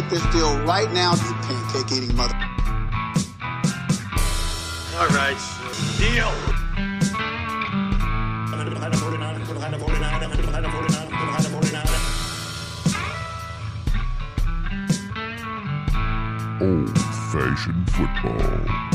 Make 0.00 0.10
this 0.10 0.26
deal 0.26 0.58
right 0.64 0.92
now, 0.92 1.14
you 1.14 1.32
pancake 1.40 1.90
eating 1.90 2.14
mother. 2.14 2.34
All 4.98 5.08
right, 5.08 5.38
deal. 5.96 6.30
Old 16.60 16.98
fashioned 17.32 17.90
football. 17.90 18.86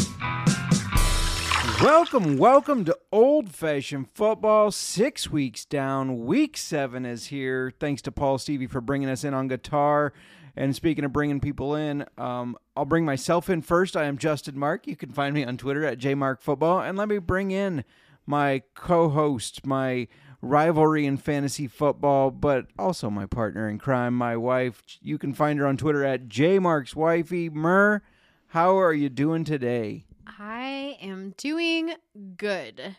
Welcome, 1.81 2.37
welcome 2.37 2.85
to 2.85 2.95
Old 3.11 3.49
Fashioned 3.49 4.07
Football. 4.13 4.69
Six 4.69 5.31
weeks 5.31 5.65
down, 5.65 6.25
week 6.25 6.57
seven 6.57 7.07
is 7.07 7.27
here. 7.27 7.73
Thanks 7.79 8.03
to 8.03 8.11
Paul 8.11 8.37
Stevie 8.37 8.67
for 8.67 8.81
bringing 8.81 9.09
us 9.09 9.23
in 9.23 9.33
on 9.33 9.47
guitar. 9.47 10.13
And 10.55 10.75
speaking 10.75 11.05
of 11.05 11.13
bringing 11.13 11.39
people 11.39 11.75
in, 11.75 12.05
um, 12.17 12.57
I'll 12.75 12.85
bring 12.85 13.05
myself 13.05 13.49
in 13.49 13.61
first. 13.61 13.95
I 13.95 14.05
am 14.05 14.17
Justin 14.17 14.57
Mark. 14.57 14.85
You 14.87 14.95
can 14.95 15.11
find 15.11 15.33
me 15.33 15.43
on 15.43 15.57
Twitter 15.57 15.85
at 15.85 15.97
jmarkfootball. 15.99 16.87
And 16.87 16.97
let 16.97 17.07
me 17.07 17.19
bring 17.19 17.51
in 17.51 17.83
my 18.25 18.63
co-host, 18.73 19.65
my 19.65 20.07
rivalry 20.41 21.05
in 21.05 21.17
fantasy 21.17 21.67
football, 21.67 22.31
but 22.31 22.67
also 22.77 23.09
my 23.09 23.25
partner 23.25 23.69
in 23.69 23.77
crime, 23.77 24.13
my 24.13 24.35
wife. 24.35 24.81
You 25.01 25.17
can 25.17 25.33
find 25.33 25.59
her 25.59 25.67
on 25.67 25.77
Twitter 25.77 26.03
at 26.03 26.27
jmarkswifey. 26.27 27.51
Mer, 27.51 28.01
how 28.47 28.77
are 28.77 28.93
you 28.93 29.09
doing 29.09 29.43
today? 29.43 30.05
I 30.27 30.97
am 31.01 31.33
doing 31.37 31.93
good. 32.37 32.95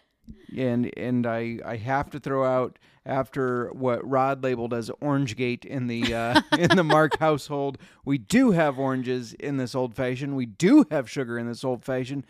and 0.56 0.90
and 0.96 1.26
I 1.26 1.58
I 1.64 1.76
have 1.76 2.10
to 2.10 2.20
throw 2.20 2.44
out 2.44 2.78
after 3.04 3.70
what 3.72 4.08
Rod 4.08 4.42
labeled 4.42 4.72
as 4.72 4.90
orange 5.00 5.36
gate 5.36 5.64
in 5.64 5.86
the 5.86 6.14
uh, 6.14 6.40
in 6.58 6.76
the 6.76 6.84
Mark 6.84 7.18
household. 7.18 7.78
We 8.04 8.18
do 8.18 8.52
have 8.52 8.78
oranges 8.78 9.32
in 9.34 9.56
this 9.56 9.74
old 9.74 9.94
fashioned. 9.94 10.36
We 10.36 10.46
do 10.46 10.86
have 10.90 11.10
sugar 11.10 11.38
in 11.38 11.46
this 11.46 11.64
old 11.64 11.84
fashioned. 11.84 12.24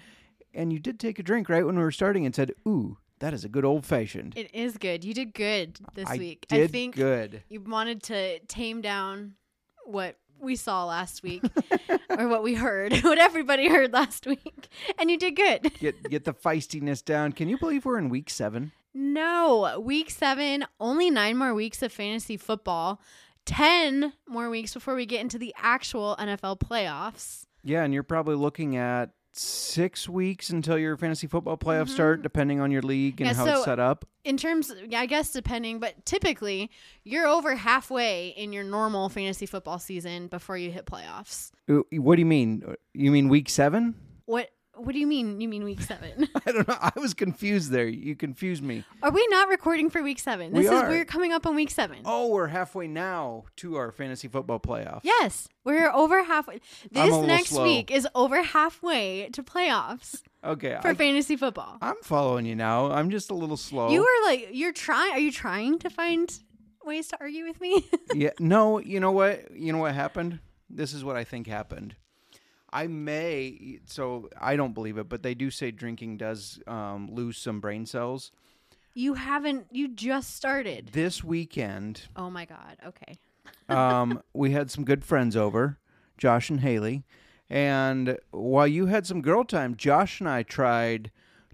And 0.55 0.73
you 0.73 0.79
did 0.79 1.01
take 1.01 1.19
a 1.19 1.23
drink 1.23 1.49
right 1.49 1.65
when 1.65 1.77
we 1.77 1.83
were 1.83 1.91
starting 1.93 2.27
and 2.27 2.35
said, 2.35 2.53
"Ooh, 2.67 2.99
that 3.21 3.33
is 3.33 3.45
a 3.45 3.49
good 3.49 3.65
old 3.65 3.87
fashioned." 3.87 4.35
It 4.37 4.55
is 4.55 4.77
good. 4.77 5.05
You 5.05 5.15
did 5.15 5.33
good 5.35 5.79
this 5.95 6.09
I 6.09 6.17
week. 6.19 6.47
did 6.49 6.65
I 6.65 6.67
think 6.67 6.95
good. 6.95 7.43
you 7.49 7.61
wanted 7.61 8.03
to 8.05 8.39
tame 8.41 8.81
down 8.83 9.35
what 9.87 10.17
we 10.39 10.57
saw 10.57 10.85
last 10.85 11.23
week 11.23 11.43
or 12.11 12.29
what 12.29 12.43
we 12.43 12.55
heard, 12.55 12.93
what 13.03 13.19
everybody 13.19 13.69
heard 13.69 13.93
last 13.93 14.27
week. 14.27 14.69
And 14.99 15.11
you 15.11 15.17
did 15.19 15.37
good. 15.37 15.73
Get 15.79 16.03
get 16.11 16.25
the 16.25 16.35
feistiness 16.35 17.03
down. 17.05 17.33
Can 17.33 17.49
you 17.49 17.59
believe 17.59 17.85
we're 17.85 17.99
in 17.99 18.09
week 18.09 18.29
seven? 18.29 18.73
No, 18.95 19.81
week 19.81 20.11
seven, 20.11 20.65
only 20.79 21.11
nine 21.11 21.37
more 21.37 21.55
weeks 21.55 21.83
of 21.83 21.93
fantasy 21.93 22.37
football, 22.37 23.01
10 23.47 24.13
more 24.29 24.51
weeks 24.51 24.75
before 24.75 24.95
we 24.95 25.07
get 25.07 25.21
into 25.21 25.39
the 25.39 25.55
actual 25.57 26.17
NFL 26.19 26.61
playoffs. 26.61 27.47
Yeah, 27.65 27.85
and 27.85 27.95
you're 27.95 28.03
probably 28.03 28.37
looking 28.37 28.77
at 28.77 29.11
six 29.35 30.07
weeks 30.09 30.51
until 30.51 30.77
your 30.77 30.97
fantasy 30.99 31.27
football 31.27 31.57
playoffs 31.57 31.89
start, 31.89 32.19
mm-hmm. 32.19 32.23
depending 32.25 32.61
on 32.61 32.71
your 32.71 32.83
league 32.83 33.19
and 33.21 33.29
Yeah, 33.31 33.35
how 33.35 33.45
so- 33.47 33.53
it's 33.55 33.65
set 33.65 33.79
up. 33.79 34.05
in 34.25 34.37
terms 34.37 34.71
yeah, 34.87 35.01
i 35.01 35.07
guess 35.07 35.33
depending 35.33 35.81
but 35.81 36.05
typically 36.05 36.71
you're 37.03 37.27
over 37.27 37.57
halfway 37.57 38.29
in 38.29 38.53
your 38.53 38.63
normal 38.63 39.09
fantasy 39.09 39.47
football 39.47 39.79
season 39.79 40.27
before 40.29 40.57
you 40.59 40.71
hit 40.71 40.85
playoffs 40.85 41.51
What 41.67 42.17
do 42.17 42.21
you 42.21 42.27
mean? 42.27 42.75
You 42.93 43.11
mean 43.11 43.29
week 43.31 43.49
seven? 43.49 43.95
what 44.27 44.51
what 44.85 44.93
do 44.93 44.99
you 44.99 45.07
mean 45.07 45.41
you 45.41 45.49
mean 45.49 45.65
week 45.65 45.81
seven 45.81 46.29
I 46.47 46.53
don't 46.53 46.67
know. 46.69 46.77
I 46.81 46.93
was 46.97 47.15
confused 47.15 47.71
there. 47.71 47.87
You 47.89 48.15
confused 48.17 48.63
me. 48.63 48.85
are 49.03 49.11
we 49.11 49.27
not 49.31 49.49
recording 49.49 49.91
for 49.91 50.03
week 50.03 50.19
seven 50.19 50.53
We 50.53 50.63
this 50.63 50.71
is 50.73 50.79
are. 50.83 50.89
we're 50.89 51.05
coming 51.05 51.33
up 51.33 51.47
on 51.47 51.55
week 51.55 51.71
seven 51.71 51.99
Oh, 52.05 52.29
we're 52.29 52.49
halfway 52.49 52.87
now 52.89 53.45
to 53.57 53.77
our 53.77 53.91
fantasy 53.93 54.29
football 54.29 54.59
playoff. 54.61 55.01
yes 55.03 55.49
we're 55.65 55.91
over 55.93 56.23
halfway 56.25 56.61
this 56.91 57.17
next 57.27 57.51
slow. 57.51 57.65
week 57.65 57.91
is 57.91 58.07
over 58.15 58.43
halfway 58.43 59.29
to 59.33 59.43
playoffs 59.43 60.23
Okay. 60.45 60.77
for 60.83 60.89
I, 60.89 60.95
fantasy 60.95 61.37
football 61.37 61.79
I'm 61.81 61.97
following 62.03 62.47
you 62.47 62.57
now. 62.57 62.91
I'm 62.91 63.11
just 63.11 63.31
a 63.31 63.35
little 63.35 63.57
slow. 63.57 63.91
you 63.91 64.03
are 64.03 64.27
like 64.27 64.49
you're 64.53 64.73
trying 64.73 65.13
are 65.13 65.19
you 65.21 65.33
trying 65.33 65.79
to 65.81 65.91
find 65.91 66.33
ways 66.85 67.07
to 67.09 67.17
argue 67.21 67.45
with 67.45 67.61
me 67.61 67.85
yeah. 68.15 68.31
No. 68.41 68.79
You 68.81 68.99
know 68.99 69.13
what? 69.13 69.53
You 69.57 69.73
know 69.73 69.79
what 69.79 69.95
happened? 69.95 70.41
This 70.69 70.93
is 70.93 71.05
what 71.05 71.15
I 71.15 71.23
think 71.23 71.47
happened. 71.47 71.95
I 72.73 72.87
may. 72.87 73.79
So 73.87 74.29
I 74.41 74.57
don't 74.57 74.73
believe 74.73 74.99
it, 74.99 75.09
but 75.09 75.23
they 75.23 75.35
do 75.35 75.51
say 75.51 75.71
drinking 75.71 76.17
does 76.17 76.61
um, 76.67 77.09
lose 77.13 77.37
some 77.39 77.61
brain 77.61 77.87
cells. 77.87 78.33
you 78.95 79.15
haven't 79.15 79.67
you 79.71 79.89
just 79.89 80.37
started 80.37 80.91
This 80.93 81.25
weekend, 81.25 82.03
oh 82.17 82.31
my 82.31 82.45
god 82.45 82.77
okay 82.87 83.19
um, 83.69 84.23
we 84.35 84.51
had 84.53 84.71
some 84.71 84.85
good 84.85 85.05
friends 85.05 85.37
over, 85.37 85.79
Josh 86.19 86.51
and 86.51 86.61
Haley. 86.61 87.05
And 87.51 88.19
while 88.31 88.67
you 88.67 88.87
had 88.87 89.07
some 89.07 89.21
girl 89.21 89.45
time, 89.45 89.77
Josh 89.77 90.21
and 90.21 90.29
I 90.29 90.43
tried 90.43 91.11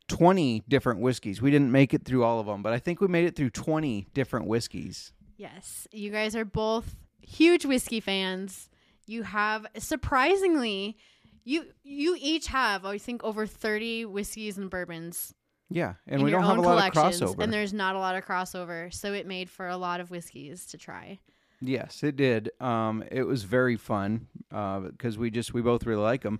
20 0.08 0.62
different 0.68 1.00
whiskeys. 1.00 1.42
We 1.42 1.50
didn't 1.50 1.72
make 1.72 1.92
it 1.94 2.04
through 2.04 2.24
all 2.24 2.38
of 2.40 2.46
them, 2.46 2.62
but 2.62 2.72
I 2.72 2.78
think 2.78 3.00
we 3.00 3.08
made 3.08 3.24
it 3.24 3.34
through 3.36 3.50
20 3.50 4.06
different 4.14 4.46
whiskeys. 4.46 5.12
Yes, 5.36 5.86
you 5.92 6.10
guys 6.10 6.34
are 6.36 6.44
both 6.44 6.96
huge 7.20 7.64
whiskey 7.64 8.00
fans. 8.00 8.67
You 9.08 9.22
have 9.24 9.66
surprisingly, 9.78 10.96
you 11.44 11.64
you 11.82 12.16
each 12.18 12.46
have 12.48 12.84
I 12.84 12.98
think 12.98 13.24
over 13.24 13.46
thirty 13.46 14.04
whiskeys 14.04 14.58
and 14.58 14.68
bourbons 14.70 15.34
Yeah, 15.70 15.94
and 16.06 16.22
we 16.22 16.30
don't 16.30 16.42
have 16.44 16.58
a 16.58 16.60
lot 16.60 16.88
of 16.88 16.94
crossover. 16.94 17.42
and 17.42 17.52
there's 17.52 17.72
not 17.72 17.96
a 17.96 17.98
lot 17.98 18.16
of 18.16 18.24
crossover, 18.24 18.92
so 18.92 19.12
it 19.12 19.26
made 19.26 19.48
for 19.50 19.68
a 19.68 19.76
lot 19.76 20.00
of 20.00 20.10
whiskeys 20.10 20.66
to 20.66 20.78
try. 20.78 21.18
yes, 21.60 22.02
it 22.02 22.16
did. 22.16 22.50
Um, 22.60 23.02
it 23.10 23.22
was 23.24 23.42
very 23.44 23.76
fun 23.76 24.26
because 24.50 25.18
we 25.18 25.30
just 25.30 25.52
we 25.54 25.60
both 25.62 25.86
really 25.86 26.02
like 26.02 26.22
them. 26.22 26.38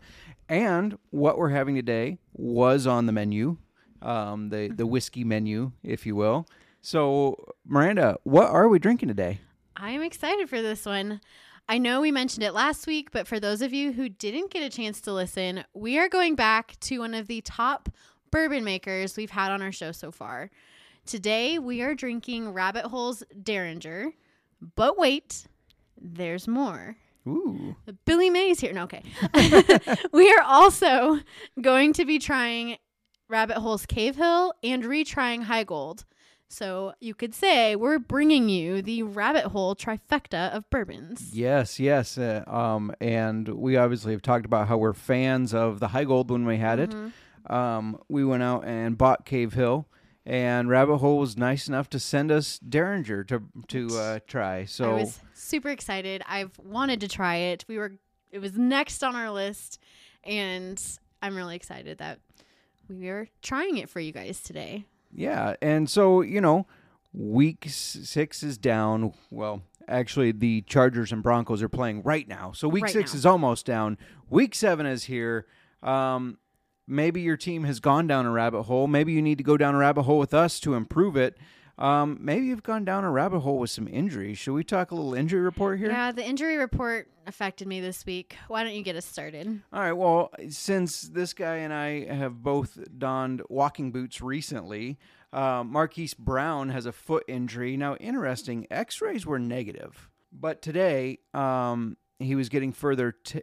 And 0.49 0.99
what 1.11 1.39
we're 1.39 1.51
having 1.51 1.75
today 1.75 2.19
was 2.35 2.87
on 2.87 3.07
the 3.07 3.13
menu, 3.13 3.57
um, 4.03 4.49
the 4.51 4.69
the 4.69 4.87
whiskey 4.87 5.25
menu, 5.25 5.73
if 5.83 6.07
you 6.07 6.15
will. 6.17 6.47
So, 6.81 7.55
Miranda, 7.67 8.19
what 8.23 8.49
are 8.51 8.69
we 8.69 8.79
drinking 8.79 9.09
today? 9.09 9.41
I 9.77 9.91
am 9.91 10.03
excited 10.03 10.49
for 10.49 10.61
this 10.63 10.87
one. 10.87 11.21
I 11.71 11.77
know 11.77 12.01
we 12.01 12.11
mentioned 12.11 12.45
it 12.45 12.55
last 12.55 12.87
week, 12.87 13.11
but 13.11 13.29
for 13.29 13.39
those 13.39 13.61
of 13.61 13.75
you 13.75 13.93
who 13.93 14.09
didn't 14.09 14.51
get 14.51 14.63
a 14.63 14.71
chance 14.75 15.03
to 15.03 15.13
listen, 15.13 15.65
we 15.75 15.99
are 15.99 16.09
going 16.09 16.35
back 16.35 16.81
to 16.81 17.01
one 17.01 17.13
of 17.13 17.27
the 17.27 17.43
top 17.43 17.91
bourbon 18.31 18.65
makers 18.65 19.19
we've 19.19 19.31
had 19.31 19.53
on 19.53 19.61
our 19.61 19.71
show 19.71 19.93
so 19.93 20.11
far. 20.11 20.51
Today, 21.05 21.59
we 21.59 21.83
are 21.83 21.95
drinking 21.95 22.55
Rabbit 22.55 22.87
Hole's 22.87 23.23
Dareringer. 23.39 24.13
But 24.77 24.99
wait, 24.99 25.47
there's 26.01 26.49
more. 26.49 26.97
Ooh, 27.27 27.77
Billy 28.07 28.31
Mays 28.31 28.61
here. 28.61 28.73
No, 28.73 28.85
okay. 28.85 29.03
we 30.13 30.33
are 30.33 30.43
also 30.43 31.21
going 31.61 31.93
to 31.93 32.07
be 32.07 32.19
trying 32.19 32.79
Rabbit 33.29 33.59
Hole's 33.59 33.85
Cavehill 33.85 34.53
and 34.63 34.85
retrying 34.85 35.45
Heigold. 35.45 36.05
So 36.49 36.95
you 36.99 37.15
could 37.15 37.35
say 37.35 37.77
we're 37.77 37.99
bringing 37.99 38.49
you 38.49 38.81
the 38.81 39.03
Rabbit 39.03 39.47
Hole 39.47 39.77
trifecta 39.77 40.51
of 40.55 40.69
bourbons. 40.71 41.31
Yes, 41.35 41.79
yes. 41.79 42.17
Uh, 42.17 42.43
um, 42.47 42.95
and 43.01 43.49
we 43.49 43.77
obviously 43.77 44.13
have 44.13 44.23
talked 44.23 44.47
about 44.47 44.69
how 44.69 44.79
we're 44.79 44.95
fans 44.95 45.53
of 45.53 45.79
the 45.79 45.89
Heigold 45.89 46.29
when 46.29 46.47
we 46.47 46.57
had 46.57 46.79
it. 46.79 46.95
Um, 47.51 47.99
we 48.09 48.25
went 48.25 48.43
out 48.43 48.65
and 48.65 48.97
bought 48.97 49.27
Cavehill, 49.27 49.87
and 50.27 50.69
Rabbit 50.69 50.99
Hole 50.99 51.19
was 51.19 51.37
nice 51.37 51.69
enough 51.69 51.89
to 51.91 51.99
send 51.99 52.31
us 52.31 52.59
Dareringer 52.67 53.27
to 53.29 53.43
to 53.69 53.99
uh, 53.99 54.19
try. 54.27 54.59
I 54.59 54.65
So 54.65 54.97
was 54.97 55.21
super 55.35 55.69
excited. 55.69 56.23
I've 56.27 56.59
wanted 56.59 57.01
to 57.01 57.09
try 57.09 57.37
it. 57.37 57.65
We 57.69 57.79
were 57.79 57.93
it 58.31 58.41
was 58.41 58.57
next 58.57 59.03
on 59.03 59.17
our 59.17 59.31
list 59.31 59.79
and 60.25 60.83
I'm 61.23 61.37
really 61.37 61.57
excited 61.57 61.99
that 61.99 62.21
we 62.89 63.09
are 63.09 63.29
trying 63.43 63.79
it 63.79 63.89
for 63.89 64.01
you 64.01 64.13
guys 64.13 64.43
today. 64.43 64.85
Yeah, 65.13 65.55
and 65.63 65.89
so 65.89 66.21
you 66.21 66.41
know, 66.41 66.67
week 67.13 67.67
six 67.69 68.43
is 68.43 68.59
down. 68.59 69.13
Well, 69.31 69.63
actually, 69.89 70.33
the 70.33 70.63
Chargers 70.63 71.13
and 71.13 71.23
Broncos 71.23 71.63
are 71.63 71.69
playing 71.69 72.03
right 72.03 72.29
now. 72.29 72.53
So 72.53 72.69
week 72.69 72.85
Right 72.85 72.93
six 72.93 73.13
now. 73.15 73.19
is 73.19 73.27
almost 73.27 73.67
down. 73.67 73.99
Week 74.31 74.55
seven 74.55 74.87
is 74.87 75.05
here. 75.05 75.47
Um, 75.83 76.39
maybe 76.87 77.21
your 77.21 77.37
team 77.37 77.65
has 77.65 77.81
gone 77.81 78.07
down 78.07 78.27
a 78.27 78.31
rabbit 78.31 78.65
hole. 78.65 78.87
Maybe 78.87 79.13
you 79.13 79.23
need 79.23 79.39
to 79.39 79.45
go 79.45 79.57
down 79.57 79.75
a 79.75 79.79
rabbit 79.79 80.03
hole 80.03 80.19
with 80.19 80.35
us 80.35 80.61
to 80.61 80.75
improve 80.75 81.17
it. 81.17 81.39
Um, 81.79 82.19
maybe 82.21 82.47
you've 82.47 82.65
gone 82.65 82.85
down 82.85 83.05
a 83.05 83.11
rabbit 83.11 83.41
hole 83.41 83.59
with 83.59 83.71
some 83.71 83.87
injuries. 83.87 84.37
Should 84.37 84.55
we 84.55 84.65
talk 84.65 84.91
a 84.91 84.95
little 84.97 85.15
injury 85.15 85.41
report 85.41 85.79
here? 85.79 85.91
Yeah, 85.91 86.11
the 86.11 86.25
injury 86.25 86.57
report 86.57 87.09
affected 87.27 87.69
me 87.69 87.81
this 87.81 88.05
week. 88.05 88.37
Why 88.49 88.65
don't 88.65 88.75
you 88.75 88.83
get 88.83 88.97
us 88.97 89.07
started? 89.07 89.63
All 89.73 89.81
right. 89.81 89.93
Well, 89.93 90.33
since 90.49 91.03
this 91.03 91.33
guy 91.33 91.57
and 91.59 91.73
I 91.73 92.13
have 92.13 92.43
both 92.43 92.79
donned 92.99 93.43
walking 93.49 93.93
boots 93.93 94.21
recently, 94.21 94.99
uh, 95.33 95.63
Marquise 95.65 96.15
Brown 96.15 96.71
has 96.71 96.85
a 96.85 96.93
foot 96.93 97.25
injury. 97.29 97.77
Now, 97.77 97.95
interesting, 97.97 98.67
x 98.71 99.01
rays 99.01 99.25
were 99.25 99.39
negative, 99.39 100.11
but 100.33 100.63
today 100.63 101.19
um, 101.33 101.97
he 102.19 102.35
was 102.35 102.49
getting 102.49 102.73
further. 102.73 103.13
T- 103.13 103.43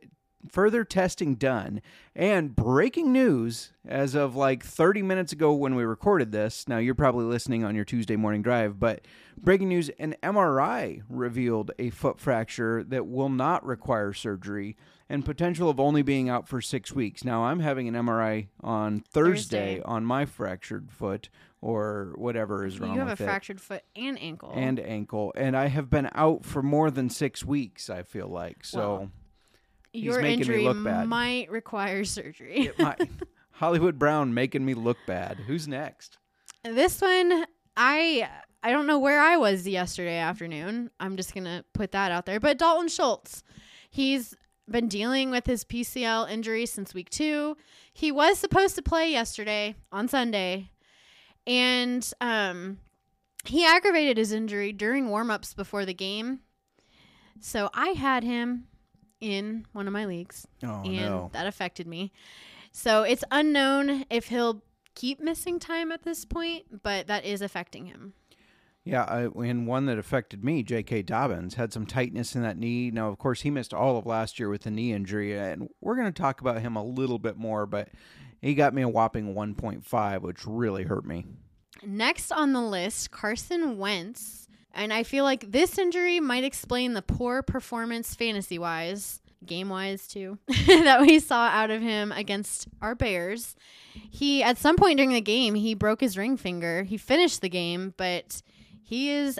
Further 0.51 0.83
testing 0.83 1.35
done, 1.35 1.81
and 2.15 2.55
breaking 2.55 3.11
news 3.11 3.71
as 3.87 4.15
of 4.15 4.35
like 4.35 4.63
30 4.63 5.01
minutes 5.01 5.31
ago 5.31 5.53
when 5.53 5.75
we 5.75 5.83
recorded 5.83 6.31
this. 6.31 6.67
Now, 6.67 6.77
you're 6.77 6.95
probably 6.95 7.25
listening 7.25 7.63
on 7.63 7.75
your 7.75 7.85
Tuesday 7.85 8.15
morning 8.15 8.41
drive, 8.41 8.79
but 8.79 9.05
breaking 9.37 9.69
news 9.69 9.89
an 9.99 10.15
MRI 10.23 11.01
revealed 11.09 11.71
a 11.79 11.89
foot 11.89 12.19
fracture 12.19 12.83
that 12.83 13.07
will 13.07 13.29
not 13.29 13.65
require 13.65 14.13
surgery 14.13 14.75
and 15.09 15.23
potential 15.23 15.69
of 15.69 15.79
only 15.79 16.01
being 16.01 16.29
out 16.29 16.47
for 16.47 16.61
six 16.61 16.91
weeks. 16.91 17.23
Now, 17.23 17.43
I'm 17.45 17.59
having 17.59 17.87
an 17.87 17.93
MRI 17.93 18.47
on 18.61 19.01
Thursday, 19.01 19.75
Thursday. 19.75 19.81
on 19.83 20.03
my 20.03 20.25
fractured 20.25 20.91
foot 20.91 21.29
or 21.61 22.13
whatever 22.15 22.65
is 22.65 22.79
wrong 22.79 22.93
you 22.93 22.99
have 22.99 23.07
a 23.07 23.11
with 23.11 23.21
it. 23.21 23.25
fractured 23.25 23.61
foot 23.61 23.83
and 23.95 24.21
ankle. 24.21 24.51
And 24.55 24.79
ankle, 24.79 25.31
and 25.35 25.55
I 25.55 25.67
have 25.67 25.89
been 25.89 26.09
out 26.13 26.43
for 26.45 26.61
more 26.63 26.89
than 26.91 27.09
six 27.09 27.43
weeks. 27.43 27.89
I 27.89 28.03
feel 28.03 28.27
like 28.27 28.63
so. 28.65 28.79
Well, 28.79 29.11
your 29.95 30.21
injury 30.21 30.67
might 30.73 31.49
require 31.49 32.03
surgery. 32.03 32.71
might- 32.79 33.09
Hollywood 33.51 33.97
Brown 33.97 34.33
making 34.33 34.65
me 34.65 34.73
look 34.73 34.97
bad. 35.07 35.37
Who's 35.47 35.67
next? 35.67 36.17
this 36.63 37.01
one, 37.01 37.45
I 37.77 38.27
I 38.63 38.71
don't 38.71 38.87
know 38.87 38.99
where 38.99 39.21
I 39.21 39.37
was 39.37 39.67
yesterday 39.67 40.17
afternoon. 40.17 40.89
I'm 40.99 41.15
just 41.17 41.33
gonna 41.33 41.63
put 41.73 41.91
that 41.91 42.11
out 42.11 42.25
there. 42.25 42.39
But 42.39 42.57
Dalton 42.57 42.87
Schultz, 42.89 43.43
he's 43.89 44.35
been 44.69 44.87
dealing 44.87 45.29
with 45.29 45.45
his 45.45 45.63
PCL 45.63 46.29
injury 46.29 46.65
since 46.65 46.93
week 46.93 47.09
two. 47.09 47.55
He 47.93 48.11
was 48.11 48.39
supposed 48.39 48.75
to 48.75 48.81
play 48.81 49.11
yesterday 49.11 49.75
on 49.91 50.07
Sunday, 50.07 50.71
and 51.47 52.11
um, 52.19 52.79
he 53.45 53.65
aggravated 53.65 54.17
his 54.17 54.31
injury 54.31 54.73
during 54.73 55.07
warmups 55.07 55.55
before 55.55 55.85
the 55.85 55.93
game. 55.93 56.39
So 57.39 57.69
I 57.73 57.89
had 57.89 58.23
him 58.23 58.65
in 59.21 59.65
one 59.73 59.87
of 59.87 59.93
my 59.93 60.05
leagues 60.05 60.47
Oh 60.63 60.81
and 60.83 60.95
no! 60.95 61.29
that 61.33 61.47
affected 61.47 61.87
me. 61.87 62.11
So 62.71 63.03
it's 63.03 63.23
unknown 63.31 64.05
if 64.09 64.27
he'll 64.27 64.61
keep 64.95 65.19
missing 65.19 65.59
time 65.59 65.91
at 65.91 66.03
this 66.03 66.25
point, 66.25 66.83
but 66.83 67.07
that 67.07 67.25
is 67.25 67.41
affecting 67.41 67.85
him. 67.85 68.13
Yeah, 68.83 69.03
I, 69.05 69.21
and 69.43 69.65
one 69.65 69.87
that 69.87 69.97
affected 69.97 70.43
me, 70.43 70.61
J.K. 70.61 71.01
Dobbins, 71.01 71.55
had 71.55 71.73
some 71.73 71.87
tightness 71.87 72.35
in 72.35 72.43
that 72.43 72.57
knee. 72.57 72.91
Now, 72.91 73.07
of 73.09 73.17
course, 73.17 73.41
he 73.41 73.49
missed 73.49 73.73
all 73.73 73.97
of 73.97 74.05
last 74.05 74.37
year 74.39 74.47
with 74.47 74.65
a 74.67 74.69
knee 74.71 74.93
injury, 74.93 75.35
and 75.35 75.69
we're 75.81 75.95
going 75.95 76.11
to 76.11 76.21
talk 76.21 76.39
about 76.39 76.61
him 76.61 76.75
a 76.75 76.83
little 76.83 77.17
bit 77.17 77.35
more, 77.35 77.65
but 77.65 77.89
he 78.43 78.53
got 78.53 78.75
me 78.75 78.83
a 78.83 78.87
whopping 78.89 79.33
1.5, 79.33 80.21
which 80.21 80.45
really 80.45 80.83
hurt 80.83 81.03
me. 81.03 81.25
Next 81.83 82.31
on 82.31 82.53
the 82.53 82.61
list, 82.61 83.09
Carson 83.09 83.79
Wentz. 83.79 84.44
And 84.75 84.91
I 84.93 85.03
feel 85.03 85.23
like 85.23 85.51
this 85.51 85.77
injury 85.77 86.19
might 86.19 86.43
explain 86.43 86.93
the 86.93 87.01
poor 87.01 87.41
performance 87.41 88.13
fantasy 88.13 88.59
wise, 88.59 89.21
game 89.45 89.69
wise 89.69 90.07
too, 90.07 90.37
that 90.67 91.01
we 91.01 91.19
saw 91.19 91.47
out 91.47 91.71
of 91.71 91.81
him 91.81 92.11
against 92.11 92.67
our 92.81 92.93
Bears. 92.95 93.55
He, 93.93 94.43
at 94.43 94.57
some 94.57 94.75
point 94.75 94.97
during 94.97 95.13
the 95.13 95.21
game, 95.21 95.55
he 95.55 95.73
broke 95.73 96.01
his 96.01 96.17
ring 96.17 96.37
finger. 96.37 96.83
He 96.83 96.97
finished 96.97 97.41
the 97.41 97.49
game, 97.49 97.93
but 97.97 98.41
he 98.83 99.09
is 99.11 99.39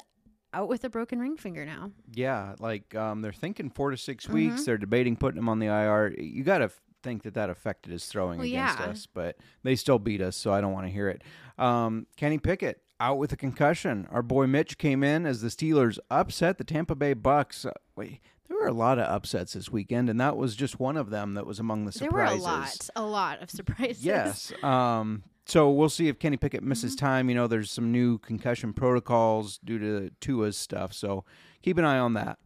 out 0.54 0.70
with 0.70 0.86
a 0.86 0.90
broken 0.90 1.20
ring 1.20 1.36
finger 1.36 1.66
now. 1.66 1.92
Yeah, 2.14 2.56
like 2.60 2.96
um, 2.96 3.22
they're 3.22 3.34
thinking 3.34 3.70
four 3.70 3.92
to 3.92 3.98
6 3.98 4.24
Mm-hmm. 4.26 4.34
weeks. 4.34 4.64
They're 4.66 4.78
debating 4.78 5.18
putting 5.18 5.38
him 5.40 5.50
on 5.50 5.60
the 5.60 5.66
IR. 5.68 6.16
You 6.18 6.44
got 6.44 6.60
to 6.60 6.72
think 7.04 7.24
that 7.24 7.34
that 7.34 7.50
affected 7.50 7.92
his 7.92 8.06
throwing 8.06 8.40
Well, 8.40 8.48
against 8.48 8.80
yeah. 8.80 8.86
us, 8.86 9.06
but 9.14 9.36
they 9.64 9.76
still 9.76 10.00
beat 10.00 10.22
us, 10.22 10.36
so 10.38 10.54
I 10.54 10.62
don't 10.62 10.72
want 10.72 10.88
to 10.88 10.92
hear 10.94 11.10
it. 11.10 11.24
Um, 11.60 12.08
Kenny 12.16 12.38
Pickett 12.40 12.82
out 13.00 13.18
with 13.18 13.32
a 13.32 13.38
concussion. 13.38 14.08
Our 14.12 14.22
boy 14.22 14.48
Mitch 14.48 14.78
came 14.78 15.04
in 15.04 15.26
as 15.26 15.42
the 15.42 15.50
Steelers 15.50 15.98
upset 16.10 16.58
the 16.58 16.64
Tampa 16.64 16.96
Bay 16.96 17.14
Bucks. 17.14 17.66
Uh, 17.66 17.72
wait, 17.96 18.22
there 18.48 18.58
were 18.58 18.68
a 18.68 18.74
lot 18.74 19.00
of 19.00 19.06
upsets 19.08 19.54
this 19.54 19.70
weekend, 19.72 20.10
and 20.10 20.20
that 20.22 20.38
was 20.38 20.56
just 20.56 20.80
one 20.80 20.98
of 20.98 21.10
them 21.10 21.34
that 21.34 21.46
was 21.46 21.60
among 21.60 21.86
the 21.86 21.92
surprises. 21.92 22.42
There 22.44 22.52
were 22.52 22.58
a 22.58 22.58
lot, 22.60 22.90
a 22.96 23.02
lot 23.04 23.42
of 23.42 23.50
surprises. 23.50 24.04
Yes. 24.06 24.52
Um, 24.64 25.24
so 25.48 25.70
we'll 25.70 25.90
see 25.90 26.08
if 26.08 26.18
Kenny 26.18 26.38
Pickett 26.38 26.64
misses 26.64 26.96
Mm-hmm. 26.96 27.06
time. 27.06 27.30
You 27.30 27.36
know, 27.36 27.46
there's 27.48 27.70
some 27.70 27.92
new 27.92 28.18
concussion 28.18 28.74
protocols 28.74 29.60
due 29.64 29.78
to 29.78 30.10
Tua's 30.20 30.58
stuff, 30.58 30.92
so 30.94 31.24
keep 31.62 31.78
an 31.78 31.86
eye 31.86 32.00
on 32.00 32.14
that. 32.16 32.40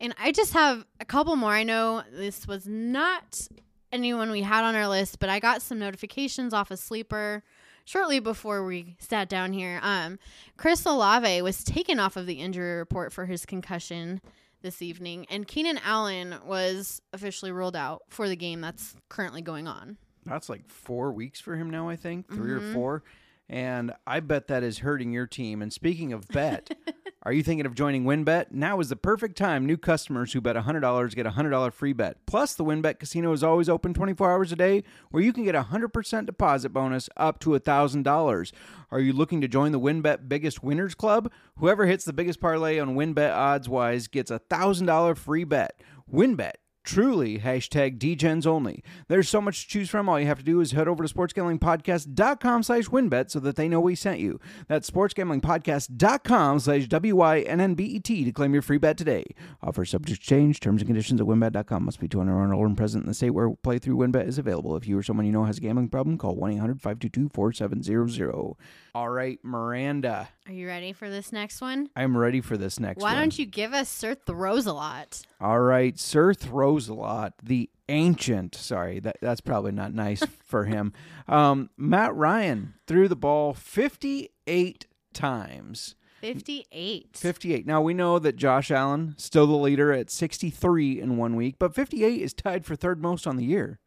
And 0.00 0.14
I 0.20 0.32
just 0.32 0.52
have 0.54 0.84
a 0.98 1.04
couple 1.04 1.36
more. 1.36 1.52
I 1.52 1.62
know 1.62 2.02
this 2.12 2.48
was 2.48 2.66
not 2.66 3.46
anyone 3.92 4.32
we 4.32 4.42
had 4.42 4.64
on 4.64 4.74
our 4.74 4.88
list, 4.88 5.20
but 5.20 5.28
I 5.28 5.38
got 5.38 5.62
some 5.62 5.78
notifications 5.78 6.52
off 6.52 6.72
of 6.72 6.80
Sleeper 6.80 7.44
shortly 7.84 8.18
before 8.20 8.64
we 8.64 8.96
sat 8.98 9.28
down 9.28 9.52
here. 9.52 9.78
Um, 9.82 10.18
Chris 10.56 10.84
Olave 10.86 11.42
was 11.42 11.62
taken 11.64 11.98
off 11.98 12.16
of 12.16 12.26
the 12.26 12.34
injury 12.34 12.76
report 12.76 13.12
for 13.12 13.26
his 13.26 13.44
concussion 13.46 14.20
this 14.62 14.80
evening, 14.80 15.26
and 15.28 15.46
Keenan 15.46 15.78
Allen 15.84 16.34
was 16.46 17.02
officially 17.12 17.52
ruled 17.52 17.76
out 17.76 18.02
for 18.08 18.28
the 18.28 18.36
game 18.36 18.60
that's 18.62 18.94
currently 19.10 19.42
going 19.42 19.68
on. 19.68 19.98
That's 20.24 20.48
like 20.48 20.68
four 20.70 21.12
weeks 21.12 21.38
for 21.40 21.54
him 21.56 21.68
now, 21.68 21.88
I 21.90 21.96
think, 21.96 22.28
3 22.28 22.38
Mm-hmm. 22.38 22.70
or 22.70 22.72
four. 22.72 23.02
And 23.48 23.92
I 24.06 24.20
bet 24.20 24.48
that 24.48 24.62
is 24.62 24.78
hurting 24.78 25.12
your 25.12 25.26
team. 25.26 25.60
And 25.60 25.72
speaking 25.72 26.12
of 26.12 26.26
bet, 26.28 26.74
are 27.22 27.32
you 27.32 27.42
thinking 27.42 27.66
of 27.66 27.74
joining 27.74 28.04
WynnBET? 28.04 28.52
Now 28.52 28.80
is 28.80 28.88
the 28.88 28.96
perfect 28.96 29.36
time. 29.36 29.66
New 29.66 29.76
customers 29.76 30.32
who 30.32 30.40
bet 30.40 30.56
$100 30.56 31.14
get 31.14 31.26
a 31.26 31.30
$100 31.30 31.72
free 31.72 31.92
bet. 31.92 32.24
Plus, 32.26 32.54
the 32.54 32.64
WynnBET 32.64 32.98
casino 32.98 33.32
is 33.32 33.42
always 33.44 33.68
open 33.68 33.92
24 33.92 34.32
hours 34.32 34.52
a 34.52 34.56
day 34.56 34.82
where 35.10 35.22
you 35.22 35.32
can 35.32 35.44
get 35.44 35.54
a 35.54 35.64
100% 35.64 36.26
deposit 36.26 36.70
bonus 36.70 37.10
up 37.16 37.38
to 37.40 37.50
$1,000. 37.50 38.52
Are 38.90 39.00
you 39.00 39.12
looking 39.12 39.40
to 39.42 39.48
join 39.48 39.72
the 39.72 39.80
WynnBET 39.80 40.28
Biggest 40.28 40.62
Winners 40.62 40.94
Club? 40.94 41.30
Whoever 41.58 41.86
hits 41.86 42.04
the 42.04 42.12
biggest 42.14 42.40
parlay 42.40 42.78
on 42.78 42.96
WynnBET 42.96 43.34
odds 43.34 43.68
wise 43.68 44.08
gets 44.08 44.30
a 44.30 44.40
$1,000 44.40 45.16
free 45.18 45.44
bet. 45.44 45.80
WynnBET. 46.10 46.52
Truly, 46.84 47.38
hashtag 47.38 47.98
DGens 47.98 48.46
only. 48.46 48.84
There's 49.08 49.28
so 49.28 49.40
much 49.40 49.62
to 49.62 49.68
choose 49.68 49.88
from. 49.88 50.08
All 50.08 50.20
you 50.20 50.26
have 50.26 50.38
to 50.38 50.44
do 50.44 50.60
is 50.60 50.72
head 50.72 50.86
over 50.86 51.04
to 51.04 51.12
sportsgamblingpodcast.com 51.12 52.62
slash 52.62 52.84
wynnbet 52.84 53.30
so 53.30 53.40
that 53.40 53.56
they 53.56 53.68
know 53.68 53.80
we 53.80 53.94
sent 53.94 54.20
you. 54.20 54.38
That's 54.68 54.90
sportsgamblingpodcast.com 54.90 56.58
slash 56.60 56.86
W-I-N-N-B-E-T 56.86 58.14
E 58.14 58.24
to 58.24 58.32
claim 58.32 58.52
your 58.52 58.62
free 58.62 58.76
bet 58.76 58.98
today. 58.98 59.24
Offer 59.62 59.86
subject 59.86 60.20
to 60.20 60.26
change. 60.26 60.60
Terms 60.60 60.82
and 60.82 60.88
conditions 60.88 61.22
at 61.22 61.26
wynnbet.com. 61.26 61.86
Must 61.86 61.98
be 61.98 62.06
21 62.06 62.38
or 62.38 62.54
older 62.54 62.66
and 62.66 62.76
present 62.76 63.04
in 63.04 63.08
the 63.08 63.14
state 63.14 63.30
where 63.30 63.48
playthrough 63.48 63.96
WynnBET 63.96 64.28
is 64.28 64.36
available. 64.38 64.76
If 64.76 64.86
you 64.86 64.98
or 64.98 65.02
someone 65.02 65.24
you 65.24 65.32
know 65.32 65.44
has 65.44 65.56
a 65.58 65.62
gambling 65.62 65.88
problem, 65.88 66.18
call 66.18 66.36
1-800-522-4700. 66.36 68.56
All 68.94 69.08
right, 69.08 69.38
Miranda. 69.42 70.28
Are 70.46 70.52
you 70.52 70.66
ready 70.66 70.92
for 70.92 71.08
this 71.08 71.32
next 71.32 71.62
one? 71.62 71.88
I'm 71.96 72.16
ready 72.16 72.42
for 72.42 72.58
this 72.58 72.78
next 72.78 73.00
one. 73.00 73.10
Why 73.10 73.14
one. 73.14 73.22
don't 73.22 73.38
you 73.38 73.46
give 73.46 73.72
us 73.72 73.88
Sir 73.88 74.14
Throws 74.14 74.66
a 74.66 74.74
lot? 74.74 75.22
All 75.40 75.60
right, 75.60 75.98
Sir 75.98 76.34
throws 76.34 76.86
a 76.88 76.94
lot. 76.94 77.32
The 77.42 77.70
ancient, 77.88 78.54
sorry, 78.54 79.00
that 79.00 79.16
that's 79.22 79.40
probably 79.40 79.72
not 79.72 79.94
nice 79.94 80.22
for 80.44 80.64
him. 80.64 80.92
Um, 81.28 81.70
Matt 81.78 82.14
Ryan 82.14 82.74
threw 82.86 83.08
the 83.08 83.16
ball 83.16 83.54
58 83.54 84.86
times. 85.14 85.94
58. 86.20 87.16
58. 87.16 87.66
Now 87.66 87.80
we 87.80 87.94
know 87.94 88.18
that 88.18 88.36
Josh 88.36 88.70
Allen 88.70 89.14
still 89.16 89.46
the 89.46 89.54
leader 89.54 89.92
at 89.92 90.10
63 90.10 91.00
in 91.00 91.16
one 91.16 91.36
week, 91.36 91.56
but 91.58 91.74
58 91.74 92.20
is 92.20 92.34
tied 92.34 92.66
for 92.66 92.76
third 92.76 93.00
most 93.00 93.26
on 93.26 93.36
the 93.36 93.44
year. 93.44 93.78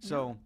So 0.00 0.36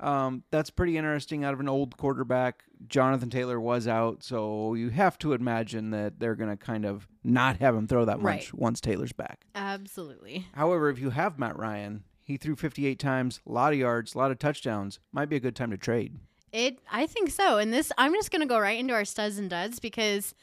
um, 0.00 0.42
that's 0.50 0.70
pretty 0.70 0.96
interesting 0.96 1.44
out 1.44 1.54
of 1.54 1.60
an 1.60 1.68
old 1.68 1.96
quarterback. 1.96 2.64
Jonathan 2.86 3.30
Taylor 3.30 3.60
was 3.60 3.88
out, 3.88 4.22
so 4.22 4.74
you 4.74 4.90
have 4.90 5.18
to 5.18 5.32
imagine 5.32 5.90
that 5.90 6.20
they're 6.20 6.36
going 6.36 6.50
to 6.50 6.56
kind 6.56 6.84
of 6.84 7.08
not 7.24 7.56
have 7.58 7.74
him 7.74 7.86
throw 7.88 8.04
that 8.04 8.18
much 8.20 8.24
Right. 8.24 8.54
once 8.54 8.80
Taylor's 8.80 9.12
back. 9.12 9.44
Absolutely. 9.54 10.46
However, 10.54 10.88
if 10.90 10.98
you 10.98 11.10
have 11.10 11.38
Matt 11.38 11.58
Ryan, 11.58 12.04
he 12.22 12.36
threw 12.36 12.56
58 12.56 12.98
times, 12.98 13.40
a 13.46 13.52
lot 13.52 13.72
of 13.72 13.78
yards, 13.78 14.14
a 14.14 14.18
lot 14.18 14.30
of 14.30 14.38
touchdowns. 14.38 15.00
Might 15.12 15.28
be 15.28 15.36
a 15.36 15.40
good 15.40 15.56
time 15.56 15.70
to 15.70 15.76
trade. 15.78 16.16
It 16.52 16.78
I 16.90 17.06
think 17.06 17.30
so. 17.30 17.58
And 17.58 17.72
this 17.72 17.92
I'm 17.98 18.14
just 18.14 18.30
gonna 18.30 18.46
go 18.46 18.58
right 18.58 18.78
into 18.78 18.94
our 18.94 19.04
studs 19.04 19.38
and 19.38 19.50
duds 19.50 19.80
because 19.80 20.34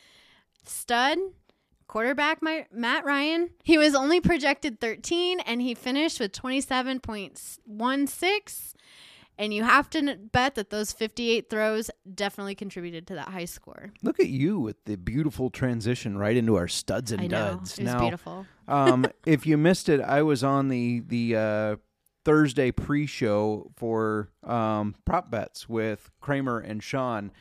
stud 0.65 1.17
quarterback 1.87 2.41
my 2.43 2.65
Matt 2.71 3.05
Ryan, 3.05 3.49
he 3.63 3.77
was 3.77 3.95
only 3.95 4.19
projected 4.21 4.79
13 4.79 5.39
and 5.41 5.61
he 5.61 5.73
finished 5.73 6.19
with 6.19 6.31
27.16 6.31 8.74
And 9.37 9.53
you 9.53 9.63
have 9.63 9.89
to 9.91 10.17
bet 10.31 10.55
that 10.55 10.69
those 10.69 10.91
58 10.93 11.49
throws 11.49 11.91
definitely 12.13 12.55
contributed 12.55 13.05
to 13.07 13.15
that 13.15 13.29
high 13.29 13.45
score. 13.45 13.91
Look 14.01 14.19
at 14.19 14.29
you 14.29 14.59
with 14.59 14.83
the 14.85 14.95
beautiful 14.95 15.49
transition 15.49 16.17
right 16.17 16.37
into 16.37 16.55
our 16.55 16.67
studs 16.67 17.11
and 17.11 17.21
I 17.21 17.27
know. 17.27 17.55
duds. 17.57 17.77
It 17.77 17.83
was 17.83 17.93
now, 17.93 17.99
beautiful. 17.99 18.45
um, 18.67 19.05
if 19.25 19.45
you 19.45 19.57
missed 19.57 19.89
it, 19.89 19.99
I 20.01 20.21
was 20.21 20.43
on 20.43 20.69
the 20.69 21.01
the 21.05 21.35
uh, 21.35 21.75
Thursday 22.23 22.71
pre-show 22.71 23.71
for 23.75 24.29
um, 24.43 24.95
prop 25.05 25.29
bets 25.29 25.67
with 25.67 26.11
Kramer 26.21 26.59
and 26.59 26.81
Sean. 26.81 27.31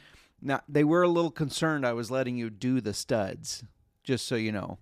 Now 0.42 0.60
they 0.68 0.84
were 0.84 1.02
a 1.02 1.08
little 1.08 1.30
concerned 1.30 1.86
I 1.86 1.92
was 1.92 2.10
letting 2.10 2.36
you 2.36 2.50
do 2.50 2.80
the 2.80 2.92
studs, 2.92 3.64
just 4.02 4.26
so 4.26 4.34
you 4.34 4.52
know. 4.52 4.78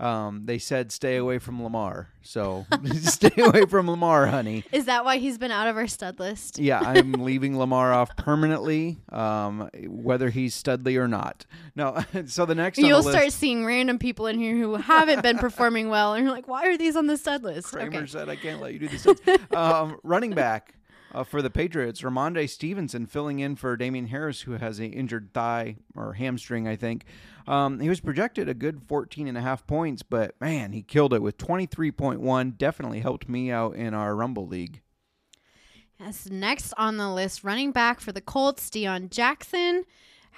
Um, 0.00 0.46
they 0.46 0.56
said 0.56 0.92
stay 0.92 1.16
away 1.16 1.38
from 1.38 1.62
Lamar, 1.62 2.08
so 2.22 2.64
stay 3.02 3.30
away 3.42 3.66
from 3.66 3.86
Lamar, 3.90 4.26
honey. 4.28 4.64
Is 4.72 4.86
that 4.86 5.04
why 5.04 5.18
he's 5.18 5.36
been 5.36 5.50
out 5.50 5.68
of 5.68 5.76
our 5.76 5.86
stud 5.86 6.18
list? 6.18 6.58
Yeah, 6.58 6.80
I'm 6.80 7.12
leaving 7.24 7.58
Lamar 7.58 7.92
off 7.92 8.16
permanently, 8.16 8.98
um, 9.12 9.68
whether 9.86 10.30
he's 10.30 10.54
Studley 10.54 10.96
or 10.96 11.06
not. 11.06 11.44
No, 11.76 12.02
so 12.26 12.46
the 12.46 12.54
next 12.54 12.78
You'll 12.78 13.00
the 13.02 13.08
list, 13.08 13.18
start 13.18 13.32
seeing 13.32 13.66
random 13.66 13.98
people 13.98 14.26
in 14.26 14.38
here 14.38 14.56
who 14.56 14.76
haven't 14.76 15.22
been 15.22 15.36
performing 15.36 15.90
well, 15.90 16.14
and 16.14 16.24
you're 16.24 16.32
like, 16.34 16.48
why 16.48 16.66
are 16.66 16.78
these 16.78 16.96
on 16.96 17.06
the 17.06 17.18
stud 17.18 17.42
list? 17.44 17.70
Kramer 17.70 17.98
Okay. 17.98 18.06
said 18.06 18.30
I 18.30 18.36
can't 18.36 18.60
let 18.62 18.72
you 18.72 18.78
do 18.78 18.88
this. 18.88 19.06
um, 19.54 19.98
running 20.02 20.30
back 20.30 20.76
uh, 21.12 21.24
for 21.24 21.42
the 21.42 21.50
Patriots, 21.50 22.02
Rhamondre 22.02 22.48
Stevenson 22.48 23.06
filling 23.06 23.40
in 23.40 23.56
for 23.56 23.76
Damien 23.76 24.06
Harris, 24.06 24.42
who 24.42 24.52
has 24.52 24.78
an 24.78 24.92
injured 24.92 25.32
thigh 25.32 25.76
or 25.94 26.14
hamstring, 26.14 26.68
I 26.68 26.76
think. 26.76 27.04
Um, 27.46 27.80
he 27.80 27.88
was 27.88 28.00
projected 28.00 28.48
a 28.48 28.54
good 28.54 28.82
14 28.86 29.26
and 29.26 29.36
a 29.36 29.40
half 29.40 29.66
points, 29.66 30.02
but 30.02 30.40
man, 30.40 30.72
he 30.72 30.82
killed 30.82 31.12
it 31.12 31.22
with 31.22 31.38
23.1. 31.38 32.58
Definitely 32.58 33.00
helped 33.00 33.28
me 33.28 33.50
out 33.50 33.74
in 33.74 33.94
our 33.94 34.14
Rumble 34.14 34.46
League. 34.46 34.82
Yes, 35.98 36.28
next 36.30 36.72
on 36.78 36.96
the 36.96 37.10
list, 37.10 37.44
running 37.44 37.72
back 37.72 38.00
for 38.00 38.12
the 38.12 38.22
Colts, 38.22 38.70
Deon 38.70 39.10
Jackson 39.10 39.84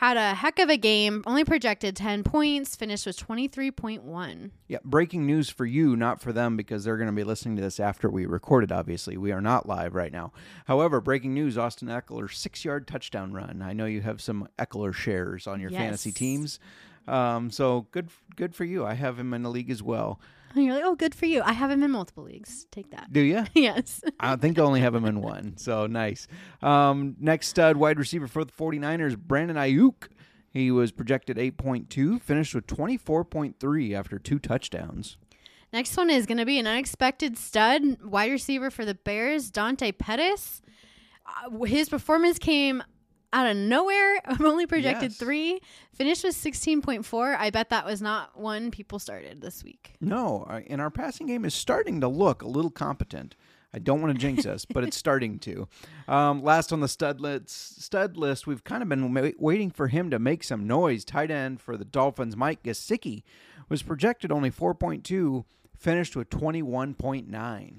had 0.03 0.17
a 0.17 0.35
heck 0.35 0.59
of 0.59 0.69
a 0.69 0.77
game. 0.77 1.23
Only 1.29 1.45
projected 1.45 1.95
10 1.95 2.25
points, 2.25 2.75
finished 2.75 3.07
with 3.07 3.17
23.1. 3.17 4.51
Yeah, 4.67 4.79
breaking 4.85 5.27
news 5.27 5.49
for 5.49 5.65
you, 5.65 5.95
not 5.95 6.21
for 6.21 6.33
them, 6.33 6.57
because 6.57 6.83
they're 6.83 6.97
going 6.97 7.07
to 7.07 7.13
be 7.13 7.23
listening 7.23 7.55
to 7.55 7.63
this 7.63 7.79
after 7.79 8.11
we 8.11 8.27
recorded, 8.27 8.73
obviously. 8.73 9.17
We 9.17 9.31
are 9.31 9.41
not 9.41 9.69
live 9.69 9.95
right 9.95 10.11
now. 10.11 10.33
However, 10.65 11.01
breaking 11.01 11.35
news 11.35 11.57
Austin 11.57 11.87
Ekeler, 11.87 12.33
six 12.35 12.65
yard 12.65 12.89
touchdown 12.89 13.33
run. 13.33 13.63
I 13.63 13.75
know 13.75 13.87
you 13.87 14.01
have 14.01 14.21
some 14.21 14.49
Ekeler 14.59 14.93
shares 14.93 15.47
on 15.47 15.61
your 15.61 15.71
fantasy 15.71 16.11
teams. 16.11 16.59
Um, 17.07 17.51
so 17.51 17.87
good 17.93 18.11
good 18.35 18.55
for 18.57 18.65
you. 18.65 18.85
I 18.85 18.95
have 18.95 19.19
him 19.19 19.33
in 19.35 19.43
the 19.43 19.51
league 19.51 19.71
as 19.71 19.83
well. 19.83 20.21
And 20.55 20.65
you're 20.65 20.75
like, 20.75 20.85
oh, 20.85 20.95
good 20.95 21.15
for 21.15 21.27
you. 21.27 21.43
I 21.43 21.53
have 21.53 21.71
him 21.71 21.83
in 21.83 21.91
multiple 21.91 22.25
leagues. 22.25 22.67
Take 22.71 22.91
that. 22.91 23.13
Do 23.13 23.21
you? 23.21 23.45
yes. 23.55 24.03
I 24.21 24.37
think 24.37 24.59
I 24.59 24.63
only 24.63 24.81
have 24.81 24.95
him 24.95 25.05
in 25.05 25.21
one. 25.21 25.57
So 25.57 25.87
nice. 25.87 26.29
Um, 26.63 27.17
next 27.21 27.49
stud 27.49 27.77
wide 27.77 27.99
receiver 27.99 28.27
for 28.27 28.45
the 28.45 28.53
49ers, 28.53 29.17
Brandon 29.17 29.57
Aiyuk. 29.57 30.09
He 30.51 30.71
was 30.71 30.93
projected 30.93 31.39
8.2, 31.39 32.21
finished 32.21 32.55
with 32.55 32.67
24.3 32.67 33.95
after 33.95 34.19
two 34.19 34.39
touchdowns. 34.39 35.17
Next 35.73 35.97
one 35.97 36.11
is 36.11 36.27
going 36.27 36.37
to 36.37 36.45
be 36.45 36.59
an 36.59 36.67
unexpected 36.67 37.39
stud 37.39 38.03
wide 38.03 38.31
receiver 38.31 38.71
for 38.71 38.85
the 38.85 38.95
Bears, 38.95 39.51
Dante 39.51 39.93
Pettis. 39.93 40.61
Uh, 41.25 41.65
his 41.65 41.89
performance 41.89 42.39
came 42.39 42.83
out 43.33 43.47
of 43.47 43.57
nowhere. 43.57 44.21
I'm 44.27 44.45
only 44.45 44.67
projected 44.67 45.11
Yes. 45.13 45.19
three. 45.19 45.61
Finished 45.95 46.25
with 46.25 46.35
16.4. 46.35 47.37
I 47.39 47.51
bet 47.51 47.71
that 47.71 47.85
was 47.87 48.01
not 48.03 48.39
one 48.39 48.71
people 48.71 48.99
started 48.99 49.41
this 49.41 49.63
week. 49.65 49.95
No, 50.01 50.45
and 50.69 50.81
our 50.81 50.91
passing 50.91 51.27
game 51.27 51.45
is 51.45 51.55
starting 51.55 52.01
to 52.01 52.09
look 52.09 52.43
a 52.43 52.49
little 52.49 52.71
competent. 52.71 53.35
I 53.75 53.79
don't 53.79 54.03
want 54.03 54.13
to 54.13 54.19
jinx 54.19 54.45
us, 54.45 54.67
but 54.67 54.85
it's 54.85 54.97
starting 55.07 55.39
to. 55.41 55.67
Um, 56.07 56.43
last 56.43 56.73
on 56.75 56.81
the 56.81 56.89
stud 56.89 57.21
list, 57.23 57.83
stud 57.83 58.19
list, 58.19 58.47
we've 58.47 58.65
kind 58.65 58.83
of 58.83 58.89
been 58.91 59.15
wa- 59.15 59.31
waiting 59.39 59.71
for 59.71 59.89
him 59.89 60.11
to 60.11 60.19
make 60.19 60.45
some 60.45 60.67
noise. 60.67 61.05
Tight 61.07 61.31
end 61.31 61.59
for 61.61 61.79
the 61.79 61.85
Dolphins, 61.87 62.37
Mike 62.37 62.63
Gesicki, 62.63 63.23
was 63.71 63.83
projected 63.83 64.31
only 64.31 64.51
4.2, 64.51 65.45
finished 65.79 66.15
with 66.17 66.29
21.9. 66.29 67.75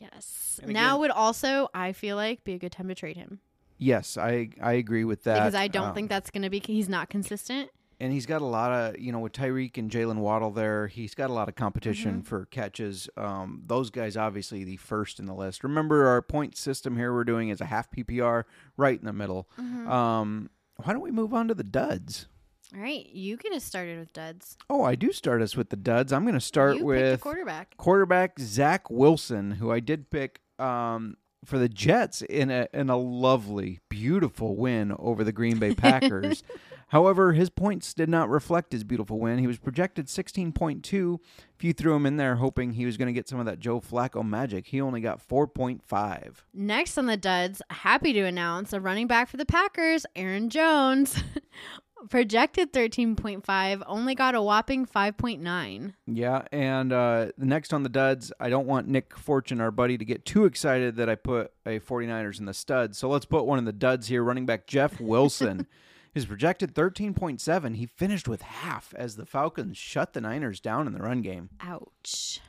Yes. 0.00 0.60
And 0.62 0.72
now 0.72 0.98
would 0.98 1.10
also, 1.10 1.68
I 1.72 1.92
feel 1.92 2.16
like, 2.16 2.42
be 2.44 2.54
a 2.54 2.58
good 2.58 2.72
time 2.72 2.88
to 2.88 2.94
trade 2.94 3.16
him 3.16 3.38
Yes, 3.78 4.16
I 4.16 4.50
I 4.60 4.72
agree 4.74 5.04
with 5.04 5.24
that. 5.24 5.34
because 5.40 5.54
I 5.54 5.68
don't 5.68 5.88
Um, 5.88 5.94
think 5.94 6.08
that's 6.08 6.30
going 6.30 6.42
to 6.42 6.50
be, 6.50 6.60
he's 6.60 6.88
not 6.88 7.10
consistent. 7.10 7.70
and 7.98 8.12
he's 8.12 8.26
got 8.26 8.42
a 8.42 8.44
lot 8.46 8.72
of 8.72 8.98
you 9.00 9.10
know 9.12 9.18
with 9.20 9.32
Tyreek 9.32 9.78
and 9.78 9.90
Jalen 9.90 10.16
Waddle 10.18 10.50
there. 10.50 10.86
He's 10.86 11.14
got 11.14 11.30
a 11.30 11.32
lot 11.32 11.48
of 11.48 11.54
competition 11.54 12.16
Mm-hmm. 12.16 12.20
for 12.22 12.46
catches. 12.46 13.08
Um, 13.16 13.62
those 13.66 13.90
guys 13.90 14.16
obviously 14.16 14.64
the 14.64 14.76
first 14.76 15.18
in 15.18 15.26
the 15.26 15.34
list. 15.34 15.62
Remember 15.64 16.06
our 16.06 16.20
point 16.22 16.56
system 16.56 16.96
here 16.96 17.12
we're 17.12 17.24
doing 17.24 17.48
is 17.50 17.60
a 17.60 17.66
half 17.66 17.90
PPR 17.90 18.44
right 18.76 18.98
in 18.98 19.04
the 19.06 19.12
middle. 19.12 19.48
Mm-hmm. 19.58 19.90
Um, 19.90 20.50
why 20.82 20.92
don't 20.92 21.02
we 21.02 21.10
move 21.10 21.32
on 21.32 21.48
to 21.48 21.54
the 21.54 21.64
duds? 21.64 22.26
All 22.74 22.80
right. 22.82 23.06
You 23.06 23.36
get 23.36 23.52
us 23.52 23.62
started 23.64 23.98
with 23.98 24.12
duds. 24.12 24.58
Oh, 24.68 24.82
I 24.82 24.94
do 24.96 25.12
start 25.12 25.40
us 25.40 25.56
with 25.56 25.70
the 25.70 25.76
duds. 25.76 26.12
I'm 26.12 26.22
going 26.24 26.34
to 26.34 26.40
start 26.40 26.76
you 26.78 26.84
with 26.84 27.20
quarterback. 27.20 27.76
quarterback 27.76 28.38
Zach 28.40 28.90
Wilson, 28.90 29.52
who 29.52 29.70
I 29.70 29.80
did 29.80 30.10
pick 30.10 30.40
um, 30.58 31.16
for 31.44 31.58
the 31.58 31.68
Jets 31.68 32.22
in 32.22 32.50
a 32.50 32.68
in 32.72 32.90
a 32.90 32.96
lovely, 32.96 33.80
beautiful 33.88 34.56
win 34.56 34.94
over 34.98 35.24
the 35.24 35.32
Green 35.32 35.58
Bay 35.58 35.74
Packers. 35.74 36.42
However, 36.88 37.32
his 37.32 37.50
points 37.50 37.92
did 37.94 38.08
not 38.08 38.28
reflect 38.28 38.72
his 38.72 38.84
beautiful 38.84 39.18
win. 39.18 39.38
He 39.38 39.48
was 39.48 39.58
projected 39.58 40.06
16.2. 40.06 41.18
If 41.56 41.64
you 41.64 41.72
threw 41.72 41.96
him 41.96 42.06
in 42.06 42.16
there 42.16 42.36
hoping 42.36 42.72
he 42.72 42.86
was 42.86 42.96
going 42.96 43.06
to 43.06 43.12
get 43.12 43.28
some 43.28 43.40
of 43.40 43.46
that 43.46 43.58
Joe 43.58 43.80
Flacco 43.80 44.24
magic, 44.24 44.68
he 44.68 44.80
only 44.80 45.00
got 45.00 45.26
4.5. 45.26 46.34
Next 46.54 46.96
on 46.96 47.06
the 47.06 47.16
duds, 47.16 47.60
happy 47.70 48.12
to 48.12 48.22
announce 48.22 48.72
a 48.72 48.80
running 48.80 49.08
back 49.08 49.28
for 49.28 49.36
the 49.36 49.46
Packers, 49.46 50.06
Aaron 50.14 50.48
Jones. 50.48 51.20
Projected 52.08 52.72
13.5, 52.72 53.82
only 53.86 54.14
got 54.14 54.34
a 54.34 54.42
whopping 54.42 54.86
5.9. 54.86 55.94
Yeah, 56.06 56.42
and 56.52 56.92
uh, 56.92 57.26
the 57.36 57.46
next 57.46 57.72
on 57.72 57.82
the 57.82 57.88
duds, 57.88 58.32
I 58.38 58.48
don't 58.48 58.66
want 58.66 58.88
Nick 58.88 59.16
Fortune, 59.16 59.60
our 59.60 59.70
buddy, 59.70 59.98
to 59.98 60.04
get 60.04 60.24
too 60.24 60.44
excited 60.44 60.96
that 60.96 61.08
I 61.08 61.14
put 61.14 61.52
a 61.64 61.80
49ers 61.80 62.38
in 62.38 62.46
the 62.46 62.54
studs. 62.54 62.98
So 62.98 63.08
let's 63.08 63.24
put 63.26 63.44
one 63.44 63.58
in 63.58 63.64
the 63.64 63.72
duds 63.72 64.08
here. 64.08 64.22
Running 64.22 64.46
back 64.46 64.66
Jeff 64.66 65.00
Wilson 65.00 65.66
is 66.14 66.26
projected 66.26 66.74
13.7. 66.74 67.76
He 67.76 67.86
finished 67.86 68.28
with 68.28 68.42
half 68.42 68.94
as 68.96 69.16
the 69.16 69.26
Falcons 69.26 69.76
shut 69.76 70.12
the 70.12 70.20
Niners 70.20 70.60
down 70.60 70.86
in 70.86 70.92
the 70.92 71.00
run 71.00 71.22
game. 71.22 71.50
Ouch. 71.60 72.40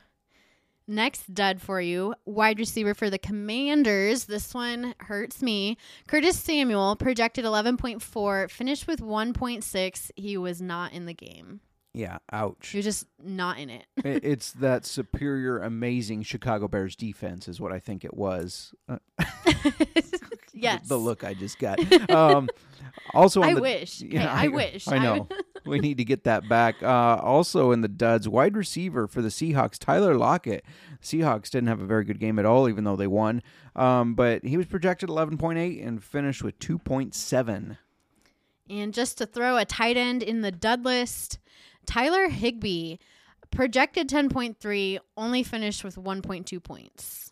Next 0.88 1.34
dud 1.34 1.62
for 1.62 1.82
you, 1.82 2.15
wide 2.25 2.60
receiver 2.60 2.94
for 2.94 3.10
the 3.10 3.17
Commanders. 3.17 4.25
This 4.25 4.53
one 4.53 4.96
hurts 5.00 5.41
me. 5.41 5.77
Curtis 6.08 6.39
Samuel, 6.39 6.96
projected 6.96 7.44
11.4, 7.44 8.50
finished 8.50 8.88
with 8.88 9.01
1.6. 9.01 10.12
He 10.15 10.38
was 10.38 10.62
not 10.62 10.94
in 10.94 11.06
the 11.06 11.13
game. 11.13 11.60
Yeah, 11.94 12.20
ouch. 12.32 12.70
He 12.70 12.77
was 12.77 12.86
just 12.86 13.08
not 13.22 13.60
in 13.60 13.70
it. 13.70 13.86
It's 13.98 14.51
that 14.53 14.86
superior, 14.86 15.60
amazing 15.60 16.24
Chicago 16.24 16.67
Bears 16.70 16.96
defense, 16.96 17.48
is 17.50 17.60
what 17.60 17.74
I 17.74 17.79
think 17.79 18.06
it 18.06 18.13
was. 18.13 18.74
Uh, 18.88 19.00
yes. 20.62 20.88
the 20.88 20.98
look 20.98 21.24
I 21.24 21.34
just 21.34 21.60
got. 21.60 21.80
Um, 22.10 22.50
also, 23.14 23.42
on 23.42 23.50
I 23.50 23.54
the, 23.54 23.62
wish. 23.62 24.02
Hey, 24.02 24.18
I 24.20 24.48
wish. 24.48 24.88
I 24.88 24.96
I 24.96 25.00
know. 25.00 25.28
we 25.66 25.80
need 25.80 25.98
to 25.98 26.06
get 26.06 26.24
that 26.24 26.48
back. 26.50 26.82
Uh, 26.82 27.20
also, 27.22 27.72
in 27.72 27.82
the 27.82 27.88
duds, 27.88 28.28
wide 28.28 28.56
receiver 28.56 29.08
for 29.08 29.22
the 29.22 29.30
Seahawks, 29.30 29.78
Tyler 29.78 30.16
Lockett. 30.16 30.66
Seahawks 31.02 31.50
didn't 31.50 31.68
have 31.68 31.82
a 31.82 31.86
very 31.86 32.04
good 32.04 32.20
game 32.20 32.40
at 32.40 32.46
all, 32.46 32.68
even 32.68 32.84
though 32.84 32.96
they 32.96 33.08
won. 33.08 33.42
Um, 33.76 34.16
but 34.16 34.44
he 34.44 34.58
was 34.58 34.66
projected 34.66 35.10
11.8 35.10 35.86
and 35.86 36.04
finished 36.04 36.44
with 36.44 36.58
2.7. 36.60 37.78
And 38.70 38.94
just 38.94 39.18
to 39.20 39.26
throw 39.26 39.58
a 39.58 39.66
tight 39.66 39.98
end 39.98 40.24
in 40.24 40.42
the 40.42 40.52
dud 40.52 40.84
list, 40.84 41.40
Tyler 41.86 42.30
Higbee, 42.30 42.98
projected 43.52 44.10
10.3, 44.10 45.00
only 45.16 45.44
finished 45.44 45.84
with 45.84 45.96
1.2 45.96 46.62
points. 46.62 47.32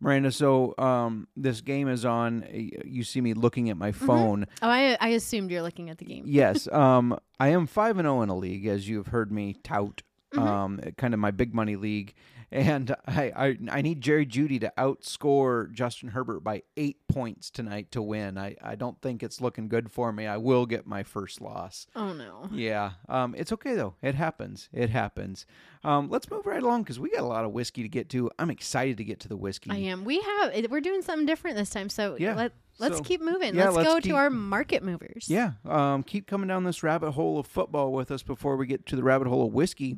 Miranda, 0.00 0.32
so 0.32 0.74
um, 0.78 1.28
this 1.36 1.60
game 1.60 1.88
is 1.88 2.04
on. 2.04 2.44
You 2.84 3.04
see 3.04 3.20
me 3.20 3.34
looking 3.34 3.68
at 3.68 3.76
Mm-hmm. 3.76 3.78
my 3.78 3.92
phone. 3.92 4.46
Oh, 4.62 4.68
I, 4.68 4.96
I 5.00 5.08
assumed 5.10 5.50
you're 5.50 5.62
looking 5.62 5.90
at 5.90 5.98
the 5.98 6.04
game. 6.06 6.24
Yes, 6.26 6.66
um, 6.72 7.18
I 7.38 7.48
am 7.48 7.66
five 7.66 7.98
and 7.98 8.06
zero 8.06 8.22
in 8.22 8.28
a 8.30 8.36
league, 8.36 8.66
as 8.66 8.88
you 8.88 8.96
have 8.96 9.08
heard 9.08 9.30
me 9.30 9.56
tout. 9.62 10.02
Mm-hmm. 10.34 10.46
Um, 10.46 10.80
kind 10.96 11.12
of 11.12 11.18
my 11.20 11.32
big 11.32 11.54
money 11.54 11.74
league, 11.76 12.14
and 12.52 12.94
I, 13.06 13.32
I 13.36 13.58
I 13.70 13.82
need 13.82 14.00
Jerry 14.00 14.26
Jeudy 14.26 14.60
to 14.60 14.72
outscore 14.76 15.72
Justin 15.72 16.10
Herbert 16.10 16.40
by 16.40 16.62
eight 16.76 16.96
points 17.08 17.50
tonight 17.50 17.90
to 17.92 18.02
win. 18.02 18.36
I, 18.38 18.56
I 18.62 18.74
don't 18.74 19.00
think 19.00 19.22
it's 19.22 19.40
looking 19.40 19.68
good 19.68 19.90
for 19.90 20.12
me. 20.12 20.26
I 20.26 20.36
will 20.36 20.66
get 20.66 20.86
my 20.86 21.02
first 21.02 21.40
loss. 21.40 21.86
Oh, 21.94 22.12
no. 22.12 22.48
Yeah, 22.52 22.92
um, 23.08 23.34
it's 23.36 23.52
okay 23.52 23.74
though. 23.74 23.94
It 24.02 24.14
happens. 24.14 24.68
It 24.72 24.90
happens. 24.90 25.46
Um, 25.84 26.10
let's 26.10 26.30
move 26.30 26.44
right 26.46 26.62
along 26.62 26.82
because 26.82 26.98
we 27.00 27.10
got 27.10 27.20
a 27.20 27.26
lot 27.26 27.44
of 27.44 27.52
whiskey 27.52 27.82
to 27.82 27.88
get 27.88 28.08
to. 28.10 28.30
I'm 28.38 28.50
excited 28.50 28.96
to 28.98 29.04
get 29.04 29.20
to 29.20 29.28
the 29.28 29.36
whiskey. 29.36 29.70
I 29.70 29.76
am. 29.76 30.04
We 30.04 30.20
have, 30.20 30.70
we're 30.70 30.80
doing 30.80 31.02
something 31.02 31.26
different 31.26 31.56
this 31.56 31.70
time. 31.70 31.88
So 31.88 32.16
Yeah. 32.18 32.34
let, 32.34 32.52
let's 32.78 32.98
So, 32.98 33.02
keep 33.02 33.20
moving. 33.22 33.54
yeah, 33.54 33.64
let's, 33.66 33.76
let's 33.76 33.88
go 33.88 33.94
keep- 33.96 34.10
to 34.12 34.16
our 34.16 34.28
market 34.30 34.82
movers. 34.82 35.26
Yeah, 35.28 35.52
um, 35.66 36.02
keep 36.02 36.26
coming 36.26 36.48
down 36.48 36.64
this 36.64 36.82
rabbit 36.82 37.12
hole 37.12 37.38
of 37.38 37.46
football 37.46 37.92
with 37.92 38.10
us 38.10 38.22
before 38.22 38.56
we 38.56 38.66
get 38.66 38.86
to 38.86 38.96
the 38.96 39.02
rabbit 39.02 39.28
hole 39.28 39.46
of 39.46 39.52
whiskey. 39.52 39.96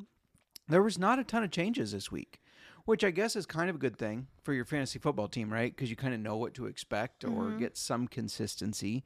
There 0.69 0.83
was 0.83 0.99
not 0.99 1.19
a 1.19 1.25
ton 1.25 1.43
of 1.43 1.51
changes 1.51 1.93
this 1.93 2.13
week. 2.13 2.39
Which 2.85 3.05
I 3.05 3.11
guess 3.11 3.37
is 3.37 3.47
kind 3.47 3.71
of 3.71 3.77
a 3.77 3.79
good 3.79 3.97
thing 3.97 4.27
for 4.43 4.53
your 4.53 4.65
fantasy 4.65 4.99
football 4.99 5.29
team, 5.29 5.53
right? 5.53 5.75
Because 5.75 5.89
you 5.91 5.97
kind 5.97 6.15
of 6.15 6.21
know 6.21 6.37
what 6.37 6.55
to 6.55 6.67
expect 6.67 7.25
or 7.25 7.29
Mm-hmm. 7.29 7.59
get 7.59 7.77
some 7.77 8.09
consistency. 8.09 9.05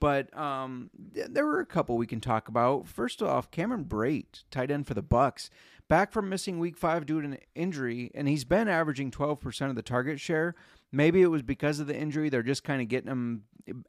But 0.00 0.34
um, 0.36 0.88
th- 1.14 1.26
there 1.30 1.44
were 1.44 1.60
a 1.60 1.66
couple 1.66 1.98
we 1.98 2.06
can 2.06 2.20
talk 2.20 2.48
about. 2.48 2.86
First 2.88 3.22
off, 3.22 3.50
Cameron 3.50 3.84
Brate, 3.84 4.44
tight 4.50 4.70
end 4.70 4.86
for 4.86 4.94
the 4.94 5.02
Bucks, 5.02 5.50
back 5.90 6.12
from 6.12 6.30
missing 6.30 6.58
Week 6.58 6.78
Five 6.78 7.04
due 7.04 7.20
to 7.20 7.26
an 7.26 7.38
injury, 7.54 8.10
and 8.14 8.26
he's 8.26 8.46
been 8.46 8.68
averaging 8.68 9.10
twelve 9.10 9.40
percent 9.40 9.68
of 9.68 9.76
the 9.76 9.82
target 9.82 10.18
share. 10.18 10.54
Maybe 10.90 11.20
it 11.20 11.26
was 11.26 11.42
because 11.42 11.80
of 11.80 11.86
the 11.86 11.94
injury; 11.94 12.30
they're 12.30 12.42
just 12.42 12.64
kind 12.64 12.80
of 12.80 12.88
getting 12.88 13.10
him 13.10 13.42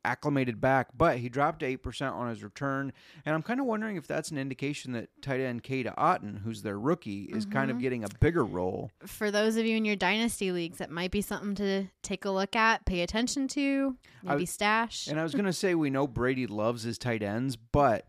acclimated 0.04 0.60
back. 0.60 0.90
But 0.98 1.20
he 1.20 1.30
dropped 1.30 1.64
eight 1.64 1.78
percent 1.78 2.14
on 2.14 2.28
his 2.28 2.44
return, 2.44 2.92
and 3.26 3.34
I'm 3.34 3.42
kind 3.42 3.62
of 3.62 3.68
wondering 3.68 3.96
if 3.96 4.08
that's 4.08 4.32
an 4.32 4.38
indication 4.38 4.92
that 4.94 5.10
tight 5.22 5.40
end 5.40 5.64
Cade 5.64 5.86
Otton, 5.98 6.42
who's 6.42 6.64
their 6.64 6.78
rookie, 6.78 7.26
is 7.26 7.46
kind 7.46 7.72
of 7.72 7.78
mm-hmm. 7.78 7.84
getting 7.84 8.04
a 8.04 8.10
bigger 8.20 8.44
role. 8.44 8.92
For 9.06 9.32
those 9.32 9.56
of 9.56 9.66
you 9.66 9.78
in 9.78 9.86
your 9.86 9.96
dynasty 9.96 10.52
leagues, 10.52 10.80
that 10.80 10.92
might 10.92 11.12
be 11.12 11.22
something 11.22 11.56
to 11.56 11.86
take 12.02 12.26
a 12.26 12.32
look 12.32 12.56
at, 12.56 12.86
pay 12.86 13.02
attention 13.02 13.48
to, 13.50 13.96
I- 14.26 14.34
maybe 14.34 14.46
stash. 14.48 15.08
And 15.08 15.20
I 15.20 15.24
was 15.24 15.34
going 15.34 15.46
to 15.46 15.54
say 15.54 15.76
we 15.76 15.92
know 15.92 16.08
Brady 16.08 16.48
loves 16.48 16.84
his 16.84 16.98
tight 16.98 17.22
ends, 17.24 17.56
but 17.56 18.08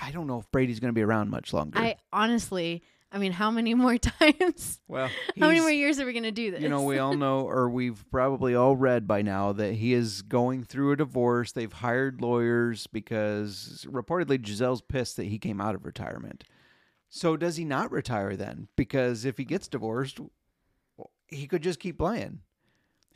I 0.00 0.10
don't 0.10 0.26
know 0.26 0.38
if 0.38 0.50
Brady's 0.50 0.80
going 0.80 0.88
to 0.88 0.94
be 0.94 1.02
around 1.02 1.30
much 1.30 1.52
longer. 1.52 1.78
I 1.78 1.96
honestly, 2.12 2.82
I 3.12 3.18
mean, 3.18 3.32
how 3.32 3.50
many 3.50 3.74
more 3.74 3.98
times? 3.98 4.80
well, 4.88 5.08
How 5.38 5.46
many 5.48 5.60
more 5.60 5.70
years 5.70 6.00
are 6.00 6.06
we 6.06 6.12
going 6.12 6.24
to 6.24 6.32
do 6.32 6.50
this? 6.50 6.60
You 6.60 6.68
know, 6.68 6.82
we 6.82 6.98
all 6.98 7.14
know, 7.14 7.40
or 7.40 7.70
we've 7.70 8.04
probably 8.10 8.54
all 8.54 8.76
read 8.76 9.06
by 9.06 9.22
now, 9.22 9.52
that 9.52 9.74
he 9.74 9.92
is 9.92 10.22
going 10.22 10.64
through 10.64 10.92
a 10.92 10.96
divorce. 10.96 11.52
They've 11.52 11.72
hired 11.72 12.20
lawyers 12.20 12.86
because 12.86 13.86
reportedly 13.88 14.38
Gisele's 14.38 14.82
pissed 14.82 15.16
that 15.16 15.26
he 15.26 15.38
came 15.38 15.60
out 15.60 15.74
of 15.74 15.86
retirement. 15.86 16.44
So 17.08 17.36
does 17.36 17.56
he 17.56 17.64
not 17.64 17.92
retire 17.92 18.36
then? 18.36 18.68
Because 18.76 19.24
if 19.24 19.38
he 19.38 19.44
gets 19.44 19.68
divorced, 19.68 20.18
he 21.28 21.46
could 21.46 21.62
just 21.62 21.80
keep 21.80 21.98
playing. 21.98 22.40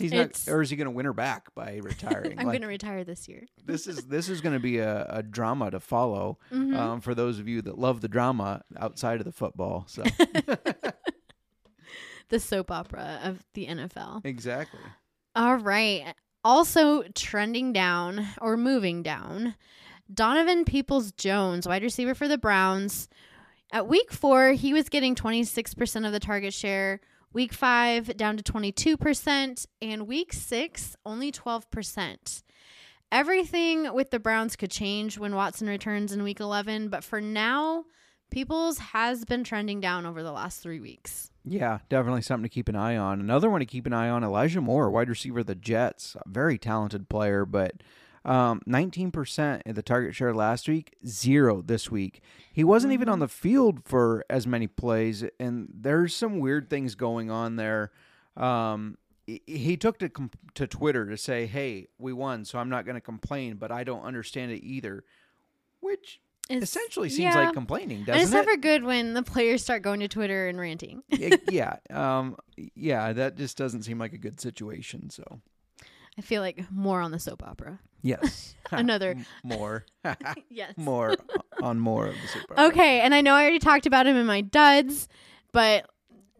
He's 0.00 0.12
It's- 0.12 0.46
not, 0.46 0.52
or 0.54 0.62
is 0.62 0.70
he 0.70 0.76
going 0.76 0.86
to 0.86 0.90
win 0.90 1.06
her 1.06 1.12
back 1.12 1.54
by 1.54 1.78
retiring? 1.82 2.32
I'm 2.38 2.46
Like, 2.46 2.54
going 2.54 2.62
to 2.62 2.66
retire 2.68 3.04
this 3.04 3.28
year. 3.28 3.46
this 3.64 3.86
is 3.86 4.04
this 4.06 4.28
is 4.28 4.40
going 4.40 4.54
to 4.54 4.60
be 4.60 4.78
a, 4.78 5.06
a 5.08 5.22
drama 5.22 5.70
to 5.70 5.80
follow 5.80 6.38
Mm-hmm. 6.52 6.76
um, 6.76 7.00
for 7.00 7.14
those 7.14 7.38
of 7.38 7.46
you 7.48 7.62
that 7.62 7.78
love 7.78 8.00
the 8.00 8.08
drama 8.08 8.62
outside 8.78 9.20
of 9.20 9.24
the 9.24 9.32
football. 9.32 9.84
So 9.88 10.02
The 12.28 12.38
soap 12.38 12.70
opera 12.70 13.18
of 13.24 13.44
the 13.54 13.66
NFL. 13.66 14.24
exactly. 14.24 14.78
All 15.34 15.56
right. 15.56 16.14
Also 16.44 17.02
trending 17.14 17.72
down 17.72 18.24
or 18.40 18.56
moving 18.56 19.02
down, 19.02 19.56
Donovan 20.12 20.64
Peoples 20.64 21.10
Jones, 21.12 21.66
wide 21.66 21.82
receiver 21.82 22.14
for 22.14 22.28
the 22.28 22.38
Browns. 22.38 23.08
At 23.72 23.88
week 23.88 24.12
four, 24.12 24.52
he 24.52 24.72
was 24.72 24.88
getting 24.88 25.14
26% 25.16 26.06
of 26.06 26.12
the 26.12 26.20
target 26.20 26.54
share. 26.54 27.00
Week 27.32 27.52
five, 27.52 28.16
down 28.16 28.36
to 28.36 28.42
22%. 28.42 29.66
And 29.80 30.06
week 30.06 30.32
six, 30.32 30.96
only 31.06 31.30
12%. 31.30 32.42
Everything 33.12 33.92
with 33.92 34.10
the 34.10 34.20
Browns 34.20 34.56
could 34.56 34.70
change 34.70 35.18
when 35.18 35.34
Watson 35.34 35.68
returns 35.68 36.12
in 36.12 36.22
week 36.22 36.40
11. 36.40 36.88
But 36.88 37.04
for 37.04 37.20
now, 37.20 37.84
Peoples 38.30 38.78
has 38.78 39.24
been 39.24 39.42
trending 39.42 39.80
down 39.80 40.06
over 40.06 40.22
the 40.22 40.30
last 40.30 40.62
three 40.62 40.78
weeks. 40.78 41.32
Yeah, 41.44 41.78
definitely 41.88 42.22
something 42.22 42.44
to 42.44 42.54
keep 42.54 42.68
an 42.68 42.76
eye 42.76 42.96
on. 42.96 43.18
Another 43.18 43.50
one 43.50 43.60
to 43.60 43.66
keep 43.66 43.86
an 43.86 43.92
eye 43.92 44.08
on: 44.08 44.22
Elijah 44.22 44.60
Moore, 44.60 44.90
wide 44.90 45.08
receiver 45.08 45.40
of 45.40 45.46
the 45.46 45.54
Jets, 45.56 46.14
a 46.14 46.28
very 46.28 46.56
talented 46.56 47.08
player, 47.08 47.44
but 47.44 47.82
um, 48.24 48.60
19% 48.68 49.62
in 49.64 49.74
the 49.74 49.82
target 49.82 50.14
share 50.14 50.34
last 50.34 50.68
week, 50.68 50.94
zero 51.06 51.62
this 51.62 51.90
week. 51.90 52.22
He 52.52 52.64
wasn't 52.64 52.92
even 52.92 53.08
on 53.08 53.18
the 53.18 53.28
field 53.28 53.80
for 53.84 54.24
as 54.28 54.46
many 54.46 54.66
plays, 54.66 55.24
and 55.38 55.68
there's 55.74 56.14
some 56.14 56.38
weird 56.38 56.68
things 56.68 56.94
going 56.94 57.30
on 57.30 57.56
there. 57.56 57.90
Um, 58.36 58.98
he- 59.46 59.76
took 59.76 59.98
to 60.00 60.10
to 60.54 60.66
Twitter 60.66 61.06
to 61.06 61.16
say, 61.16 61.46
"Hey, 61.46 61.86
we 61.98 62.12
won, 62.12 62.44
so 62.44 62.58
I'm 62.58 62.68
not 62.68 62.84
going 62.84 62.96
to 62.96 63.00
complain, 63.00 63.56
but 63.56 63.70
I 63.70 63.84
don't 63.84 64.02
understand 64.02 64.50
it 64.52 64.62
either," 64.64 65.04
which 65.80 66.20
It's- 66.48 66.62
essentially 66.64 67.08
seems 67.08 67.34
yeah. 67.34 67.44
like 67.44 67.54
complaining, 67.54 68.04
doesn't 68.04 68.20
it's 68.22 68.32
it? 68.32 68.34
never 68.34 68.56
good 68.56 68.82
when 68.82 69.14
the 69.14 69.22
players 69.22 69.62
start 69.62 69.82
going 69.82 70.00
to 70.00 70.08
Twitter 70.08 70.48
and 70.48 70.58
ranting. 70.58 71.02
Y- 71.12 71.38
yeah, 71.48 71.76
um, 71.90 72.36
yeah, 72.74 73.12
that 73.12 73.36
just 73.36 73.56
doesn't 73.56 73.82
seem 73.84 73.98
like 73.98 74.12
a 74.12 74.18
good 74.18 74.40
situation. 74.40 75.10
So, 75.10 75.40
I 76.18 76.22
feel 76.22 76.42
like 76.42 76.70
more 76.70 77.00
on 77.00 77.10
the 77.12 77.18
soap 77.18 77.42
opera. 77.42 77.78
yes, 78.02 78.54
Another. 78.72 79.16
More, 79.42 79.84
Yes. 80.50 80.74
more 80.76 81.16
on 81.62 81.80
more 81.80 82.06
of 82.06 82.14
the 82.14 82.28
Super. 82.28 82.54
Bowl. 82.54 82.66
Okay, 82.68 83.00
and 83.00 83.14
I 83.14 83.20
know 83.20 83.34
I 83.34 83.42
already 83.42 83.58
talked 83.58 83.86
about 83.86 84.06
him 84.06 84.16
in 84.16 84.26
my 84.26 84.40
duds, 84.42 85.08
but 85.52 85.88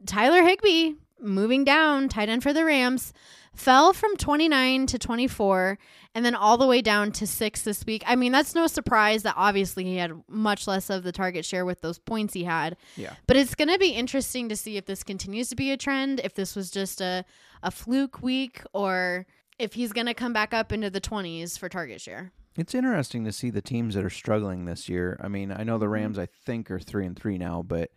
Tyler 0.07 0.43
Higbee 0.43 0.95
moving 1.21 1.65
down, 1.65 2.09
tight 2.09 2.29
end 2.29 2.43
for 2.43 2.53
the 2.53 2.65
Rams, 2.65 3.13
fell 3.55 3.93
from 3.93 4.17
29 4.17 4.87
to 4.87 4.99
24 4.99 5.79
and 6.15 6.25
then 6.25 6.35
all 6.35 6.57
the 6.57 6.67
way 6.67 6.81
down 6.81 7.13
to 7.13 7.27
6 7.27 7.63
this 7.63 7.85
week. 7.85 8.03
I 8.07 8.17
mean, 8.17 8.33
that's 8.33 8.55
no 8.55 8.67
surprise 8.67 9.23
that 9.25 9.35
obviously 9.37 9.85
he 9.85 9.97
had 9.97 10.13
much 10.29 10.67
less 10.67 10.89
of 10.89 11.03
the 11.03 11.13
target 11.13 11.45
share 11.45 11.65
with 11.65 11.81
those 11.83 11.99
points 11.99 12.33
he 12.33 12.45
had. 12.45 12.77
Yeah. 12.97 13.15
But 13.27 13.37
it's 13.37 13.55
going 13.55 13.69
to 13.69 13.79
be 13.79 13.91
interesting 13.91 14.49
to 14.49 14.57
see 14.57 14.77
if 14.77 14.87
this 14.87 15.03
continues 15.03 15.49
to 15.51 15.57
be 15.57 15.71
a 15.73 15.77
trend, 15.77 16.21
if 16.25 16.35
this 16.35 16.57
was 16.57 16.71
just 16.71 17.01
a 17.01 17.25
a 17.63 17.71
fluke 17.71 18.23
week 18.23 18.63
or 18.73 19.27
if 19.61 19.75
he's 19.75 19.93
going 19.93 20.07
to 20.07 20.15
come 20.15 20.33
back 20.33 20.55
up 20.55 20.73
into 20.73 20.91
the 20.91 21.01
20s 21.01 21.59
for 21.59 21.69
target 21.69 22.01
share. 22.01 22.33
It's 22.57 22.75
interesting 22.75 23.25
to 23.25 23.33
see 23.33 23.51
the 23.51 23.63
teams 23.63 23.95
that 23.95 24.05
are 24.05 24.11
struggling 24.11 24.65
this 24.65 24.89
year. 24.89 25.19
I 25.23 25.29
mean, 25.29 25.53
I 25.53 25.63
know 25.63 25.79
the 25.79 25.85
mm-hmm. 25.85 25.93
Rams, 25.93 26.19
I 26.19 26.27
think, 26.27 26.71
are 26.71 26.81
three 26.81 27.07
and 27.07 27.17
three 27.17 27.39
now, 27.39 27.63
but 27.63 27.91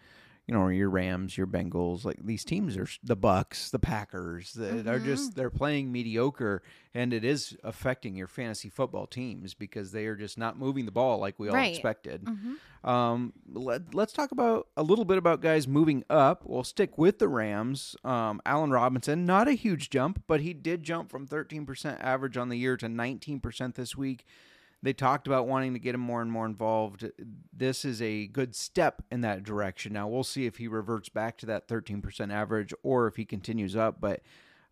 you 0.48 0.54
know, 0.54 0.68
your 0.68 0.90
Rams, 0.90 1.38
your 1.38 1.48
Bengals, 1.48 2.04
like 2.04 2.18
these 2.24 2.44
teams 2.44 2.76
are 2.78 2.88
the 3.02 3.16
Bucks, 3.16 3.70
the 3.72 3.80
Packers, 3.80 4.54
that 4.54 4.88
are 4.88 5.00
just 5.00 5.36
they're 5.36 5.50
playing 5.50 5.92
mediocre, 5.92 6.62
and 6.94 7.14
it 7.14 7.24
is 7.24 7.56
affecting 7.64 8.16
your 8.16 8.28
fantasy 8.28 8.70
football 8.70 9.08
teams 9.08 9.54
because 9.54 9.92
they 9.94 10.06
are 10.06 10.16
just 10.18 10.38
not 10.38 10.58
moving 10.60 10.86
the 10.86 10.92
ball 10.92 11.18
like 11.20 11.40
we 11.40 11.48
all 11.48 11.56
Right. 11.56 11.72
expected. 11.74 12.28
Um, 12.84 13.32
let, 13.54 13.96
let's 13.96 14.12
talk 14.12 14.32
about 14.34 14.68
a 14.76 14.84
little 14.84 15.06
bit 15.06 15.18
about 15.18 15.40
guys 15.40 15.68
moving 15.70 16.04
up. 16.10 16.44
We'll 16.46 16.66
stick 16.66 16.98
with 16.98 17.20
the 17.20 17.30
Rams. 17.30 17.96
Um, 18.04 18.42
Allen 18.46 18.72
Robinson, 18.72 19.26
not 19.26 19.48
a 19.48 19.54
huge 19.54 19.90
jump, 19.90 20.24
but 20.28 20.42
he 20.42 20.54
did 20.54 20.84
jump 20.84 21.10
from 21.10 21.26
13% 21.26 21.98
average 22.04 22.36
on 22.36 22.50
the 22.50 22.58
year 22.58 22.76
to 22.76 22.88
19% 22.88 23.76
this 23.76 23.96
week. 23.96 24.26
They 24.84 24.94
talked 24.94 25.26
about 25.28 25.48
wanting 25.48 25.74
to 25.74 25.80
get 25.80 25.96
him 25.96 26.02
more 26.02 26.22
and 26.22 26.30
more 26.30 26.46
involved. 26.46 27.10
This 27.56 27.86
is 27.86 28.02
a 28.02 28.28
good 28.28 28.54
step 28.54 29.02
in 29.10 29.22
that 29.22 29.44
direction. 29.44 29.94
Now 29.94 30.10
we'll 30.10 30.26
see 30.26 30.46
if 30.46 30.58
he 30.58 30.68
reverts 30.68 31.08
back 31.08 31.38
to 31.38 31.46
that 31.48 31.68
13% 31.70 32.32
average 32.34 32.74
or 32.84 33.08
if 33.08 33.16
he 33.16 33.24
continues 33.24 33.78
up. 33.78 34.02
But 34.02 34.20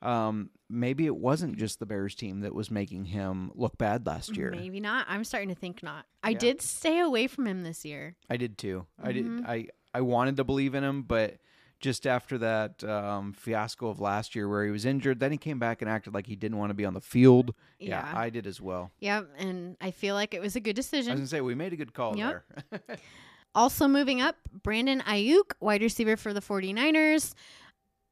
um, 0.01 0.49
maybe 0.69 1.05
it 1.05 1.15
wasn't 1.15 1.57
just 1.57 1.79
the 1.79 1.85
Bears 1.85 2.13
team 2.13 2.41
that 2.41 2.53
was 2.53 2.69
making 2.69 3.05
him 3.05 3.51
look 3.55 3.77
bad 3.77 4.05
last 4.05 4.35
year. 4.35 4.51
Maybe 4.51 4.81
not. 4.81 5.05
I'm 5.07 5.23
starting 5.23 5.47
to 5.49 5.55
think 5.55 5.81
not. 5.81 6.05
I 6.21 6.31
Yeah. 6.31 6.39
did 6.39 6.61
stay 6.61 6.99
away 6.99 7.27
from 7.27 7.47
him 7.47 7.63
this 7.63 7.85
year. 7.85 8.15
I 8.29 8.35
did 8.37 8.57
too. 8.57 8.85
I 9.01 9.13
Mm-hmm. 9.13 9.37
did. 9.37 9.45
I 9.45 9.67
I 9.93 10.01
wanted 10.01 10.37
to 10.37 10.43
believe 10.43 10.73
in 10.75 10.83
him, 10.83 11.03
but 11.03 11.37
just 11.81 12.05
after 12.07 12.37
that 12.37 12.83
um, 12.83 13.33
fiasco 13.33 13.89
of 13.89 13.99
last 13.99 14.35
year 14.35 14.47
where 14.47 14.63
he 14.63 14.71
was 14.71 14.85
injured, 14.85 15.19
then 15.19 15.31
he 15.31 15.37
came 15.37 15.59
back 15.59 15.81
and 15.81 15.89
acted 15.89 16.13
like 16.13 16.27
he 16.27 16.35
didn't 16.35 16.57
want 16.57 16.69
to 16.69 16.73
be 16.75 16.85
on 16.85 16.93
the 16.93 17.01
field. 17.01 17.53
Yeah, 17.79 18.05
Yeah. 18.07 18.19
I 18.19 18.29
did 18.29 18.47
as 18.47 18.61
well. 18.61 18.91
Yep, 18.99 19.29
and 19.37 19.75
I 19.81 19.91
feel 19.91 20.15
like 20.15 20.33
it 20.33 20.41
was 20.41 20.55
a 20.55 20.59
good 20.59 20.75
decision. 20.75 21.11
I 21.11 21.15
was 21.15 21.19
gonna 21.21 21.27
say 21.27 21.41
we 21.41 21.55
made 21.55 21.73
a 21.73 21.75
good 21.77 21.93
call 21.93 22.15
Yep. 22.15 22.43
there. 22.71 22.81
Also 23.53 23.85
moving 23.85 24.21
up, 24.21 24.37
Brandon 24.63 25.01
Aiyuk, 25.01 25.51
wide 25.59 25.81
receiver 25.81 26.15
for 26.15 26.31
the 26.33 26.39
49ers. 26.39 27.33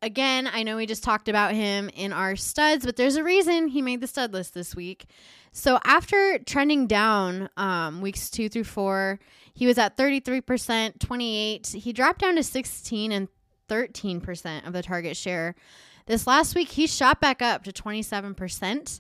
Again, 0.01 0.49
I 0.51 0.63
know 0.63 0.75
we 0.75 0.85
just 0.85 1.01
talked 1.01 1.29
about 1.29 1.53
him 1.53 1.89
in 1.93 2.11
our 2.11 2.35
studs, 2.35 2.85
but 2.85 2.97
there's 2.97 3.15
a 3.15 3.23
reason 3.23 3.69
he 3.69 3.81
made 3.81 4.01
the 4.01 4.07
stud 4.07 4.33
list 4.33 4.53
this 4.53 4.75
week. 4.75 5.05
So 5.53 5.79
after 5.85 6.39
trending 6.39 6.87
down 6.87 7.49
um, 7.55 8.01
weeks 8.01 8.29
two 8.29 8.49
through 8.49 8.65
four, 8.65 9.19
he 9.53 9.65
was 9.65 9.77
at 9.77 9.95
33%, 9.97 10.99
28. 10.99 11.67
He 11.67 11.93
dropped 11.93 12.19
down 12.19 12.35
to 12.35 12.43
16 12.43 13.11
and 13.13 13.29
13% 13.69 14.67
of 14.67 14.73
the 14.73 14.83
target 14.83 15.15
share. 15.15 15.55
This 16.07 16.25
last 16.27 16.55
week, 16.55 16.69
he 16.69 16.87
shot 16.87 17.21
back 17.21 17.41
up 17.41 17.63
to 17.65 17.71
27%. 17.71 18.99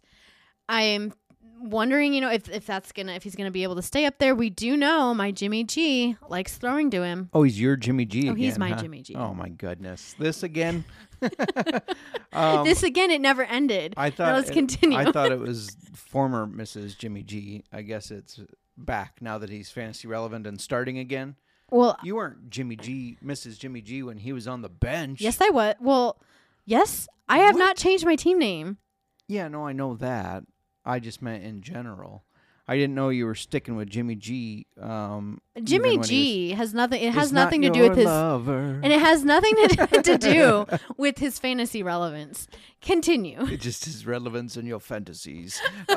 I'm 0.69 1.13
wondering, 1.61 2.13
you 2.13 2.21
know, 2.21 2.29
if, 2.31 2.47
if 2.49 2.65
that's 2.65 2.91
gonna 2.91 3.13
if 3.13 3.23
he's 3.23 3.35
gonna 3.35 3.51
be 3.51 3.63
able 3.63 3.75
to 3.75 3.81
stay 3.81 4.05
up 4.05 4.17
there. 4.19 4.33
We 4.35 4.49
do 4.49 4.77
know 4.77 5.13
my 5.13 5.31
Jimmy 5.31 5.63
G 5.63 6.15
likes 6.29 6.57
throwing 6.57 6.89
to 6.91 7.03
him. 7.03 7.29
oh, 7.33 7.43
he's 7.43 7.59
your 7.59 7.75
Jimmy 7.75 8.05
G. 8.05 8.29
Oh, 8.29 8.33
he's 8.33 8.57
my 8.57 8.69
huh? 8.69 8.81
Jimmy 8.81 9.01
G. 9.01 9.15
Oh 9.15 9.33
my 9.33 9.49
goodness, 9.49 10.15
this 10.17 10.43
again. 10.43 10.85
um, 12.33 12.63
this 12.63 12.83
again, 12.83 13.11
it 13.11 13.19
never 13.21 13.43
ended. 13.43 13.93
I 13.97 14.09
Now 14.09 14.15
thought. 14.15 14.35
let's 14.35 14.49
it- 14.49 14.53
continue. 14.53 14.97
I 14.97 15.11
thought 15.11 15.31
it 15.31 15.39
was 15.47 15.75
former 15.93 16.47
Mrs. 16.47 16.97
Jimmy 16.97 17.23
G. 17.23 17.63
I 17.73 17.81
guess 17.81 18.11
it's 18.11 18.39
back 18.77 19.17
now 19.21 19.37
that 19.39 19.49
he's 19.49 19.69
fantasy 19.69 20.07
relevant 20.07 20.47
and 20.47 20.61
starting 20.61 20.97
again. 20.97 21.35
Well, 21.71 21.97
You 22.03 22.15
weren't 22.15 22.49
Jimmy 22.49 22.75
G, 22.75 23.17
Mrs. 23.23 23.57
Jimmy 23.59 23.81
G, 23.81 24.03
when 24.03 24.17
he 24.17 24.33
was 24.33 24.47
on 24.47 24.61
the 24.61 24.69
bench. 24.69 25.21
yes, 25.21 25.39
I 25.41 25.49
was. 25.49 25.75
Well, 25.79 26.19
yes, 26.65 27.07
I 27.27 27.39
have 27.39 27.55
What? 27.55 27.59
not 27.59 27.77
changed 27.77 28.05
my 28.05 28.15
team 28.15 28.39
name. 28.39 28.77
Yeah, 29.27 29.47
no, 29.47 29.65
I 29.67 29.73
know 29.73 29.95
that. 29.95 30.43
I 30.85 30.99
just 30.99 31.21
meant 31.21 31.43
in 31.43 31.61
general. 31.61 32.23
I 32.67 32.75
didn't 32.75 32.93
know 32.93 33.09
you 33.09 33.25
were 33.25 33.33
sticking 33.33 33.75
with 33.75 33.89
Jimmy 33.89 34.13
G. 34.13 34.67
Um, 34.79 35.41
Jimmy 35.63 35.89
even 35.89 35.99
when 36.01 36.09
he 36.09 36.49
G 36.49 36.51
has 36.51 36.71
nothing. 36.73 37.01
It 37.01 37.13
has 37.15 37.31
not 37.31 37.45
nothing 37.45 37.63
to 37.63 37.71
do 37.71 37.79
your 37.79 37.89
with 37.89 37.97
his. 37.97 38.05
lover. 38.05 38.79
And 38.83 38.93
it 38.93 38.99
has 38.99 39.23
nothing 39.23 39.55
to, 39.55 39.87
to 40.03 40.17
do 40.19 40.65
with 40.95 41.17
his 41.17 41.39
fantasy 41.39 41.81
relevance. 41.81 42.47
Continue. 42.81 43.41
It 43.47 43.59
just 43.59 43.85
his 43.85 44.05
relevance 44.05 44.55
in 44.55 44.67
your 44.67 44.79
fantasies. 44.79 45.59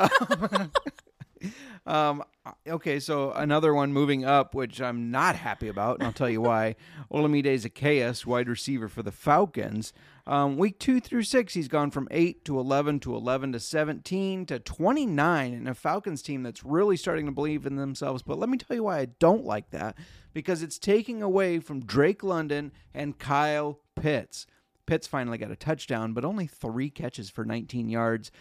um, 1.85 2.23
okay, 2.67 2.99
so 2.99 3.31
another 3.31 3.73
one 3.73 3.93
moving 3.93 4.25
up, 4.25 4.55
which 4.55 4.81
I'm 4.81 5.11
not 5.11 5.35
happy 5.35 5.67
about, 5.67 5.99
and 5.99 6.07
I'll 6.07 6.13
tell 6.13 6.29
you 6.29 6.41
why. 6.41 6.75
Olamide 7.11 7.45
Zaccheaus, 7.45 8.25
wide 8.25 8.47
receiver 8.47 8.87
for 8.87 9.03
the 9.03 9.11
Falcons. 9.11 9.93
Um, 10.25 10.57
week 10.57 10.79
two 10.79 11.01
through 11.01 11.23
six, 11.23 11.53
he's 11.53 11.67
gone 11.67 11.91
from 11.91 12.07
eight 12.09 12.45
to 12.45 12.57
eleven 12.57 12.99
to 13.01 13.15
eleven 13.15 13.51
to 13.51 13.59
seventeen 13.59 14.45
to 14.45 14.59
twenty 14.59 15.05
nine, 15.05 15.53
in 15.53 15.67
a 15.67 15.73
Falcons 15.73 16.21
team 16.21 16.43
that's 16.43 16.63
really 16.63 16.95
starting 16.95 17.25
to 17.25 17.31
believe 17.31 17.65
in 17.65 17.75
themselves. 17.75 18.23
But 18.23 18.39
let 18.39 18.49
me 18.49 18.57
tell 18.57 18.75
you 18.75 18.83
why 18.83 18.99
I 18.99 19.05
don't 19.05 19.43
like 19.43 19.71
that, 19.71 19.97
because 20.33 20.63
it's 20.63 20.79
taking 20.79 21.21
away 21.21 21.59
from 21.59 21.85
Drake 21.85 22.23
London 22.23 22.71
and 22.93 23.19
Kyle 23.19 23.79
Pitts. 23.95 24.47
Pitts 24.85 25.07
finally 25.07 25.37
got 25.37 25.51
a 25.51 25.55
touchdown, 25.55 26.13
but 26.13 26.25
only 26.25 26.45
three 26.45 26.89
catches 26.89 27.29
for 27.29 27.45
19 27.45 27.89
yards. 27.89 28.31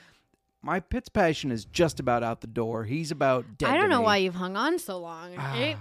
My 0.62 0.78
Pitts 0.78 1.08
passion 1.08 1.50
is 1.50 1.64
just 1.64 1.98
about 1.98 2.22
out 2.22 2.40
the 2.40 2.46
door. 2.46 2.84
He's 2.84 3.10
about 3.10 3.58
dead. 3.58 3.70
I 3.70 3.76
don't 3.76 3.90
know 3.90 3.98
me. 3.98 4.04
why 4.04 4.16
you've 4.18 4.36
hung 4.36 4.56
on 4.56 4.78
so 4.78 4.98
long. 4.98 5.32
It, 5.32 5.76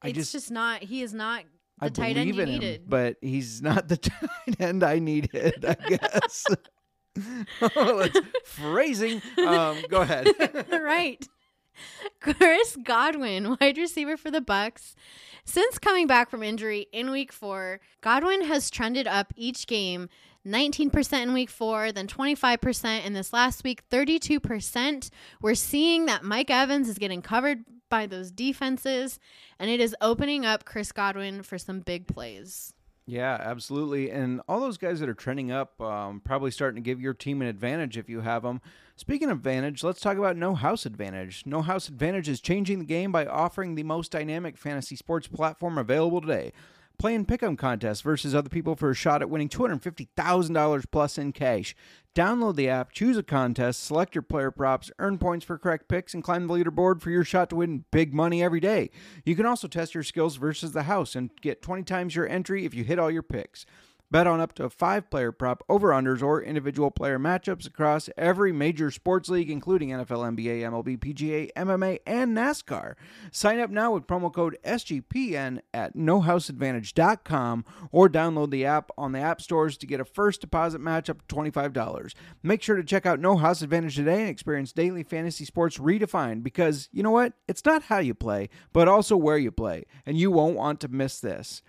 I 0.00 0.08
it's 0.08 0.16
just, 0.18 0.32
just, 0.32 0.50
not. 0.50 0.82
He 0.82 1.02
is 1.02 1.12
not 1.12 1.44
the 1.78 1.86
I 1.86 1.88
tight 1.90 2.16
end 2.16 2.34
you 2.34 2.40
him, 2.40 2.48
needed. 2.48 2.84
but 2.88 3.16
he's 3.20 3.60
not 3.60 3.88
the 3.88 3.96
tight 3.96 4.60
end 4.60 4.82
I 4.82 4.98
needed. 4.98 5.64
I 5.64 5.74
guess. 5.88 6.46
Let's 7.76 8.18
phrasing. 8.44 9.20
Um, 9.46 9.82
go 9.88 10.00
ahead. 10.00 10.28
right. 10.72 11.26
Chris 12.20 12.76
Godwin, 12.82 13.56
wide 13.60 13.76
receiver 13.76 14.16
for 14.16 14.30
the 14.30 14.40
Bucks. 14.40 14.94
Since 15.44 15.78
coming 15.78 16.06
back 16.06 16.30
from 16.30 16.42
injury 16.42 16.88
in 16.92 17.10
week 17.10 17.32
4, 17.32 17.80
Godwin 18.00 18.44
has 18.44 18.70
trended 18.70 19.06
up 19.06 19.32
each 19.36 19.66
game. 19.66 20.08
19% 20.46 21.22
in 21.22 21.32
week 21.32 21.50
4, 21.50 21.92
then 21.92 22.06
25% 22.06 23.04
in 23.04 23.12
this 23.12 23.32
last 23.32 23.64
week, 23.64 23.82
32%. 23.90 25.10
We're 25.40 25.54
seeing 25.54 26.06
that 26.06 26.24
Mike 26.24 26.50
Evans 26.50 26.88
is 26.88 26.98
getting 26.98 27.22
covered 27.22 27.64
by 27.90 28.06
those 28.06 28.30
defenses 28.30 29.18
and 29.58 29.70
it 29.70 29.80
is 29.80 29.96
opening 30.00 30.44
up 30.44 30.64
Chris 30.64 30.92
Godwin 30.92 31.42
for 31.42 31.58
some 31.58 31.80
big 31.80 32.06
plays. 32.06 32.72
Yeah, 33.08 33.38
absolutely. 33.40 34.10
And 34.10 34.42
all 34.48 34.60
those 34.60 34.76
guys 34.76 35.00
that 35.00 35.08
are 35.08 35.14
trending 35.14 35.50
up, 35.50 35.80
um, 35.80 36.20
probably 36.20 36.50
starting 36.50 36.82
to 36.82 36.86
give 36.86 37.00
your 37.00 37.14
team 37.14 37.40
an 37.40 37.48
advantage 37.48 37.96
if 37.96 38.06
you 38.06 38.20
have 38.20 38.42
them. 38.42 38.60
Speaking 38.96 39.30
of 39.30 39.38
advantage, 39.38 39.82
let's 39.82 40.00
talk 40.00 40.18
about 40.18 40.36
No 40.36 40.54
House 40.54 40.84
Advantage. 40.84 41.44
No 41.46 41.62
House 41.62 41.88
Advantage 41.88 42.28
is 42.28 42.38
changing 42.38 42.80
the 42.80 42.84
game 42.84 43.10
by 43.10 43.24
offering 43.24 43.76
the 43.76 43.82
most 43.82 44.12
dynamic 44.12 44.58
fantasy 44.58 44.94
sports 44.94 45.26
platform 45.26 45.78
available 45.78 46.20
today. 46.20 46.52
Play 46.98 47.14
in 47.14 47.26
pick'em 47.26 47.56
contests 47.56 48.00
versus 48.00 48.34
other 48.34 48.48
people 48.48 48.74
for 48.74 48.90
a 48.90 48.94
shot 48.94 49.22
at 49.22 49.30
winning 49.30 49.48
$250,000 49.48 50.84
plus 50.90 51.16
in 51.16 51.30
cash. 51.30 51.76
Download 52.12 52.56
the 52.56 52.68
app, 52.68 52.90
choose 52.90 53.16
a 53.16 53.22
contest, 53.22 53.84
select 53.84 54.16
your 54.16 54.22
player 54.22 54.50
props, 54.50 54.90
earn 54.98 55.16
points 55.16 55.44
for 55.44 55.56
correct 55.58 55.86
picks, 55.86 56.12
and 56.12 56.24
climb 56.24 56.48
the 56.48 56.54
leaderboard 56.54 57.00
for 57.00 57.10
your 57.10 57.22
shot 57.22 57.50
to 57.50 57.56
win 57.56 57.84
big 57.92 58.12
money 58.12 58.42
every 58.42 58.58
day. 58.58 58.90
You 59.24 59.36
can 59.36 59.46
also 59.46 59.68
test 59.68 59.94
your 59.94 60.02
skills 60.02 60.34
versus 60.34 60.72
the 60.72 60.82
house 60.82 61.14
and 61.14 61.30
get 61.40 61.62
20 61.62 61.84
times 61.84 62.16
your 62.16 62.28
entry 62.28 62.64
if 62.64 62.74
you 62.74 62.82
hit 62.82 62.98
all 62.98 63.12
your 63.12 63.22
picks. 63.22 63.64
Bet 64.10 64.26
on 64.26 64.40
up 64.40 64.54
to 64.54 64.70
five 64.70 65.10
player 65.10 65.32
prop, 65.32 65.62
over 65.68 65.88
unders, 65.88 66.22
or 66.22 66.42
individual 66.42 66.90
player 66.90 67.18
matchups 67.18 67.66
across 67.66 68.08
every 68.16 68.52
major 68.52 68.90
sports 68.90 69.28
league, 69.28 69.50
including 69.50 69.90
NFL, 69.90 70.34
NBA, 70.34 70.62
MLB, 70.62 70.98
PGA, 70.98 71.52
MMA, 71.54 71.98
and 72.06 72.34
NASCAR. 72.34 72.94
Sign 73.30 73.60
up 73.60 73.68
now 73.68 73.92
with 73.92 74.06
promo 74.06 74.32
code 74.32 74.56
SGPN 74.64 75.60
at 75.74 75.94
nohouseadvantage.com 75.94 77.66
or 77.92 78.08
download 78.08 78.50
the 78.50 78.64
app 78.64 78.90
on 78.96 79.12
the 79.12 79.18
app 79.18 79.42
stores 79.42 79.76
to 79.76 79.86
get 79.86 80.00
a 80.00 80.06
first 80.06 80.40
deposit 80.40 80.80
match 80.80 81.10
up 81.10 81.26
to 81.26 81.34
$25. 81.34 82.14
Make 82.42 82.62
sure 82.62 82.76
to 82.76 82.84
check 82.84 83.04
out 83.04 83.20
No 83.20 83.36
House 83.36 83.60
Advantage 83.60 83.96
today 83.96 84.22
and 84.22 84.30
experience 84.30 84.72
daily 84.72 85.02
fantasy 85.02 85.44
sports 85.44 85.76
redefined 85.76 86.42
because 86.42 86.88
you 86.92 87.02
know 87.02 87.10
what? 87.10 87.34
It's 87.46 87.64
not 87.66 87.82
how 87.82 87.98
you 87.98 88.14
play, 88.14 88.48
but 88.72 88.88
also 88.88 89.18
where 89.18 89.36
you 89.36 89.50
play, 89.50 89.84
and 90.06 90.16
you 90.16 90.30
won't 90.30 90.56
want 90.56 90.80
to 90.80 90.88
miss 90.88 91.20
this. 91.20 91.60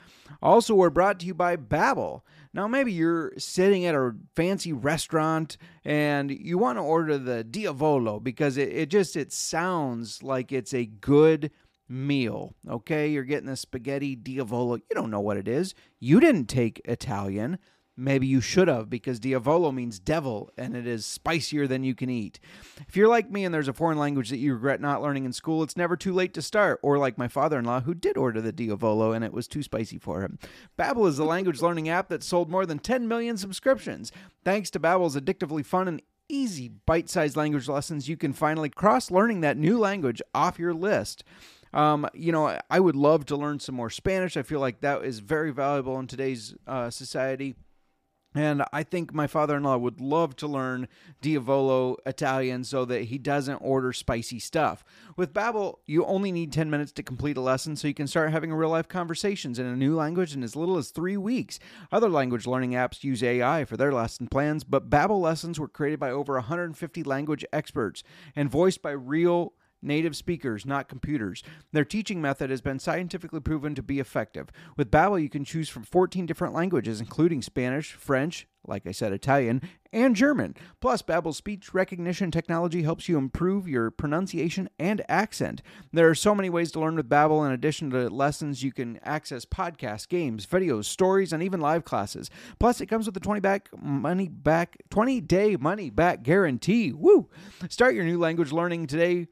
Also, 0.41 0.73
we're 0.73 0.89
brought 0.89 1.19
to 1.19 1.25
you 1.25 1.33
by 1.33 1.57
Babbel. 1.57 2.21
Now, 2.53 2.67
maybe 2.67 2.91
you're 2.91 3.33
sitting 3.37 3.85
at 3.85 3.93
a 3.93 4.15
fancy 4.35 4.73
restaurant 4.73 5.57
and 5.85 6.31
you 6.31 6.57
want 6.57 6.77
to 6.77 6.83
order 6.83 7.17
the 7.17 7.43
Diavolo 7.43 8.19
because 8.19 8.57
it, 8.57 8.69
it 8.69 8.89
just 8.89 9.15
it 9.15 9.31
sounds 9.31 10.23
like 10.23 10.51
it's 10.51 10.73
a 10.73 10.85
good 10.85 11.51
meal. 11.87 12.55
Okay, 12.67 13.09
you're 13.09 13.23
getting 13.23 13.49
the 13.49 13.55
spaghetti 13.55 14.15
Diavolo. 14.15 14.75
You 14.75 14.95
don't 14.95 15.11
know 15.11 15.19
what 15.19 15.37
it 15.37 15.47
is. 15.47 15.75
You 15.99 16.19
didn't 16.19 16.47
take 16.47 16.81
Italian. 16.85 17.59
Maybe 17.99 18.27
you 18.27 18.39
should 18.39 18.67
have 18.67 18.89
because 18.89 19.19
Diavolo 19.19 19.71
means 19.71 19.99
devil 19.99 20.49
and 20.57 20.75
it 20.75 20.87
is 20.87 21.05
spicier 21.05 21.67
than 21.67 21.83
you 21.83 21.93
can 21.93 22.09
eat. 22.09 22.39
If 22.87 22.95
you're 22.95 23.07
like 23.07 23.29
me 23.29 23.43
and 23.43 23.53
there's 23.53 23.67
a 23.67 23.73
foreign 23.73 23.97
language 23.97 24.29
that 24.29 24.37
you 24.37 24.53
regret 24.53 24.79
not 24.79 25.01
learning 25.01 25.25
in 25.25 25.33
school, 25.33 25.63
it's 25.63 25.77
never 25.77 25.97
too 25.97 26.13
late 26.13 26.33
to 26.35 26.41
start. 26.41 26.79
Or 26.81 26.97
like 26.97 27.17
my 27.17 27.27
father-in-law 27.27 27.81
who 27.81 27.93
did 27.93 28.17
order 28.17 28.41
the 28.41 28.53
Diavolo 28.53 29.11
and 29.11 29.25
it 29.25 29.33
was 29.33 29.47
too 29.47 29.61
spicy 29.61 29.97
for 29.97 30.21
him. 30.21 30.39
Babbel 30.77 31.07
is 31.07 31.17
the 31.17 31.25
language 31.25 31.61
learning 31.61 31.89
app 31.89 32.07
that 32.09 32.23
sold 32.23 32.49
more 32.49 32.65
than 32.65 32.79
10 32.79 33.07
million 33.07 33.37
subscriptions. 33.37 34.11
Thanks 34.45 34.69
to 34.71 34.79
Babbel's 34.79 35.17
addictively 35.17 35.65
fun 35.65 35.87
and 35.87 36.01
easy 36.29 36.69
bite-sized 36.85 37.35
language 37.35 37.67
lessons, 37.67 38.07
you 38.07 38.15
can 38.15 38.31
finally 38.31 38.69
cross 38.69 39.11
learning 39.11 39.41
that 39.41 39.57
new 39.57 39.77
language 39.77 40.21
off 40.33 40.59
your 40.59 40.73
list. 40.73 41.23
Um, 41.73 42.07
you 42.13 42.31
know, 42.31 42.57
I 42.69 42.79
would 42.79 42.95
love 42.95 43.25
to 43.25 43.35
learn 43.35 43.59
some 43.59 43.75
more 43.75 43.89
Spanish. 43.89 44.37
I 44.37 44.43
feel 44.43 44.59
like 44.59 44.81
that 44.81 45.03
is 45.03 45.19
very 45.19 45.51
valuable 45.51 45.99
in 45.99 46.07
today's 46.07 46.55
uh, 46.65 46.89
society. 46.89 47.55
And 48.35 48.63
I 48.71 48.83
think 48.83 49.11
my 49.11 49.25
father 49.25 49.57
in 49.57 49.63
law 49.63 49.77
would 49.77 49.99
love 49.99 50.35
to 50.37 50.47
learn 50.47 50.87
Diavolo 51.19 51.97
Italian 52.05 52.63
so 52.63 52.85
that 52.85 53.05
he 53.05 53.17
doesn't 53.17 53.57
order 53.57 53.91
spicy 53.91 54.37
stuff. 54.37 54.83
With 55.17 55.33
Babbel, 55.33 55.79
you 55.87 56.05
only 56.05 56.31
need 56.31 56.53
10 56.53 56.69
minutes 56.69 56.91
to 56.93 57.03
complete 57.03 57.37
a 57.37 57.41
lesson 57.41 57.75
so 57.75 57.87
you 57.87 57.95
can 57.95 58.05
start 58.05 58.31
having 58.31 58.53
real 58.53 58.69
life 58.69 58.87
conversations 58.87 59.57
in 59.57 59.65
a 59.65 59.75
new 59.75 59.95
language 59.95 60.35
in 60.35 60.43
as 60.43 60.55
little 60.55 60.77
as 60.77 60.91
three 60.91 61.17
weeks. 61.17 61.59
Other 61.91 62.09
language 62.09 62.45
learning 62.45 62.71
apps 62.71 63.03
use 63.03 63.23
AI 63.23 63.65
for 63.65 63.77
their 63.77 63.91
lesson 63.91 64.27
plans, 64.27 64.63
but 64.63 64.91
Babbel 64.91 65.19
lessons 65.19 65.59
were 65.59 65.67
created 65.67 65.99
by 65.99 66.11
over 66.11 66.35
150 66.35 67.03
language 67.03 67.43
experts 67.51 68.03
and 68.35 68.51
voiced 68.51 68.83
by 68.83 68.91
real 68.91 69.53
native 69.81 70.15
speakers, 70.15 70.65
not 70.65 70.87
computers. 70.87 71.43
Their 71.71 71.85
teaching 71.85 72.21
method 72.21 72.49
has 72.49 72.61
been 72.61 72.79
scientifically 72.79 73.39
proven 73.39 73.75
to 73.75 73.83
be 73.83 73.99
effective. 73.99 74.49
With 74.77 74.91
Babbel, 74.91 75.21
you 75.21 75.29
can 75.29 75.45
choose 75.45 75.69
from 75.69 75.83
14 75.83 76.25
different 76.25 76.53
languages, 76.53 76.99
including 76.99 77.41
Spanish, 77.41 77.93
French, 77.93 78.47
like 78.67 78.85
I 78.85 78.91
said, 78.91 79.13
Italian, 79.13 79.61
and 79.91 80.15
German. 80.15 80.55
Plus, 80.79 81.01
Babbel's 81.01 81.37
speech 81.37 81.73
recognition 81.73 82.29
technology 82.29 82.83
helps 82.83 83.09
you 83.09 83.17
improve 83.17 83.67
your 83.67 83.89
pronunciation 83.89 84.69
and 84.77 85.01
accent. 85.09 85.61
There 85.91 86.09
are 86.09 86.15
so 86.15 86.35
many 86.35 86.49
ways 86.49 86.71
to 86.73 86.79
learn 86.79 86.95
with 86.95 87.09
Babbel. 87.09 87.45
In 87.45 87.51
addition 87.51 87.89
to 87.91 88.09
lessons, 88.09 88.63
you 88.63 88.71
can 88.71 88.99
access 89.03 89.45
podcasts, 89.45 90.07
games, 90.07 90.45
videos, 90.45 90.85
stories, 90.85 91.33
and 91.33 91.41
even 91.41 91.59
live 91.59 91.85
classes. 91.85 92.29
Plus, 92.59 92.81
it 92.81 92.87
comes 92.87 93.05
with 93.05 93.17
a 93.17 93.21
20 93.21 93.39
back 93.39 93.69
money 93.81 94.27
back 94.27 94.77
20 94.89 95.21
day 95.21 95.55
money 95.55 95.89
back 95.89 96.23
guarantee. 96.23 96.91
Woo! 96.91 97.29
Start 97.69 97.95
your 97.95 98.05
new 98.05 98.19
language 98.19 98.51
learning 98.51 98.87
today 98.87 99.27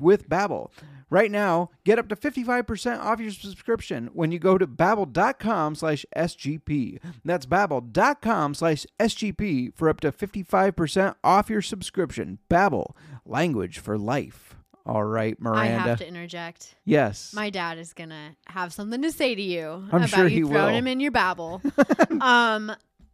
with 0.00 0.28
Babbel. 0.28 0.70
Right 1.08 1.30
now, 1.30 1.70
get 1.84 2.00
up 2.00 2.08
to 2.08 2.16
55% 2.16 2.98
off 2.98 3.20
your 3.20 3.30
subscription 3.30 4.10
when 4.12 4.32
you 4.32 4.40
go 4.40 4.58
to 4.58 4.66
babbel.com 4.66 5.76
slash 5.76 6.04
SGP. 6.16 6.98
That's 7.24 7.46
babbel.com 7.46 8.54
slash 8.54 8.86
SGP 8.98 9.72
for 9.76 9.88
up 9.88 10.00
to 10.00 10.10
55% 10.10 11.14
off 11.22 11.48
your 11.48 11.62
subscription. 11.62 12.38
Babbel, 12.50 12.96
language 13.24 13.78
for 13.78 13.96
life. 13.96 14.56
All 14.84 15.04
right, 15.04 15.40
Miranda. 15.40 15.60
I 15.62 15.66
have 15.88 15.98
to 15.98 16.08
interject. 16.08 16.74
yes. 16.84 17.32
My 17.34 17.50
dad 17.50 17.78
is 17.78 17.92
gonna 17.92 18.36
have 18.46 18.72
something 18.72 19.02
to 19.02 19.10
say 19.10 19.34
to 19.34 19.42
you 19.42 19.68
I'm 19.68 19.88
about 20.02 20.08
sure 20.10 20.28
you 20.28 20.46
throwing 20.48 20.66
will. 20.72 20.74
him 20.74 20.86
in 20.86 21.00
your 21.00 21.10
babble. 21.10 21.60
um, 22.20 22.72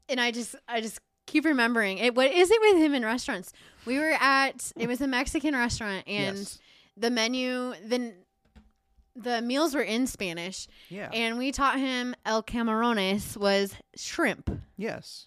and 0.09 0.21
I 0.21 0.31
just, 0.33 0.55
I 0.69 0.83
just 0.83 0.99
keep 1.27 1.45
remembering 1.45 1.99
it. 1.99 2.15
What 2.15 2.31
is 2.33 2.51
it 2.51 2.61
with 2.61 2.77
him 2.79 2.95
in 2.95 3.05
restaurants? 3.05 3.53
We 3.85 3.99
were 3.99 4.17
at, 4.21 4.73
it 4.77 4.89
was 4.89 5.01
a 5.01 5.07
Mexican 5.09 5.55
restaurant, 5.55 6.05
and 6.07 6.39
Yes. 6.39 6.59
the 6.97 7.11
menu, 7.11 7.75
the 7.87 8.15
the 9.15 9.43
meals 9.43 9.75
were 9.75 9.83
in 9.83 10.07
Spanish, 10.07 10.67
yeah. 10.89 11.11
and 11.13 11.37
we 11.37 11.53
taught 11.53 11.79
him 11.79 12.15
el 12.25 12.43
camarones 12.43 13.37
was 13.37 13.75
shrimp, 13.95 14.49
yes. 14.79 15.27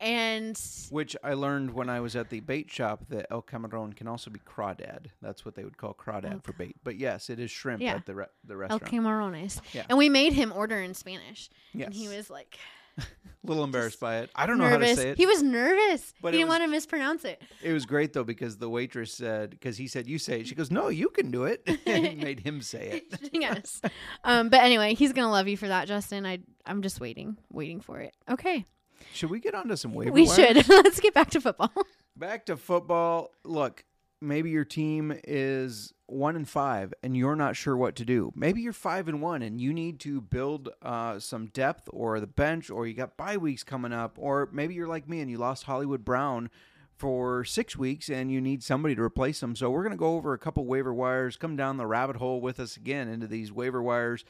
and 0.00 0.56
Which 0.90 1.16
I 1.24 1.34
learned 1.34 1.72
when 1.72 1.88
I 1.88 1.98
was 1.98 2.14
at 2.14 2.30
the 2.30 2.38
bait 2.40 2.70
shop 2.70 3.06
that 3.08 3.26
El 3.32 3.42
Camarón 3.42 3.96
can 3.96 4.06
also 4.06 4.30
be 4.30 4.38
crawdad. 4.38 5.06
That's 5.20 5.44
what 5.44 5.56
they 5.56 5.64
would 5.64 5.76
call 5.76 5.94
crawdad 5.94 6.44
for 6.44 6.52
oh. 6.52 6.58
bait. 6.58 6.76
But 6.84 6.96
yes, 6.96 7.28
it 7.28 7.40
is 7.40 7.50
shrimp 7.50 7.82
Yeah. 7.82 7.94
at 7.96 8.06
the 8.06 8.14
re- 8.14 8.26
the 8.44 8.56
restaurant. 8.56 8.82
el 8.84 8.88
camarones, 8.88 9.60
Yeah. 9.72 9.84
and 9.88 9.98
we 9.98 10.08
made 10.08 10.32
him 10.34 10.52
order 10.52 10.78
in 10.80 10.94
Spanish, 10.94 11.50
Yes. 11.72 11.86
and 11.86 11.94
he 11.94 12.06
was 12.08 12.30
like. 12.30 12.58
A 12.98 13.02
little 13.44 13.64
embarrassed 13.64 14.00
by 14.00 14.18
it. 14.18 14.30
I 14.34 14.46
don't 14.46 14.58
know 14.58 14.68
how 14.68 14.78
to 14.78 14.96
say 14.96 15.10
it. 15.10 15.16
He 15.18 15.26
was 15.26 15.42
nervous. 15.42 16.14
But 16.22 16.32
he 16.32 16.38
didn't 16.38 16.48
was- 16.48 16.58
want 16.60 16.64
to 16.64 16.68
mispronounce 16.70 17.24
it. 17.24 17.42
It 17.62 17.72
was 17.72 17.84
great 17.86 18.12
though 18.12 18.24
because 18.24 18.56
the 18.56 18.68
waitress 18.70 19.12
said 19.12 19.50
because 19.50 19.76
he 19.76 19.86
said 19.86 20.06
you 20.06 20.18
say 20.18 20.40
it. 20.40 20.46
She 20.48 20.54
goes, 20.54 20.70
"No, 20.70 20.88
you 20.88 21.08
can 21.10 21.30
do 21.30 21.44
it." 21.44 21.62
and 21.86 22.18
made 22.22 22.40
him 22.40 22.62
say 22.62 23.02
it. 23.12 23.30
yes. 23.32 23.80
Um, 24.24 24.48
but 24.48 24.60
anyway, 24.60 24.94
he's 24.94 25.12
gonna 25.12 25.30
love 25.30 25.48
you 25.48 25.56
for 25.56 25.68
that, 25.68 25.88
Justin. 25.88 26.24
I 26.26 26.38
I'm 26.66 26.80
just 26.82 27.00
waiting, 27.00 27.36
waiting 27.52 27.80
for 27.80 28.00
it. 28.00 28.14
Okay, 28.30 28.64
Should 29.12 29.30
we 29.30 29.40
get 29.40 29.54
onto 29.54 29.76
some 29.76 29.92
waiver 29.92 30.12
we 30.12 30.22
wires? 30.26 30.34
should. 30.36 30.68
Let's 30.68 31.00
get 31.00 31.12
back 31.14 31.30
to 31.32 31.40
football. 31.40 31.72
Back 32.16 32.46
to 32.46 32.56
football. 32.56 33.32
Look, 33.44 33.84
maybe 34.24 34.50
your 34.50 34.64
team 34.64 35.18
is 35.24 35.92
one 36.06 36.36
and 36.36 36.48
five, 36.48 36.92
and 37.02 37.16
you're 37.16 37.36
not 37.36 37.56
sure 37.56 37.76
what 37.76 37.96
to 37.96 38.04
do. 38.04 38.32
Maybe 38.34 38.60
you're 38.60 38.72
five 38.72 39.08
and 39.08 39.22
one, 39.22 39.42
and 39.42 39.60
you 39.60 39.72
need 39.72 40.00
to 40.00 40.20
build 40.20 40.68
uh, 40.82 41.18
some 41.18 41.46
depth 41.46 41.88
or 41.92 42.20
the 42.20 42.26
bench, 42.26 42.70
or 42.70 42.86
you 42.86 42.94
got 42.94 43.16
bye 43.16 43.36
weeks 43.36 43.64
coming 43.64 43.92
up, 43.92 44.16
or 44.18 44.48
maybe 44.52 44.74
you're 44.74 44.88
like 44.88 45.08
me 45.08 45.20
and 45.20 45.30
you 45.30 45.38
lost 45.38 45.64
Hollywood 45.64 46.04
Brown 46.04 46.50
for 46.96 47.44
six 47.44 47.76
weeks, 47.76 48.08
and 48.08 48.30
you 48.30 48.40
need 48.40 48.62
somebody 48.62 48.94
to 48.94 49.02
replace 49.02 49.42
him. 49.42 49.56
So 49.56 49.70
we're 49.70 49.82
gonna 49.82 49.96
go 49.96 50.14
over 50.14 50.32
a 50.32 50.38
couple 50.38 50.64
waiver 50.64 50.94
wires. 50.94 51.36
Come 51.36 51.56
down 51.56 51.76
the 51.76 51.86
rabbit 51.86 52.16
hole 52.16 52.40
with 52.40 52.60
us 52.60 52.76
again 52.76 53.08
into 53.08 53.26
these 53.26 53.52
waiver 53.52 53.82
wires. 53.82 54.24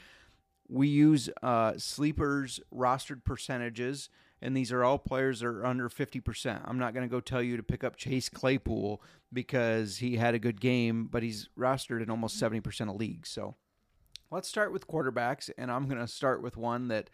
We 0.69 0.89
use 0.89 1.29
uh, 1.43 1.75
sleepers 1.77 2.61
rostered 2.75 3.25
percentages, 3.25 4.09
and 4.43 4.57
these 4.57 4.73
are 4.73 4.85
all 4.85 4.99
players 4.99 5.41
that 5.41 5.47
are 5.47 5.65
under 5.65 5.89
50%. 5.89 6.61
I'm 6.65 6.79
not 6.79 6.95
going 6.95 7.07
to 7.09 7.11
go 7.11 7.21
tell 7.21 7.43
you 7.43 7.57
to 7.57 7.63
pick 7.63 7.83
up 7.85 7.97
Chase 7.97 8.29
Claypool 8.29 9.03
because 9.33 9.99
he 9.99 10.17
had 10.17 10.35
a 10.35 10.39
good 10.39 10.61
game, 10.61 11.09
but 11.11 11.23
he's 11.23 11.49
rostered 11.59 12.03
in 12.03 12.11
almost 12.11 12.41
70% 12.41 12.91
of 12.91 12.97
leagues. 12.97 13.29
So 13.31 13.55
let's 14.31 14.49
start 14.49 14.73
with 14.73 14.87
quarterbacks, 14.87 15.51
and 15.57 15.71
I'm 15.71 15.87
going 15.89 16.01
to 16.01 16.09
start 16.09 16.43
with 16.43 16.57
one 16.57 16.89
that 16.89 17.11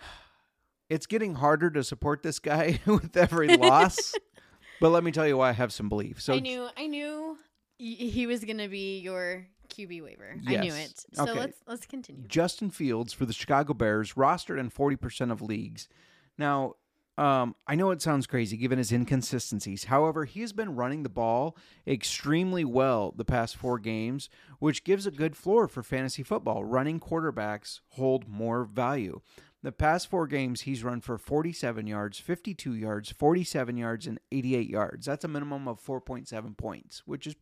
it's 0.88 1.06
getting 1.06 1.34
harder 1.34 1.70
to 1.70 1.84
support 1.84 2.22
this 2.22 2.38
guy 2.38 2.80
with 2.86 3.16
every 3.16 3.56
loss. 3.56 4.14
but 4.80 4.90
let 4.90 5.04
me 5.04 5.12
tell 5.12 5.26
you 5.26 5.36
why 5.36 5.50
I 5.50 5.52
have 5.52 5.72
some 5.72 5.88
belief. 5.88 6.20
So 6.20 6.34
I 6.34 6.38
knew, 6.40 6.68
I 6.76 6.86
knew 6.86 7.38
he 7.78 8.26
was 8.26 8.44
gonna 8.44 8.68
be 8.68 9.00
your 9.00 9.46
QB 9.68 10.02
waiver. 10.02 10.36
I 10.46 10.56
knew 10.56 10.72
it. 10.72 11.04
So 11.12 11.24
Okay. 11.24 11.38
let's 11.38 11.58
let's 11.66 11.86
continue. 11.86 12.24
Justin 12.26 12.70
Fields 12.70 13.12
for 13.12 13.26
the 13.26 13.32
Chicago 13.32 13.74
Bears, 13.74 14.14
rostered 14.14 14.58
in 14.58 14.70
40% 14.70 15.30
of 15.30 15.42
leagues. 15.42 15.88
Now, 16.38 16.74
um, 17.18 17.56
I 17.66 17.76
know 17.76 17.92
it 17.92 18.02
sounds 18.02 18.26
crazy 18.26 18.56
given 18.58 18.76
his 18.76 18.92
inconsistencies. 18.92 19.84
However, 19.84 20.26
he 20.26 20.42
has 20.42 20.52
been 20.52 20.76
running 20.76 21.02
the 21.02 21.08
ball 21.08 21.56
extremely 21.86 22.64
well 22.64 23.14
the 23.16 23.24
past 23.24 23.56
four 23.56 23.78
games, 23.78 24.28
which 24.58 24.84
gives 24.84 25.06
a 25.06 25.10
good 25.10 25.34
floor 25.36 25.66
for 25.66 25.82
fantasy 25.82 26.22
football. 26.22 26.64
Running 26.64 27.00
quarterbacks 27.00 27.80
hold 27.90 28.28
more 28.28 28.64
value. 28.64 29.20
The 29.62 29.72
past 29.72 30.08
four 30.08 30.26
games, 30.26 30.62
he's 30.62 30.84
run 30.84 31.00
for 31.00 31.16
47 31.16 31.86
yards, 31.86 32.20
52 32.20 32.74
yards, 32.74 33.10
47 33.10 33.76
yards, 33.76 34.06
and 34.06 34.20
88 34.30 34.68
yards. 34.68 35.06
That's 35.06 35.24
a 35.24 35.28
minimum 35.28 35.66
of 35.66 35.82
4.7 35.82 36.56
points, 36.56 37.02
which 37.06 37.26
is 37.26 37.34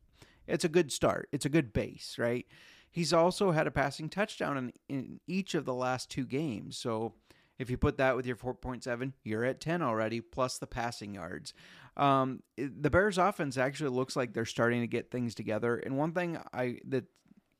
it's 0.46 0.64
a 0.64 0.68
good 0.68 0.92
start. 0.92 1.28
It's 1.32 1.46
a 1.46 1.50
good 1.50 1.72
base, 1.72 2.16
right? 2.18 2.46
He's 2.90 3.12
also 3.12 3.50
had 3.50 3.66
a 3.66 3.72
passing 3.72 4.08
touchdown 4.08 4.56
in, 4.56 4.72
in 4.88 5.20
each 5.26 5.54
of 5.54 5.64
the 5.64 5.74
last 5.74 6.10
two 6.10 6.24
games. 6.24 6.76
So 6.76 7.14
if 7.58 7.70
you 7.70 7.76
put 7.76 7.98
that 7.98 8.16
with 8.16 8.26
your 8.26 8.36
4.7, 8.36 9.12
you're 9.22 9.44
at 9.44 9.60
10 9.60 9.82
already, 9.82 10.20
plus 10.20 10.58
the 10.58 10.66
passing 10.66 11.14
yards. 11.14 11.54
Um, 11.96 12.42
the 12.56 12.90
Bears 12.90 13.18
offense 13.18 13.56
actually 13.56 13.90
looks 13.90 14.16
like 14.16 14.32
they're 14.32 14.44
starting 14.44 14.80
to 14.80 14.86
get 14.86 15.10
things 15.10 15.34
together. 15.34 15.76
And 15.76 15.96
one 15.96 16.12
thing 16.12 16.38
I 16.52 16.78
that 16.86 17.04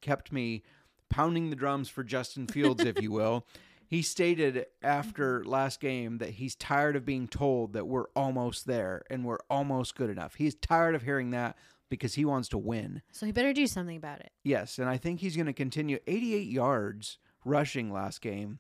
kept 0.01 0.33
me 0.33 0.63
pounding 1.09 1.51
the 1.51 1.57
drums 1.57 1.89
for 1.89 2.03
Justin 2.03 2.47
Fields, 2.47 2.85
if 2.85 3.01
you 3.01 3.13
will, 3.13 3.47
he 3.87 4.03
stated 4.03 4.67
after 4.83 5.45
last 5.45 5.81
game 5.81 6.19
that 6.19 6.31
he's 6.31 6.57
tired 6.57 6.97
of 6.97 7.05
being 7.05 7.29
told 7.29 7.75
that 7.75 7.87
we're 7.87 8.09
almost 8.17 8.67
there 8.67 9.03
and 9.09 9.25
we're 9.25 9.39
almost 9.49 9.95
good 9.95 10.11
enough. 10.11 10.35
He's 10.35 10.57
tired 10.57 10.97
of 10.97 11.03
hearing 11.03 11.31
that 11.31 11.57
because 11.89 12.15
he 12.15 12.25
wants 12.25 12.49
to 12.49 12.59
win. 12.59 13.03
So 13.13 13.27
he 13.27 13.31
better 13.31 13.53
do 13.53 13.69
something 13.69 13.97
about 13.97 14.21
it. 14.21 14.33
Yes, 14.43 14.79
and 14.79 14.89
I 14.89 14.97
think 14.97 15.21
he's 15.21 15.37
going 15.37 15.47
to 15.47 15.53
continue 15.53 15.99
88 16.09 16.49
yards 16.49 17.19
rushing 17.45 17.93
last 17.93 18.21
game. 18.21 18.59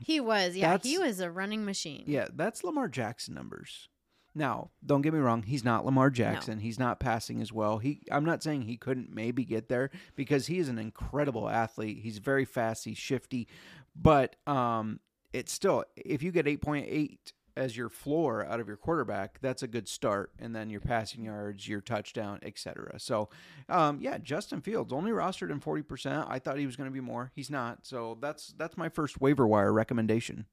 He 0.00 0.20
was, 0.20 0.56
yeah, 0.56 0.78
he 0.82 0.98
was 0.98 1.20
a 1.20 1.30
running 1.30 1.64
machine. 1.64 2.04
Yeah, 2.06 2.28
that's 2.34 2.64
Lamar 2.64 2.88
Jackson 2.88 3.34
numbers. 3.34 3.88
Now, 4.34 4.70
don't 4.84 5.02
get 5.02 5.12
me 5.12 5.18
wrong, 5.18 5.42
he's 5.42 5.64
not 5.64 5.84
Lamar 5.84 6.08
Jackson. 6.08 6.60
He's 6.60 6.78
not 6.78 7.00
passing 7.00 7.40
as 7.42 7.52
well. 7.52 7.78
He 7.78 8.02
I'm 8.12 8.24
not 8.24 8.42
saying 8.42 8.62
he 8.62 8.76
couldn't 8.76 9.12
maybe 9.12 9.44
get 9.44 9.68
there 9.68 9.90
because 10.14 10.46
he 10.46 10.58
is 10.58 10.68
an 10.68 10.78
incredible 10.78 11.48
athlete. 11.48 11.98
He's 12.02 12.18
very 12.18 12.44
fast, 12.44 12.84
he's 12.84 12.98
shifty, 12.98 13.48
but 13.96 14.36
um 14.46 15.00
it's 15.32 15.52
still 15.52 15.84
if 15.96 16.22
you 16.22 16.30
get 16.32 16.46
8.8 16.46 17.18
as 17.60 17.76
your 17.76 17.90
floor 17.90 18.44
out 18.46 18.58
of 18.58 18.66
your 18.66 18.78
quarterback, 18.78 19.38
that's 19.42 19.62
a 19.62 19.68
good 19.68 19.86
start 19.86 20.32
and 20.38 20.56
then 20.56 20.70
your 20.70 20.80
passing 20.80 21.24
yards, 21.24 21.68
your 21.68 21.82
touchdown, 21.82 22.40
etc. 22.42 22.98
So, 22.98 23.28
um 23.68 23.98
yeah, 24.00 24.16
Justin 24.18 24.62
Fields 24.62 24.92
only 24.92 25.10
rostered 25.10 25.50
in 25.50 25.60
40%. 25.60 26.26
I 26.28 26.38
thought 26.38 26.58
he 26.58 26.64
was 26.66 26.76
going 26.76 26.88
to 26.88 26.94
be 26.94 27.00
more. 27.00 27.30
He's 27.34 27.50
not. 27.50 27.80
So, 27.86 28.16
that's 28.20 28.54
that's 28.56 28.78
my 28.78 28.88
first 28.88 29.20
waiver 29.20 29.46
wire 29.46 29.72
recommendation. 29.72 30.46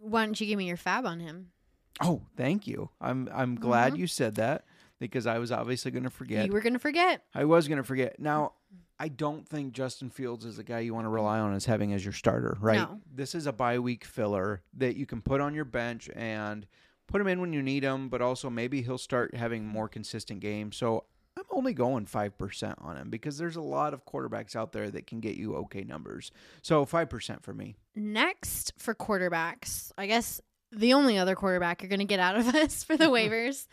Why 0.00 0.24
don't 0.24 0.40
you 0.40 0.46
give 0.46 0.58
me 0.58 0.66
your 0.66 0.76
fab 0.76 1.06
on 1.06 1.20
him? 1.20 1.52
Oh, 2.00 2.22
thank 2.36 2.66
you. 2.66 2.90
I'm 3.00 3.28
I'm 3.32 3.54
glad 3.54 3.96
you 3.96 4.06
said 4.06 4.34
that 4.36 4.64
because 4.98 5.26
I 5.26 5.38
was 5.38 5.52
obviously 5.52 5.90
going 5.90 6.04
to 6.04 6.10
forget. 6.10 6.46
You 6.46 6.52
were 6.52 6.60
gonna 6.60 6.78
forget. 6.78 7.24
I 7.34 7.44
was 7.44 7.68
going 7.68 7.78
to 7.78 7.84
forget. 7.84 8.18
Now, 8.18 8.54
I 8.98 9.08
don't 9.08 9.48
think 9.48 9.72
Justin 9.72 10.10
Fields 10.10 10.44
is 10.44 10.58
a 10.58 10.64
guy 10.64 10.80
you 10.80 10.94
want 10.94 11.06
to 11.06 11.10
rely 11.10 11.38
on 11.40 11.54
as 11.54 11.64
having 11.64 11.92
as 11.92 12.04
your 12.04 12.12
starter, 12.12 12.56
right? 12.60 12.78
No. 12.78 13.00
This 13.12 13.34
is 13.34 13.46
a 13.46 13.52
bye 13.52 13.78
week 13.78 14.04
filler 14.04 14.62
that 14.74 14.96
you 14.96 15.06
can 15.06 15.20
put 15.20 15.40
on 15.40 15.54
your 15.54 15.64
bench 15.64 16.08
and 16.14 16.66
put 17.08 17.20
him 17.20 17.26
in 17.26 17.40
when 17.40 17.52
you 17.52 17.62
need 17.62 17.82
him, 17.82 18.08
but 18.08 18.22
also 18.22 18.48
maybe 18.48 18.82
he'll 18.82 18.98
start 18.98 19.34
having 19.34 19.66
more 19.66 19.88
consistent 19.88 20.40
games. 20.40 20.76
So, 20.76 21.04
I'm 21.36 21.44
only 21.50 21.72
going 21.72 22.04
5% 22.04 22.74
on 22.84 22.96
him 22.98 23.08
because 23.08 23.38
there's 23.38 23.56
a 23.56 23.62
lot 23.62 23.94
of 23.94 24.04
quarterbacks 24.04 24.54
out 24.54 24.72
there 24.72 24.90
that 24.90 25.06
can 25.06 25.20
get 25.20 25.34
you 25.36 25.56
okay 25.56 25.82
numbers. 25.82 26.30
So, 26.60 26.84
5% 26.84 27.42
for 27.42 27.54
me. 27.54 27.74
Next 27.96 28.74
for 28.78 28.94
quarterbacks, 28.94 29.92
I 29.96 30.06
guess 30.06 30.42
the 30.70 30.92
only 30.92 31.18
other 31.18 31.34
quarterback 31.34 31.82
you're 31.82 31.88
going 31.88 32.00
to 32.00 32.04
get 32.04 32.20
out 32.20 32.36
of 32.36 32.48
us 32.54 32.84
for 32.84 32.96
the 32.96 33.04
waivers. 33.10 33.66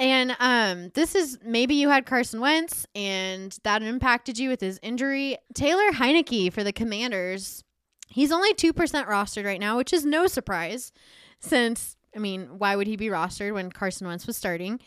And 0.00 0.34
um, 0.40 0.90
this 0.94 1.14
is 1.14 1.38
maybe 1.44 1.74
you 1.74 1.90
had 1.90 2.06
Carson 2.06 2.40
Wentz 2.40 2.86
and 2.94 3.56
that 3.64 3.82
impacted 3.82 4.38
you 4.38 4.48
with 4.48 4.62
his 4.62 4.80
injury. 4.82 5.36
Taylor 5.54 5.92
Heinicke 5.92 6.50
for 6.54 6.64
the 6.64 6.72
Commanders. 6.72 7.62
He's 8.08 8.32
only 8.32 8.54
2% 8.54 8.72
rostered 9.06 9.44
right 9.44 9.60
now, 9.60 9.76
which 9.76 9.92
is 9.92 10.06
no 10.06 10.26
surprise 10.26 10.90
since, 11.38 11.98
I 12.16 12.18
mean, 12.18 12.58
why 12.58 12.76
would 12.76 12.86
he 12.86 12.96
be 12.96 13.08
rostered 13.08 13.52
when 13.52 13.70
Carson 13.70 14.06
Wentz 14.06 14.26
was 14.26 14.38
starting? 14.38 14.80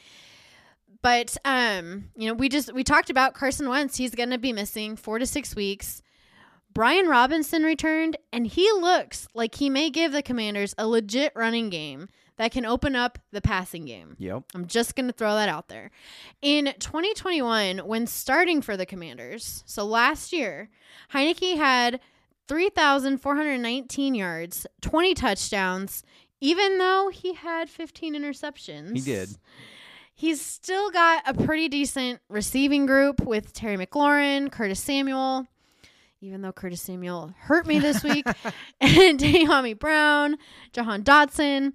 But 1.03 1.37
um, 1.45 2.05
you 2.15 2.27
know, 2.27 2.33
we 2.33 2.49
just 2.49 2.73
we 2.73 2.83
talked 2.83 3.11
about 3.11 3.35
Carson 3.35 3.69
Wentz. 3.69 3.97
He's 3.97 4.15
going 4.15 4.31
to 4.31 4.39
be 4.39 4.51
missing 4.51 4.95
4 4.95 5.19
to 5.19 5.27
6 5.27 5.55
weeks. 5.55 6.01
Brian 6.73 7.07
Robinson 7.07 7.61
returned, 7.61 8.17
and 8.31 8.47
he 8.47 8.63
looks 8.71 9.27
like 9.35 9.55
he 9.55 9.69
may 9.69 9.91
give 9.91 10.11
the 10.11 10.23
Commanders 10.23 10.73
a 10.75 10.87
legit 10.87 11.33
running 11.35 11.69
game 11.69 12.09
that 12.43 12.51
can 12.51 12.65
open 12.65 12.93
up 12.93 13.17
the 13.31 13.39
passing 13.41 13.85
game. 13.85 14.17
Yep. 14.19 14.43
I'm 14.53 14.67
just 14.67 14.95
going 14.97 15.07
to 15.07 15.13
throw 15.13 15.33
that 15.35 15.47
out 15.47 15.69
there. 15.69 15.91
In 16.41 16.73
2021, 16.77 17.79
when 17.79 18.05
starting 18.05 18.61
for 18.61 18.75
the 18.75 18.85
Commanders, 18.85 19.63
so 19.65 19.85
last 19.85 20.33
year, 20.33 20.69
Heinicke 21.13 21.55
had 21.55 22.01
3,419 22.49 24.15
yards, 24.15 24.67
20 24.81 25.13
touchdowns, 25.13 26.03
even 26.41 26.77
though 26.79 27.09
he 27.13 27.33
had 27.33 27.69
15 27.69 28.13
interceptions. 28.13 28.93
He 28.93 28.99
did. 28.99 29.29
He's 30.13 30.41
still 30.41 30.91
got 30.91 31.23
a 31.25 31.33
pretty 31.33 31.69
decent 31.69 32.19
receiving 32.27 32.85
group 32.85 33.21
with 33.21 33.53
Terry 33.53 33.77
McLaurin, 33.77 34.51
Curtis 34.51 34.81
Samuel, 34.81 35.47
even 36.19 36.41
though 36.41 36.51
Curtis 36.51 36.81
Samuel 36.81 37.33
hurt 37.37 37.65
me 37.65 37.79
this 37.79 38.03
week, 38.03 38.25
and 38.81 39.17
Dyami 39.17 39.79
Brown, 39.79 40.37
Jahan 40.73 41.03
Dotson. 41.03 41.73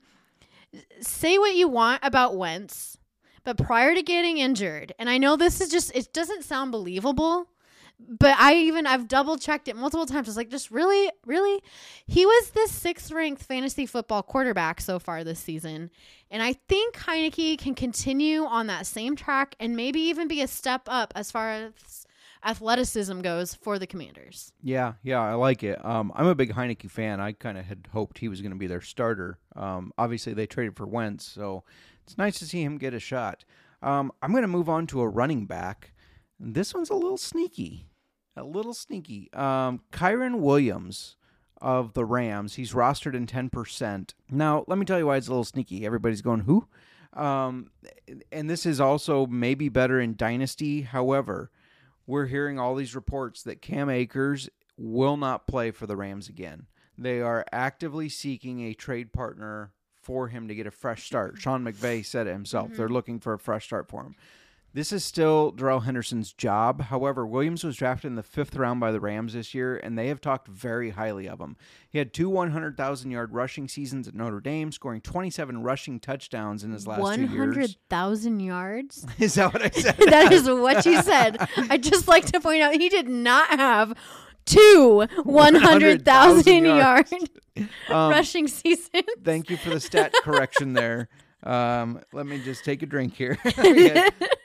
Say 1.01 1.39
what 1.39 1.55
you 1.55 1.69
want 1.69 2.01
about 2.03 2.37
Wentz, 2.37 2.99
but 3.45 3.57
prior 3.57 3.95
to 3.95 4.03
getting 4.03 4.39
injured, 4.39 4.93
and 4.99 5.09
I 5.09 5.19
know 5.19 5.37
this 5.37 5.61
is 5.61 5.71
just, 5.71 5.95
it 5.95 6.13
doesn't 6.13 6.45
sound 6.45 6.73
believable, 6.73 7.49
but 7.99 8.37
I 8.39 8.55
even, 8.55 8.87
I've 8.87 9.09
double 9.09 9.39
checked 9.39 9.67
it 9.67 9.75
multiple 9.75 10.07
times. 10.07 10.29
I 10.29 10.31
was 10.31 10.37
like, 10.37 10.51
just 10.51 10.71
really, 10.71 11.11
really? 11.27 11.63
He 12.07 12.27
was 12.27 12.51
the 12.51 12.69
sixth 12.69 13.11
ranked 13.11 13.43
fantasy 13.43 13.87
football 13.87 14.23
quarterback 14.23 14.81
so 14.81 14.99
far 14.99 15.25
this 15.25 15.41
season. 15.41 15.91
And 16.31 16.43
I 16.43 16.53
think 16.53 16.95
Heinicke 16.95 17.59
can 17.59 17.75
continue 17.75 18.45
on 18.45 18.69
that 18.69 18.87
same 18.87 19.17
track 19.17 19.57
and 19.59 19.75
maybe 19.75 20.01
even 20.01 20.29
be 20.29 20.43
a 20.43 20.47
step 20.47 20.83
up 20.87 21.13
as 21.17 21.31
far 21.33 21.51
as 21.51 22.07
athleticism 22.45 23.21
goes 23.21 23.55
for 23.55 23.79
the 23.79 23.87
Commanders. 23.87 24.53
Yeah, 24.63 24.95
yeah, 25.03 25.21
I 25.21 25.35
like 25.35 25.63
it. 25.63 25.85
Um, 25.85 26.13
I'm 26.15 26.27
a 26.27 26.35
big 26.35 26.55
Heinicke 26.55 26.91
fan. 26.91 27.21
I 27.21 27.33
kind 27.33 27.59
of 27.59 27.65
had 27.65 27.89
hoped 27.93 28.19
he 28.19 28.29
was 28.29 28.41
going 28.41 28.53
to 28.53 28.59
be 28.59 28.67
their 28.67 28.81
starter. 28.81 29.39
Um, 29.57 29.93
obviously, 29.99 30.35
they 30.35 30.47
traded 30.47 30.77
for 30.77 30.87
Wentz, 30.87 31.25
so 31.25 31.65
it's 32.05 32.19
nice 32.19 32.39
to 32.39 32.47
see 32.47 32.63
him 32.63 32.79
get 32.79 32.95
a 32.95 33.01
shot. 33.01 33.45
Um, 33.83 34.13
I'm 34.23 34.33
going 34.33 34.43
to 34.43 34.49
move 34.49 34.69
on 34.69 34.87
to 34.89 35.01
a 35.01 35.09
running 35.09 35.47
back. 35.47 35.93
This 36.41 36.75
one's 36.75 36.91
a 36.91 36.95
little 36.95 37.17
sneaky, 37.17 37.87
a 38.37 38.45
little 38.45 38.75
sneaky. 38.75 39.29
Um, 39.33 39.83
Kyren 39.93 40.41
Williams 40.41 41.17
of 41.61 41.95
the 41.95 42.05
Rams. 42.05 42.55
He's 42.55 42.73
rostered 42.73 43.15
in 43.15 43.27
10%. 43.27 44.15
Now, 44.31 44.65
let 44.67 44.79
me 44.79 44.85
tell 44.85 44.99
you 44.99 45.07
why 45.07 45.17
it's 45.17 45.27
a 45.27 45.31
little 45.31 45.45
sneaky. 45.45 45.85
Everybody's 45.85 46.23
going, 46.23 46.41
who? 46.41 46.67
Um, 47.13 47.71
and 48.31 48.49
this 48.49 48.67
is 48.67 48.81
also 48.81 49.27
maybe 49.27 49.69
better 49.69 50.01
in 50.01 50.17
Dynasty. 50.17 50.83
However, 50.83 51.51
we're 52.09 52.27
hearing 52.27 52.59
all 52.59 52.75
these 52.75 52.97
reports 52.97 53.43
that 53.43 53.63
Cam 53.63 53.91
Akers 53.91 54.49
will 54.79 55.19
not 55.19 55.47
play 55.47 55.71
for 55.71 55.87
the 55.87 55.97
Rams 55.97 56.29
again. 56.29 56.67
They 56.97 57.21
are 57.21 57.45
actively 57.53 58.09
seeking 58.09 58.63
a 58.63 58.73
trade 58.73 59.13
partner 59.13 59.73
for 59.95 60.29
him 60.29 60.49
to 60.49 60.55
get 60.55 60.67
a 60.67 60.71
fresh 60.71 61.05
start. 61.05 61.39
Sean 61.39 61.63
McVay 61.63 62.05
said 62.05 62.27
it 62.27 62.33
himself. 62.33 62.71
They're 62.73 62.87
mm-hmm. 62.87 62.95
looking 62.95 63.21
for 63.21 63.35
a 63.35 63.39
fresh 63.39 63.67
start 63.67 63.89
for 63.89 64.03
him. 64.03 64.15
This 64.75 64.93
is 64.93 65.03
still 65.05 65.51
Darrell 65.51 65.81
Henderson's 65.81 66.33
job. 66.33 66.83
However, 66.83 67.27
Williams 67.27 67.65
was 67.65 67.75
drafted 67.77 68.11
in 68.11 68.17
the 68.17 68.23
fifth 68.23 68.55
round 68.55 68.81
by 68.81 68.93
the 68.93 69.01
Rams 69.01 69.33
this 69.33 69.55
year, 69.55 69.77
and 69.77 69.99
they 69.99 70.09
have 70.09 70.21
talked 70.21 70.47
very 70.47 70.91
highly 70.91 71.27
of 71.29 71.41
him. 71.41 71.57
He 71.89 71.99
had 71.99 72.13
two 72.13 72.29
100,000 72.29 73.11
yard 73.11 73.33
rushing 73.33 73.67
seasons 73.67 74.07
at 74.07 74.15
Notre 74.15 74.41
Dame, 74.41 74.71
scoring 74.71 75.01
27 75.01 75.63
rushing 75.63 75.99
touchdowns 75.99 76.63
in 76.65 76.73
his 76.73 76.87
last 76.87 77.01
One 77.01 77.17
two 77.17 77.23
years. 77.23 77.39
hundred 77.39 77.77
thousand 77.89 78.41
yards. 78.41 79.07
Is 79.19 79.35
that 79.35 79.53
what 79.53 79.63
I 79.63 79.71
said? 79.71 79.97
that 80.11 80.33
is 80.33 80.45
what 80.49 80.85
you 80.85 81.01
said. 81.03 81.39
I'd 81.57 81.83
just 81.83 82.07
like 82.07 82.27
to 82.27 82.41
point 82.41 82.63
out 82.63 82.75
he 82.75 82.89
did 82.91 83.09
not 83.09 83.49
have 83.59 83.95
two 84.45 85.07
100,000 85.25 86.65
yard 86.65 87.07
Um, 87.89 88.11
rushing 88.13 88.47
seasons. 88.47 89.05
Thank 89.25 89.51
you 89.51 89.57
for 89.57 89.71
the 89.71 89.81
stat 89.81 90.13
correction 90.23 90.75
there. 90.75 91.09
Um, 91.43 92.01
let 92.13 92.25
me 92.27 92.41
just 92.41 92.65
take 92.65 92.83
a 92.83 92.87
drink 92.87 93.15
here. 93.17 93.37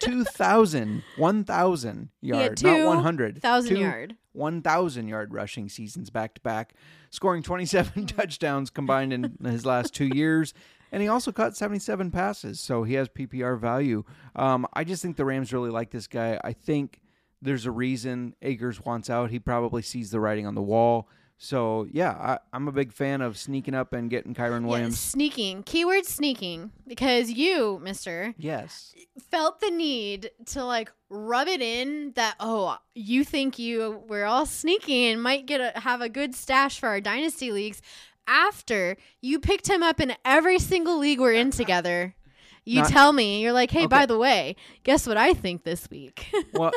He 0.05 0.11
had 0.11 0.25
2,000, 0.25 1.03
1,000 1.17 1.97
had 1.99 2.09
yard, 2.21 2.57
two 2.57 2.67
not 2.67 2.87
100. 2.87 3.35
1,000 3.35 3.75
yard. 3.77 4.15
1,000 4.33 5.07
yard 5.07 5.33
rushing 5.33 5.69
seasons 5.69 6.09
back 6.09 6.33
to 6.35 6.41
back, 6.41 6.73
scoring 7.11 7.43
27 7.43 8.05
touchdowns 8.07 8.69
combined 8.69 9.13
in 9.13 9.37
his 9.43 9.65
last 9.65 9.93
two 9.93 10.09
years. 10.13 10.53
And 10.91 11.01
he 11.01 11.07
also 11.07 11.31
caught 11.31 11.55
77 11.57 12.11
passes, 12.11 12.59
so 12.59 12.83
he 12.83 12.93
has 12.93 13.09
PPR 13.09 13.59
value. 13.59 14.03
Um, 14.35 14.67
I 14.73 14.83
just 14.83 15.01
think 15.01 15.17
the 15.17 15.25
Rams 15.25 15.51
really 15.51 15.71
like 15.71 15.89
this 15.89 16.07
guy. 16.07 16.39
I 16.43 16.53
think 16.53 16.99
there's 17.41 17.65
a 17.65 17.71
reason 17.71 18.35
Akers 18.41 18.79
wants 18.79 19.09
out. 19.09 19.31
He 19.31 19.39
probably 19.39 19.81
sees 19.81 20.11
the 20.11 20.19
writing 20.19 20.45
on 20.45 20.55
the 20.55 20.61
wall. 20.61 21.09
So, 21.43 21.85
yeah, 21.91 22.11
I, 22.11 22.39
I'm 22.53 22.69
a 22.69 22.71
big 22.71 22.93
fan 22.93 23.19
of 23.19 23.37
sneaking 23.37 23.73
up 23.75 23.91
and 23.91 24.09
getting 24.09 24.33
Kyren 24.33 24.61
Yeah, 24.61 24.67
Williams. 24.67 24.97
sneaking. 24.97 25.63
Keyword 25.63 26.05
sneaking. 26.05 26.71
Because 26.87 27.29
you, 27.29 27.79
mister, 27.83 28.33
Yes. 28.37 28.95
felt 29.29 29.59
the 29.59 29.69
need 29.69 30.31
to 30.47 30.63
like 30.63 30.89
rub 31.09 31.49
it 31.49 31.61
in 31.61 32.13
that, 32.15 32.35
oh, 32.39 32.77
you 32.95 33.25
think 33.25 33.59
you 33.59 34.01
we're 34.07 34.23
all 34.23 34.45
sneaky 34.45 35.07
and 35.07 35.21
might 35.21 35.45
get 35.45 35.59
a, 35.59 35.77
have 35.81 35.99
a 35.99 36.07
good 36.07 36.33
stash 36.33 36.79
for 36.79 36.87
our 36.87 37.01
dynasty 37.01 37.51
leagues 37.51 37.81
after 38.25 38.95
you 39.19 39.37
picked 39.37 39.67
him 39.67 39.83
up 39.83 39.99
in 39.99 40.13
every 40.23 40.59
single 40.59 40.97
league 40.97 41.19
we're 41.19 41.33
in 41.33 41.51
together. 41.51 42.15
You 42.63 42.83
Not- 42.83 42.89
tell 42.89 43.11
me, 43.11 43.41
you're 43.41 43.51
like, 43.51 43.71
hey, 43.71 43.85
by 43.87 44.05
the 44.05 44.17
way, 44.17 44.55
guess 44.85 45.05
what 45.05 45.17
I 45.17 45.33
think 45.33 45.65
this 45.65 45.89
week? 45.89 46.33
Well, 46.53 46.71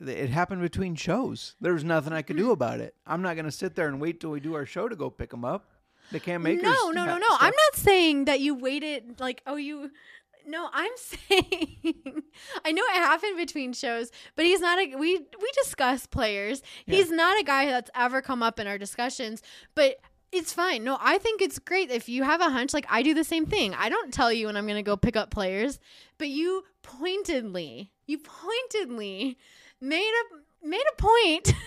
it 0.00 0.30
happened 0.30 0.62
between 0.62 0.94
shows. 0.94 1.54
There 1.60 1.72
was 1.72 1.84
nothing 1.84 2.12
I 2.12 2.22
could 2.22 2.36
do 2.36 2.50
about 2.50 2.80
it. 2.80 2.94
I'm 3.06 3.22
not 3.22 3.34
going 3.34 3.46
to 3.46 3.52
sit 3.52 3.74
there 3.74 3.88
and 3.88 4.00
wait 4.00 4.20
till 4.20 4.30
we 4.30 4.40
do 4.40 4.54
our 4.54 4.66
show 4.66 4.88
to 4.88 4.96
go 4.96 5.10
pick 5.10 5.30
them 5.30 5.44
up. 5.44 5.70
They 6.12 6.20
can't 6.20 6.42
make 6.42 6.62
No, 6.62 6.90
no, 6.90 7.04
no, 7.04 7.18
no. 7.18 7.26
I'm 7.30 7.54
not 7.54 7.74
saying 7.74 8.26
that 8.26 8.40
you 8.40 8.54
waited 8.54 9.18
like 9.18 9.42
oh 9.46 9.56
you 9.56 9.90
no, 10.46 10.68
I'm 10.72 10.92
saying 10.96 12.22
I 12.64 12.72
know 12.72 12.82
it 12.82 12.96
happened 12.96 13.36
between 13.36 13.72
shows, 13.72 14.10
but 14.36 14.44
he's 14.44 14.60
not 14.60 14.78
a 14.78 14.94
we 14.96 15.18
we 15.18 15.50
discuss 15.62 16.06
players. 16.06 16.62
He's 16.84 17.10
not 17.10 17.40
a 17.40 17.44
guy 17.44 17.66
that's 17.66 17.90
ever 17.94 18.22
come 18.22 18.42
up 18.42 18.60
in 18.60 18.66
our 18.66 18.78
discussions, 18.78 19.42
but 19.74 19.96
it's 20.32 20.52
fine. 20.52 20.84
No, 20.84 20.98
I 21.00 21.18
think 21.18 21.40
it's 21.40 21.58
great 21.58 21.90
if 21.90 22.08
you 22.08 22.22
have 22.22 22.40
a 22.40 22.50
hunch 22.50 22.74
like 22.74 22.86
I 22.88 23.02
do 23.02 23.14
the 23.14 23.24
same 23.24 23.46
thing. 23.46 23.74
I 23.74 23.88
don't 23.88 24.12
tell 24.12 24.32
you 24.32 24.46
when 24.46 24.56
I'm 24.56 24.66
going 24.66 24.76
to 24.76 24.82
go 24.82 24.96
pick 24.96 25.16
up 25.16 25.30
players, 25.30 25.78
but 26.18 26.28
you 26.28 26.64
pointedly, 26.82 27.92
you 28.06 28.18
pointedly 28.18 29.38
made 29.80 30.12
a 30.12 30.66
made 30.66 30.84
a 30.92 31.02
point. 31.02 31.52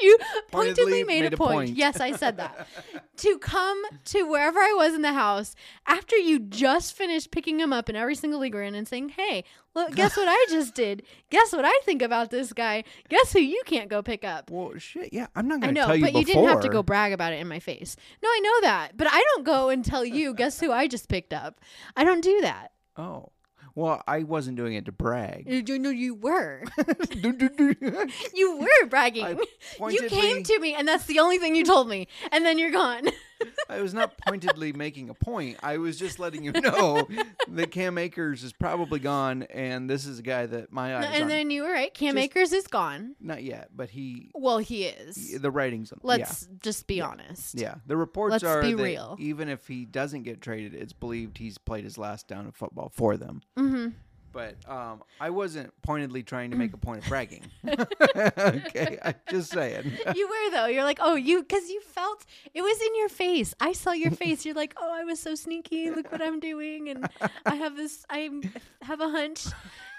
you 0.00 0.18
pointedly 0.50 1.04
made, 1.04 1.32
a 1.32 1.36
point. 1.36 1.76
Yes, 1.76 2.00
I 2.00 2.12
said 2.12 2.36
that. 2.38 2.66
to 3.18 3.38
come 3.38 3.82
to 4.06 4.22
wherever 4.22 4.58
I 4.58 4.74
was 4.76 4.94
in 4.94 5.02
the 5.02 5.12
house 5.12 5.54
after 5.86 6.16
you 6.16 6.38
just 6.38 6.94
finished 6.94 7.30
picking 7.30 7.60
him 7.60 7.72
up 7.72 7.88
in 7.88 7.96
every 7.96 8.14
single 8.14 8.40
league 8.40 8.54
we're 8.54 8.62
in 8.62 8.74
and 8.74 8.86
saying, 8.86 9.10
"Hey, 9.10 9.44
look, 9.74 9.94
guess 9.94 10.16
what 10.16 10.28
I 10.28 10.46
just 10.50 10.74
did? 10.74 11.02
Guess 11.30 11.52
what 11.52 11.64
I 11.64 11.78
think 11.84 12.02
about 12.02 12.30
this 12.30 12.52
guy? 12.52 12.84
Guess 13.08 13.32
who 13.32 13.40
you 13.40 13.62
can't 13.66 13.88
go 13.88 14.02
pick 14.02 14.24
up?" 14.24 14.50
Well, 14.50 14.78
shit. 14.78 15.12
Yeah, 15.12 15.26
I'm 15.34 15.48
not 15.48 15.60
going 15.60 15.74
to 15.74 15.80
know, 15.80 15.86
tell 15.88 15.96
you 15.96 16.04
but 16.04 16.14
you 16.14 16.24
didn't 16.24 16.44
have 16.44 16.60
to 16.60 16.68
go 16.68 16.82
brag 16.82 17.12
about 17.12 17.32
it 17.32 17.40
in 17.40 17.48
my 17.48 17.58
face. 17.58 17.96
No, 18.22 18.28
I 18.28 18.40
know 18.40 18.60
that, 18.62 18.96
but 18.96 19.08
I 19.10 19.22
don't 19.34 19.44
go 19.44 19.68
and 19.68 19.84
tell 19.84 20.04
you, 20.04 20.34
"Guess 20.34 20.60
who 20.60 20.72
I 20.72 20.86
just 20.86 21.08
picked 21.08 21.32
up?" 21.32 21.60
I 21.96 22.04
don't 22.04 22.22
do 22.22 22.40
that. 22.42 22.72
Oh. 22.96 23.30
Well, 23.74 24.02
I 24.06 24.24
wasn't 24.24 24.56
doing 24.58 24.74
it 24.74 24.84
to 24.84 24.92
brag. 24.92 25.44
You 25.48 25.78
know, 25.78 25.90
you 25.90 26.14
were. 26.14 26.62
You 28.34 28.58
were 28.58 28.86
bragging. 28.88 29.24
I 29.24 29.30
You 29.30 29.46
pointedly- 29.78 30.08
came 30.08 30.42
to 30.42 30.58
me, 30.60 30.74
and 30.74 30.86
that's 30.86 31.06
the 31.06 31.20
only 31.20 31.38
thing 31.38 31.54
you 31.56 31.64
told 31.64 31.88
me, 31.88 32.08
and 32.30 32.44
then 32.44 32.58
you're 32.58 32.70
gone. 32.70 33.08
I 33.68 33.80
was 33.80 33.94
not 33.94 34.16
pointedly 34.18 34.72
making 34.72 35.08
a 35.08 35.14
point. 35.14 35.58
I 35.62 35.78
was 35.78 35.98
just 35.98 36.18
letting 36.18 36.44
you 36.44 36.52
know 36.52 37.06
that 37.48 37.70
Cam 37.70 37.98
Akers 37.98 38.42
is 38.42 38.52
probably 38.52 38.98
gone, 39.00 39.42
and 39.44 39.88
this 39.88 40.06
is 40.06 40.18
a 40.18 40.22
guy 40.22 40.46
that 40.46 40.72
my 40.72 40.96
eyes 40.96 41.20
and 41.20 41.30
then 41.30 41.50
you 41.50 41.62
were 41.62 41.72
right. 41.72 41.92
Cam 41.94 42.14
Just- 42.16 42.24
Akers 42.24 42.52
is 42.52 42.66
gone. 42.66 43.16
not 43.20 43.42
yet, 43.42 43.68
but 43.74 43.90
he 43.90 44.30
Well, 44.34 44.58
he 44.58 44.84
is. 44.84 45.40
the 45.40 45.50
writings. 45.50 45.92
on- 45.92 46.00
Let's 46.02 46.48
just 46.62 46.86
be 46.86 47.00
honest. 47.00 47.54
yeah, 47.54 47.62
yeah. 47.62 47.74
The 47.86 47.96
reports 47.96 48.32
Let's 48.32 48.44
are 48.44 48.62
be 48.62 48.74
that 48.74 48.82
real. 48.82 49.16
even 49.18 49.48
if 49.48 49.66
he 49.66 49.84
doesn't 49.84 50.22
get 50.24 50.40
traded, 50.40 50.74
it's 50.74 50.92
believed 50.92 51.38
he's 51.38 51.58
played 51.58 51.84
his 51.84 51.98
last 51.98 52.28
down 52.28 52.46
of 52.46 52.54
football 52.54 52.90
for 52.94 53.16
them. 53.16 53.42
hmm 53.56 53.88
But 54.32 54.56
um, 54.68 55.02
I 55.20 55.30
wasn't 55.30 55.72
pointedly 55.82 56.22
trying 56.22 56.50
to 56.52 56.56
make 56.56 56.72
a 56.72 56.78
point 56.78 57.02
of 57.02 57.08
bragging. 57.08 57.44
okay, 57.68 58.98
I'm 59.02 59.14
just 59.28 59.50
saying. 59.50 59.92
you 60.14 60.28
were 60.28 60.50
though. 60.50 60.66
You're 60.66 60.84
like, 60.84 60.98
oh, 61.02 61.14
you 61.14 61.42
because 61.42 61.68
you 61.68 61.80
felt 61.82 62.24
it 62.54 62.62
was 62.62 62.80
in 62.80 62.96
your 62.96 63.08
face. 63.10 63.54
I 63.60 63.72
saw 63.72 63.92
your 63.92 64.10
face. 64.22 64.44
You're 64.46 64.54
like, 64.54 64.74
oh, 64.80 64.90
I 64.92 65.04
was 65.04 65.20
so 65.20 65.34
sneaky. 65.34 65.90
Look 65.90 66.10
what 66.10 66.22
I'm 66.22 66.40
doing, 66.40 66.88
and 66.88 67.08
I 67.44 67.56
have 67.56 67.76
this. 67.76 68.06
I 68.08 68.30
have 68.80 69.00
a 69.00 69.08
hunch, 69.10 69.46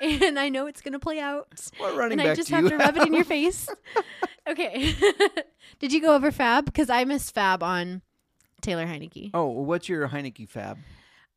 and 0.01 0.39
I 0.39 0.49
know 0.49 0.65
it's 0.65 0.81
gonna 0.81 0.99
play 0.99 1.19
out. 1.19 1.47
What 1.77 1.95
running 1.95 2.19
and 2.19 2.21
I 2.21 2.31
back 2.31 2.37
just 2.37 2.49
do 2.49 2.55
have 2.55 2.69
to 2.69 2.77
rub 2.77 2.97
it 2.97 3.07
in 3.07 3.13
your 3.13 3.25
face. 3.25 3.69
Okay. 4.47 4.95
Did 5.79 5.93
you 5.93 6.01
go 6.01 6.15
over 6.15 6.31
Fab? 6.31 6.65
Because 6.65 6.89
I 6.89 7.03
missed 7.03 7.33
Fab 7.33 7.61
on 7.61 8.01
Taylor 8.61 8.85
Heinicke. 8.85 9.31
Oh, 9.33 9.47
what's 9.47 9.87
your 9.87 10.07
Heineke 10.07 10.49
fab? 10.49 10.79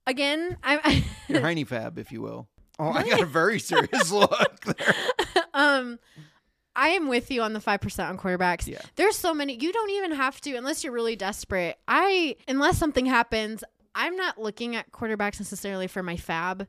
Again, 0.06 0.56
I'm. 0.62 0.80
Your 1.28 1.40
Heine 1.40 1.64
fab, 1.64 1.98
if 1.98 2.12
you 2.12 2.22
will. 2.22 2.48
Oh, 2.78 2.90
I 2.90 3.08
got 3.08 3.20
a 3.20 3.26
very 3.26 3.58
serious 3.58 4.10
look 4.12 4.60
there. 4.60 4.94
um 5.54 5.98
I 6.78 6.88
am 6.90 7.08
with 7.08 7.30
you 7.30 7.40
on 7.40 7.54
the 7.54 7.58
5% 7.58 8.08
on 8.08 8.18
quarterbacks. 8.18 8.66
Yeah. 8.66 8.82
There's 8.96 9.16
so 9.16 9.32
many. 9.32 9.54
You 9.54 9.72
don't 9.72 9.88
even 9.90 10.12
have 10.12 10.40
to 10.42 10.54
unless 10.56 10.84
you're 10.84 10.92
really 10.92 11.16
desperate. 11.16 11.78
I 11.88 12.36
unless 12.46 12.76
something 12.76 13.06
happens, 13.06 13.64
I'm 13.94 14.14
not 14.16 14.38
looking 14.38 14.76
at 14.76 14.92
quarterbacks 14.92 15.40
necessarily 15.40 15.86
for 15.86 16.02
my 16.02 16.16
fab. 16.18 16.66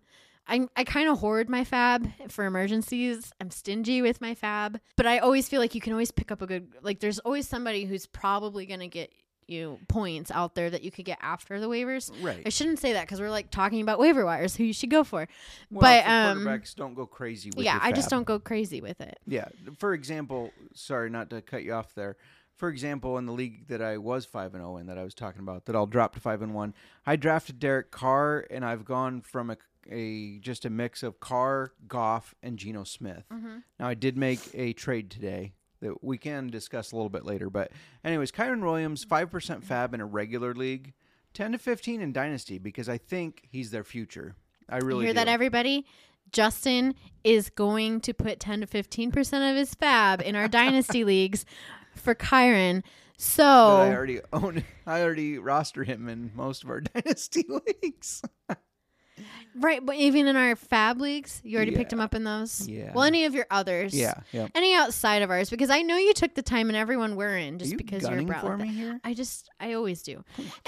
I 0.48 0.68
I 0.78 0.86
kind 0.86 1.10
of 1.10 1.20
hoard 1.20 1.50
my 1.50 1.66
fab 1.66 2.10
for 2.30 2.46
emergencies. 2.46 3.34
I'm 3.42 3.52
stingy 3.52 4.02
with 4.02 4.22
my 4.22 4.34
fab, 4.34 4.80
but 4.96 5.06
I 5.06 5.20
always 5.20 5.50
feel 5.50 5.60
like 5.60 5.76
you 5.76 5.82
can 5.82 5.92
always 5.92 6.12
pick 6.12 6.32
up 6.32 6.42
a 6.42 6.48
good 6.48 6.70
like 6.82 7.02
there's 7.02 7.20
always 7.20 7.48
somebody 7.48 7.84
who's 7.84 8.06
probably 8.06 8.66
going 8.66 8.80
to 8.80 8.88
get 8.88 9.12
you 9.50 9.80
points 9.88 10.32
out 10.32 10.56
there 10.56 10.70
that 10.70 10.84
you 10.84 10.92
could 10.92 11.06
get 11.06 11.18
after 11.22 11.60
the 11.60 11.68
waivers. 11.68 12.12
Right. 12.22 12.42
I 12.46 12.50
shouldn't 12.50 12.80
say 12.80 12.94
that 12.94 13.02
because 13.02 13.20
we're 13.20 13.30
like 13.30 13.50
talking 13.52 13.82
about 13.82 14.00
waiver 14.00 14.26
wires, 14.26 14.56
who 14.58 14.64
you 14.64 14.74
should 14.74 14.90
go 14.90 15.04
for. 15.04 15.28
Well, 15.72 15.82
but 15.82 16.04
for 16.04 16.10
um, 16.10 16.38
quarterbacks 16.40 16.76
don't 16.76 16.94
go 16.94 17.06
crazy 17.06 17.52
with 17.56 17.66
yeah, 17.66 17.80
I 17.82 17.92
just 17.92 18.10
don't 18.10 18.26
go 18.26 18.40
crazy 18.40 18.82
with 18.82 19.02
it. 19.02 19.20
Yeah. 19.26 19.48
For 19.78 19.94
example, 19.94 20.52
sorry 20.74 21.10
not 21.10 21.30
to 21.32 21.42
cut 21.42 21.64
you 21.64 21.74
off 21.74 21.94
there. 21.96 22.18
For 22.56 22.70
example, 22.70 23.20
in 23.20 23.28
the 23.28 23.34
league 23.34 23.68
that 23.68 23.84
I 23.84 24.00
was 24.00 24.26
five 24.26 24.56
and 24.56 24.64
zero 24.64 24.78
in, 24.78 24.88
that 24.88 24.98
I 24.98 25.04
was 25.04 25.14
talking 25.14 25.42
about, 25.42 25.66
that 25.66 25.76
I'll 25.76 25.86
drop 25.86 26.16
to 26.16 26.20
five 26.20 26.42
and 26.42 26.56
one, 26.56 26.74
I 27.06 27.16
drafted 27.16 27.60
Derek 27.60 27.92
Carr, 27.92 28.48
and 28.50 28.66
I've 28.66 28.84
gone 28.84 29.22
from 29.22 29.52
a, 29.52 29.58
a 29.92 30.40
just 30.40 30.66
a 30.66 30.72
mix 30.72 31.04
of 31.04 31.20
Carr, 31.20 31.74
Goff, 31.88 32.34
and 32.42 32.58
Geno 32.58 32.84
Smith. 32.84 33.26
Mm-hmm. 33.32 33.58
Now 33.80 33.88
I 33.88 33.94
did 33.94 34.18
make 34.18 34.40
a 34.56 34.74
trade 34.74 35.12
today 35.12 35.54
that 35.82 36.04
we 36.04 36.18
can 36.18 36.48
discuss 36.48 36.92
a 36.92 36.96
little 36.96 37.10
bit 37.10 37.26
later. 37.26 37.50
But 37.50 37.72
anyways, 38.04 38.32
Kyren 38.32 38.64
Williams, 38.64 39.04
five 39.04 39.30
percent 39.32 39.64
fab 39.64 39.94
in 39.94 40.02
a 40.02 40.06
regular 40.06 40.54
league, 40.54 40.94
ten 41.34 41.52
to 41.52 41.58
fifteen 41.58 42.02
in 42.02 42.14
dynasty 42.14 42.58
because 42.58 42.90
I 42.90 42.98
think 42.98 43.48
he's 43.50 43.72
their 43.72 43.84
future. 43.84 44.36
I 44.70 44.78
really 44.78 45.06
hear 45.06 45.14
do. 45.14 45.20
that 45.20 45.28
everybody 45.28 45.86
justin 46.34 46.94
is 47.24 47.50
going 47.50 48.02
to 48.02 48.14
put 48.14 48.38
10 48.38 48.60
to 48.60 48.68
15% 48.68 49.50
of 49.50 49.56
his 49.56 49.74
fab 49.76 50.22
in 50.22 50.36
our 50.36 50.50
dynasty 50.50 51.04
leagues 51.06 51.46
for 51.96 52.14
Kyren 52.14 52.84
But 53.80 53.92
I 53.92 53.96
already 53.96 54.20
own. 54.32 54.64
I 54.86 55.02
already 55.02 55.40
roster 55.40 55.84
him 55.84 56.08
in 56.08 56.32
most 56.36 56.64
of 56.64 56.70
our 56.70 56.82
dynasty 56.94 57.46
leagues. 57.50 58.22
Right, 59.56 59.84
but 59.84 59.96
even 59.96 60.28
in 60.28 60.36
our 60.36 60.56
fab 60.56 61.02
leagues, 61.02 61.42
you 61.44 61.56
already 61.58 61.76
picked 61.76 61.92
Yeah. 61.92 61.98
him 61.98 62.02
up 62.02 62.14
in 62.14 62.24
those. 62.24 62.68
Yeah. 62.68 62.92
Well, 62.94 63.04
any 63.04 63.26
of 63.26 63.34
your 63.34 63.48
others. 63.50 63.94
Yeah, 63.94 64.14
yeah. 64.32 64.48
Any 64.54 64.76
outside 64.76 65.22
of 65.24 65.32
ours, 65.32 65.50
because 65.50 65.70
I 65.72 65.82
know 65.82 65.98
you 65.98 66.14
took 66.14 66.36
the 66.36 66.42
time 66.44 66.70
and 66.70 66.78
everyone 66.78 67.16
we're 67.16 67.38
in 67.38 67.58
just 67.58 67.72
you 67.72 67.78
because 67.78 68.08
you're 68.08 68.22
brat 68.24 68.42
for 68.42 68.50
like 68.58 68.68
me 68.68 68.74
here? 68.74 69.00
I 69.04 69.14
just, 69.14 69.50
I 69.60 69.74
always 69.74 70.04
do. 70.04 70.24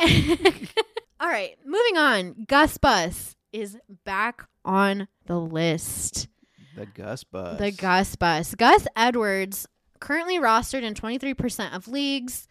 All 1.20 1.28
right, 1.28 1.58
moving 1.66 1.98
on. 1.98 2.46
Gus 2.48 2.78
Bus 2.78 3.36
is 3.52 3.78
back 4.06 4.48
on 4.64 5.08
the 5.26 5.40
list. 5.40 6.28
The 6.76 6.86
Gus 6.86 7.24
Bus. 7.24 7.60
The 7.60 7.72
Gus 7.72 8.16
Bus. 8.16 8.56
Gus 8.56 8.88
Edwards, 8.96 9.68
currently 10.00 10.40
rostered 10.40 10.84
in 10.84 10.94
23% 10.94 11.76
of 11.76 11.88
leagues. 11.88 12.48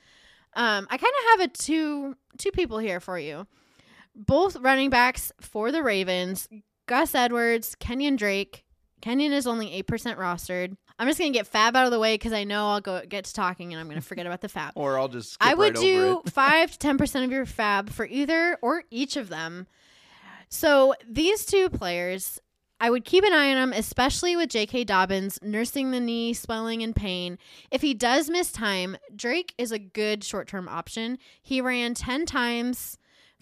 Um, 0.54 0.86
I 0.90 0.98
kind 0.98 1.12
of 1.34 1.40
have 1.40 1.50
a 1.50 1.52
two 1.52 2.16
two 2.36 2.50
people 2.50 2.78
here 2.78 3.00
for 3.00 3.18
you. 3.18 3.46
Both 4.18 4.56
running 4.56 4.90
backs 4.90 5.32
for 5.40 5.70
the 5.70 5.82
Ravens. 5.82 6.48
Gus 6.86 7.14
Edwards, 7.14 7.76
Kenyon 7.78 8.16
Drake. 8.16 8.64
Kenyon 9.00 9.32
is 9.32 9.46
only 9.46 9.82
8% 9.82 10.16
rostered. 10.16 10.76
I'm 10.98 11.06
just 11.06 11.20
going 11.20 11.32
to 11.32 11.38
get 11.38 11.46
Fab 11.46 11.76
out 11.76 11.84
of 11.84 11.92
the 11.92 12.00
way 12.00 12.14
because 12.14 12.32
I 12.32 12.42
know 12.42 12.70
I'll 12.70 12.80
go 12.80 13.02
get 13.08 13.24
to 13.26 13.32
talking 13.32 13.72
and 13.72 13.78
I'm 13.80 13.86
going 13.86 14.00
to 14.00 14.06
forget 14.06 14.26
about 14.26 14.40
the 14.40 14.48
Fab. 14.48 14.72
Or 14.74 14.98
I'll 14.98 15.06
just 15.06 15.34
skip 15.34 15.46
I 15.46 15.54
would 15.54 15.76
right 15.76 15.82
do 15.82 16.06
over 16.06 16.20
it. 16.26 16.30
five 16.32 16.72
to 16.72 16.78
ten 16.78 16.98
percent 16.98 17.24
of 17.24 17.30
your 17.30 17.46
fab 17.46 17.90
for 17.90 18.04
either 18.06 18.58
or 18.60 18.82
each 18.90 19.16
of 19.16 19.28
them. 19.28 19.68
So 20.48 20.94
these 21.08 21.44
two 21.44 21.68
players, 21.68 22.40
I 22.80 22.90
would 22.90 23.04
keep 23.04 23.22
an 23.22 23.32
eye 23.32 23.50
on 23.50 23.70
them, 23.70 23.72
especially 23.78 24.34
with 24.34 24.48
J.K. 24.48 24.84
Dobbins 24.84 25.38
nursing 25.42 25.90
the 25.90 26.00
knee, 26.00 26.32
swelling, 26.32 26.82
and 26.82 26.96
pain. 26.96 27.38
If 27.70 27.82
he 27.82 27.94
does 27.94 28.30
miss 28.30 28.50
time, 28.50 28.96
Drake 29.14 29.54
is 29.58 29.70
a 29.70 29.78
good 29.78 30.24
short-term 30.24 30.68
option. 30.68 31.18
He 31.42 31.60
ran 31.60 31.94
ten 31.94 32.26
times 32.26 32.98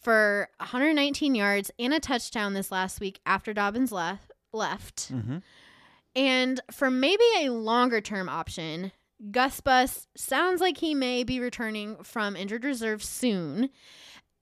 for 0.06 0.48
119 0.58 1.34
yards 1.34 1.72
and 1.80 1.92
a 1.92 1.98
touchdown 1.98 2.54
this 2.54 2.70
last 2.70 3.00
week 3.00 3.18
after 3.26 3.52
Dobbins 3.52 3.90
left. 3.90 4.30
Left. 4.52 5.12
Mhm. 5.12 5.42
And 6.14 6.60
for 6.70 6.92
maybe 6.92 7.24
a 7.40 7.48
longer 7.48 8.00
term 8.00 8.28
option, 8.28 8.92
Gus 9.32 9.60
Bus 9.60 10.06
sounds 10.16 10.60
like 10.60 10.78
he 10.78 10.94
may 10.94 11.24
be 11.24 11.40
returning 11.40 12.04
from 12.04 12.36
injured 12.36 12.64
reserve 12.64 13.02
soon. 13.02 13.68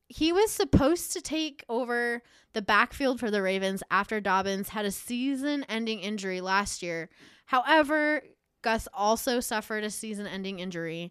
He 0.06 0.34
was 0.34 0.50
supposed 0.50 1.14
to 1.14 1.22
take 1.22 1.64
over 1.66 2.22
the 2.52 2.60
backfield 2.60 3.18
for 3.18 3.30
the 3.30 3.40
Ravens 3.40 3.82
after 3.90 4.20
Dobbins 4.20 4.68
had 4.68 4.84
a 4.84 4.90
season 4.90 5.64
ending 5.66 6.00
injury 6.00 6.42
last 6.42 6.82
year. 6.82 7.08
However, 7.46 8.22
Gus 8.60 8.86
also 8.92 9.40
suffered 9.40 9.82
a 9.82 9.90
season 9.90 10.26
ending 10.26 10.58
injury. 10.58 11.10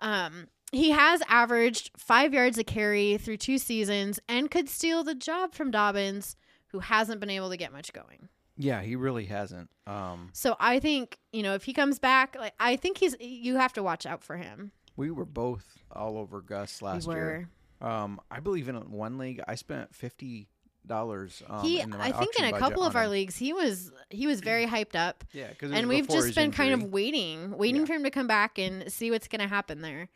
Um, 0.00 0.48
he 0.72 0.90
has 0.90 1.22
averaged 1.28 1.90
five 1.96 2.34
yards 2.34 2.58
a 2.58 2.64
carry 2.64 3.16
through 3.18 3.36
two 3.38 3.58
seasons 3.58 4.18
and 4.28 4.50
could 4.50 4.68
steal 4.68 5.04
the 5.04 5.14
job 5.14 5.54
from 5.54 5.70
Dobbins, 5.70 6.36
who 6.68 6.80
hasn't 6.80 7.20
been 7.20 7.30
able 7.30 7.50
to 7.50 7.56
get 7.56 7.72
much 7.72 7.92
going. 7.92 8.28
Yeah, 8.58 8.80
he 8.82 8.96
really 8.96 9.26
hasn't. 9.26 9.68
Um, 9.86 10.30
So 10.32 10.56
I 10.58 10.80
think 10.80 11.18
you 11.32 11.42
know 11.42 11.54
if 11.54 11.64
he 11.64 11.72
comes 11.72 11.98
back, 11.98 12.36
like 12.38 12.54
I 12.58 12.76
think 12.76 12.98
he's 12.98 13.14
you 13.20 13.56
have 13.56 13.72
to 13.74 13.82
watch 13.82 14.06
out 14.06 14.22
for 14.24 14.36
him. 14.36 14.72
we 14.96 15.10
were 15.10 15.26
both 15.26 15.64
all 15.92 16.16
over 16.18 16.40
Gus 16.40 16.80
last 16.82 17.06
we 17.06 17.14
year. 17.14 17.48
Um, 17.82 18.18
I 18.30 18.40
believe 18.40 18.68
in 18.70 18.76
one 18.90 19.18
league, 19.18 19.42
I 19.46 19.54
spent 19.56 19.94
fifty 19.94 20.48
dollars. 20.86 21.42
Um, 21.48 21.62
he, 21.64 21.80
in 21.80 21.90
my 21.90 22.06
I 22.06 22.12
think, 22.12 22.38
in 22.38 22.46
a 22.46 22.58
couple 22.58 22.82
of 22.82 22.96
our 22.96 23.04
him. 23.04 23.10
leagues, 23.10 23.36
he 23.36 23.52
was 23.52 23.92
he 24.08 24.26
was 24.26 24.40
very 24.40 24.66
hyped 24.74 24.94
up, 24.96 25.24
Yeah, 25.32 25.48
because 25.48 25.72
and 25.72 25.86
we've 25.88 26.08
just 26.08 26.34
been 26.34 26.50
kind 26.50 26.72
of 26.72 26.84
waiting, 26.84 27.50
waiting 27.58 27.82
Yeah. 27.82 27.86
for 27.86 27.92
him 27.94 28.04
to 28.04 28.10
come 28.10 28.26
back 28.26 28.58
and 28.58 28.90
see 28.90 29.10
what's 29.10 29.28
going 29.28 29.40
to 29.42 29.48
happen 29.48 29.82
there. 29.82 30.08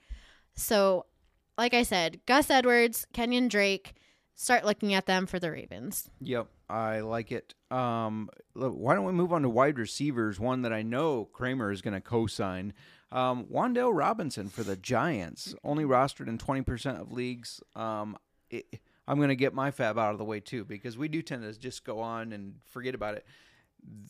So, 0.60 1.06
like 1.56 1.74
I 1.74 1.82
said, 1.82 2.20
Gus 2.26 2.50
Edwards, 2.50 3.06
Kenyon 3.12 3.48
Drake, 3.48 3.94
start 4.34 4.64
looking 4.64 4.94
at 4.94 5.06
them 5.06 5.26
for 5.26 5.38
the 5.38 5.50
Ravens. 5.50 6.10
Yep, 6.20 6.48
I 6.68 7.00
like 7.00 7.32
it. 7.32 7.54
Um, 7.70 8.28
why 8.54 8.94
don't 8.94 9.04
we 9.04 9.12
move 9.12 9.32
on 9.32 9.42
to 9.42 9.48
wide 9.48 9.78
receivers? 9.78 10.38
One 10.38 10.62
that 10.62 10.72
I 10.72 10.82
know 10.82 11.26
Kramer 11.26 11.72
is 11.72 11.82
going 11.82 11.94
to 11.94 12.00
co-sign. 12.00 12.72
Um, 13.12 13.46
Wan'Dale 13.52 13.94
Robinson 13.96 14.48
for 14.48 14.62
the 14.62 14.76
Giants, 14.76 15.54
only 15.64 15.84
rostered 15.84 16.28
in 16.28 16.38
twenty 16.38 16.62
percent 16.62 16.98
of 16.98 17.10
leagues. 17.10 17.60
Um, 17.74 18.16
it, 18.50 18.80
I'm 19.08 19.16
going 19.16 19.30
to 19.30 19.36
get 19.36 19.52
my 19.52 19.72
fab 19.72 19.98
out 19.98 20.12
of 20.12 20.18
the 20.18 20.24
way 20.24 20.38
too 20.38 20.64
because 20.64 20.96
we 20.96 21.08
do 21.08 21.20
tend 21.20 21.42
to 21.42 21.58
just 21.58 21.84
go 21.84 22.00
on 22.00 22.32
and 22.32 22.54
forget 22.66 22.94
about 22.94 23.14
it. 23.14 23.26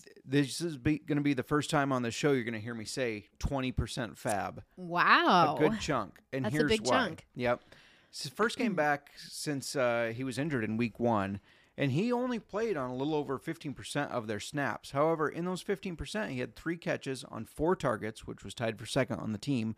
Th- 0.03 0.17
This 0.25 0.61
is 0.61 0.77
going 0.77 1.01
to 1.09 1.21
be 1.21 1.35
the 1.35 1.43
first 1.43 1.71
time 1.71 1.93
on 1.93 2.03
the 2.03 2.11
show 2.11 2.33
you're 2.33 2.45
going 2.45 2.55
to 2.55 2.61
hear 2.61 2.75
me 2.75 2.85
say 2.85 3.27
20% 3.39 4.17
fab 4.17 4.63
Wow, 4.77 5.57
a 5.57 5.59
good 5.59 5.81
chunk. 5.81 6.21
And 6.33 6.45
That's 6.45 6.55
a 6.55 6.59
here's 6.59 6.71
big 6.71 6.81
why. 6.87 6.91
chunk. 6.91 7.27
Yep. 7.35 7.61
First 8.35 8.59
game 8.59 8.75
back 8.75 9.11
since 9.17 9.77
uh, 9.77 10.13
he 10.15 10.25
was 10.25 10.37
injured 10.39 10.65
in 10.65 10.77
week 10.77 10.99
one, 10.99 11.39
and 11.79 11.93
he 11.93 12.13
only 12.13 12.39
played 12.41 12.77
on 12.77 12.91
a 12.91 12.95
little 12.95 13.15
over 13.15 13.39
15% 13.39 14.11
of 14.11 14.27
their 14.27 14.41
snaps. 14.41 14.91
However, 14.91 15.29
in 15.29 15.45
those 15.45 15.63
15%, 15.63 16.29
he 16.31 16.41
had 16.41 16.57
three 16.57 16.77
catches 16.77 17.23
on 17.25 17.45
four 17.45 17.77
targets, 17.77 18.27
which 18.27 18.43
was 18.45 18.53
tied 18.53 18.79
for 18.81 18.87
second 18.87 19.21
on 19.21 19.31
the 19.33 19.39
team, 19.39 19.77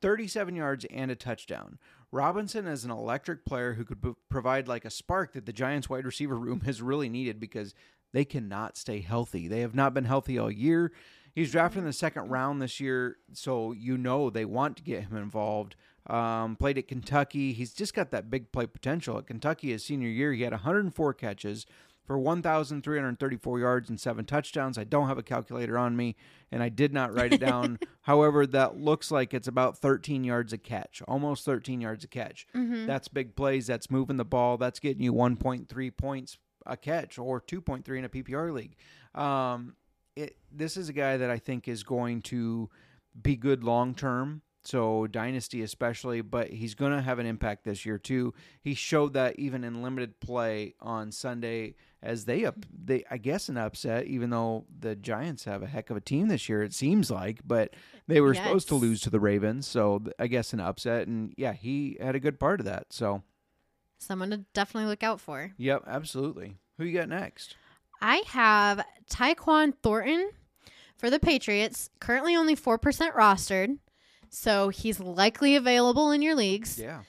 37 0.00 0.54
yards, 0.54 0.84
and 0.90 1.10
a 1.10 1.16
touchdown. 1.16 1.78
Robinson 2.12 2.66
is 2.66 2.84
an 2.84 2.90
electric 2.92 3.44
player 3.44 3.74
who 3.74 3.84
could 3.84 4.14
provide 4.28 4.68
like 4.68 4.84
a 4.84 4.90
spark 4.90 5.32
that 5.32 5.46
the 5.46 5.52
Giants 5.52 5.88
wide 5.90 6.04
receiver 6.06 6.38
room 6.38 6.60
has 6.64 6.80
really 6.82 7.08
needed 7.08 7.40
because 7.40 7.74
they 8.12 8.24
cannot 8.24 8.76
stay 8.76 9.00
healthy. 9.00 9.48
They 9.48 9.60
have 9.60 9.74
not 9.74 9.94
been 9.94 10.04
healthy 10.04 10.38
all 10.38 10.50
year. 10.50 10.92
He's 11.34 11.52
drafted 11.52 11.80
in 11.80 11.86
the 11.86 11.92
second 11.92 12.28
round 12.28 12.60
this 12.60 12.78
year, 12.78 13.16
so 13.32 13.72
you 13.72 13.96
know 13.96 14.28
they 14.28 14.44
want 14.44 14.76
to 14.76 14.82
get 14.82 15.04
him 15.04 15.16
involved. 15.16 15.76
Um, 16.06 16.56
played 16.56 16.78
at 16.78 16.88
Kentucky. 16.88 17.52
He's 17.52 17.72
just 17.72 17.94
got 17.94 18.10
that 18.10 18.28
big 18.30 18.52
play 18.52 18.66
potential. 18.66 19.16
At 19.18 19.28
Kentucky, 19.28 19.70
his 19.70 19.84
senior 19.84 20.08
year, 20.08 20.32
he 20.32 20.42
had 20.42 20.52
104 20.52 21.14
catches 21.14 21.64
for 22.04 22.18
1,334 22.18 23.60
yards 23.60 23.88
and 23.88 23.98
seven 23.98 24.24
touchdowns. 24.24 24.76
I 24.76 24.84
don't 24.84 25.06
have 25.06 25.18
a 25.18 25.22
calculator 25.22 25.78
on 25.78 25.96
me, 25.96 26.16
and 26.50 26.62
I 26.62 26.68
did 26.68 26.92
not 26.92 27.14
write 27.14 27.32
it 27.32 27.40
down. 27.40 27.78
However, 28.02 28.46
that 28.48 28.76
looks 28.76 29.10
like 29.10 29.32
it's 29.32 29.48
about 29.48 29.78
13 29.78 30.24
yards 30.24 30.52
a 30.52 30.58
catch, 30.58 31.00
almost 31.06 31.44
13 31.44 31.80
yards 31.80 32.04
a 32.04 32.08
catch. 32.08 32.46
That's 32.86 33.08
big 33.08 33.36
plays. 33.36 33.68
That's 33.68 33.90
moving 33.90 34.16
the 34.16 34.24
ball. 34.24 34.58
That's 34.58 34.80
getting 34.80 35.02
you 35.02 35.14
1.3 35.14 35.96
points 35.96 36.36
a 36.66 36.76
catch 36.76 37.18
or 37.18 37.40
2.3 37.40 37.98
in 37.98 38.04
a 38.04 38.08
PPR 38.08 38.52
league. 38.52 38.76
Um, 39.14 39.76
it, 40.16 40.36
this 40.50 40.76
is 40.76 40.88
a 40.88 40.92
guy 40.92 41.16
that 41.16 41.30
I 41.30 41.38
think 41.38 41.68
is 41.68 41.82
going 41.82 42.22
to 42.22 42.68
be 43.20 43.36
good 43.36 43.64
long 43.64 43.94
term. 43.94 44.42
So 44.64 45.08
dynasty 45.08 45.62
especially, 45.62 46.20
but 46.20 46.50
he's 46.50 46.74
going 46.74 46.92
to 46.92 47.02
have 47.02 47.18
an 47.18 47.26
impact 47.26 47.64
this 47.64 47.84
year 47.84 47.98
too. 47.98 48.32
He 48.62 48.74
showed 48.74 49.14
that 49.14 49.36
even 49.38 49.64
in 49.64 49.82
limited 49.82 50.20
play 50.20 50.74
on 50.80 51.10
Sunday 51.10 51.74
as 52.00 52.24
they 52.26 52.44
up 52.44 52.56
they 52.72 53.04
I 53.10 53.16
guess 53.16 53.48
an 53.48 53.56
upset 53.56 54.06
even 54.06 54.30
though 54.30 54.66
the 54.76 54.94
Giants 54.94 55.44
have 55.44 55.62
a 55.62 55.66
heck 55.66 55.90
of 55.90 55.96
a 55.96 56.00
team 56.00 56.28
this 56.28 56.48
year 56.48 56.62
it 56.62 56.74
seems 56.74 57.10
like, 57.10 57.40
but 57.44 57.74
they 58.06 58.20
were 58.20 58.34
supposed 58.34 58.68
to 58.68 58.74
lose 58.76 59.00
to 59.02 59.10
the 59.10 59.20
Ravens, 59.20 59.66
so 59.66 60.02
I 60.18 60.28
guess 60.28 60.52
an 60.52 60.60
upset 60.60 61.08
and 61.08 61.34
yeah, 61.36 61.54
he 61.54 61.96
had 62.00 62.14
a 62.14 62.20
good 62.20 62.38
part 62.38 62.60
of 62.60 62.66
that. 62.66 62.92
So, 62.92 63.22
someone 64.02 64.30
to 64.30 64.38
definitely 64.54 64.88
look 64.88 65.02
out 65.02 65.20
for. 65.20 65.52
yep, 65.56 65.82
absolutely. 65.86 66.56
Who 66.78 66.84
you 66.84 66.98
got 66.98 67.08
next? 67.08 67.56
I 68.00 68.22
have 68.28 68.84
Tyquan 69.10 69.74
Thornton 69.82 70.30
for 70.98 71.10
the 71.10 71.20
Patriots, 71.20 71.90
currently 72.00 72.34
only 72.34 72.56
4% 72.56 72.78
rostered. 73.14 73.78
So 74.28 74.70
he's 74.70 74.98
likely 74.98 75.56
available 75.56 76.10
in 76.10 76.22
your 76.22 76.34
leagues. 76.34 76.78
Yeah. 76.78 77.02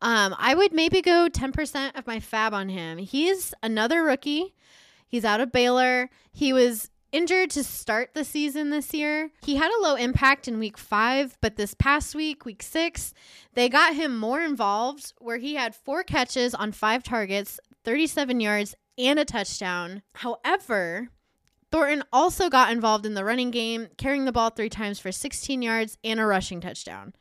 Um, 0.00 0.34
I 0.38 0.54
would 0.54 0.72
maybe 0.72 1.02
go 1.02 1.28
10% 1.30 1.98
of 1.98 2.06
my 2.06 2.20
fab 2.20 2.54
on 2.54 2.68
him. 2.68 2.98
He's 2.98 3.52
another 3.62 4.02
rookie. 4.02 4.54
He's 5.06 5.24
out 5.24 5.40
of 5.40 5.52
Baylor. 5.52 6.08
He 6.32 6.52
was 6.52 6.90
injured 7.12 7.50
to 7.50 7.64
start 7.64 8.14
the 8.14 8.24
season 8.24 8.70
this 8.70 8.92
year. 8.94 9.30
He 9.42 9.56
had 9.56 9.70
a 9.70 9.82
low 9.82 9.94
impact 9.94 10.48
in 10.48 10.58
week 10.58 10.78
five, 10.78 11.36
but 11.40 11.56
this 11.56 11.74
past 11.74 12.14
week, 12.14 12.44
week 12.44 12.62
six, 12.62 13.14
they 13.54 13.68
got 13.68 13.94
him 13.94 14.18
more 14.18 14.40
involved 14.40 15.12
where 15.18 15.38
he 15.38 15.54
had 15.54 15.74
four 15.74 16.02
catches 16.02 16.54
on 16.54 16.72
five 16.72 17.02
targets, 17.02 17.60
37 17.84 18.40
yards, 18.40 18.74
and 18.98 19.18
a 19.18 19.24
touchdown. 19.24 20.02
However, 20.14 21.08
Thornton 21.70 22.02
also 22.12 22.48
got 22.48 22.72
involved 22.72 23.06
in 23.06 23.14
the 23.14 23.24
running 23.24 23.50
game, 23.50 23.88
carrying 23.96 24.24
the 24.24 24.32
ball 24.32 24.50
three 24.50 24.68
times 24.68 24.98
for 24.98 25.12
16 25.12 25.62
yards 25.62 25.98
and 26.02 26.18
a 26.18 26.26
rushing 26.26 26.60
touchdown. 26.60 27.14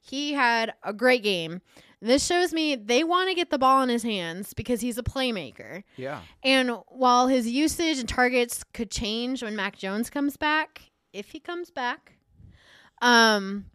He 0.00 0.32
had 0.32 0.72
a 0.82 0.92
great 0.92 1.22
game. 1.22 1.60
This 2.02 2.24
shows 2.24 2.52
me 2.52 2.76
they 2.76 3.04
want 3.04 3.28
to 3.28 3.34
get 3.34 3.50
the 3.50 3.58
ball 3.58 3.82
in 3.82 3.90
his 3.90 4.02
hands 4.02 4.54
because 4.54 4.80
he's 4.80 4.96
a 4.96 5.02
playmaker. 5.02 5.82
Yeah. 5.96 6.22
And 6.42 6.78
while 6.88 7.28
his 7.28 7.46
usage 7.48 7.98
and 7.98 8.08
targets 8.08 8.64
could 8.72 8.90
change 8.90 9.42
when 9.42 9.54
Mac 9.54 9.76
Jones 9.76 10.08
comes 10.08 10.36
back, 10.38 10.90
if 11.12 11.30
he 11.30 11.40
comes 11.40 11.70
back, 11.70 12.14
um, 13.02 13.66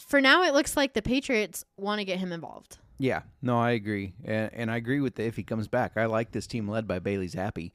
for 0.00 0.20
now 0.20 0.42
it 0.42 0.52
looks 0.52 0.76
like 0.76 0.94
the 0.94 1.02
Patriots 1.02 1.64
want 1.76 2.00
to 2.00 2.04
get 2.04 2.18
him 2.18 2.32
involved. 2.32 2.78
Yeah, 2.96 3.22
no, 3.42 3.58
I 3.58 3.72
agree, 3.72 4.14
and, 4.24 4.50
and 4.54 4.70
I 4.70 4.76
agree 4.76 5.00
with 5.00 5.16
the, 5.16 5.24
if 5.24 5.34
he 5.34 5.42
comes 5.42 5.66
back. 5.66 5.92
I 5.96 6.06
like 6.06 6.30
this 6.30 6.46
team 6.46 6.68
led 6.68 6.86
by 6.86 7.00
Bailey 7.00 7.28
Zappe. 7.28 7.72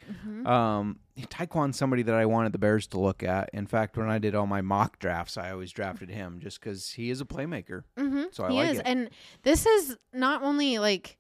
Um, 0.48 1.00
Tyquan's 1.20 1.78
somebody 1.78 2.04
that 2.04 2.16
I 2.16 2.26
wanted 2.26 2.54
the 2.54 2.58
Bears 2.58 2.88
to 2.88 3.00
look 3.00 3.22
at. 3.22 3.50
In 3.54 3.68
fact, 3.68 3.98
when 3.98 4.10
I 4.10 4.18
did 4.18 4.34
all 4.34 4.48
my 4.48 4.62
mock 4.62 4.98
drafts, 5.00 5.38
I 5.38 5.52
always 5.52 5.72
drafted 5.74 6.10
him 6.10 6.40
just 6.42 6.62
because 6.62 6.92
he 6.92 7.10
is 7.10 7.20
a 7.20 7.26
playmaker. 7.26 7.84
Mm-hmm. 7.98 8.24
So 8.32 8.46
I 8.46 8.50
he 8.52 8.56
like 8.58 8.70
is, 8.72 8.80
it. 8.80 8.84
and 8.86 9.10
this 9.44 9.66
is 9.66 9.98
not 10.14 10.42
only 10.42 10.80
like 10.80 11.18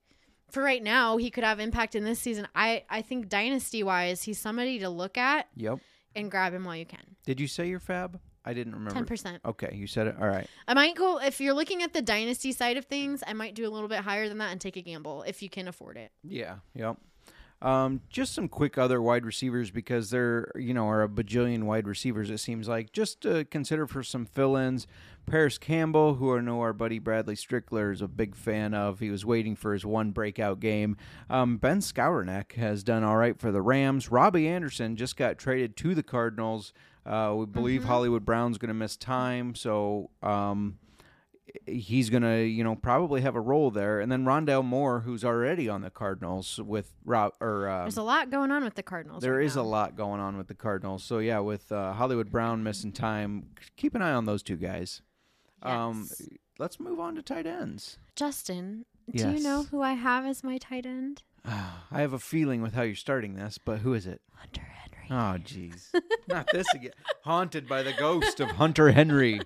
for 0.49 0.63
right 0.63 0.81
now, 0.81 1.17
he 1.17 1.29
could 1.29 1.43
have 1.43 1.59
impact 1.59 1.93
in 1.93 2.05
this 2.05 2.19
season. 2.19 2.47
I 2.55 2.85
I 2.89 3.01
think 3.01 3.27
dynasty 3.27 3.83
wise, 3.83 4.23
he's 4.23 4.39
somebody 4.39 4.79
to 4.79 4.89
look 4.89 5.17
at 5.17 5.47
Yep. 5.57 5.79
and 6.15 6.31
grab 6.31 6.53
him 6.53 6.63
while 6.63 6.77
you 6.77 6.85
can. 6.85 7.17
Did 7.25 7.41
you 7.41 7.47
say 7.47 7.67
your 7.67 7.79
fab? 7.81 8.19
I 8.49 8.53
didn't 8.53 8.73
remember. 8.73 8.95
Ten 8.95 9.05
percent. 9.05 9.41
Okay, 9.45 9.71
you 9.75 9.85
said 9.85 10.07
it. 10.07 10.15
All 10.19 10.27
right. 10.27 10.47
I 10.67 10.73
might 10.73 10.95
go 10.95 11.19
if 11.19 11.39
you're 11.39 11.53
looking 11.53 11.83
at 11.83 11.93
the 11.93 12.01
dynasty 12.01 12.51
side 12.51 12.77
of 12.77 12.85
things. 12.85 13.23
I 13.27 13.33
might 13.33 13.53
do 13.53 13.67
a 13.67 13.71
little 13.71 13.87
bit 13.87 13.99
higher 13.99 14.27
than 14.27 14.39
that 14.39 14.51
and 14.51 14.59
take 14.59 14.75
a 14.75 14.81
gamble 14.81 15.21
if 15.23 15.43
you 15.43 15.49
can 15.49 15.67
afford 15.67 15.97
it. 15.97 16.11
Yeah. 16.23 16.55
Yep. 16.73 16.97
Um, 17.61 18.01
just 18.09 18.33
some 18.33 18.47
quick 18.47 18.77
other 18.77 19.01
wide 19.01 19.25
receivers 19.25 19.69
because 19.69 20.09
there, 20.11 20.49
you 20.55 20.73
know, 20.73 20.87
are 20.87 21.03
a 21.03 21.09
bajillion 21.09 21.63
wide 21.63 21.87
receivers. 21.87 22.29
It 22.29 22.37
seems 22.37 22.69
like 22.69 22.93
just 22.93 23.21
to 23.21 23.43
consider 23.45 23.85
for 23.85 24.01
some 24.01 24.25
fill-ins. 24.25 24.87
Parris 25.25 25.57
Campbell, 25.57 26.15
who 26.15 26.35
I 26.35 26.39
know 26.39 26.61
our 26.61 26.73
buddy 26.73 26.99
Bradley 26.99 27.35
Strickler 27.35 27.91
is 27.93 28.01
a 28.01 28.07
big 28.07 28.35
fan 28.35 28.73
of. 28.73 28.99
He 28.99 29.11
was 29.11 29.25
waiting 29.25 29.55
for 29.55 29.73
his 29.73 29.85
one 29.85 30.11
breakout 30.11 30.59
game. 30.59 30.95
Um, 31.29 31.57
ben 31.57 31.81
Skowronek 31.81 32.53
has 32.53 32.81
done 32.81 33.03
all 33.03 33.17
right 33.17 33.37
for 33.37 33.51
the 33.51 33.61
Rams. 33.61 34.09
Robbie 34.09 34.47
Anderson 34.47 34.95
just 34.95 35.17
got 35.17 35.37
traded 35.37 35.75
to 35.77 35.93
the 35.93 36.01
Cardinals. 36.01 36.73
Uh, 37.05 37.33
we 37.37 37.45
believe 37.45 37.83
Hollywood 37.85 38.25
Brown's 38.25 38.57
going 38.57 38.67
to 38.67 38.73
miss 38.73 38.95
time, 38.95 39.55
so 39.55 40.09
um, 40.21 40.77
he's 41.65 42.09
going 42.09 42.21
to, 42.23 42.43
you 42.43 42.63
know, 42.63 42.75
probably 42.75 43.21
have 43.21 43.35
a 43.35 43.41
role 43.41 43.71
there. 43.71 43.99
And 43.99 44.11
then 44.11 44.25
Rondale 44.25 44.63
Moore, 44.63 44.99
who's 45.01 45.23
already 45.25 45.67
on 45.67 45.81
the 45.81 45.89
Cardinals 45.89 46.59
with 46.63 46.91
Rob 47.05 47.33
or 47.41 47.67
uh, 47.67 47.81
There's 47.83 47.97
a 47.97 48.03
lot 48.03 48.29
going 48.29 48.51
on 48.51 48.63
with 48.63 48.75
the 48.75 48.83
Cardinals. 48.83 49.23
there 49.23 49.35
right 49.37 49.45
is 49.45 49.55
now. 49.55 49.61
a 49.61 49.63
lot 49.63 49.95
going 49.95 50.19
on 50.19 50.37
with 50.37 50.47
the 50.47 50.53
Cardinals. 50.53 51.03
So 51.03 51.17
yeah, 51.19 51.39
with 51.39 51.71
uh, 51.71 51.93
Hollywood 51.93 52.31
Brown 52.31 52.61
missing 52.63 52.91
time, 52.91 53.47
keep 53.75 53.95
an 53.95 54.01
eye 54.01 54.13
on 54.13 54.25
those 54.25 54.43
two 54.43 54.57
guys. 54.57 55.01
Um, 55.63 56.07
let's 56.59 56.79
move 56.79 56.99
on 56.99 57.15
to 57.15 57.21
tight 57.21 57.45
ends. 57.47 57.97
Justin, 58.15 58.85
do 59.13 59.31
you 59.31 59.39
know 59.41 59.63
who 59.63 59.81
I 59.81 59.93
have 59.93 60.25
as 60.25 60.43
my 60.43 60.57
tight 60.57 60.85
end? 60.85 61.23
I 61.45 62.01
have 62.01 62.13
a 62.13 62.19
feeling 62.19 62.61
with 62.61 62.75
how 62.75 62.83
you're 62.83 62.95
starting 62.95 63.33
this, 63.35 63.57
but 63.57 63.79
who 63.79 63.93
is 63.93 64.05
it? 64.05 64.21
Hunter. 64.35 64.67
Oh, 65.11 65.37
jeez, 65.43 65.87
not 66.27 66.47
this 66.51 66.67
again. 66.73 66.91
Haunted 67.23 67.67
by 67.67 67.81
the 67.83 67.93
ghost 67.93 68.39
of 68.39 68.49
Hunter 68.51 68.91
Henry. 68.91 69.41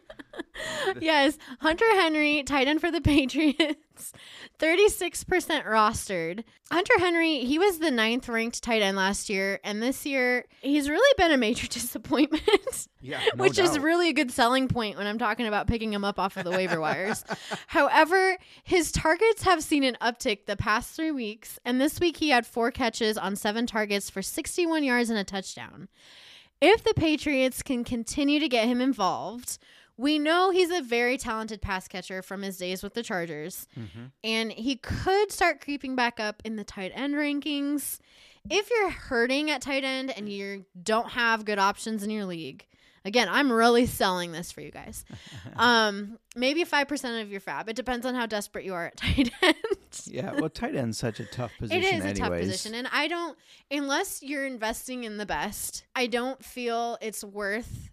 yes, 1.00 1.38
Hunter 1.62 1.86
Henry, 1.96 2.44
tight 2.44 2.68
end 2.68 2.82
for 2.82 2.92
the 2.92 3.02
Patriots, 3.02 4.14
36% 4.60 5.66
rostered. 5.66 6.44
Hunter 6.72 6.94
Henry, 6.98 7.40
he 7.40 7.60
was 7.60 7.80
the 7.80 7.92
ninth 7.92 8.28
ranked 8.28 8.64
tight 8.64 8.82
end 8.82 8.98
last 8.98 9.30
year, 9.30 9.60
and 9.64 9.82
this 9.82 10.06
year 10.06 10.46
he's 10.62 10.90
really 10.90 11.14
been 11.18 11.32
a 11.32 11.38
major 11.38 11.68
disappointment. 11.70 12.88
Yeah, 13.02 13.20
which 13.36 13.60
is 13.60 13.78
really 13.80 14.10
a 14.10 14.14
good 14.14 14.32
selling 14.32 14.68
point 14.70 14.98
when 14.98 15.06
I'm 15.08 15.18
talking 15.20 15.46
about 15.46 15.68
picking 15.68 15.92
him 15.94 16.06
up 16.06 16.18
off 16.20 16.38
of 16.38 16.46
the 16.46 16.52
waiver 16.52 16.80
wires. 16.80 17.24
However, 17.68 18.38
his 18.64 18.92
targets 18.92 19.44
have 19.44 19.62
seen 19.62 19.84
an 19.84 19.98
uptick 20.02 20.46
the 20.46 20.56
past 20.56 20.96
three 20.96 21.12
weeks, 21.12 21.60
and 21.66 21.80
this 21.82 22.00
week 22.00 22.18
he 22.18 22.30
had 22.30 22.46
four 22.48 22.72
catches 22.72 23.18
on 23.18 23.36
seven 23.36 23.68
targets 23.68 24.10
for 24.10 24.22
61 24.22 24.84
yards 24.84 25.10
and 25.10 25.20
a 25.20 25.24
touchdown. 25.24 25.53
If 26.62 26.84
the 26.84 26.94
Patriots 26.94 27.62
can 27.62 27.84
continue 27.84 28.40
to 28.40 28.48
get 28.48 28.68
him 28.68 28.80
involved, 28.80 29.58
we 29.98 30.18
know 30.18 30.50
he's 30.50 30.72
a 30.72 30.82
very 30.82 31.18
talented 31.18 31.62
pass 31.62 31.88
catcher 31.88 32.22
from 32.22 32.42
his 32.42 32.58
days 32.58 32.82
with 32.82 32.94
the 32.94 33.04
Chargers, 33.04 33.68
mm-hmm. 33.78 34.06
and 34.24 34.52
he 34.52 34.78
could 34.78 35.32
start 35.32 35.62
creeping 35.62 35.96
back 35.96 36.20
up 36.20 36.42
in 36.44 36.56
the 36.56 36.64
tight 36.64 36.92
end 36.96 37.14
rankings. 37.14 38.00
If 38.50 38.70
you're 38.70 38.90
hurting 38.90 39.52
at 39.52 39.62
tight 39.62 39.84
end 39.84 40.12
and 40.16 40.28
you 40.28 40.66
don't 40.82 41.10
have 41.12 41.46
good 41.46 41.60
options 41.60 42.04
in 42.04 42.10
your 42.10 42.26
league, 42.26 42.66
again, 43.06 43.28
I'm 43.30 43.52
really 43.52 43.86
selling 43.86 44.32
this 44.32 44.52
for 44.52 44.62
you 44.62 44.72
guys. 44.72 45.06
Um, 45.56 46.18
maybe 46.36 46.64
five 46.64 46.88
percent 46.88 47.22
of 47.22 47.30
your 47.32 47.40
fab. 47.40 47.70
It 47.70 47.76
depends 47.76 48.08
on 48.08 48.16
how 48.16 48.26
desperate 48.26 48.66
you 48.66 48.74
are 48.74 48.88
at 48.88 48.98
tight 48.98 49.32
end. 49.44 49.56
yeah. 50.06 50.34
Well, 50.34 50.50
tight 50.50 50.76
end's 50.76 50.98
such 50.98 51.20
a 51.20 51.26
tough 51.26 51.52
position. 51.60 51.84
It 51.84 51.94
is 51.94 52.06
a 52.06 52.14
tough 52.16 52.32
position, 52.32 52.74
and 52.74 52.88
I 52.92 53.08
don't 53.08 53.38
unless 53.70 54.24
you're 54.24 54.48
investing 54.48 55.04
in 55.04 55.18
the 55.18 55.28
best. 55.28 55.86
I 55.96 56.08
don't 56.08 56.44
feel 56.44 56.98
it's 57.02 57.24
worth 57.24 57.92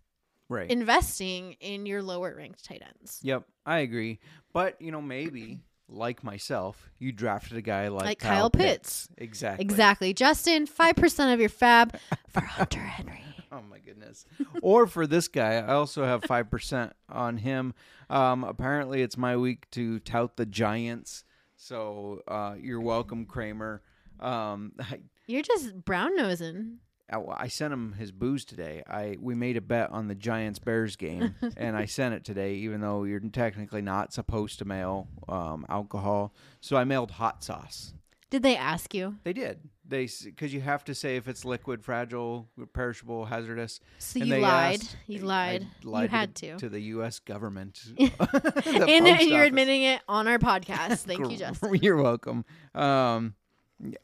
right? 0.49 0.71
investing 0.71 1.53
in 1.61 1.85
your 1.85 2.03
lower 2.03 2.35
ranked 2.35 2.65
tight 2.65 2.83
ends. 2.99 3.21
Yep, 3.23 3.45
I 3.67 3.81
agree. 3.81 4.21
But 4.55 4.81
you 4.81 4.91
know, 4.91 5.03
maybe 5.03 5.61
like 5.87 6.25
myself, 6.25 6.91
you 6.99 7.13
drafted 7.13 7.59
a 7.59 7.63
guy 7.63 7.89
like, 7.89 8.05
Like 8.05 8.19
Kyle, 8.21 8.31
Kyle 8.33 8.51
Pitts. 8.51 9.09
Exactly. 9.19 9.63
Exactly, 9.65 10.15
Justin. 10.15 10.67
Five 10.67 10.97
percent 10.97 11.33
of 11.35 11.41
your 11.41 11.49
fab 11.49 11.99
for 12.29 12.41
Hunter 12.41 12.81
Henry. 12.81 13.23
Oh 13.53 13.62
my 13.68 13.78
goodness. 13.80 14.26
or 14.62 14.86
for 14.86 15.07
this 15.07 15.26
guy, 15.26 15.55
I 15.55 15.72
also 15.74 16.05
have 16.05 16.22
five 16.24 16.51
percent 16.51 16.92
on 17.09 17.38
him. 17.38 17.74
Um, 18.09 18.44
apparently, 18.44 19.03
it's 19.03 19.16
my 19.16 19.36
week 19.36 19.68
to 19.72 19.98
tout 20.01 20.36
the 20.36 20.46
Giants. 20.46 21.24
So 21.57 22.22
uh, 22.28 22.55
you're 22.61 22.80
welcome, 22.80 23.26
Kramer. 23.26 23.82
Um, 24.20 24.72
I, 24.78 25.01
You're 25.26 25.42
just 25.42 25.84
brown 25.84 26.16
nosing. 26.16 26.78
I, 27.12 27.18
I 27.36 27.48
sent 27.48 27.72
him 27.72 27.92
his 27.94 28.12
booze 28.12 28.44
today. 28.44 28.82
I 28.86 29.16
we 29.20 29.34
made 29.34 29.57
a 29.57 29.61
bet 29.61 29.90
on 29.90 30.09
the 30.09 30.14
Giants 30.14 30.59
Bears 30.59 30.96
game, 30.96 31.34
and 31.57 31.76
I 31.76 31.86
sent 31.86 32.14
it 32.14 32.24
today, 32.24 32.55
even 32.55 32.80
though 32.80 33.05
you're 33.05 33.20
technically 33.20 33.82
not 33.82 34.12
supposed 34.12 34.59
to 34.61 34.64
mail 34.64 35.09
um, 35.28 35.66
alcohol. 35.68 36.32
So 36.61 36.76
I 36.76 36.84
mailed 36.84 37.11
hot 37.12 37.42
sauce. 37.42 37.94
Did 38.30 38.42
they 38.44 38.57
ask 38.57 38.94
you? 38.94 39.16
They 39.24 39.32
did. 39.32 39.59
They 39.91 40.09
because 40.24 40.55
you 40.55 40.61
have 40.61 40.84
to 40.84 40.95
say 40.95 41.16
if 41.16 41.26
it's 41.26 41.45
liquid, 41.45 41.84
fragile, 41.84 42.49
perishable, 42.72 43.24
hazardous. 43.26 43.80
So 43.99 44.20
you 44.20 44.36
lied. 44.38 44.80
asked- 44.80 44.97
You 45.09 45.18
lied. 45.22 45.66
lied 45.82 46.03
you 46.05 46.09
to 46.09 46.16
had 46.16 46.34
the, 46.36 46.47
to. 46.53 46.57
to 46.59 46.68
the 46.68 46.80
U.S. 46.95 47.18
government. 47.18 47.80
and 47.99 48.11
The 48.18 48.84
and 48.88 49.07
you're 49.07 49.41
office. 49.41 49.49
admitting 49.49 49.82
it 49.82 50.01
on 50.09 50.28
our 50.28 50.38
podcast. 50.38 50.99
Thank 51.07 51.28
you, 51.30 51.36
Justin. 51.36 51.74
You're 51.74 52.01
welcome. 52.01 52.45
Um, 52.74 53.34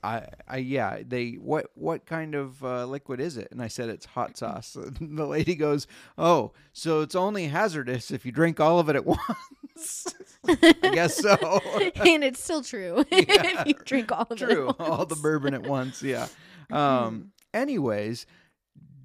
I, 0.03 0.27
I, 0.49 0.57
yeah. 0.59 0.99
They 1.07 1.33
what 1.33 1.67
what 1.75 2.07
kind 2.07 2.35
of 2.35 2.63
uh, 2.65 2.87
liquid 2.87 3.21
is 3.21 3.37
it? 3.37 3.49
And 3.51 3.63
I 3.63 3.69
said 3.69 3.89
it's 3.89 4.07
hot 4.07 4.37
sauce. 4.37 4.77
And 5.01 5.19
the 5.19 5.27
lady 5.27 5.55
goes, 5.55 5.87
"Oh, 6.17 6.53
so 6.73 7.01
it's 7.03 7.15
only 7.15 7.47
hazardous 7.49 8.11
if 8.11 8.25
you 8.25 8.33
drink 8.33 8.61
all 8.61 8.79
of 8.79 8.89
it 8.89 8.97
at 8.97 9.05
once." 9.07 10.07
I 10.49 10.91
guess 10.95 11.17
so. 11.17 11.37
and 11.97 12.25
it's 12.25 12.43
still 12.43 12.63
true 12.63 13.05
if 13.11 13.67
you 13.67 13.75
drink 13.85 14.13
all 14.13 14.27
of 14.31 14.39
True, 14.39 14.71
it. 14.71 14.77
at 14.81 14.89
all 14.89 15.05
the 15.07 15.17
bourbon 15.17 15.55
at 15.55 15.63
once. 15.63 16.03
Yeah. 16.03 16.29
Um. 16.71 17.33
anyways. 17.53 18.27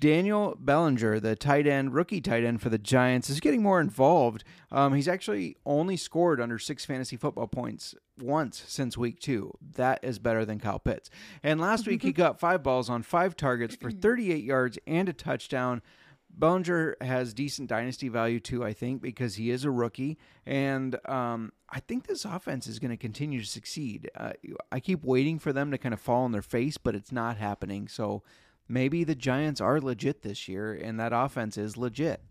Daniel 0.02 0.58
Bellinger, 0.60 1.20
the 1.20 1.36
tight 1.36 1.68
end, 1.68 1.94
rookie 1.94 2.22
tight 2.22 2.44
end 2.44 2.60
for 2.60 2.70
the 2.70 2.80
Giants, 2.80 3.30
is 3.30 3.40
getting 3.40 3.62
more 3.62 3.80
involved. 3.80 4.44
Um, 4.72 4.96
he's 4.96 5.08
actually 5.08 5.58
only 5.64 5.96
scored 5.96 6.42
under 6.42 6.58
six 6.58 6.84
fantasy 6.84 7.16
football 7.16 7.46
points 7.46 7.94
once 8.20 8.64
since 8.68 8.98
week 8.98 9.20
two. 9.20 9.54
That 9.76 10.00
is 10.04 10.18
better 10.18 10.44
than 10.44 10.60
Kyle 10.60 10.80
Pitts. 10.80 11.12
And 11.44 11.62
last 11.62 11.86
week 11.86 12.02
he 12.02 12.12
got 12.14 12.40
five 12.40 12.64
balls 12.64 12.90
on 12.90 13.04
five 13.04 13.38
targets 13.38 13.76
for 13.76 13.92
38 13.92 14.44
yards 14.44 14.80
and 14.88 15.08
a 15.08 15.14
touchdown. 15.14 15.84
Bellinger 16.32 16.96
has 17.02 17.36
decent 17.36 17.70
dynasty 17.70 18.10
value 18.10 18.40
too, 18.40 18.66
I 18.66 18.74
think, 18.74 19.04
because 19.04 19.36
he 19.36 19.52
is 19.52 19.66
a 19.66 19.72
rookie, 19.72 20.18
and 20.48 20.98
um, 21.08 21.52
I 21.70 21.80
think 21.82 22.08
this 22.08 22.26
offense 22.26 22.66
is 22.66 22.80
going 22.80 22.90
to 22.90 22.98
continue 22.98 23.42
to 23.42 23.48
succeed. 23.48 24.10
Uh, 24.18 24.32
I 24.72 24.80
keep 24.80 25.04
waiting 25.04 25.38
for 25.38 25.54
them 25.54 25.70
to 25.70 25.78
kind 25.78 25.94
of 25.94 26.00
fall 26.00 26.24
on 26.24 26.32
their 26.32 26.42
face, 26.42 26.78
but 26.78 26.96
it's 26.96 27.12
not 27.12 27.38
happening. 27.38 27.88
So 27.88 28.24
maybe 28.72 29.04
the 29.04 29.16
Giants 29.16 29.62
are 29.62 29.80
legit 29.80 30.22
this 30.22 30.48
year, 30.48 30.74
and 30.74 31.00
that 31.00 31.14
offense 31.14 31.58
is 31.58 31.78
legit. 31.78 32.22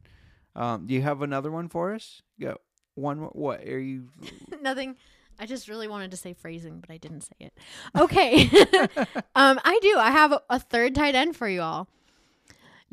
Um, 0.56 0.86
do 0.86 0.94
you 0.94 1.02
have 1.02 1.22
another 1.22 1.50
one 1.50 1.68
for 1.68 1.94
us? 1.94 2.22
Go 2.40 2.56
one. 2.94 3.18
What 3.18 3.62
are 3.64 3.78
you? 3.78 4.08
Nothing. 4.60 4.96
I 5.38 5.46
just 5.46 5.68
really 5.68 5.88
wanted 5.88 6.10
to 6.10 6.16
say 6.16 6.34
phrasing, 6.34 6.80
but 6.80 6.90
I 6.90 6.98
didn't 6.98 7.22
say 7.22 7.36
it. 7.40 7.54
Okay. 7.98 8.44
um, 9.34 9.60
I 9.64 9.78
do. 9.80 9.96
I 9.96 10.10
have 10.10 10.32
a, 10.32 10.42
a 10.50 10.58
third 10.58 10.94
tight 10.94 11.14
end 11.14 11.36
for 11.36 11.48
you 11.48 11.62
all. 11.62 11.88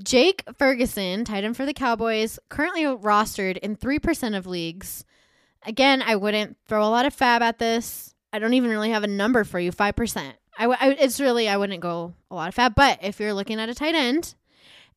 Jake 0.01 0.43
Ferguson, 0.57 1.25
tight 1.25 1.43
end 1.43 1.57
for 1.57 1.65
the 1.65 1.73
Cowboys, 1.73 2.39
currently 2.49 2.83
rostered 2.83 3.57
in 3.57 3.75
3% 3.75 4.37
of 4.37 4.45
leagues. 4.45 5.03
Again, 5.65 6.01
I 6.01 6.15
wouldn't 6.15 6.55
throw 6.67 6.85
a 6.85 6.89
lot 6.89 7.05
of 7.05 7.13
fab 7.13 7.41
at 7.41 7.59
this. 7.59 8.13
I 8.31 8.39
don't 8.39 8.53
even 8.53 8.69
really 8.69 8.91
have 8.91 9.03
a 9.03 9.07
number 9.07 9.43
for 9.43 9.59
you, 9.59 9.71
5%. 9.71 10.33
I, 10.57 10.65
I- 10.65 10.97
it's 10.99 11.19
really, 11.19 11.47
I 11.47 11.57
wouldn't 11.57 11.81
go 11.81 12.13
a 12.31 12.35
lot 12.35 12.49
of 12.49 12.55
fab. 12.55 12.75
But 12.75 12.99
if 13.03 13.19
you're 13.19 13.33
looking 13.33 13.59
at 13.59 13.69
a 13.69 13.75
tight 13.75 13.95
end 13.95 14.33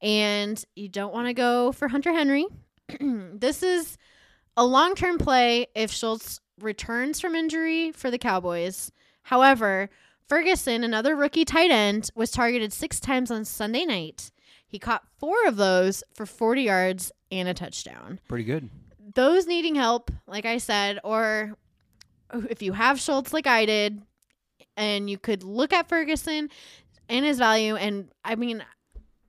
and 0.01 0.63
you 0.75 0.89
don't 0.89 1.13
want 1.13 1.29
to 1.29 1.35
go 1.35 1.73
for 1.73 1.89
Hunter 1.89 2.13
Henry, 2.13 2.47
this 3.01 3.63
is 3.63 3.99
a 4.57 4.65
long 4.65 4.95
term 4.95 5.19
play 5.19 5.67
if 5.75 5.91
Schultz 5.91 6.41
returns 6.61 7.21
from 7.21 7.35
injury 7.35 7.93
for 7.93 8.11
the 8.11 8.19
Cowboys. 8.19 8.91
However, 9.23 9.91
Ferguson, 10.29 10.85
another 10.85 11.15
rookie 11.17 11.45
tight 11.45 11.71
end, 11.71 12.11
was 12.15 12.31
targeted 12.31 12.73
six 12.73 13.01
times 13.01 13.31
on 13.31 13.45
Sunday 13.45 13.85
night. 13.85 14.31
He 14.67 14.79
caught 14.79 15.03
four 15.19 15.35
of 15.47 15.57
those 15.57 16.05
for 16.15 16.27
40 16.27 16.63
yards 16.63 17.11
and 17.33 17.49
a 17.49 17.55
touchdown. 17.55 18.21
Pretty 18.29 18.45
good. 18.45 18.69
Those 19.15 19.47
needing 19.47 19.75
help, 19.75 20.11
like 20.29 20.47
I 20.47 20.59
said, 20.59 21.01
or 21.03 21.57
if 22.49 22.63
you 22.63 22.73
have 22.73 23.01
Schultz 23.01 23.33
like 23.33 23.49
I 23.49 23.65
did, 23.67 24.03
and 24.81 25.11
you 25.11 25.19
could 25.19 25.43
look 25.45 25.73
at 25.73 25.89
Ferguson 25.89 26.49
and 27.09 27.25
his 27.25 27.39
value, 27.39 27.77
and 27.77 28.09
I 28.25 28.35
mean, 28.35 28.65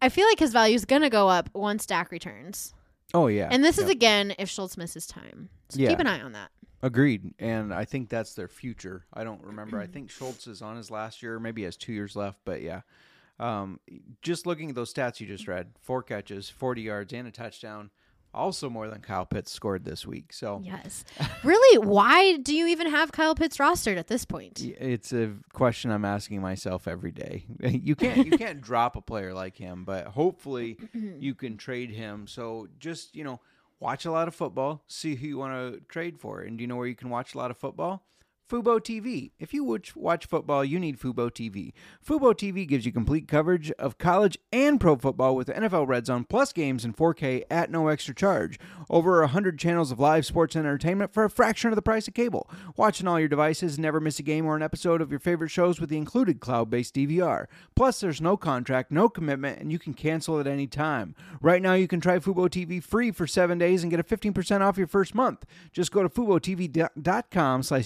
I 0.02 0.10
feel 0.10 0.26
like 0.28 0.40
his 0.40 0.54
value 0.54 0.76
is 0.76 0.86
going 0.86 1.02
to 1.02 1.10
go 1.10 1.28
up 1.30 1.50
once 1.54 1.86
Dak 1.86 2.12
returns. 2.12 2.74
Oh 3.14 3.28
yeah. 3.28 3.50
And 3.52 3.64
this 3.64 3.78
is 3.78 3.90
again 3.90 4.34
if 4.40 4.50
Schultz 4.50 4.78
misses 4.78 5.06
time. 5.06 5.50
So 5.70 5.80
Yeah. 5.80 5.90
keep 5.90 6.00
an 6.00 6.08
eye 6.08 6.22
on 6.22 6.32
that. 6.32 6.50
Agreed, 6.82 7.34
and 7.38 7.72
I 7.74 7.86
think 7.86 8.10
that's 8.10 8.34
their 8.34 8.48
future. 8.48 9.06
I 9.14 9.24
don't 9.24 9.44
remember. 9.44 9.80
I 9.80 9.86
think 9.94 10.10
Schultz 10.10 10.48
is 10.48 10.62
on 10.62 10.78
his 10.78 10.90
last 10.90 11.22
year, 11.22 11.40
maybe 11.40 11.62
he 11.62 11.66
has 11.66 11.78
two 11.78 11.94
years 11.94 12.16
left. 12.16 12.40
But 12.46 12.62
yeah, 12.62 12.82
um, 13.40 13.80
just 14.22 14.48
looking 14.48 14.70
at 14.70 14.76
those 14.76 14.92
stats 14.94 15.20
you 15.20 15.28
just 15.28 15.48
read: 15.48 15.74
four 15.82 16.02
catches, 16.02 16.50
forty 16.50 16.84
yards, 16.84 17.14
and 17.14 17.28
a 17.28 17.32
touchdown. 17.32 17.92
Also 18.34 18.70
more 18.70 18.88
than 18.88 19.02
Kyle 19.02 19.26
Pitts 19.26 19.52
scored 19.52 19.84
this 19.84 20.06
week. 20.06 20.32
So 20.32 20.62
Yes. 20.64 21.04
really, 21.44 21.78
why 21.80 22.38
do 22.38 22.56
you 22.56 22.68
even 22.68 22.90
have 22.90 23.12
Kyle 23.12 23.36
Pitts 23.36 23.58
rostered 23.58 23.98
at 23.98 24.08
this 24.08 24.24
point? 24.26 24.62
it's 24.62 25.12
a 25.12 25.34
question 25.54 25.92
I'm 25.92 26.06
asking 26.06 26.42
myself 26.42 26.88
every 26.88 27.12
day. 27.12 27.46
You 27.62 27.96
can't 27.96 28.26
you 28.26 28.38
can't 28.38 28.62
drop 28.62 28.96
a 28.96 29.02
player 29.02 29.34
like 29.34 29.58
him, 29.58 29.84
but 29.86 30.08
hopefully 30.08 30.78
you 30.94 31.36
can 31.36 31.58
trade 31.58 31.92
him. 31.92 32.28
So 32.28 32.68
just 32.80 33.16
you 33.16 33.24
know, 33.24 33.40
watch 33.80 34.06
a 34.06 34.12
lot 34.12 34.28
of 34.28 34.36
football, 34.36 34.84
see 34.88 35.16
who 35.16 35.28
you 35.28 35.38
want 35.38 35.54
to 35.54 35.82
trade 35.90 36.18
for, 36.20 36.42
and 36.42 36.58
do 36.58 36.62
you 36.64 36.68
know 36.68 36.76
where 36.78 36.88
you 36.88 36.96
can 36.96 37.10
watch 37.10 37.34
a 37.36 37.38
lot 37.38 37.52
of 37.52 37.58
football? 37.58 38.04
Fubo 38.52 38.82
TV. 38.82 39.32
If 39.40 39.54
you 39.54 39.64
watch, 39.64 40.26
football, 40.26 40.66
you 40.66 40.78
need 40.78 41.00
Fubo 41.00 41.32
TV. 41.32 41.72
Fubo 42.06 42.34
TV 42.34 42.68
gives 42.68 42.86
you 42.86 42.92
complete 42.92 43.26
coverage 43.26 43.72
of 43.80 43.98
college 43.98 44.38
and 44.52 44.78
pro 44.78 44.98
football 44.98 45.38
with 45.38 45.48
NFL 45.48 45.88
Red 45.88 46.08
Zone 46.08 46.26
plus 46.26 46.52
games 46.52 46.84
in 46.84 46.94
4K 46.94 47.44
at 47.50 47.72
no 47.72 47.88
extra 47.88 48.14
charge. 48.14 48.60
Over 48.90 49.22
100 49.22 49.58
channels 49.58 49.90
of 49.90 50.02
live 50.02 50.26
sports 50.26 50.58
and 50.58 50.66
entertainment 50.66 51.14
for 51.14 51.24
a 51.24 51.30
fraction 51.30 51.70
of 51.70 51.78
the 51.78 51.82
price 51.82 52.10
of 52.10 52.14
cable. 52.14 52.50
Watch 52.76 53.00
on 53.02 53.08
all 53.08 53.22
your 53.22 53.30
devices, 53.30 53.80
never 53.80 54.02
miss 54.02 54.20
a 54.20 54.24
game 54.24 54.46
or 54.46 54.58
an 54.58 54.64
episode 54.64 55.02
of 55.02 55.12
your 55.12 55.22
favorite 55.22 55.48
shows 55.48 55.80
with 55.80 55.90
the 55.90 55.96
included 55.96 56.42
cloud 56.42 56.70
based 56.70 56.94
DVR. 56.94 57.46
Plus, 57.74 58.02
there's 58.02 58.20
no 58.20 58.36
contract, 58.36 58.92
no 58.92 59.08
commitment, 59.08 59.62
and 59.62 59.72
you 59.72 59.80
can 59.80 59.94
cancel 59.94 60.42
at 60.42 60.48
any 60.48 60.68
time. 60.68 61.16
Right 61.40 61.62
now, 61.62 61.76
you 61.76 61.88
can 61.88 62.02
try 62.02 62.20
Fubo 62.20 62.50
TV 62.50 62.84
free 62.84 63.12
for 63.12 63.26
seven 63.26 63.58
days 63.58 63.82
and 63.82 63.90
get 63.90 64.02
a 64.02 64.04
15% 64.04 64.60
off 64.60 64.78
your 64.78 64.88
first 64.88 65.16
month. 65.16 65.46
Just 65.72 65.94
go 65.94 66.04
to 66.04 66.10
FuboTV.com 66.10 67.64
slash 67.64 67.86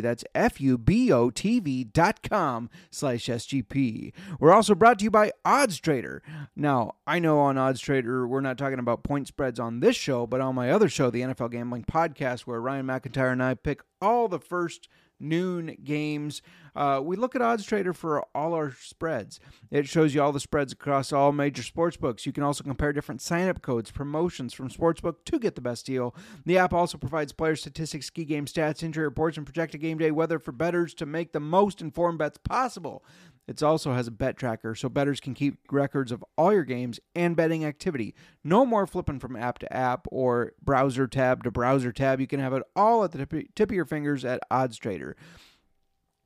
That's 0.00 0.24
F-U-B-O-T-V 0.34 1.84
dot 1.84 2.28
com 2.28 2.70
slash 2.90 3.26
SGP. 3.26 4.12
We're 4.38 4.52
also 4.52 4.74
brought 4.74 4.98
to 4.98 5.04
you 5.04 5.10
by 5.10 5.32
Odds 5.44 5.80
Trader. 5.80 6.22
Now, 6.54 6.96
I 7.06 7.18
know 7.18 7.38
on 7.40 7.58
Odds 7.58 7.80
Trader, 7.80 8.26
we're 8.26 8.40
not 8.40 8.58
talking 8.58 8.78
about 8.78 9.04
point 9.04 9.28
spreads 9.28 9.58
on 9.58 9.80
this 9.80 9.96
show, 9.96 10.26
but 10.26 10.40
on 10.40 10.54
my 10.54 10.70
other 10.70 10.88
show, 10.88 11.10
the 11.10 11.22
NFL 11.22 11.52
Gambling 11.52 11.84
Podcast, 11.84 12.40
where 12.40 12.60
Ryan 12.60 12.86
McIntyre 12.86 13.32
and 13.32 13.42
I 13.42 13.54
pick 13.54 13.82
all 14.00 14.28
the 14.28 14.38
first 14.38 14.88
noon 15.20 15.76
games. 15.84 16.42
Uh, 16.76 17.00
we 17.02 17.16
look 17.16 17.34
at 17.34 17.42
Odds 17.42 17.64
Trader 17.64 17.92
for 17.92 18.24
all 18.34 18.54
our 18.54 18.72
spreads. 18.72 19.40
It 19.70 19.88
shows 19.88 20.14
you 20.14 20.22
all 20.22 20.32
the 20.32 20.40
spreads 20.40 20.72
across 20.72 21.12
all 21.12 21.32
major 21.32 21.62
sports 21.62 21.96
books. 21.96 22.24
You 22.24 22.32
can 22.32 22.44
also 22.44 22.62
compare 22.62 22.92
different 22.92 23.20
sign-up 23.20 23.62
codes, 23.62 23.90
promotions 23.90 24.54
from 24.54 24.68
Sportsbook 24.68 25.16
to 25.24 25.38
get 25.38 25.54
the 25.54 25.60
best 25.60 25.86
deal. 25.86 26.14
The 26.46 26.58
app 26.58 26.72
also 26.72 26.98
provides 26.98 27.32
player 27.32 27.56
statistics, 27.56 28.06
ski 28.06 28.24
game 28.24 28.46
stats, 28.46 28.82
injury 28.82 29.04
reports, 29.04 29.36
and 29.36 29.46
projected 29.46 29.80
game 29.80 29.98
day 29.98 30.10
weather 30.10 30.38
for 30.38 30.52
bettors 30.52 30.94
to 30.94 31.06
make 31.06 31.32
the 31.32 31.40
most 31.40 31.80
informed 31.80 32.18
bets 32.18 32.38
possible. 32.38 33.04
It 33.48 33.62
also 33.62 33.94
has 33.94 34.06
a 34.06 34.10
bet 34.10 34.36
tracker 34.36 34.74
so 34.74 34.90
bettors 34.90 35.20
can 35.20 35.32
keep 35.32 35.56
records 35.72 36.12
of 36.12 36.22
all 36.36 36.52
your 36.52 36.64
games 36.64 37.00
and 37.14 37.34
betting 37.34 37.64
activity. 37.64 38.14
No 38.44 38.66
more 38.66 38.86
flipping 38.86 39.18
from 39.18 39.36
app 39.36 39.58
to 39.60 39.72
app 39.72 40.06
or 40.12 40.52
browser 40.62 41.06
tab 41.06 41.44
to 41.44 41.50
browser 41.50 41.90
tab. 41.90 42.20
You 42.20 42.26
can 42.26 42.40
have 42.40 42.52
it 42.52 42.62
all 42.76 43.04
at 43.04 43.12
the 43.12 43.46
tip 43.54 43.70
of 43.70 43.74
your 43.74 43.86
fingers 43.86 44.22
at 44.22 44.42
OddsTrader. 44.52 45.14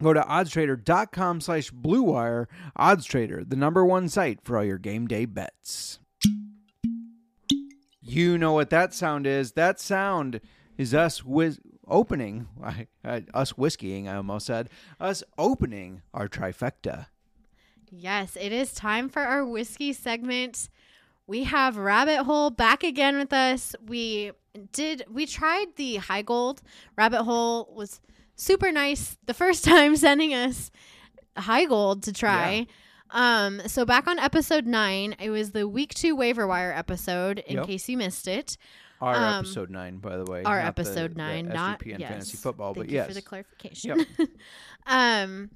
Go 0.02 0.12
to 0.12 0.20
oddstrader.com 0.20 1.40
slash 1.40 1.70
bluewire. 1.70 2.46
OddsTrader, 2.76 3.48
the 3.48 3.56
number 3.56 3.84
one 3.84 4.08
site 4.08 4.40
for 4.42 4.58
all 4.58 4.64
your 4.64 4.78
game 4.78 5.06
day 5.06 5.24
bets. 5.24 6.00
You 8.00 8.36
know 8.36 8.52
what 8.52 8.70
that 8.70 8.92
sound 8.92 9.28
is. 9.28 9.52
That 9.52 9.78
sound 9.78 10.40
is 10.76 10.92
us 10.92 11.22
whiz- 11.22 11.60
opening, 11.86 12.48
us 13.04 13.52
whiskeying, 13.52 14.08
I 14.08 14.16
almost 14.16 14.46
said, 14.46 14.70
us 14.98 15.22
opening 15.38 16.02
our 16.12 16.28
trifecta. 16.28 17.06
Yes, 17.94 18.36
it 18.40 18.52
is 18.52 18.72
time 18.72 19.08
for 19.08 19.20
our 19.22 19.44
whiskey 19.44 19.92
segment. 19.92 20.68
We 21.26 21.44
have 21.44 21.76
Rabbit 21.76 22.24
Hole 22.24 22.50
back 22.50 22.82
again 22.82 23.18
with 23.18 23.32
us. 23.32 23.76
We 23.86 24.32
did 24.72 25.04
we 25.10 25.26
tried 25.26 25.76
the 25.76 25.98
Heigold. 25.98 26.60
Rabbit 26.96 27.22
Hole 27.24 27.72
was 27.74 28.00
super 28.34 28.72
nice 28.72 29.18
the 29.26 29.34
first 29.34 29.64
time 29.72 29.94
sending 29.96 30.32
us 30.34 30.70
Heigold 31.36 32.02
to 32.04 32.12
try. 32.12 32.66
Um 33.10 33.60
so 33.66 33.84
back 33.84 34.06
on 34.06 34.18
episode 34.18 34.66
9, 34.66 35.16
it 35.20 35.28
was 35.30 35.50
the 35.52 35.68
week 35.68 35.92
2 35.94 36.16
waiver 36.16 36.46
wire 36.46 36.72
episode 36.72 37.40
in 37.40 37.56
Yep. 37.58 37.66
case 37.66 37.88
you 37.90 37.98
missed 37.98 38.26
it. 38.26 38.56
Our 39.02 39.14
Um, 39.14 39.44
episode 39.44 39.68
nine, 39.68 39.98
by 39.98 40.16
the 40.16 40.24
way. 40.24 40.44
Our 40.44 40.62
not 40.62 40.76
the- 40.76 40.82
episode 40.82 41.10
the 41.12 41.18
9, 41.18 41.48
not 41.48 41.80
SGPN 41.80 41.98
yes. 41.98 42.08
fantasy 42.08 42.36
football, 42.38 42.72
Thank 42.72 42.86
but 42.86 42.90
you 42.90 42.96
yes. 42.98 43.08
for 43.08 43.14
the 43.14 43.22
clarification. 43.22 44.06
um 44.86 45.50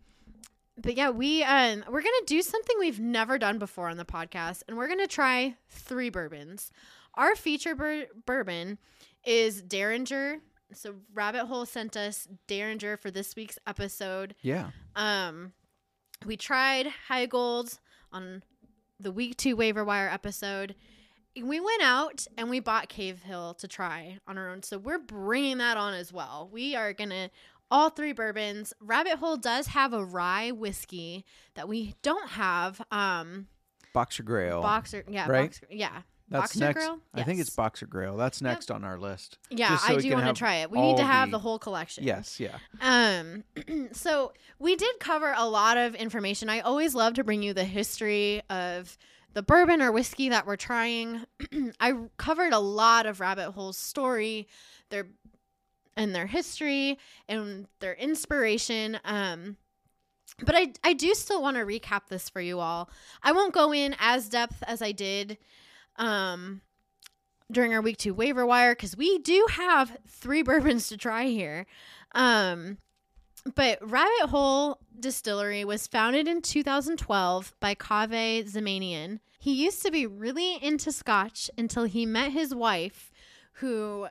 but 0.76 0.96
yeah, 0.96 1.10
we 1.10 1.42
um 1.42 1.84
we're 1.88 2.02
gonna 2.02 2.14
do 2.26 2.42
something 2.42 2.76
we've 2.78 3.00
never 3.00 3.38
done 3.38 3.58
before 3.58 3.88
on 3.88 3.96
the 3.96 4.04
podcast, 4.04 4.62
and 4.68 4.76
we're 4.76 4.88
gonna 4.88 5.06
try 5.06 5.56
three 5.68 6.10
bourbons. 6.10 6.70
Our 7.14 7.34
feature 7.34 7.74
bur- 7.74 8.06
bourbon 8.26 8.78
is 9.24 9.62
Dareringer. 9.62 10.40
So 10.72 10.96
Rabbit 11.14 11.46
Hole 11.46 11.64
sent 11.64 11.96
us 11.96 12.26
Dareringer 12.48 12.98
for 12.98 13.10
this 13.10 13.36
week's 13.36 13.58
episode. 13.66 14.34
yeah. 14.42 14.70
Um, 14.96 15.52
we 16.24 16.36
tried 16.36 16.88
Heigold 17.08 17.78
on 18.12 18.42
the 18.98 19.12
week 19.12 19.36
two 19.36 19.54
waiver 19.56 19.84
wire 19.84 20.08
episode. 20.08 20.74
We 21.36 21.60
went 21.60 21.82
out 21.82 22.26
and 22.38 22.48
we 22.48 22.60
bought 22.60 22.88
Cavehill 22.88 23.58
to 23.58 23.68
try 23.68 24.18
on 24.26 24.38
our 24.38 24.48
own. 24.48 24.62
So 24.62 24.78
we're 24.78 24.98
bringing 24.98 25.58
that 25.58 25.76
on 25.76 25.92
as 25.92 26.10
well. 26.12 26.48
We 26.50 26.74
are 26.74 26.94
going 26.94 27.10
to 27.10 27.28
all 27.70 27.90
three 27.90 28.12
bourbons. 28.12 28.72
Rabbit 28.80 29.14
Hole 29.14 29.36
does 29.36 29.68
have 29.68 29.92
a 29.92 30.04
rye 30.04 30.50
whiskey 30.52 31.24
that 31.54 31.68
we 31.68 31.94
don't 32.02 32.30
have. 32.30 32.80
Um, 32.90 33.48
Boxergrail. 33.94 34.62
Boxer, 34.62 35.04
yeah, 35.08 35.28
right? 35.28 35.50
Boxer, 35.50 35.66
yeah. 35.70 36.02
That's 36.28 36.42
Boxer 36.54 36.58
next. 36.60 36.74
Grill? 36.78 36.98
I 37.14 37.22
think 37.22 37.40
it's 37.40 37.54
Boxergrail. 37.54 38.18
That's 38.18 38.42
next 38.42 38.70
on 38.72 38.82
our 38.82 38.98
list. 38.98 39.38
Yeah, 39.48 39.76
so 39.76 39.94
I 39.94 39.98
do 40.00 40.12
want 40.12 40.26
to 40.26 40.32
try 40.32 40.56
it. 40.56 40.70
We 40.70 40.80
need 40.80 40.96
to 40.96 41.04
have 41.04 41.28
the- 41.28 41.36
the 41.36 41.38
whole 41.38 41.58
collection. 41.58 42.02
Yes, 42.04 42.40
yeah. 42.40 42.58
Um, 42.80 43.44
so 43.92 44.32
we 44.58 44.74
did 44.74 44.98
cover 44.98 45.32
a 45.36 45.48
lot 45.48 45.76
of 45.76 45.94
information. 45.94 46.48
I 46.48 46.60
always 46.60 46.94
love 46.96 47.14
to 47.14 47.24
bring 47.24 47.42
you 47.42 47.54
the 47.54 47.64
history 47.64 48.42
of 48.50 48.98
the 49.34 49.42
bourbon 49.42 49.80
or 49.80 49.92
whiskey 49.92 50.28
that 50.30 50.46
we're 50.46 50.56
trying. 50.56 51.24
I 51.80 51.94
covered 52.16 52.52
a 52.52 52.58
lot 52.58 53.06
of 53.06 53.20
Rabbit 53.20 53.52
Hole's 53.52 53.78
story, 53.78 54.48
their 54.90 55.06
and 55.96 56.14
their 56.14 56.26
history 56.26 56.98
and 57.28 57.66
their 57.80 57.94
inspiration. 57.94 58.98
Um, 59.04 59.56
but 60.44 60.54
I 60.54 60.72
I 60.84 60.92
do 60.92 61.14
still 61.14 61.40
want 61.40 61.56
to 61.56 61.64
recap 61.64 62.08
this 62.08 62.28
for 62.28 62.40
you 62.40 62.60
all. 62.60 62.90
I 63.22 63.32
won't 63.32 63.54
go 63.54 63.72
in 63.72 63.96
as 63.98 64.28
depth 64.28 64.62
as 64.66 64.82
I 64.82 64.92
did 64.92 65.38
um 65.96 66.60
during 67.50 67.72
our 67.72 67.80
week 67.80 67.96
two 67.96 68.12
waiver 68.12 68.44
wire 68.44 68.74
because 68.74 68.96
we 68.96 69.18
do 69.18 69.46
have 69.50 69.96
three 70.06 70.42
bourbons 70.44 70.88
to 70.88 70.96
try 70.96 71.26
here. 71.26 71.66
Um, 72.14 72.78
but 73.54 73.78
Rabbit 73.88 74.30
Hole 74.30 74.80
Distillery 74.98 75.64
was 75.64 75.86
founded 75.86 76.26
in 76.26 76.42
2012 76.42 77.54
by 77.60 77.74
Kaveh 77.74 78.50
Zamanian. 78.50 79.20
He 79.38 79.52
used 79.64 79.82
to 79.84 79.92
be 79.92 80.06
really 80.06 80.56
into 80.62 80.90
scotch 80.90 81.48
until 81.56 81.84
he 81.84 82.04
met 82.06 82.32
his 82.32 82.52
wife, 82.54 83.12
who 83.54 84.08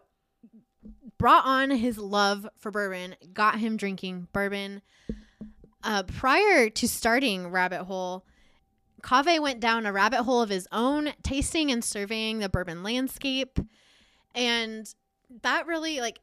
brought 1.25 1.47
on 1.47 1.71
his 1.71 1.97
love 1.97 2.47
for 2.55 2.69
bourbon, 2.69 3.15
got 3.33 3.57
him 3.57 3.77
drinking 3.77 4.27
bourbon. 4.31 4.83
Uh, 5.83 6.03
prior 6.03 6.69
to 6.69 6.87
starting 6.87 7.47
Rabbit 7.47 7.85
Hole, 7.85 8.23
Kaveh 9.01 9.41
went 9.41 9.59
down 9.59 9.87
a 9.87 9.91
rabbit 9.91 10.21
hole 10.21 10.43
of 10.43 10.51
his 10.51 10.67
own, 10.71 11.13
tasting 11.23 11.71
and 11.71 11.83
surveying 11.83 12.37
the 12.37 12.47
bourbon 12.47 12.83
landscape. 12.83 13.57
And 14.35 14.87
that 15.41 15.65
really 15.65 15.99
like 15.99 16.19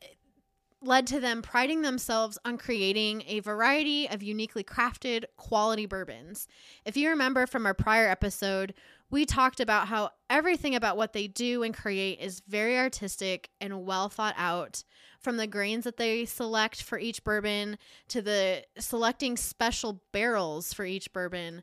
led 0.81 1.09
to 1.09 1.19
them 1.19 1.43
priding 1.43 1.83
themselves 1.83 2.39
on 2.45 2.57
creating 2.57 3.25
a 3.27 3.41
variety 3.41 4.09
of 4.09 4.23
uniquely 4.23 4.63
crafted 4.63 5.25
quality 5.37 5.85
bourbons. 5.85 6.47
If 6.85 6.97
you 6.97 7.11
remember 7.11 7.49
from 7.49 7.67
our 7.67 7.75
prior 7.75 8.07
episode, 8.07 8.73
we 9.13 9.27
talked 9.27 9.61
about 9.61 9.89
how 9.89 10.11
everything 10.31 10.75
about 10.75 10.97
what 10.97 11.13
they 11.13 11.29
do 11.29 11.63
and 11.63 11.77
create 11.77 12.19
is 12.19 12.43
very 12.49 12.79
artistic 12.79 13.51
and 13.61 13.85
well 13.85 14.09
thought 14.09 14.35
out. 14.37 14.83
From 15.21 15.37
the 15.37 15.47
grains 15.47 15.85
that 15.85 15.99
they 15.99 16.25
select 16.25 16.83
for 16.83 16.99
each 16.99 17.23
bourbon 17.23 17.79
to 18.09 18.21
the 18.21 18.65
selecting 18.77 19.37
special 19.37 20.03
barrels 20.11 20.73
for 20.73 20.85
each 20.85 21.13
bourbon, 21.13 21.63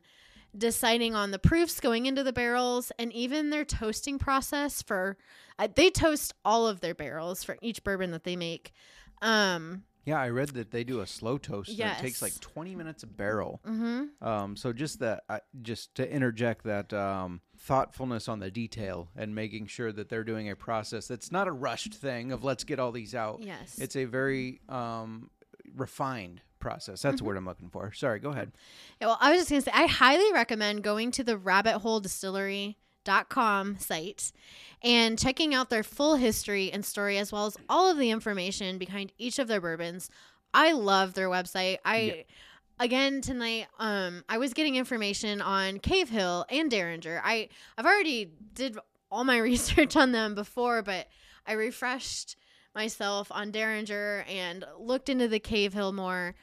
deciding 0.56 1.14
on 1.14 1.30
the 1.30 1.38
proofs 1.38 1.78
going 1.78 2.06
into 2.06 2.22
the 2.22 2.32
barrels, 2.32 2.90
and 2.98 3.12
even 3.12 3.50
their 3.50 3.66
toasting 3.66 4.18
process 4.18 4.80
for 4.80 5.18
uh, 5.58 5.68
they 5.74 5.90
toast 5.90 6.32
all 6.42 6.66
of 6.66 6.80
their 6.80 6.94
barrels 6.94 7.44
for 7.44 7.58
each 7.60 7.84
bourbon 7.84 8.12
that 8.12 8.24
they 8.24 8.36
make. 8.36 8.72
Um, 9.20 9.82
Yeah, 10.10 10.20
I 10.20 10.28
read 10.30 10.50
that 10.50 10.70
they 10.70 10.84
do 10.84 11.00
a 11.00 11.06
slow 11.06 11.38
toast. 11.38 11.70
and 11.70 11.78
it 11.80 11.98
takes 12.00 12.20
like 12.22 12.38
20 12.40 12.74
minutes 12.76 13.02
a 13.02 13.06
barrel. 13.06 13.60
mhm. 13.66 14.08
Um, 14.22 14.56
so 14.56 14.72
just 14.72 14.98
that, 15.00 15.22
I 15.28 15.40
just 15.62 15.94
to 15.96 16.10
interject 16.10 16.64
that, 16.64 16.92
um, 16.92 17.40
thoughtfulness 17.56 18.26
on 18.28 18.40
the 18.40 18.50
detail 18.50 19.08
and 19.16 19.34
making 19.34 19.66
sure 19.66 19.92
that 19.92 20.08
they're 20.08 20.24
doing 20.24 20.48
a 20.50 20.56
process 20.56 21.06
that's 21.08 21.30
not 21.30 21.46
a 21.46 21.52
rushed 21.52 21.94
thing 21.94 22.32
of 22.32 22.42
let's 22.44 22.64
get 22.64 22.78
all 22.78 22.92
these 22.92 23.14
out. 23.14 23.40
Yes. 23.42 23.78
It's 23.78 23.96
a 23.96 24.04
very 24.06 24.60
um, 24.68 25.30
refined 25.76 26.40
process. 26.58 27.02
That's 27.02 27.14
the 27.16 27.18
Mm-hmm. 27.18 27.26
word 27.26 27.36
I'm 27.36 27.46
looking 27.46 27.70
for. 27.70 27.92
Sorry, 27.92 28.18
go 28.18 28.30
ahead. 28.30 28.52
Yeah, 29.00 29.08
well, 29.08 29.18
I 29.20 29.30
was 29.30 29.40
just 29.40 29.50
going 29.50 29.62
to 29.62 29.64
say, 29.70 29.72
I 29.74 29.86
highly 29.86 30.32
recommend 30.32 30.82
going 30.82 31.10
to 31.12 31.24
the 31.24 31.36
rabbithole 33.04 33.80
site 33.80 34.32
and 34.82 35.18
checking 35.18 35.54
out 35.54 35.70
their 35.70 35.82
full 35.82 36.16
history 36.16 36.70
and 36.72 36.84
story, 36.84 37.18
as 37.18 37.32
well 37.32 37.46
as 37.46 37.56
all 37.68 37.90
of 37.90 37.98
the 37.98 38.10
information 38.10 38.78
behind 38.78 39.12
each 39.18 39.38
of 39.38 39.48
their 39.48 39.60
bourbons. 39.60 40.10
I 40.54 40.72
love 40.72 41.14
their 41.14 41.28
website. 41.28 41.78
I. 41.84 42.24
Again 42.82 43.20
tonight, 43.20 43.66
um, 43.78 44.24
I 44.26 44.38
was 44.38 44.54
getting 44.54 44.76
information 44.76 45.42
on 45.42 45.80
Cavehill 45.80 46.46
and 46.48 46.72
Dareringer. 46.72 47.20
I 47.22 47.50
I've 47.76 47.84
already 47.84 48.32
did 48.54 48.78
all 49.10 49.22
my 49.22 49.36
research 49.50 49.96
on 49.96 50.12
them 50.12 50.34
before, 50.34 50.80
but 50.80 51.06
I 51.46 51.52
refreshed 51.52 52.36
myself 52.74 53.30
on 53.32 53.52
Dareringer 53.52 54.24
and 54.26 54.64
looked 54.78 55.10
into 55.10 55.28
the 55.28 55.38
Cavehill 55.38 55.92
more. 55.92 56.34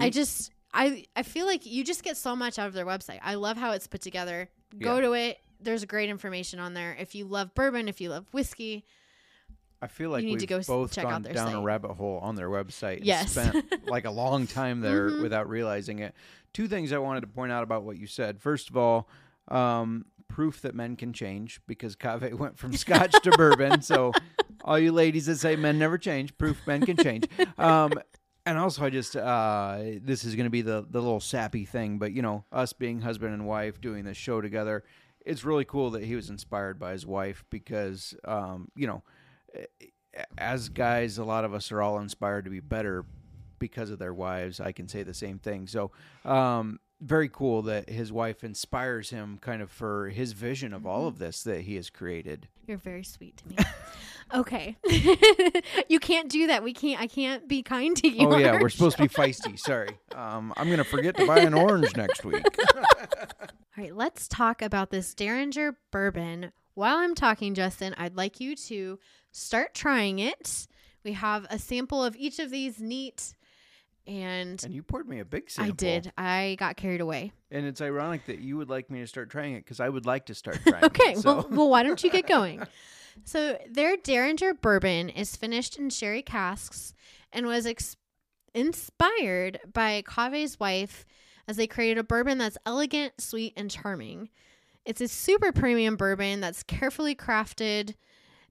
I 0.00 0.10
just 0.10 0.50
I 0.72 1.04
I 1.14 1.22
feel 1.22 1.46
like 1.46 1.64
you 1.64 1.84
just 1.84 2.02
get 2.02 2.16
so 2.16 2.34
much 2.34 2.58
out 2.58 2.66
of 2.66 2.72
their 2.74 2.84
website. 2.86 3.20
I 3.22 3.34
love 3.36 3.56
how 3.56 3.70
it's 3.70 3.86
put 3.86 4.00
together. 4.00 4.48
Go 4.80 4.96
Yeah. 4.96 5.00
to 5.02 5.12
it. 5.12 5.38
There's 5.60 5.84
great 5.84 6.10
information 6.10 6.58
on 6.60 6.74
there. 6.74 6.96
If 6.98 7.14
you 7.14 7.24
love 7.24 7.54
bourbon, 7.54 7.88
if 7.88 8.00
you 8.00 8.10
love 8.10 8.26
whiskey, 8.32 8.84
I 9.82 9.86
feel 9.86 10.10
like 10.10 10.22
You 10.22 10.26
need 10.28 10.32
we've 10.34 10.40
to 10.40 10.46
go 10.46 10.60
both 10.62 10.92
check 10.92 11.04
out 11.04 11.10
gone 11.10 11.22
their 11.22 11.34
down 11.34 11.54
a 11.54 11.62
rabbit 11.62 11.92
hole 11.94 12.18
on 12.22 12.36
their 12.36 12.48
website 12.48 12.98
and 12.98 13.06
Yes. 13.06 13.32
spent 13.32 13.86
like 13.86 14.04
a 14.06 14.10
long 14.10 14.46
time 14.46 14.80
there 14.80 15.10
Mhm. 15.10 15.22
without 15.22 15.48
realizing 15.48 15.98
it. 15.98 16.14
Two 16.54 16.68
things 16.68 16.92
I 16.92 16.98
wanted 16.98 17.20
to 17.22 17.26
point 17.26 17.52
out 17.52 17.62
about 17.62 17.84
what 17.84 17.98
you 17.98 18.06
said. 18.06 18.40
First 18.40 18.70
of 18.70 18.76
all, 18.76 19.08
um, 19.48 20.06
proof 20.28 20.62
that 20.62 20.74
men 20.74 20.96
can 20.96 21.12
change 21.12 21.60
because 21.66 21.96
Kaveh 21.96 22.32
went 22.38 22.58
from 22.58 22.72
scotch 22.76 23.12
to 23.22 23.30
bourbon. 23.32 23.82
So 23.82 24.12
all 24.64 24.78
you 24.78 24.90
ladies 24.92 25.26
that 25.26 25.36
say 25.36 25.54
men 25.56 25.78
never 25.78 25.98
change, 25.98 26.36
proof 26.38 26.66
men 26.66 26.86
can 26.86 26.96
change. 26.96 27.26
Um, 27.58 27.92
and 28.46 28.56
also, 28.58 28.84
I 28.86 28.90
just 28.90 29.16
uh, 29.16 29.78
this 30.02 30.24
is 30.24 30.34
going 30.34 30.44
to 30.44 30.50
be 30.50 30.62
the 30.62 30.86
the 30.88 31.00
little 31.00 31.20
sappy 31.20 31.64
thing, 31.66 31.98
but 31.98 32.12
you 32.12 32.22
know, 32.22 32.44
us 32.52 32.72
being 32.72 33.00
husband 33.02 33.34
and 33.34 33.46
wife 33.46 33.80
doing 33.82 34.04
this 34.04 34.16
show 34.16 34.40
together, 34.40 34.82
it's 35.24 35.44
really 35.44 35.64
cool 35.64 35.90
that 35.90 36.04
he 36.04 36.14
was 36.14 36.30
inspired 36.30 36.78
by 36.78 36.92
his 36.92 37.06
wife 37.06 37.44
because 37.50 38.14
um, 38.24 38.68
you 38.76 38.86
know, 38.86 39.02
as 40.38 40.68
guys, 40.68 41.18
a 41.18 41.24
lot 41.24 41.44
of 41.44 41.54
us 41.54 41.72
are 41.72 41.82
all 41.82 41.98
inspired 41.98 42.44
to 42.44 42.50
be 42.50 42.60
better 42.60 43.04
because 43.58 43.90
of 43.90 43.98
their 43.98 44.14
wives. 44.14 44.60
I 44.60 44.72
can 44.72 44.88
say 44.88 45.02
the 45.02 45.14
same 45.14 45.38
thing. 45.38 45.66
So, 45.66 45.90
um, 46.24 46.80
very 47.00 47.28
cool 47.28 47.62
that 47.62 47.88
his 47.88 48.12
wife 48.12 48.44
inspires 48.44 49.10
him 49.10 49.38
kind 49.38 49.60
of 49.60 49.70
for 49.70 50.08
his 50.08 50.32
vision 50.32 50.72
of 50.72 50.86
all 50.86 51.06
of 51.06 51.18
this 51.18 51.42
that 51.42 51.62
he 51.62 51.76
has 51.76 51.90
created. 51.90 52.48
you're 52.66 52.78
very 52.78 53.04
sweet 53.04 53.36
to 53.38 53.48
me. 53.48 53.56
okay. 54.32 54.76
you 55.88 55.98
can't 56.00 56.30
do 56.30 56.46
that. 56.48 56.62
We 56.62 56.72
can't 56.72 57.00
I 57.00 57.06
can't 57.06 57.46
be 57.48 57.62
kind 57.62 57.96
to 57.98 58.08
you. 58.08 58.28
oh 58.28 58.36
yeah, 58.36 58.58
we're 58.60 58.68
supposed 58.68 58.96
show. 58.98 59.06
to 59.06 59.08
be 59.08 59.14
feisty. 59.22 59.58
Sorry, 59.58 59.98
um, 60.14 60.52
I'm 60.56 60.70
gonna 60.70 60.84
forget 60.84 61.16
to 61.16 61.26
buy 61.26 61.38
an 61.40 61.54
orange 61.54 61.96
next 61.96 62.24
week. 62.24 62.44
All 62.76 63.82
right, 63.82 63.94
let's 63.94 64.28
talk 64.28 64.62
about 64.62 64.90
this 64.90 65.14
Dareringer 65.14 65.74
bourbon. 65.90 66.52
While 66.74 66.96
I'm 66.98 67.14
talking, 67.14 67.54
Justin, 67.54 67.94
I'd 67.98 68.16
like 68.16 68.40
you 68.40 68.56
to 68.56 68.98
start 69.32 69.74
trying 69.74 70.18
it. 70.20 70.66
We 71.04 71.12
have 71.12 71.46
a 71.50 71.58
sample 71.58 72.02
of 72.02 72.16
each 72.16 72.38
of 72.38 72.50
these 72.50 72.80
neat, 72.80 73.34
and 74.06 74.62
and 74.64 74.72
you 74.72 74.82
poured 74.82 75.08
me 75.08 75.20
a 75.20 75.24
big 75.24 75.50
sample. 75.50 75.72
I 75.72 75.74
did. 75.76 76.12
I 76.16 76.56
got 76.58 76.76
carried 76.76 77.00
away. 77.00 77.32
and 77.50 77.66
it's 77.66 77.80
ironic 77.80 78.26
that 78.26 78.38
you 78.38 78.56
would 78.56 78.68
like 78.68 78.90
me 78.90 79.00
to 79.00 79.06
start 79.06 79.30
trying 79.30 79.54
it 79.54 79.64
because 79.64 79.80
I 79.80 79.88
would 79.88 80.06
like 80.06 80.26
to 80.26 80.34
start 80.34 80.60
trying. 80.66 80.84
Okay, 80.84 81.12
it, 81.12 81.18
so. 81.18 81.34
well, 81.34 81.48
well, 81.50 81.70
why 81.70 81.82
don't 81.82 82.02
you 82.02 82.10
get 82.10 82.26
going? 82.26 82.62
So, 83.22 83.58
their 83.70 83.96
Dareringer 83.96 84.60
bourbon 84.60 85.08
is 85.08 85.36
finished 85.36 85.78
in 85.78 85.90
sherry 85.90 86.22
casks 86.22 86.92
and 87.32 87.46
was 87.46 87.66
ex- 87.66 87.96
inspired 88.54 89.60
by 89.72 90.02
Kaveh's 90.02 90.58
wife 90.58 91.04
as 91.46 91.56
they 91.56 91.66
created 91.66 91.98
a 91.98 92.04
bourbon 92.04 92.38
that's 92.38 92.58
elegant, 92.66 93.20
sweet, 93.20 93.52
and 93.56 93.70
charming. 93.70 94.30
It's 94.84 95.00
a 95.00 95.08
super 95.08 95.52
premium 95.52 95.96
bourbon 95.96 96.40
that's 96.40 96.62
carefully 96.62 97.14
crafted 97.14 97.94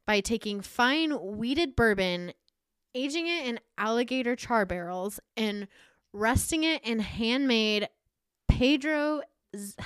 by 0.05 0.19
taking 0.19 0.61
fine 0.61 1.11
wheated 1.11 1.75
bourbon, 1.75 2.33
aging 2.95 3.27
it 3.27 3.47
in 3.47 3.59
alligator 3.77 4.35
char 4.35 4.65
barrels, 4.65 5.19
and 5.37 5.67
resting 6.11 6.63
it 6.63 6.83
in 6.83 6.99
handmade 6.99 7.87
Pedro. 8.47 9.21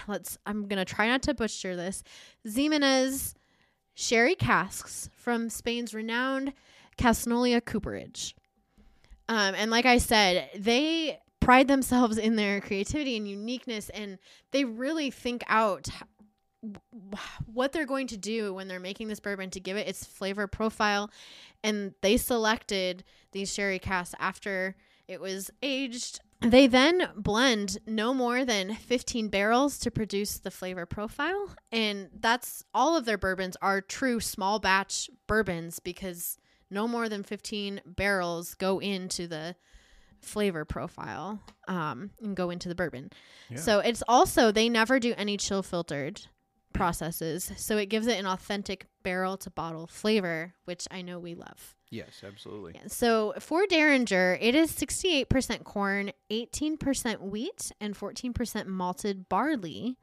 Let's. 0.08 0.38
I'm 0.46 0.68
gonna 0.68 0.86
try 0.86 1.08
not 1.08 1.22
to 1.24 1.34
butcher 1.34 1.76
this. 1.76 2.04
Ximenez 2.48 3.36
sherry 3.98 4.36
casks 4.36 5.10
from 5.16 5.50
Spain's 5.50 5.92
renowned 5.92 6.54
Casknolia 7.00 7.66
cooperage. 7.66 8.36
Um, 9.28 9.56
and 9.56 9.72
like 9.72 9.88
I 9.88 9.98
said, 9.98 10.52
they 10.56 11.20
pride 11.40 11.68
themselves 11.68 12.20
in 12.20 12.36
their 12.36 12.62
creativity 12.62 13.18
and 13.18 13.28
uniqueness, 13.28 13.90
and 13.90 14.20
they 14.52 14.66
really 14.66 15.10
think 15.10 15.44
out 15.48 15.88
what 17.52 17.72
they're 17.72 17.88
going 17.88 18.06
to 18.08 18.18
do 18.18 18.54
when 18.54 18.68
they're 18.68 18.80
making 18.80 19.08
this 19.08 19.20
bourbon 19.20 19.50
to 19.50 19.60
give 19.60 19.78
it 19.78 19.88
its 19.88 20.06
flavor 20.06 20.46
profile. 20.46 21.10
And 21.64 21.96
they 22.02 22.18
selected 22.18 23.04
these 23.32 23.52
sherry 23.52 23.80
casks 23.80 24.14
after 24.20 24.76
it 25.08 25.20
was 25.20 25.50
aged. 25.64 26.20
They 26.42 26.68
then 26.68 27.10
blend 27.16 27.80
no 27.88 28.14
more 28.14 28.46
than 28.46 28.76
15 28.76 29.30
barrels 29.30 29.80
to 29.80 29.92
produce 29.92 30.38
the 30.38 30.52
flavor 30.52 30.86
profile. 30.86 31.56
And 31.72 32.10
that's 32.20 32.64
all 32.74 32.96
of 32.96 33.06
their 33.06 33.18
bourbons 33.18 33.58
are 33.62 33.82
true 33.82 34.20
small 34.20 34.60
batch 34.60 35.10
bourbons 35.28 35.80
because 35.80 36.38
no 36.70 36.88
more 36.88 37.10
than 37.10 37.24
15 37.24 37.82
barrels 37.86 38.54
go 38.54 38.80
into 38.80 39.28
the 39.28 39.56
flavor 40.22 40.66
profile 40.66 41.42
um, 41.68 42.12
and 42.22 42.36
go 42.36 42.50
into 42.50 42.70
the 42.70 42.76
bourbon. 42.76 43.10
So 43.56 43.80
it's 43.80 44.04
also, 44.08 44.52
they 44.52 44.70
never 44.70 45.00
do 45.00 45.14
any 45.18 45.38
chill 45.38 45.64
filtered 45.64 46.22
processes. 46.74 47.52
So 47.58 47.78
it 47.78 47.88
gives 47.88 48.06
it 48.08 48.20
an 48.20 48.28
authentic 48.28 48.88
barrel 49.04 49.38
to 49.38 49.50
bottle 49.50 49.88
flavor, 49.88 50.54
which 50.66 50.88
I 50.92 51.02
know 51.02 51.18
we 51.18 51.34
love. 51.34 51.76
Yes, 51.90 52.22
absolutely. 52.26 52.74
Yeah, 52.76 52.88
So 52.88 53.34
for 53.40 53.66
Dareringer, 53.66 54.38
it 54.42 54.56
is 54.56 54.72
68% 54.72 55.64
corn, 55.64 56.12
18% 56.30 57.22
wheat, 57.22 57.72
and 57.80 57.98
14% 57.98 58.68
malted 58.68 59.30
barley. 59.30 59.98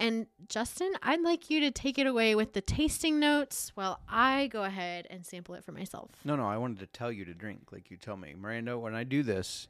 And 0.00 0.26
Justin, 0.48 0.92
I'd 1.02 1.20
like 1.22 1.50
you 1.50 1.60
to 1.60 1.70
take 1.70 1.98
it 1.98 2.06
away 2.06 2.34
with 2.34 2.52
the 2.52 2.60
tasting 2.60 3.18
notes 3.18 3.72
while 3.74 4.00
I 4.08 4.46
go 4.46 4.62
ahead 4.62 5.06
and 5.10 5.26
sample 5.26 5.54
it 5.56 5.64
for 5.64 5.72
myself. 5.72 6.10
No, 6.24 6.36
no, 6.36 6.46
I 6.46 6.56
wanted 6.56 6.78
to 6.80 6.86
tell 6.86 7.10
you 7.10 7.24
to 7.24 7.34
drink, 7.34 7.72
like 7.72 7.90
you 7.90 7.96
tell 7.96 8.16
me, 8.16 8.34
Miranda. 8.38 8.78
When 8.78 8.94
I 8.94 9.04
do 9.04 9.22
this, 9.22 9.66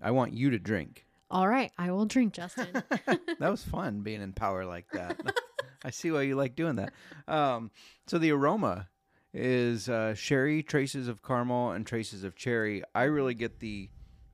I 0.00 0.12
want 0.12 0.34
you 0.34 0.50
to 0.50 0.58
drink. 0.58 1.04
All 1.30 1.48
right, 1.48 1.72
I 1.78 1.90
will 1.90 2.06
drink, 2.06 2.32
Justin. 2.32 2.68
that 3.06 3.40
was 3.40 3.64
fun 3.64 4.02
being 4.02 4.22
in 4.22 4.32
power 4.32 4.64
like 4.64 4.86
that. 4.92 5.18
I 5.84 5.90
see 5.90 6.10
why 6.10 6.22
you 6.22 6.36
like 6.36 6.54
doing 6.54 6.76
that. 6.76 6.92
Um, 7.26 7.70
so 8.06 8.18
the 8.18 8.30
aroma 8.30 8.88
is 9.34 9.88
uh, 9.88 10.14
sherry, 10.14 10.62
traces 10.62 11.08
of 11.08 11.22
caramel, 11.22 11.70
and 11.72 11.86
traces 11.86 12.24
of 12.24 12.36
cherry. 12.36 12.82
I 12.94 13.04
really 13.04 13.34
get 13.34 13.60
the 13.60 13.88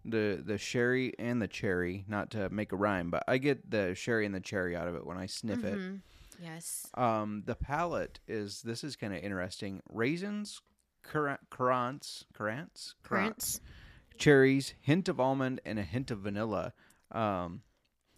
the 0.05 0.43
the 0.45 0.59
sherry 0.59 1.13
and 1.19 1.41
the 1.43 1.49
cherry. 1.49 2.05
Not 2.09 2.31
to 2.33 2.49
make 2.51 2.73
a 2.73 2.77
rhyme, 2.77 3.11
but 3.11 3.25
I 3.29 3.39
get 3.39 3.71
the 3.71 3.95
sherry 3.95 4.27
and 4.27 4.35
the 4.35 4.41
cherry 4.41 4.75
out 4.77 4.89
of 4.89 4.95
it 4.95 5.07
when 5.07 5.17
I 5.17 5.27
sniff 5.27 5.61
Mhm. 5.61 6.01
Yes. 6.41 6.87
Um, 6.95 7.43
the 7.47 7.57
palate 7.57 8.21
is 8.29 8.63
this 8.63 8.85
is 8.85 8.95
kind 8.97 9.13
of 9.13 9.23
interesting. 9.23 9.83
Raisins, 9.91 10.61
cur- 11.03 11.39
currants, 11.51 12.25
currants, 12.33 12.95
Currants. 13.03 13.61
cherries, 14.19 14.75
hint 14.81 15.09
of 15.09 15.19
almond, 15.19 15.61
and 15.65 15.79
a 15.79 15.83
hint 15.83 16.11
of 16.13 16.21
vanilla. 16.21 16.73
Um, 17.11 17.63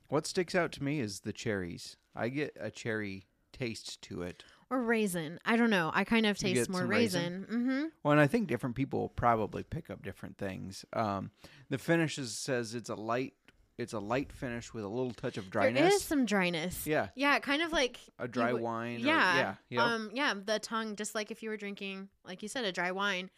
what 0.08 0.26
sticks 0.26 0.54
out 0.54 0.70
to 0.72 0.82
me 0.82 1.00
is 1.00 1.20
the 1.20 1.32
cherries. 1.32 1.96
I 2.14 2.28
get 2.28 2.54
a 2.60 2.70
cherry 2.70 3.24
taste 3.60 4.00
to 4.02 4.22
it. 4.22 4.42
Or 4.70 4.82
raisin. 4.82 5.38
I 5.44 5.56
don't 5.56 5.70
know. 5.70 5.90
I 5.92 6.04
kind 6.04 6.26
of 6.26 6.38
taste 6.38 6.70
more 6.70 6.86
raisin. 6.86 7.44
raisin? 7.44 7.46
Mm-hmm. 7.60 7.84
Well, 8.02 8.12
and 8.12 8.20
I 8.20 8.26
think 8.28 8.46
different 8.48 8.76
people 8.76 9.00
will 9.00 9.08
probably 9.08 9.62
pick 9.64 9.90
up 9.90 10.02
different 10.02 10.38
things. 10.38 10.84
Um, 10.92 11.30
the 11.68 11.78
finish 11.78 12.18
is, 12.18 12.36
says 12.38 12.74
it's 12.74 12.88
a 12.88 12.94
light, 12.94 13.34
it's 13.78 13.92
a 13.92 13.98
light 13.98 14.32
finish 14.32 14.72
with 14.72 14.84
a 14.84 14.88
little 14.88 15.10
touch 15.12 15.36
of 15.38 15.50
dryness. 15.50 15.80
There 15.82 15.92
is 15.92 16.02
some 16.04 16.24
dryness. 16.24 16.86
Yeah, 16.86 17.08
Yeah, 17.16 17.38
kind 17.40 17.62
of 17.62 17.72
like 17.72 17.98
a 18.18 18.28
dry 18.28 18.52
wine. 18.52 18.96
or- 19.02 19.06
Yeah. 19.06 19.36
yeah, 19.36 19.54
yeah. 19.70 19.84
Um. 19.84 20.10
Yeah. 20.14 20.34
The 20.44 20.58
tongue, 20.60 20.94
just 20.96 21.14
like 21.16 21.30
if 21.32 21.42
you 21.42 21.50
were 21.50 21.56
drinking, 21.56 22.08
like 22.24 22.42
you 22.42 22.48
said, 22.48 22.64
a 22.64 22.70
dry 22.72 22.92
wine, 22.92 23.28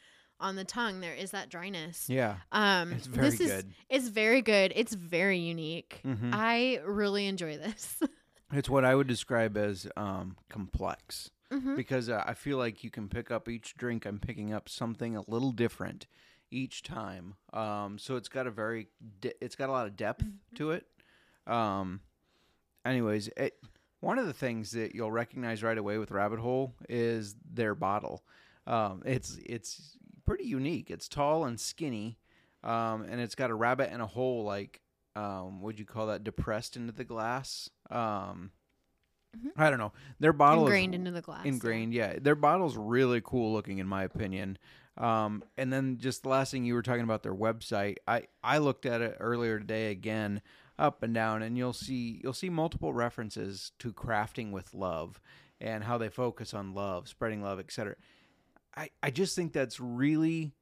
on 0.40 0.56
the 0.56 0.64
tongue 0.64 1.00
there 1.00 1.14
is 1.14 1.30
that 1.30 1.48
dryness. 1.48 2.10
yeah. 2.10 2.36
Um. 2.52 2.92
It's 2.92 3.06
very 3.06 3.30
this 3.30 3.40
is 3.40 3.50
good. 3.52 3.72
it's 3.88 4.08
very 4.08 4.42
good. 4.42 4.72
It's 4.76 4.92
very 4.94 5.38
unique. 5.38 6.00
Mhm. 6.04 6.30
I 6.34 6.80
really 6.84 7.26
enjoy 7.26 7.56
this. 7.56 7.98
It's 8.52 8.68
what 8.68 8.84
I 8.84 8.94
would 8.94 9.06
describe 9.06 9.56
as 9.56 9.86
um, 9.96 10.36
complex. 10.48 11.30
Mhm. 11.50 11.76
because 11.76 12.08
uh, 12.08 12.22
I 12.26 12.32
feel 12.32 12.56
like 12.56 12.82
you 12.82 12.88
can 12.90 13.08
pick 13.10 13.30
up 13.30 13.46
each 13.46 13.76
drink. 13.76 14.06
I'm 14.06 14.18
picking 14.18 14.54
up 14.54 14.70
something 14.70 15.16
a 15.16 15.22
little 15.30 15.52
different 15.52 16.06
each 16.50 16.82
time. 16.82 17.34
Um, 17.52 17.98
so 17.98 18.16
it's 18.16 18.30
got 18.30 18.46
a 18.46 18.50
very, 18.50 18.88
de- 19.20 19.34
it's 19.44 19.54
got 19.54 19.68
a 19.68 19.72
lot 19.72 19.86
of 19.86 19.94
depth 19.94 20.24
Mm-hmm. 20.24 20.56
to 20.56 20.70
it. 20.70 20.86
Um, 21.46 22.00
anyways, 22.86 23.28
it 23.36 23.54
one 24.00 24.18
of 24.18 24.26
the 24.26 24.32
things 24.32 24.70
that 24.72 24.94
you'll 24.94 25.12
recognize 25.12 25.62
right 25.62 25.76
away 25.78 25.98
with 25.98 26.10
Rabbit 26.10 26.38
Hole 26.40 26.74
is 26.88 27.36
their 27.52 27.74
bottle. 27.74 28.24
Um, 28.66 29.02
it's 29.04 29.38
it's 29.44 29.98
pretty 30.24 30.44
unique. 30.44 30.90
It's 30.90 31.06
tall 31.08 31.44
and 31.44 31.60
skinny, 31.60 32.18
um, 32.64 33.02
and 33.02 33.20
it's 33.20 33.34
got 33.34 33.50
a 33.50 33.54
rabbit 33.54 33.90
and 33.92 34.00
a 34.00 34.06
hole 34.06 34.42
like 34.44 34.80
um, 35.14 35.60
would 35.60 35.78
you 35.78 35.84
call 35.84 36.06
that 36.06 36.24
depressed 36.24 36.76
into 36.76 36.92
the 36.92 37.04
glass? 37.04 37.68
Um, 37.92 38.50
I 39.56 39.70
don't 39.70 39.78
know. 39.78 39.92
Their 40.20 40.32
bottle 40.32 40.64
Ingrained 40.64 40.94
is 40.94 40.98
into 40.98 41.10
the 41.10 41.22
glass. 41.22 41.44
ingrained. 41.46 41.94
Yeah, 41.94 42.18
their 42.20 42.34
bottle's 42.34 42.76
really 42.76 43.20
cool 43.24 43.52
looking, 43.52 43.78
in 43.78 43.86
my 43.86 44.04
opinion. 44.04 44.58
Um, 44.98 45.42
and 45.56 45.72
then 45.72 45.98
just 45.98 46.22
the 46.22 46.28
last 46.28 46.50
thing 46.50 46.64
you 46.64 46.74
were 46.74 46.82
talking 46.82 47.02
about 47.04 47.22
their 47.22 47.34
website, 47.34 47.96
I 48.06 48.24
I 48.44 48.58
looked 48.58 48.84
at 48.84 49.00
it 49.00 49.16
earlier 49.20 49.58
today 49.58 49.90
again, 49.90 50.42
up 50.78 51.02
and 51.02 51.14
down, 51.14 51.42
and 51.42 51.56
you'll 51.56 51.72
see 51.72 52.20
you'll 52.22 52.34
see 52.34 52.50
multiple 52.50 52.92
references 52.92 53.72
to 53.78 53.92
crafting 53.92 54.50
with 54.50 54.74
love 54.74 55.18
and 55.60 55.84
how 55.84 55.96
they 55.96 56.10
focus 56.10 56.52
on 56.52 56.74
love, 56.74 57.08
spreading 57.08 57.42
love, 57.42 57.58
etc. 57.58 57.94
I 58.76 58.90
I 59.02 59.10
just 59.10 59.34
think 59.34 59.54
that's 59.54 59.80
really 59.80 60.52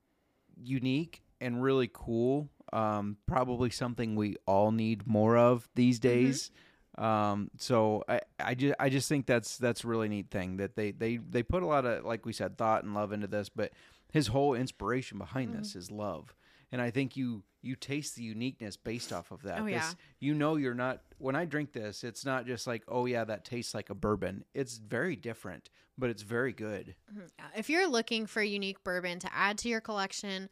unique 0.62 1.22
and 1.40 1.60
really 1.60 1.90
cool. 1.92 2.50
Um, 2.72 3.16
probably 3.26 3.70
something 3.70 4.14
we 4.14 4.36
all 4.46 4.70
need 4.70 5.08
more 5.08 5.36
of 5.36 5.68
these 5.74 5.98
days. 5.98 6.52
Um, 7.00 7.50
so 7.56 8.04
I, 8.08 8.20
I 8.38 8.54
just 8.54 8.74
I 8.78 8.88
just 8.90 9.08
think 9.08 9.24
that's 9.26 9.56
that's 9.56 9.84
a 9.84 9.86
really 9.88 10.08
neat 10.08 10.30
thing 10.30 10.58
that 10.58 10.76
they 10.76 10.90
they 10.92 11.16
they 11.16 11.42
put 11.42 11.62
a 11.62 11.66
lot 11.66 11.84
of 11.86 12.04
like 12.04 12.26
we 12.26 12.32
said 12.32 12.58
thought 12.58 12.84
and 12.84 12.94
love 12.94 13.12
into 13.12 13.26
this, 13.26 13.48
but 13.48 13.72
his 14.12 14.26
whole 14.26 14.54
inspiration 14.54 15.16
behind 15.18 15.54
this 15.54 15.74
is 15.74 15.90
love, 15.90 16.34
and 16.70 16.82
I 16.82 16.90
think 16.90 17.16
you 17.16 17.42
you 17.62 17.74
taste 17.76 18.16
the 18.16 18.22
uniqueness 18.22 18.76
based 18.76 19.12
off 19.12 19.30
of 19.30 19.42
that. 19.42 19.60
Oh, 19.60 19.64
This- 19.64 19.72
yeah. 19.74 19.92
you 20.18 20.34
know 20.34 20.56
you're 20.56 20.74
not 20.74 21.00
when 21.18 21.36
I 21.36 21.44
drink 21.46 21.72
this, 21.72 22.04
it's 22.04 22.24
not 22.26 22.46
just 22.46 22.66
like 22.66 22.82
oh 22.86 23.06
yeah 23.06 23.24
that 23.24 23.44
tastes 23.46 23.72
like 23.74 23.88
a 23.88 23.94
bourbon. 23.94 24.44
It's 24.54 24.76
very 24.76 25.16
different, 25.16 25.70
but 25.96 26.10
it's 26.10 26.22
very 26.22 26.52
good. 26.52 26.94
Yeah, 27.16 27.22
If 27.56 27.70
you're 27.70 27.88
looking 27.88 28.26
for 28.26 28.42
unique 28.42 28.84
bourbon 28.84 29.20
to 29.20 29.34
add 29.34 29.56
to 29.58 29.68
your 29.70 29.80
collection, 29.80 30.50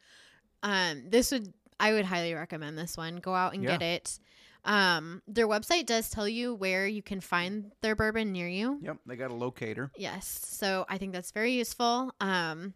um, 0.63 1.03
this 1.09 1.31
would 1.31 1.53
I 1.79 1.93
would 1.93 2.05
highly 2.05 2.33
recommend 2.33 2.77
this 2.77 2.97
one. 2.97 3.17
Go 3.17 3.33
out 3.35 3.53
and 3.53 3.63
Yeah. 3.63 3.77
get 3.77 3.81
it. 3.83 4.19
Um, 4.65 5.21
their 5.27 5.47
website 5.47 5.85
does 5.85 6.09
tell 6.09 6.27
you 6.27 6.53
where 6.53 6.85
you 6.85 7.01
can 7.01 7.21
find 7.21 7.71
their 7.81 7.95
bourbon 7.95 8.31
near 8.31 8.47
you. 8.47 8.79
Yep, 8.81 8.97
they 9.05 9.15
got 9.15 9.31
a 9.31 9.35
locator. 9.35 9.91
Yes, 9.97 10.41
so 10.43 10.85
I 10.89 10.97
think 10.97 11.13
that's 11.13 11.31
very 11.31 11.53
useful. 11.53 12.13
Um, 12.19 12.73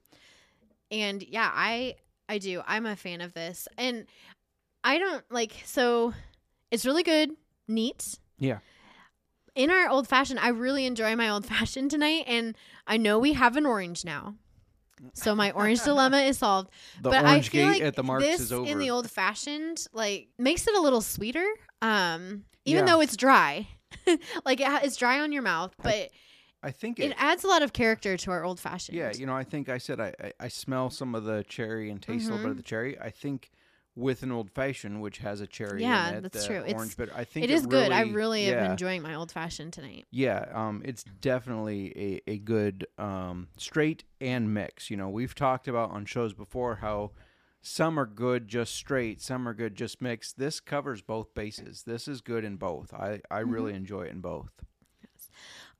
and 0.89 1.21
yeah, 1.23 1.49
I 1.53 1.95
I 2.29 2.37
do. 2.37 2.61
I'm 2.65 2.85
a 2.85 2.95
fan 2.95 3.21
of 3.21 3.33
this, 3.33 3.67
and 3.77 4.05
I 4.83 4.97
don't 4.97 5.23
like 5.29 5.53
so. 5.65 6.13
It's 6.71 6.85
really 6.85 7.03
good, 7.03 7.31
neat. 7.67 8.17
Yeah. 8.39 8.59
In 9.55 9.69
our 9.69 9.87
old 9.87 10.07
fashioned, 10.07 10.39
I 10.39 10.47
really 10.49 10.85
enjoy 10.85 11.15
my 11.15 11.29
old 11.29 11.45
fashioned 11.53 11.91
tonight, 11.91 12.23
and 12.27 12.55
I 12.87 12.97
know 12.97 13.19
we 13.19 13.33
have 13.33 13.55
an 13.57 13.65
orange 13.65 14.05
now. 14.05 14.35
So 15.13 15.35
my 15.35 15.51
orange 15.51 15.81
dilemma 15.83 16.17
is 16.19 16.37
solved. 16.37 16.69
The 17.01 17.09
but 17.09 17.25
I 17.25 17.31
orange 17.31 17.49
feel 17.49 17.67
gate 17.67 17.73
like 17.73 17.81
at 17.83 17.95
the 17.95 18.03
Marks 18.03 18.23
this 18.25 18.39
is 18.39 18.53
over. 18.53 18.69
in 18.69 18.79
the 18.79 18.89
old 18.89 19.09
fashioned 19.09 19.85
like 19.93 20.29
makes 20.37 20.67
it 20.67 20.75
a 20.75 20.81
little 20.81 21.01
sweeter. 21.01 21.45
Um, 21.83 22.45
even 22.65 22.85
Yeah. 22.87 22.93
though 22.93 23.01
it's 23.01 23.15
dry, 23.17 23.67
like 24.45 24.59
it 24.61 24.67
ha- 24.67 24.81
it's 24.83 24.95
dry 24.97 25.19
on 25.19 25.31
your 25.31 25.41
mouth, 25.43 25.75
but 25.83 26.09
I 26.63 26.71
think 26.71 26.97
it 26.99 27.13
adds 27.17 27.43
a 27.43 27.47
lot 27.47 27.61
of 27.61 27.73
character 27.73 28.15
to 28.15 28.31
our 28.31 28.43
old 28.45 28.59
fashioned. 28.59 28.97
Yeah, 28.97 29.11
you 29.13 29.25
know, 29.25 29.35
I 29.35 29.43
think 29.43 29.67
I 29.69 29.77
said 29.77 29.99
I, 29.99 30.13
I, 30.23 30.33
I 30.39 30.47
smell 30.47 30.89
some 30.89 31.13
of 31.13 31.25
the 31.25 31.43
cherry 31.47 31.89
and 31.91 32.01
taste 32.01 32.27
a 32.27 32.31
little 32.31 32.37
bit 32.37 32.41
Mm-hmm. 32.43 32.51
of 32.51 32.57
the 32.57 32.63
cherry. 32.63 32.97
I 32.99 33.09
think 33.09 33.51
with 33.95 34.23
an 34.23 34.31
old 34.31 34.49
fashioned, 34.49 35.01
which 35.01 35.17
has 35.19 35.39
a 35.41 35.45
cherry 35.45 35.81
Yeah, 35.83 36.09
in 36.09 36.15
it, 36.15 36.21
that's 36.23 36.39
the 36.41 36.47
true. 36.47 36.59
It's- 36.63 36.73
orange, 36.73 36.95
but 36.97 37.09
I 37.15 37.25
think 37.25 37.43
it 37.43 37.51
is 37.51 37.67
good. 37.67 37.91
I 37.91 38.01
really- 38.01 38.13
really 38.13 38.47
yeah, 38.47 38.63
am 38.65 38.71
enjoying 38.71 39.01
my 39.03 39.13
old 39.13 39.31
fashioned 39.31 39.73
tonight. 39.73 40.05
Yeah, 40.09 40.45
um, 40.53 40.81
it's 40.85 41.03
definitely 41.03 42.21
a, 42.27 42.31
a 42.31 42.37
good 42.39 42.87
um, 42.97 43.49
straight 43.57 44.03
and 44.21 44.51
mix. 44.53 44.89
You 44.89 44.97
know, 44.97 45.09
we've 45.09 45.35
talked 45.35 45.67
about 45.67 45.91
on 45.91 46.05
shows 46.05 46.33
before 46.33 46.75
how 46.77 47.11
some 47.65 47.97
are 47.99 48.05
good 48.05 48.47
just 48.47 48.75
straight, 48.75 49.21
some 49.21 49.47
are 49.47 49.53
good 49.53 49.73
just 49.75 50.01
mixed. 50.01 50.37
This 50.37 50.59
covers 50.59 51.01
both 51.01 51.33
bases. 51.33 51.83
This 51.83 52.07
is 52.07 52.21
good 52.21 52.43
in 52.43 52.57
both. 52.57 52.93
I, 52.93 53.21
I 53.31 53.41
Mm-hmm. 53.41 53.51
really 53.51 53.73
enjoy 53.73 54.03
it 54.03 54.11
in 54.11 54.19
both. 54.21 54.51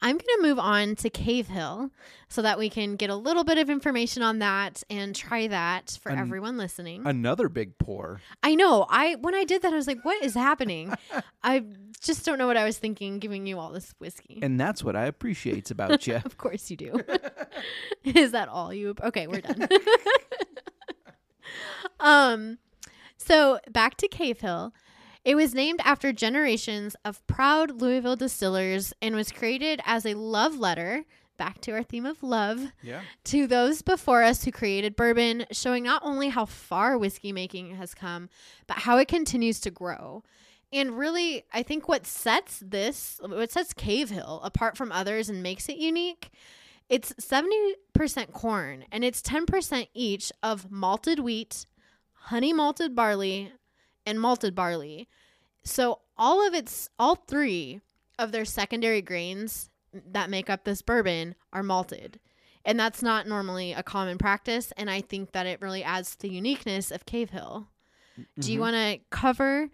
I'm 0.02 0.18
going 0.18 0.26
to 0.38 0.40
move 0.42 0.60
on 0.60 0.96
to 0.98 1.10
Cavehill 1.10 1.90
so 2.28 2.42
that 2.42 2.60
we 2.60 2.70
can 2.70 2.98
get 2.98 3.10
a 3.10 3.16
little 3.16 3.46
bit 3.46 3.58
of 3.58 3.70
information 3.70 4.22
on 4.22 4.40
that 4.40 4.84
and 4.90 5.16
try 5.16 5.48
that 5.48 5.98
for 6.02 6.10
An- 6.10 6.20
everyone 6.20 6.58
listening. 6.58 7.04
Another 7.08 7.48
big 7.48 7.78
pour. 7.78 8.20
I 8.42 8.56
know. 8.56 8.86
I 8.90 9.16
when 9.16 9.34
I 9.34 9.46
did 9.46 9.62
that, 9.62 9.72
I 9.72 9.78
was 9.78 9.88
like, 9.88 10.04
"What 10.04 10.22
is 10.22 10.34
happening?" 10.34 10.94
I 11.44 11.64
just 12.02 12.26
don't 12.26 12.38
know 12.38 12.48
what 12.48 12.58
I 12.58 12.66
was 12.66 12.78
thinking, 12.78 13.20
giving 13.20 13.48
you 13.48 13.58
all 13.60 13.72
this 13.72 13.94
whiskey. 14.00 14.40
And 14.42 14.60
that's 14.60 14.84
what 14.84 14.98
I 14.98 15.06
appreciate 15.06 15.72
about 15.72 16.06
you. 16.08 16.16
Of 16.26 16.38
course 16.38 16.70
you 16.70 16.76
do. 16.76 17.00
Is 18.04 18.32
that 18.32 18.50
all 18.50 18.74
you? 18.74 18.96
Okay, 19.02 19.28
we're 19.28 19.40
done. 19.40 19.70
Um, 22.00 22.58
so 23.18 23.60
back 23.72 23.96
to 23.98 24.08
Cavehill. 24.08 24.72
It 25.24 25.36
was 25.36 25.54
named 25.54 25.80
after 25.86 26.12
generations 26.12 26.96
of 27.06 27.26
proud 27.28 27.82
Louisville 27.82 28.18
distillers 28.18 28.94
and 29.02 29.16
was 29.16 29.32
created 29.32 29.80
as 29.86 30.06
a 30.06 30.16
love 30.16 30.58
letter. 30.58 31.06
Back 31.38 31.62
to 31.62 31.72
our 31.72 31.82
theme 31.84 32.06
of 32.06 32.22
love 32.22 32.72
Yeah. 32.84 33.02
to 33.26 33.48
those 33.48 33.82
before 33.82 34.22
us 34.22 34.44
who 34.44 34.52
created 34.52 34.96
bourbon, 34.96 35.46
showing 35.52 35.84
not 35.84 36.02
only 36.06 36.30
how 36.30 36.46
far 36.46 36.98
whiskey 36.98 37.32
making 37.32 37.76
has 37.76 37.96
come, 37.96 38.30
but 38.68 38.80
how 38.80 38.98
it 38.98 39.08
continues 39.08 39.60
to 39.62 39.72
grow. 39.72 40.24
And 40.72 40.98
really, 40.98 41.44
I 41.54 41.64
think 41.64 41.88
what 41.88 42.06
sets 42.06 42.62
this, 42.66 43.20
what 43.24 43.52
sets 43.52 43.74
Cavehill 43.74 44.42
apart 44.44 44.76
from 44.78 44.92
others 44.92 45.30
and 45.30 45.42
makes 45.42 45.70
it 45.70 45.78
unique, 45.78 46.30
it's 46.90 47.14
70% 47.14 48.32
corn 48.34 48.86
and 48.92 49.04
it's 49.04 49.22
10% 49.22 49.88
each 49.94 50.32
of 50.42 50.72
malted 50.72 51.20
wheat, 51.20 51.66
honey 52.14 52.54
malted 52.54 52.96
barley, 52.96 53.52
and 54.06 54.20
malted 54.20 54.54
barley. 54.54 55.08
So 55.64 56.00
all 56.18 56.46
of 56.46 56.54
its, 56.54 56.90
all 57.00 57.16
three 57.16 57.82
of 58.20 58.32
their 58.32 58.46
secondary 58.46 59.02
grains 59.02 59.70
that 59.94 60.30
make 60.30 60.50
up 60.50 60.64
this 60.64 60.82
bourbon 60.82 61.36
are 61.52 61.64
malted. 61.64 62.20
And 62.66 62.80
that's 62.80 63.02
not 63.02 63.28
normally 63.28 63.74
a 63.74 63.84
common 63.84 64.18
practice. 64.18 64.72
And 64.78 64.90
I 64.90 65.02
think 65.02 65.34
that 65.34 65.46
it 65.46 65.62
really 65.62 65.84
adds 65.84 66.12
to 66.12 66.20
the 66.20 66.30
uniqueness 66.30 66.92
of 66.92 67.06
Cavehill. 67.06 67.68
Do 68.40 68.54
you 68.54 68.60
want 68.60 68.76
to 68.76 69.00
cover 69.10 69.70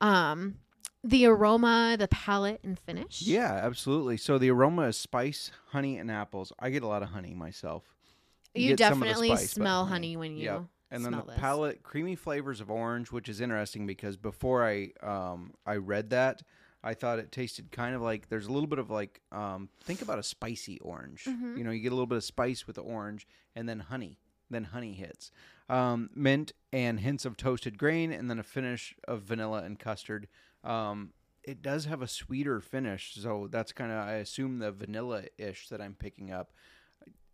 um, 0.00 0.56
the 1.04 1.26
aroma, 1.26 1.96
the 1.98 2.08
palate, 2.08 2.60
and 2.64 2.78
finish? 2.78 3.22
Yeah, 3.22 3.52
absolutely. 3.52 4.16
So 4.16 4.38
the 4.38 4.50
aroma 4.50 4.82
is 4.82 4.96
spice, 4.96 5.50
honey, 5.68 5.98
and 5.98 6.10
apples. 6.10 6.52
I 6.58 6.70
get 6.70 6.82
a 6.82 6.86
lot 6.86 7.02
of 7.02 7.10
honey 7.10 7.34
myself. 7.34 7.84
You, 8.54 8.70
get 8.70 8.78
some 8.78 8.94
of 8.94 9.00
the 9.00 9.06
definitely 9.06 9.36
spice, 9.36 9.50
smell 9.50 9.86
honey 9.86 10.16
when 10.16 10.36
you 10.36 10.44
Yep. 10.44 10.64
And 10.90 11.04
then 11.04 11.12
the 11.12 11.22
this. 11.22 11.36
palate, 11.36 11.82
creamy 11.82 12.14
flavors 12.14 12.60
of 12.60 12.70
orange, 12.70 13.10
which 13.10 13.28
is 13.28 13.40
interesting 13.40 13.86
because 13.86 14.16
before 14.16 14.64
I 14.64 14.92
um 15.02 15.52
I 15.66 15.76
read 15.76 16.10
that, 16.10 16.42
I 16.84 16.94
thought 16.94 17.18
it 17.18 17.32
tasted 17.32 17.72
kind 17.72 17.96
of 17.96 18.02
like 18.02 18.28
there's 18.28 18.46
a 18.46 18.52
little 18.52 18.68
bit 18.68 18.78
of 18.78 18.90
like 18.90 19.20
um 19.32 19.68
think 19.82 20.02
about 20.02 20.18
a 20.18 20.22
spicy 20.22 20.78
orange. 20.80 21.24
Mm-hmm. 21.24 21.56
You 21.58 21.64
know, 21.64 21.70
you 21.72 21.80
get 21.80 21.90
a 21.90 21.96
little 21.96 22.06
bit 22.06 22.16
of 22.16 22.24
spice 22.24 22.66
with 22.66 22.76
the 22.76 22.82
orange, 22.82 23.26
and 23.56 23.68
then 23.68 23.80
honey. 23.80 24.18
Then 24.50 24.64
honey 24.64 24.92
hits. 24.92 25.32
Um, 25.68 26.10
mint 26.14 26.52
and 26.72 27.00
hints 27.00 27.24
of 27.24 27.36
toasted 27.36 27.76
grain, 27.76 28.12
and 28.12 28.30
then 28.30 28.38
a 28.38 28.42
finish 28.44 28.94
of 29.08 29.22
vanilla 29.22 29.62
and 29.64 29.78
custard. 29.78 30.28
Um, 30.64 31.10
it 31.42 31.60
does 31.62 31.84
have 31.84 32.00
a 32.00 32.08
sweeter 32.08 32.60
finish, 32.60 33.14
so 33.14 33.48
that's 33.50 33.72
kind 33.72 33.92
of 33.92 33.98
I 33.98 34.14
assume 34.14 34.58
the 34.58 34.72
vanilla 34.72 35.24
ish 35.36 35.68
that 35.68 35.80
I'm 35.80 35.94
picking 35.94 36.32
up. 36.32 36.52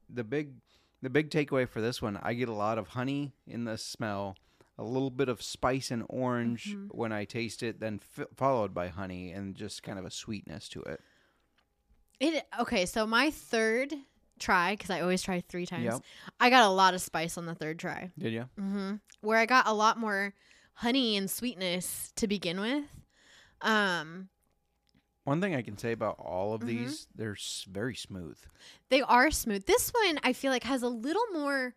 The 0.09 0.24
big 0.24 0.55
the 1.01 1.11
big 1.11 1.31
takeaway 1.31 1.68
for 1.68 1.81
this 1.81 2.03
one, 2.03 2.18
I 2.22 2.35
get 2.35 2.49
a 2.49 2.55
lot 2.55 2.76
of 2.76 2.89
honey 2.89 3.33
in 3.47 3.64
the 3.64 3.78
smell, 3.78 4.37
a 4.76 4.83
little 4.85 5.11
bit 5.11 5.28
of 5.28 5.41
spice 5.43 5.91
and 5.91 6.05
orange 6.09 6.76
when 6.91 7.12
I 7.12 7.24
taste 7.24 7.62
it, 7.62 7.81
then 7.81 8.01
f- 8.18 8.26
followed 8.37 8.74
by 8.74 8.89
honey 8.89 9.31
and 9.31 9.55
just 9.55 9.83
kind 9.83 9.99
of 9.99 10.05
a 10.05 10.11
sweetness 10.11 10.68
to 10.70 10.83
it. 10.83 11.01
It 12.18 12.45
okay. 12.61 12.85
So 12.87 13.07
my 13.07 13.31
third 13.31 13.95
try, 14.39 14.74
because 14.74 14.91
I 14.91 15.01
always 15.01 15.22
try 15.22 15.41
three 15.41 15.66
times, 15.66 15.85
Yep. 15.85 16.03
I 16.41 16.51
got 16.51 16.64
a 16.66 16.70
lot 16.70 16.95
of 16.95 17.01
spice 17.01 17.39
on 17.39 17.47
the 17.47 17.55
third 17.55 17.78
try. 17.78 18.11
Did 18.18 18.33
you? 18.33 18.49
hmm 18.59 18.95
Where 19.20 19.39
I 19.39 19.47
got 19.47 19.66
a 19.66 19.72
lot 19.72 19.99
more 19.99 20.35
honey 20.74 21.16
and 21.16 21.31
sweetness 21.31 22.12
to 22.16 22.26
begin 22.26 22.61
with. 22.61 22.85
Um, 23.63 24.29
One 25.25 25.41
thing 25.41 25.55
I 25.55 25.63
can 25.63 25.77
say 25.79 25.93
about 25.93 26.17
all 26.19 26.55
Mm-hmm. 26.55 26.63
of 26.63 26.67
these, 26.69 27.07
they're 27.15 27.33
s- 27.33 27.67
very 27.71 27.95
smooth. 27.95 28.39
they 28.89 29.03
are 29.03 29.31
smooth. 29.31 29.67
This 29.67 29.91
one 29.91 30.19
I 30.23 30.33
feel 30.33 30.51
like 30.51 30.65
has 30.65 30.83
a 30.83 30.89
little 30.89 31.27
more 31.33 31.75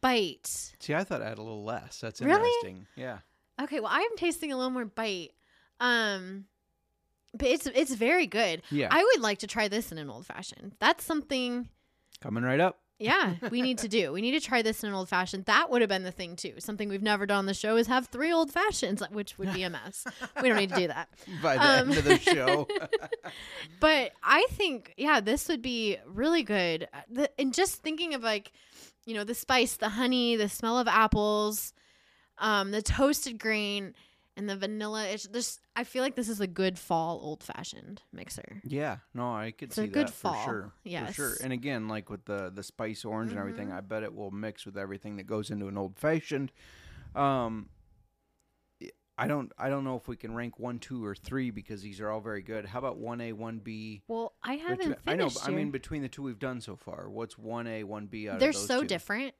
bite. 0.00 0.74
See, 0.80 0.94
I 0.94 1.04
thought 1.04 1.22
I 1.22 1.28
had 1.28 1.38
a 1.38 1.42
little 1.42 1.64
less. 1.64 2.00
That's 2.00 2.20
Really? 2.20 2.48
interesting. 2.48 2.86
Yeah. 2.96 3.18
Okay, 3.60 3.80
well 3.80 3.90
I'm 3.92 4.16
tasting 4.16 4.52
a 4.52 4.56
little 4.56 4.70
more 4.70 4.84
bite. 4.86 5.32
Um, 5.80 6.46
but 7.34 7.48
it's 7.48 7.66
it's 7.66 7.94
very 7.94 8.26
good. 8.26 8.62
Yeah. 8.70 8.88
I 8.90 9.02
would 9.02 9.20
like 9.22 9.38
to 9.38 9.46
try 9.46 9.68
this 9.68 9.90
in 9.92 9.98
an 9.98 10.08
old 10.10 10.26
fashioned. 10.26 10.72
That's 10.78 11.04
something. 11.04 11.68
Coming 12.20 12.44
right 12.44 12.60
up. 12.60 12.78
Yeah, 13.02 13.34
we 13.50 13.60
need 13.62 13.78
to 13.78 13.88
do. 13.88 14.12
We 14.12 14.20
need 14.20 14.32
to 14.32 14.40
try 14.40 14.62
this 14.62 14.82
in 14.82 14.88
an 14.88 14.94
old 14.94 15.08
fashioned. 15.08 15.44
That 15.46 15.70
would 15.70 15.80
have 15.82 15.88
been 15.88 16.04
the 16.04 16.12
thing 16.12 16.36
too. 16.36 16.54
Something 16.58 16.88
we've 16.88 17.02
never 17.02 17.26
done 17.26 17.38
on 17.38 17.46
the 17.46 17.54
show 17.54 17.76
is 17.76 17.86
have 17.88 18.06
three 18.08 18.32
old 18.32 18.50
fashions, 18.52 19.02
which 19.10 19.38
would 19.38 19.52
be 19.52 19.62
a 19.64 19.70
mess. 19.70 20.04
we 20.40 20.48
don't 20.48 20.58
need 20.58 20.70
to 20.70 20.76
do 20.76 20.86
that. 20.88 21.08
By 21.42 21.56
the 21.56 21.62
Um, 21.64 21.88
end 21.90 21.98
of 21.98 22.04
the 22.04 22.18
show. 22.18 22.66
But 23.80 24.12
I 24.22 24.46
think, 24.50 24.94
yeah, 24.96 25.20
this 25.20 25.48
would 25.48 25.62
be 25.62 25.98
really 26.06 26.42
good. 26.42 26.88
Uh, 26.94 27.00
The, 27.10 27.40
and 27.40 27.52
just 27.52 27.82
thinking 27.82 28.14
of 28.14 28.22
like, 28.22 28.52
you 29.04 29.14
know, 29.14 29.24
the 29.24 29.34
spice, 29.34 29.76
the 29.76 29.88
honey, 29.90 30.36
the 30.36 30.48
smell 30.48 30.78
of 30.78 30.86
apples, 30.86 31.72
um, 32.38 32.70
the 32.70 32.82
toasted 32.82 33.38
grain, 33.38 33.94
and 34.36 34.48
the 34.48 34.56
vanilla. 34.56 35.06
It's 35.08 35.26
just, 35.26 35.60
I 35.76 35.84
feel 35.84 36.02
like 36.02 36.14
this 36.16 36.28
is 36.28 36.40
a 36.40 36.46
good 36.46 36.78
fall 36.78 37.20
old 37.22 37.42
fashioned 37.42 38.02
mixer. 38.12 38.60
yeah, 38.64 38.98
no, 39.14 39.32
I 39.34 39.50
could 39.50 39.68
It's 39.70 39.78
a 39.78 39.82
see 39.82 39.88
good 39.88 40.10
fall, 40.10 40.34
for 40.34 40.44
sure. 40.44 40.72
For 41.06 41.12
sure. 41.12 41.32
And 41.42 41.52
again, 41.52 41.88
like 41.88 42.08
with 42.10 42.24
the 42.24 42.50
the 42.54 42.62
spice 42.62 43.04
orange 43.04 43.30
and 43.32 43.38
everything, 43.40 43.68
Mhm. 43.68 43.76
I 43.76 43.80
bet 43.80 44.02
it 44.02 44.14
will 44.14 44.30
mix 44.30 44.64
with 44.66 44.76
everything 44.78 45.16
that 45.16 45.24
goes 45.26 45.50
into 45.50 45.68
an 45.68 45.76
old 45.76 45.98
fashioned. 45.98 46.50
Um 47.14 47.68
I 49.18 49.28
don't 49.28 49.52
I 49.58 49.68
don't 49.68 49.84
know 49.84 49.96
if 49.96 50.08
we 50.08 50.16
can 50.16 50.34
rank 50.34 50.58
one, 50.58 50.78
two, 50.78 51.04
or 51.04 51.14
three 51.14 51.50
because 51.50 51.82
these 51.82 52.00
are 52.00 52.10
all 52.10 52.20
very 52.20 52.40
good. 52.42 52.64
How 52.64 52.78
about 52.78 52.96
one 52.96 53.20
A, 53.20 53.32
one 53.34 53.58
B? 53.58 54.02
Well, 54.08 54.32
I 54.42 54.54
haven't 54.54 54.78
finished. 54.82 55.00
I 55.06 55.14
know. 55.16 55.28
but 55.28 55.46
I 55.46 55.50
mean, 55.50 55.70
between 55.70 56.00
the 56.02 56.08
two 56.08 56.22
we've 56.22 56.38
done 56.38 56.60
so 56.62 56.76
far, 56.76 57.10
what's 57.10 57.36
one 57.36 57.66
A, 57.66 57.84
one 57.84 58.06
B 58.06 58.28
out 58.28 58.40
they're 58.40 58.48
of 58.48 58.54
those 58.54 58.66
so 58.66 58.80
two? 58.80 58.86
different. 58.88 59.34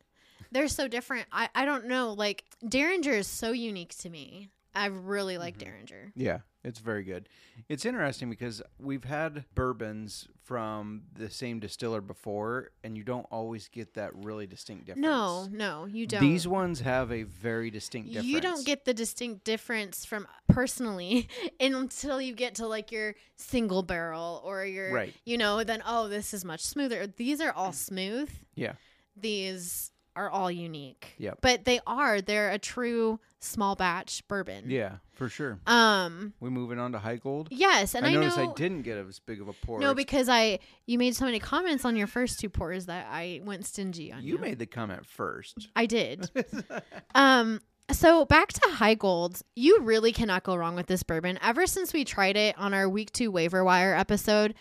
They're 0.51 0.69
so 0.69 0.89
different. 0.89 1.27
I, 1.33 1.49
I 1.55 1.65
don't 1.65 1.87
know. 1.87 2.13
Like 2.13 2.45
Dareringer 2.63 3.15
is 3.15 3.27
so 3.27 3.53
unique 3.53 3.97
to 3.99 4.11
me. 4.11 4.51
I 4.75 4.87
really 4.87 5.39
like 5.39 5.59
Mm-hmm. 5.59 5.69
Dareringer. 5.95 6.13
Yeah, 6.17 6.39
it's 6.65 6.79
very 6.79 7.05
good. 7.05 7.29
It's 7.69 7.85
interesting 7.85 8.31
because 8.31 8.63
we've 8.79 9.05
had 9.05 9.45
bourbons 9.55 10.29
from 10.43 11.03
the 11.15 11.31
same 11.31 11.61
distiller 11.61 12.01
before, 12.01 12.71
and 12.83 12.97
you 12.97 13.05
don't 13.05 13.27
always 13.31 13.69
get 13.69 13.95
that 13.95 14.11
really 14.25 14.47
distinct 14.47 14.87
difference. 14.87 15.03
No, 15.07 15.47
no, 15.53 15.85
you 15.87 16.07
don't. 16.07 16.21
These 16.21 16.49
ones 16.49 16.81
have 16.81 17.13
a 17.13 17.23
very 17.23 17.71
distinct 17.71 18.09
difference. 18.09 18.27
You 18.29 18.41
don't 18.41 18.67
get 18.67 18.85
the 18.85 18.95
distinct 18.95 19.45
difference 19.45 20.05
from 20.05 20.27
personally 20.49 21.29
until 21.61 22.21
you 22.21 22.35
get 22.35 22.57
to 22.57 22.67
like 22.67 22.91
your 22.91 23.15
single 23.37 23.83
barrel 23.83 24.41
or 24.45 24.65
your, 24.65 24.93
Right. 24.93 25.15
you 25.25 25.39
know, 25.39 25.63
then, 25.65 25.83
oh, 25.87 26.09
this 26.09 26.35
is 26.35 26.45
much 26.45 26.63
smoother. 26.63 27.07
These 27.07 27.41
are 27.41 27.53
all 27.53 27.73
smooth. 27.73 28.31
Yeah. 28.55 28.73
These 29.17 29.92
are 30.17 30.29
all 30.31 30.51
unique. 30.51 31.15
Yep. 31.19 31.39
But 31.41 31.65
they 31.65 31.81
are, 31.87 32.21
they're 32.21 32.51
a 32.51 32.59
true 32.59 33.19
small 33.41 33.75
batch 33.75 34.23
bourbon. 34.29 34.65
Yeah, 34.69 34.97
for 35.13 35.29
sure. 35.29 35.59
Um, 35.67 36.33
We 36.41 36.51
moving 36.51 36.79
on 36.79 36.93
to 36.93 36.99
Heigold. 36.99 37.49
yes. 37.51 37.95
And 37.95 38.07
I, 38.07 38.11
I 38.11 38.15
noticed 38.15 38.37
know. 38.37 38.51
I 38.51 38.55
didn't 38.55 38.83
get 38.83 38.99
as 38.99 39.19
big 39.19 39.41
of 39.41 39.49
a 39.49 39.53
pour. 39.53 39.81
No, 39.81 39.95
because 39.95 40.29
I 40.29 40.59
you 40.87 40.99
made 40.99 41.17
so 41.17 41.25
many 41.25 41.39
comments 41.39 41.85
on 41.85 41.97
your 41.97 42.07
first 42.07 42.39
two 42.41 42.49
pours 42.49 42.87
that 42.87 43.07
I 43.11 43.41
went 43.45 43.67
stingy 43.67 44.13
on 44.13 44.23
you. 44.23 44.35
you 44.35 44.39
made 44.39 44.59
the 44.59 44.67
comment 44.67 45.07
first. 45.07 45.69
I 45.75 45.87
did. 45.87 46.31
um 47.15 47.61
so 47.91 48.25
back 48.25 48.53
to 48.53 48.61
Heigold. 48.61 49.43
You 49.57 49.81
really 49.81 50.13
cannot 50.13 50.45
go 50.45 50.55
wrong 50.55 50.75
with 50.77 50.87
this 50.87 51.03
bourbon. 51.03 51.39
Ever 51.43 51.67
since 51.67 51.93
we 51.93 52.05
tried 52.05 52.37
it 52.37 52.57
on 52.59 52.73
our 52.75 52.89
week 52.89 53.13
2 53.13 53.31
waiver 53.31 53.65
wire 53.65 53.95
episode, 53.95 54.55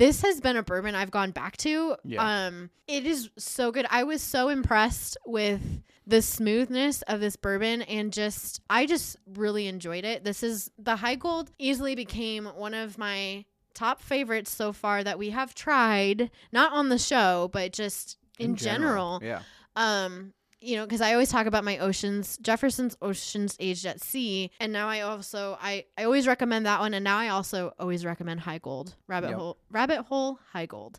this 0.00 0.22
has 0.22 0.40
been 0.40 0.56
a 0.56 0.62
bourbon 0.62 0.94
I've 0.94 1.10
gone 1.10 1.30
back 1.30 1.56
to. 1.58 1.94
Yeah. 2.04 2.46
Um 2.46 2.70
it 2.88 3.06
is 3.06 3.30
so 3.36 3.70
good. 3.70 3.86
I 3.90 4.02
was 4.02 4.22
so 4.22 4.48
impressed 4.48 5.16
with 5.26 5.82
the 6.06 6.22
smoothness 6.22 7.02
of 7.02 7.20
this 7.20 7.36
bourbon 7.36 7.82
and 7.82 8.12
just 8.12 8.60
I 8.68 8.86
just 8.86 9.16
really 9.34 9.66
enjoyed 9.66 10.04
it. 10.04 10.24
This 10.24 10.42
is 10.42 10.70
the 10.78 10.96
Heigold 10.96 11.48
easily 11.58 11.94
became 11.94 12.46
one 12.46 12.74
of 12.74 12.98
my 12.98 13.44
top 13.74 14.00
favorites 14.00 14.50
so 14.50 14.72
far 14.72 15.04
that 15.04 15.18
we 15.18 15.30
have 15.30 15.54
tried, 15.54 16.30
not 16.50 16.72
on 16.72 16.88
the 16.88 16.98
show, 16.98 17.48
but 17.52 17.72
just 17.72 18.16
in, 18.38 18.56
general. 18.56 19.20
Yeah. 19.22 19.42
Um, 19.76 20.32
you 20.60 20.76
know, 20.76 20.84
because 20.84 21.00
I 21.00 21.12
always 21.12 21.30
talk 21.30 21.46
about 21.46 21.64
my 21.64 21.78
oceans, 21.78 22.38
Jefferson's 22.42 22.96
Oceans 23.00 23.56
Aged 23.58 23.86
at 23.86 24.00
Sea, 24.00 24.50
and 24.60 24.72
now 24.72 24.88
I 24.88 25.00
also 25.00 25.56
I 25.60 25.84
I 25.96 26.04
always 26.04 26.26
recommend 26.26 26.66
that 26.66 26.80
one, 26.80 26.94
and 26.94 27.02
now 27.04 27.18
I 27.18 27.28
also 27.28 27.72
always 27.78 28.04
recommend 28.04 28.40
Heigold, 28.40 28.94
Rabbit 29.06 29.30
Yep. 29.30 29.38
Hole, 29.38 29.56
Rabbit 29.70 30.02
Hole 30.02 30.38
Heigold. 30.54 30.96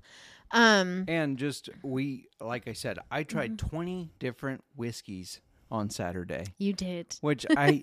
Um, 0.54 1.06
And 1.08 1.38
just 1.38 1.70
we, 1.84 2.28
like 2.42 2.68
I 2.68 2.74
said, 2.74 3.00
I 3.10 3.24
tried 3.24 3.58
Mm-hmm. 3.58 3.68
20 3.70 4.12
different 4.20 4.64
whiskeys 4.76 5.40
on 5.70 5.90
Saturday, 5.90 6.44
you 6.58 6.74
did. 6.74 7.16
which 7.22 7.46
I, 7.56 7.82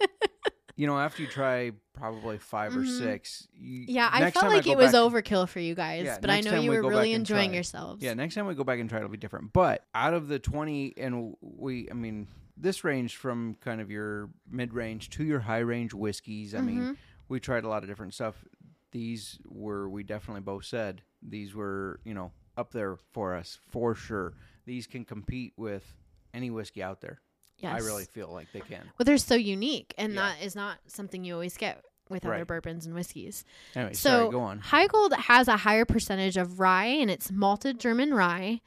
you 0.79 0.87
know, 0.87 0.97
after 0.99 1.23
you 1.23 1.29
try 1.29 1.73
probably 1.93 2.39
5 2.39 2.77
or 2.77 2.81
Mhm. 2.83 2.99
six, 2.99 3.49
you, 3.53 3.85
Yeah, 3.89 4.09
I 4.13 4.31
felt 4.31 4.47
like 4.47 4.65
go 4.65 4.71
it 4.73 4.79
was 4.79 4.93
overkill 4.95 5.49
for 5.49 5.59
you 5.59 5.75
guys, 5.75 6.05
Yeah, 6.05 6.19
but 6.21 6.31
I 6.31 6.41
know 6.41 6.61
you 6.61 6.71
we 6.71 6.81
were 6.81 6.89
really 6.89 7.13
enjoying 7.13 7.53
yourselves. 7.53 8.01
Yeah, 8.03 8.15
next 8.15 8.37
time 8.37 8.47
we 8.47 8.55
go 8.55 8.63
back 8.63 8.79
and 8.79 8.89
try, 8.89 8.99
it'll 8.99 9.11
be 9.11 9.17
different. 9.17 9.53
But 9.53 9.85
out 9.93 10.15
of 10.15 10.29
the 10.29 10.39
20, 10.39 10.95
and 10.97 11.35
we, 11.41 11.91
I 11.91 11.95
mean, 11.95 12.29
this 12.57 12.85
ranged 12.85 13.17
from 13.17 13.57
kind 13.61 13.81
of 13.81 13.91
your 13.91 14.31
mid 14.49 14.73
range 14.73 15.11
to 15.11 15.25
your 15.25 15.41
high 15.41 15.59
range 15.59 15.93
whiskeys. 15.95 16.55
I 16.55 16.59
Mm-hmm. 16.59 16.67
mean, 16.67 16.99
we 17.29 17.41
tried 17.41 17.65
a 17.65 17.69
lot 17.69 17.83
of 17.83 17.89
different 17.89 18.15
stuff. 18.15 18.45
These 18.93 19.41
were, 19.47 19.89
we 19.91 20.05
definitely 20.05 20.43
both 20.43 20.65
said, 20.65 21.03
these 21.21 21.55
were, 21.57 21.99
you 22.05 22.15
know, 22.15 22.31
up 22.57 22.71
there 22.71 22.97
for 23.11 23.35
us 23.35 23.59
for 23.69 23.97
sure. 23.97 24.35
These 24.65 24.87
can 24.87 25.05
compete 25.05 25.55
with 25.57 25.95
any 26.33 26.51
whiskey 26.51 26.83
out 26.85 27.01
there. 27.01 27.21
I 27.65 27.79
really 27.79 28.05
feel 28.05 28.29
like 28.33 28.53
they 28.53 28.61
can. 28.61 28.81
Well, 28.99 29.05
they're 29.05 29.19
so 29.19 29.35
unique, 29.35 29.95
and 29.99 30.15
Yeah. 30.15 30.21
that 30.35 30.43
is 30.45 30.55
not 30.55 30.79
something 30.87 31.25
you 31.25 31.35
always 31.35 31.57
get 31.57 31.85
with 32.09 32.25
other 32.25 32.45
bourbons 32.47 32.87
and 32.87 32.95
whiskeys. 32.95 33.45
Anyway, 33.75 33.93
So 33.93 34.11
sorry, 34.11 34.31
go 34.31 34.41
on. 34.41 34.61
Heigold 34.61 35.13
has 35.15 35.47
a 35.49 35.59
higher 35.59 35.85
percentage 35.85 36.37
of 36.39 36.59
rye 36.59 36.87
and 36.87 37.11
it's 37.11 37.31
malted 37.31 37.79
German 37.79 38.15
rye. 38.15 38.61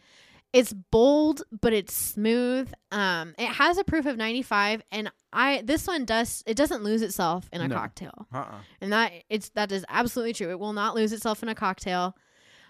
It's 0.54 0.74
bold, 0.74 1.42
but 1.62 1.74
it's 1.74 1.92
smooth. 1.94 2.72
Um, 2.92 3.34
it 3.40 3.48
has 3.48 3.80
a 3.80 3.84
proof 3.84 4.06
of 4.06 4.16
95 4.18 4.84
and 4.92 5.12
I 5.34 5.62
this 5.64 5.88
one 5.88 6.06
does 6.06 6.44
it 6.46 6.56
doesn't 6.56 6.84
lose 6.84 7.02
itself 7.02 7.50
in 7.54 7.62
a 7.62 7.68
No. 7.68 7.76
cocktail. 7.76 8.28
Uh 8.34 8.38
uh 8.40 8.60
And 8.82 8.94
that 8.94 9.12
it's 9.30 9.50
that 9.56 9.72
is 9.72 9.86
absolutely 9.90 10.34
true. 10.34 10.50
It 10.52 10.60
will 10.60 10.74
not 10.74 10.94
lose 10.94 11.12
itself 11.14 11.42
in 11.42 11.50
a 11.50 11.56
cocktail. 11.56 12.16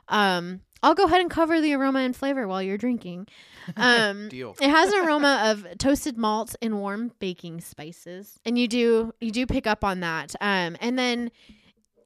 Um, 0.08 0.62
I'll 0.84 0.96
go 0.96 1.06
ahead 1.06 1.22
and 1.22 1.30
cover 1.30 1.62
the 1.62 1.74
aroma 1.74 2.00
and 2.00 2.16
flavor 2.16 2.48
while 2.48 2.62
you're 2.62 2.78
drinking. 2.78 3.28
Um, 3.78 4.28
Deal. 4.30 4.56
it 4.60 4.70
has 4.70 4.92
an 4.92 5.06
aroma 5.06 5.44
of 5.52 5.78
toasted 5.78 6.18
malt 6.18 6.56
and 6.64 6.80
warm 6.80 7.12
baking 7.20 7.62
spices, 7.62 8.40
and 8.44 8.58
you 8.58 8.68
do 8.68 9.14
you 9.22 9.30
do 9.30 9.46
pick 9.46 9.68
up 9.68 9.84
on 9.84 10.00
that. 10.00 10.34
Um, 10.42 10.76
and 10.82 10.98
then 10.98 11.30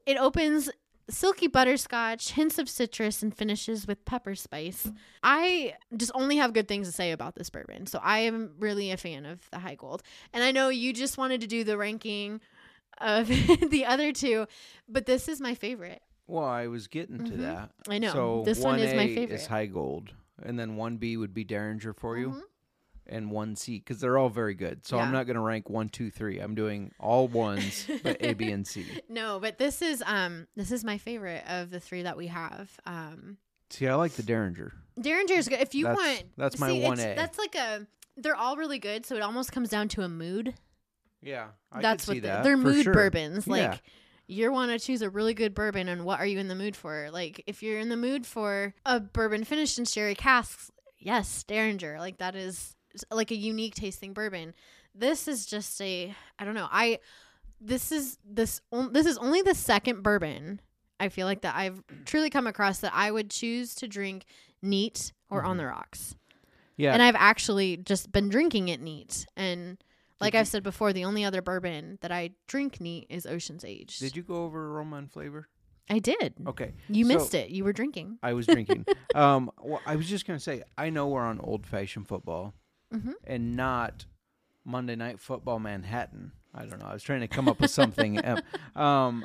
it 0.04 0.18
opens 0.18 0.68
silky 1.08 1.46
butterscotch, 1.46 2.32
hints 2.32 2.58
of 2.58 2.68
citrus, 2.68 3.22
and 3.22 3.34
finishes 3.34 3.86
with 3.86 4.04
pepper 4.04 4.34
spice. 4.34 4.90
I 5.22 5.74
just 5.96 6.12
only 6.14 6.36
have 6.36 6.52
good 6.52 6.68
things 6.68 6.88
to 6.88 6.92
say 6.92 7.12
about 7.12 7.36
this 7.36 7.50
bourbon, 7.50 7.86
so 7.86 8.00
I 8.02 8.20
am 8.20 8.52
really 8.58 8.90
a 8.90 8.96
fan 8.96 9.24
of 9.24 9.48
the 9.50 9.58
Heigold. 9.58 10.00
And 10.32 10.44
I 10.44 10.52
know 10.52 10.68
you 10.68 10.92
just 10.92 11.16
wanted 11.16 11.40
to 11.40 11.46
do 11.46 11.64
the 11.64 11.78
ranking 11.78 12.40
of 12.98 13.28
the 13.70 13.84
other 13.86 14.12
two, 14.12 14.46
but 14.88 15.06
this 15.06 15.28
is 15.28 15.40
my 15.40 15.54
favorite. 15.54 16.02
Well, 16.26 16.44
I 16.44 16.66
was 16.66 16.88
getting 16.88 17.18
to 17.24 17.32
Mhm. 17.32 17.38
that. 17.42 17.70
I 17.88 17.98
know. 17.98 18.12
So 18.12 18.42
This 18.44 18.58
one 18.60 18.78
is 18.80 18.94
my 18.94 19.04
1A 19.06 19.14
favorite. 19.14 19.34
Is 19.34 19.46
Heigold, 19.48 20.08
and 20.42 20.58
then 20.58 20.76
one 20.76 20.96
B 20.96 21.16
would 21.16 21.32
be 21.32 21.44
Dareringer 21.44 21.94
for 21.96 22.18
you, 22.18 22.30
Mhm. 22.30 22.42
and 23.06 23.30
one 23.30 23.54
C 23.54 23.78
because 23.78 24.00
they're 24.00 24.18
all 24.18 24.28
very 24.28 24.54
good. 24.54 24.84
So 24.84 24.98
I'm 24.98 25.08
Yeah. 25.08 25.18
not 25.18 25.26
going 25.26 25.36
to 25.36 25.40
rank 25.40 25.70
one, 25.70 25.88
two, 25.88 26.10
three. 26.10 26.38
I'm 26.40 26.54
doing 26.56 26.92
all 26.98 27.28
ones, 27.28 27.86
but 28.02 28.16
A, 28.20 28.34
B, 28.34 28.50
and 28.50 28.66
C. 28.66 28.84
No, 29.08 29.38
but 29.38 29.58
this 29.58 29.80
is 29.82 30.02
um 30.06 30.48
this 30.56 30.72
is 30.72 30.82
my 30.84 30.98
favorite 30.98 31.44
of 31.48 31.70
the 31.70 31.78
three 31.80 32.02
that 32.02 32.16
we 32.16 32.26
have. 32.26 32.78
Um 32.86 33.38
See, 33.70 33.86
I 33.88 33.94
like 33.94 34.12
the 34.12 34.22
Dareringer. 34.22 34.72
Dareringer's 34.98 35.48
good. 35.48 35.60
If 35.60 35.74
you 35.74 35.84
That's- 35.84 36.06
want 36.20 36.36
that's 36.36 36.58
my 36.58 36.68
see, 36.70 36.78
it's- 36.78 36.98
1A. 36.98 37.14
That's 37.16 37.38
like 37.38 37.54
a 37.54 37.86
they're 38.16 38.34
all 38.36 38.56
really 38.56 38.78
good, 38.78 39.04
so 39.06 39.14
it 39.14 39.22
almost 39.22 39.52
comes 39.52 39.68
down 39.68 39.88
to 39.90 40.02
a 40.02 40.08
mood. 40.08 40.54
Yeah, 41.22 41.48
I 41.70 41.82
that's 41.82 42.06
what 42.08 42.14
they- 42.14 42.20
that. 42.20 42.42
they're 42.44 42.56
mood 42.56 42.86
bourbons. 42.86 43.46
Like 43.46 43.60
Yeah. 43.62 43.78
You 44.26 44.50
want 44.52 44.72
to 44.72 44.84
choose 44.84 45.02
a 45.02 45.10
really 45.10 45.34
good 45.34 45.54
bourbon 45.54 45.88
and 45.88 46.04
what 46.04 46.18
are 46.20 46.26
you 46.26 46.38
in 46.38 46.48
the 46.48 46.54
mood 46.54 46.74
for? 46.74 47.08
Like 47.12 47.42
if 47.46 47.62
you're 47.62 47.78
in 47.78 47.88
the 47.88 47.96
mood 47.96 48.26
for 48.26 48.74
a 48.84 49.00
bourbon 49.00 49.44
finished 49.44 49.78
in 49.78 49.84
sherry 49.84 50.14
casks, 50.14 50.70
yes, 50.98 51.44
Dareringer. 51.46 51.98
Like 51.98 52.18
that 52.18 52.34
is 52.34 52.74
like 53.10 53.30
a 53.30 53.36
unique 53.36 53.74
tasting 53.74 54.12
bourbon. 54.12 54.54
This 54.94 55.28
is 55.28 55.46
just 55.46 55.80
a 55.80 56.14
I 56.38 56.44
don't 56.44 56.54
know. 56.54 56.68
I 56.70 56.98
this 57.60 57.92
is 57.92 58.18
this 58.24 58.60
on- 58.72 58.92
this 58.92 59.06
is 59.06 59.16
only 59.18 59.42
the 59.42 59.54
second 59.54 60.02
bourbon 60.02 60.60
I 60.98 61.08
feel 61.08 61.26
like 61.26 61.42
that 61.42 61.54
I've 61.54 61.82
truly 62.04 62.30
come 62.30 62.46
across 62.46 62.78
that 62.78 62.92
I 62.94 63.10
would 63.10 63.30
choose 63.30 63.74
to 63.76 63.88
drink 63.88 64.24
neat 64.62 65.12
or 65.30 65.42
on 65.42 65.50
mm-hmm. 65.50 65.58
the 65.58 65.66
rocks. 65.66 66.16
Yeah, 66.76 66.92
And 66.92 67.02
I've 67.02 67.16
actually 67.16 67.78
just 67.78 68.12
been 68.12 68.28
drinking 68.28 68.68
it 68.68 68.80
neat. 68.80 69.26
And 69.36 69.78
like 70.20 70.34
I've 70.34 70.48
said 70.48 70.62
before, 70.62 70.92
the 70.92 71.04
only 71.04 71.24
other 71.24 71.42
bourbon 71.42 71.98
that 72.00 72.10
I 72.12 72.30
drink 72.46 72.80
neat 72.80 73.06
is 73.10 73.26
Ocean's 73.26 73.64
Age. 73.64 73.98
did 73.98 74.16
you 74.16 74.22
go 74.22 74.44
over 74.44 74.72
aroma 74.74 74.96
and 74.96 75.10
flavor? 75.10 75.48
I 75.88 75.98
did. 76.00 76.34
Okay, 76.46 76.72
You 76.88 77.04
so- 77.04 77.14
missed 77.14 77.34
it. 77.34 77.50
You 77.50 77.62
were 77.64 77.72
drinking. 77.72 78.18
I 78.22 78.32
was 78.32 78.46
drinking. 78.46 78.86
um, 79.14 79.50
well, 79.62 79.80
I 79.86 79.94
was 79.96 80.08
just 80.08 80.26
gonna 80.26 80.40
say, 80.40 80.62
I 80.76 80.90
know 80.90 81.06
we're 81.08 81.22
on 81.22 81.38
old 81.40 81.66
fashioned 81.66 82.08
football, 82.08 82.54
Mhm. 82.92 83.14
and 83.24 83.54
not 83.56 84.06
Monday 84.64 84.96
Night 84.96 85.20
Football 85.20 85.60
Manhattan. 85.60 86.32
I 86.54 86.64
don't 86.66 86.80
know. 86.80 86.86
I 86.86 86.92
was 86.94 87.02
trying 87.02 87.20
to 87.20 87.28
come 87.28 87.48
up 87.48 87.60
with 87.60 87.70
something. 87.70 88.18
Um, 88.24 88.42
um, 88.82 89.24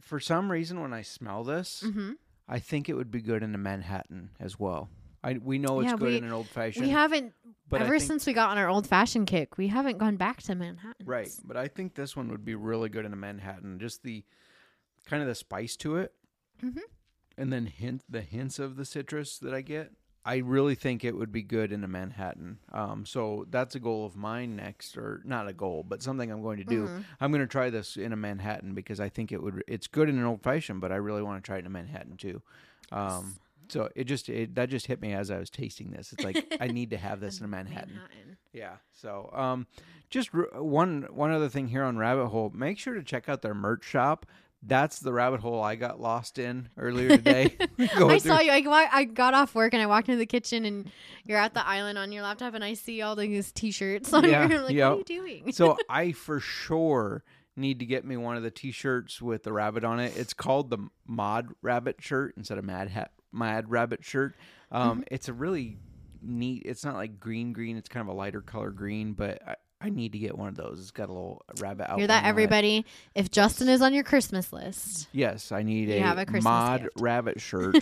for 0.00 0.20
some 0.20 0.50
reason, 0.50 0.80
when 0.80 0.92
I 0.94 1.02
smell 1.02 1.42
this, 1.44 1.82
Mm-hmm. 1.84 2.12
I 2.48 2.58
think 2.58 2.88
it 2.88 2.94
would 2.94 3.10
be 3.10 3.20
good 3.20 3.42
in 3.42 3.54
a 3.54 3.58
Manhattan 3.58 4.30
as 4.40 4.58
well. 4.58 4.88
I 5.22 5.34
we 5.42 5.58
know 5.58 5.80
it's 5.80 5.90
Yeah, 5.90 5.96
good 5.96 6.08
we- 6.08 6.16
in 6.16 6.24
an 6.24 6.32
old 6.32 6.48
fashioned. 6.48 6.84
We 6.86 6.90
haven't 6.92 7.34
but 7.68 7.82
ever 7.82 7.98
since 8.00 8.26
we 8.26 8.32
got 8.32 8.50
on 8.50 8.58
our 8.58 8.68
old 8.68 8.86
fashioned 8.86 9.26
kick. 9.28 9.56
We 9.58 9.68
haven't 9.68 9.98
gone 9.98 10.16
back 10.16 10.42
to 10.44 10.54
Manhattan. 10.54 11.06
Right, 11.06 11.30
but 11.44 11.56
I 11.56 11.68
think 11.68 11.94
this 11.94 12.16
one 12.16 12.28
would 12.30 12.44
be 12.44 12.54
really 12.54 12.88
good 12.88 13.04
in 13.04 13.12
a 13.12 13.16
Manhattan. 13.16 13.78
Just 13.78 14.02
the 14.02 14.24
kind 15.06 15.22
of 15.22 15.28
the 15.28 15.34
spice 15.34 15.76
to 15.76 15.96
it, 15.96 16.12
Mhm. 16.62 16.80
and 17.38 17.52
then 17.52 17.66
hint 17.66 18.02
the 18.08 18.22
hints 18.22 18.58
of 18.58 18.76
the 18.76 18.84
citrus 18.84 19.38
that 19.38 19.54
I 19.54 19.60
get. 19.62 19.92
I 20.22 20.36
really 20.36 20.74
think 20.74 21.02
it 21.02 21.16
would 21.16 21.32
be 21.32 21.42
good 21.42 21.72
in 21.72 21.82
a 21.82 21.88
Manhattan. 21.88 22.58
Um, 22.72 23.06
so 23.06 23.46
that's 23.50 23.74
a 23.74 23.80
goal 23.80 24.04
of 24.04 24.16
mine 24.16 24.54
next, 24.54 24.98
or 24.98 25.22
not 25.24 25.48
a 25.48 25.52
goal, 25.54 25.82
but 25.82 26.02
something 26.02 26.30
I'm 26.30 26.42
going 26.42 26.58
to 26.58 26.64
do. 26.64 26.84
Mm-hmm. 26.84 27.00
I'm 27.20 27.30
going 27.32 27.40
to 27.40 27.46
try 27.50 27.70
this 27.70 27.96
in 27.96 28.12
a 28.12 28.16
Manhattan 28.16 28.74
because 28.74 29.00
I 29.00 29.08
think 29.08 29.32
it 29.32 29.42
would. 29.42 29.62
It's 29.66 29.86
good 29.86 30.08
in 30.10 30.18
an 30.18 30.24
old 30.24 30.42
fashioned, 30.42 30.80
but 30.82 30.92
I 30.92 30.96
really 30.96 31.22
want 31.22 31.42
to 31.42 31.46
try 31.46 31.56
it 31.56 31.60
in 31.60 31.66
a 31.66 31.70
Manhattan 31.70 32.16
too. 32.18 32.42
Um, 32.92 33.36
so 33.70 33.88
it 33.94 34.04
just 34.04 34.28
it, 34.28 34.54
that 34.54 34.68
just 34.68 34.86
hit 34.86 35.00
me 35.00 35.12
as 35.12 35.30
I 35.30 35.38
was 35.38 35.50
tasting 35.50 35.90
this. 35.90 36.12
It's 36.12 36.24
like 36.24 36.56
I 36.60 36.66
need 36.68 36.90
to 36.90 36.96
have 36.96 37.20
this 37.20 37.38
in 37.38 37.44
a 37.44 37.48
Manhattan. 37.48 37.94
Manhattan. 37.94 38.36
Yeah. 38.52 38.76
So, 38.92 39.30
um, 39.32 39.66
just 40.10 40.30
r- 40.34 40.60
one 40.62 41.06
one 41.10 41.30
other 41.30 41.48
thing 41.48 41.68
here 41.68 41.84
on 41.84 41.96
Rabbit 41.96 42.28
Hole. 42.28 42.50
Make 42.54 42.78
sure 42.78 42.94
to 42.94 43.02
check 43.02 43.28
out 43.28 43.42
their 43.42 43.54
merch 43.54 43.84
shop. 43.84 44.26
That's 44.62 44.98
the 44.98 45.10
rabbit 45.10 45.40
hole 45.40 45.62
I 45.62 45.74
got 45.74 46.00
lost 46.02 46.38
in 46.38 46.68
earlier 46.76 47.08
today. 47.16 47.56
I 47.78 48.18
saw 48.18 48.40
you. 48.40 48.50
I, 48.52 48.88
I 48.92 49.04
got 49.04 49.32
off 49.32 49.54
work 49.54 49.72
and 49.72 49.80
I 49.82 49.86
walked 49.86 50.10
into 50.10 50.18
the 50.18 50.26
kitchen 50.26 50.66
and 50.66 50.90
you're 51.24 51.38
at 51.38 51.54
the 51.54 51.66
island 51.66 51.96
on 51.96 52.12
your 52.12 52.22
laptop 52.22 52.52
and 52.52 52.62
I 52.62 52.74
see 52.74 53.00
all 53.00 53.16
these 53.16 53.52
t-shirts 53.52 54.12
on 54.12 54.24
Yeah, 54.28 54.46
your. 54.48 54.58
I'm 54.58 54.64
like, 54.66 54.74
yep. 54.74 54.90
what 54.90 55.08
are 55.08 55.12
you 55.14 55.20
doing? 55.22 55.52
so 55.52 55.78
I 55.88 56.12
for 56.12 56.40
sure 56.40 57.24
need 57.56 57.78
to 57.78 57.86
get 57.86 58.04
me 58.04 58.18
one 58.18 58.36
of 58.36 58.42
the 58.42 58.50
T-shirts 58.50 59.22
with 59.22 59.44
the 59.44 59.52
rabbit 59.52 59.82
on 59.82 59.98
it. 59.98 60.12
It's 60.16 60.34
called 60.34 60.68
the 60.68 60.78
Mod 61.06 61.48
Rabbit 61.62 61.96
shirt 62.00 62.34
instead 62.36 62.58
of 62.58 62.64
Mad 62.64 62.88
Hat 62.88 63.12
Mad 63.32 63.70
Rabbit 63.70 64.04
shirt. 64.04 64.34
Um, 64.70 64.90
Mm-hmm. 65.00 65.02
It's 65.10 65.28
a 65.28 65.32
really 65.32 65.78
neat. 66.22 66.62
It's 66.66 66.84
not 66.84 66.94
like 66.96 67.18
green 67.20 67.52
green. 67.52 67.76
It's 67.76 67.88
kind 67.88 68.08
of 68.08 68.14
a 68.14 68.16
lighter 68.16 68.40
color 68.40 68.70
green, 68.70 69.12
but 69.14 69.40
I, 69.46 69.56
I 69.80 69.88
need 69.88 70.12
to 70.12 70.18
get 70.18 70.36
one 70.36 70.48
of 70.48 70.56
those. 70.56 70.78
It's 70.80 70.90
got 70.90 71.08
a 71.08 71.12
little 71.12 71.42
rabbit 71.58 71.84
outline. 71.84 71.98
Hear 72.00 72.06
that, 72.08 72.18
on 72.22 72.26
it. 72.26 72.28
everybody? 72.28 72.84
If 73.14 73.30
Justin 73.30 73.68
is 73.68 73.80
on 73.82 73.94
your 73.94 74.04
Christmas 74.04 74.52
list, 74.52 75.08
Yes, 75.12 75.52
I 75.52 75.62
need 75.62 75.90
a, 75.90 76.00
have 76.00 76.18
a 76.18 76.26
mod 76.42 76.82
gift. 76.82 77.00
rabbit 77.00 77.40
shirt 77.48 77.76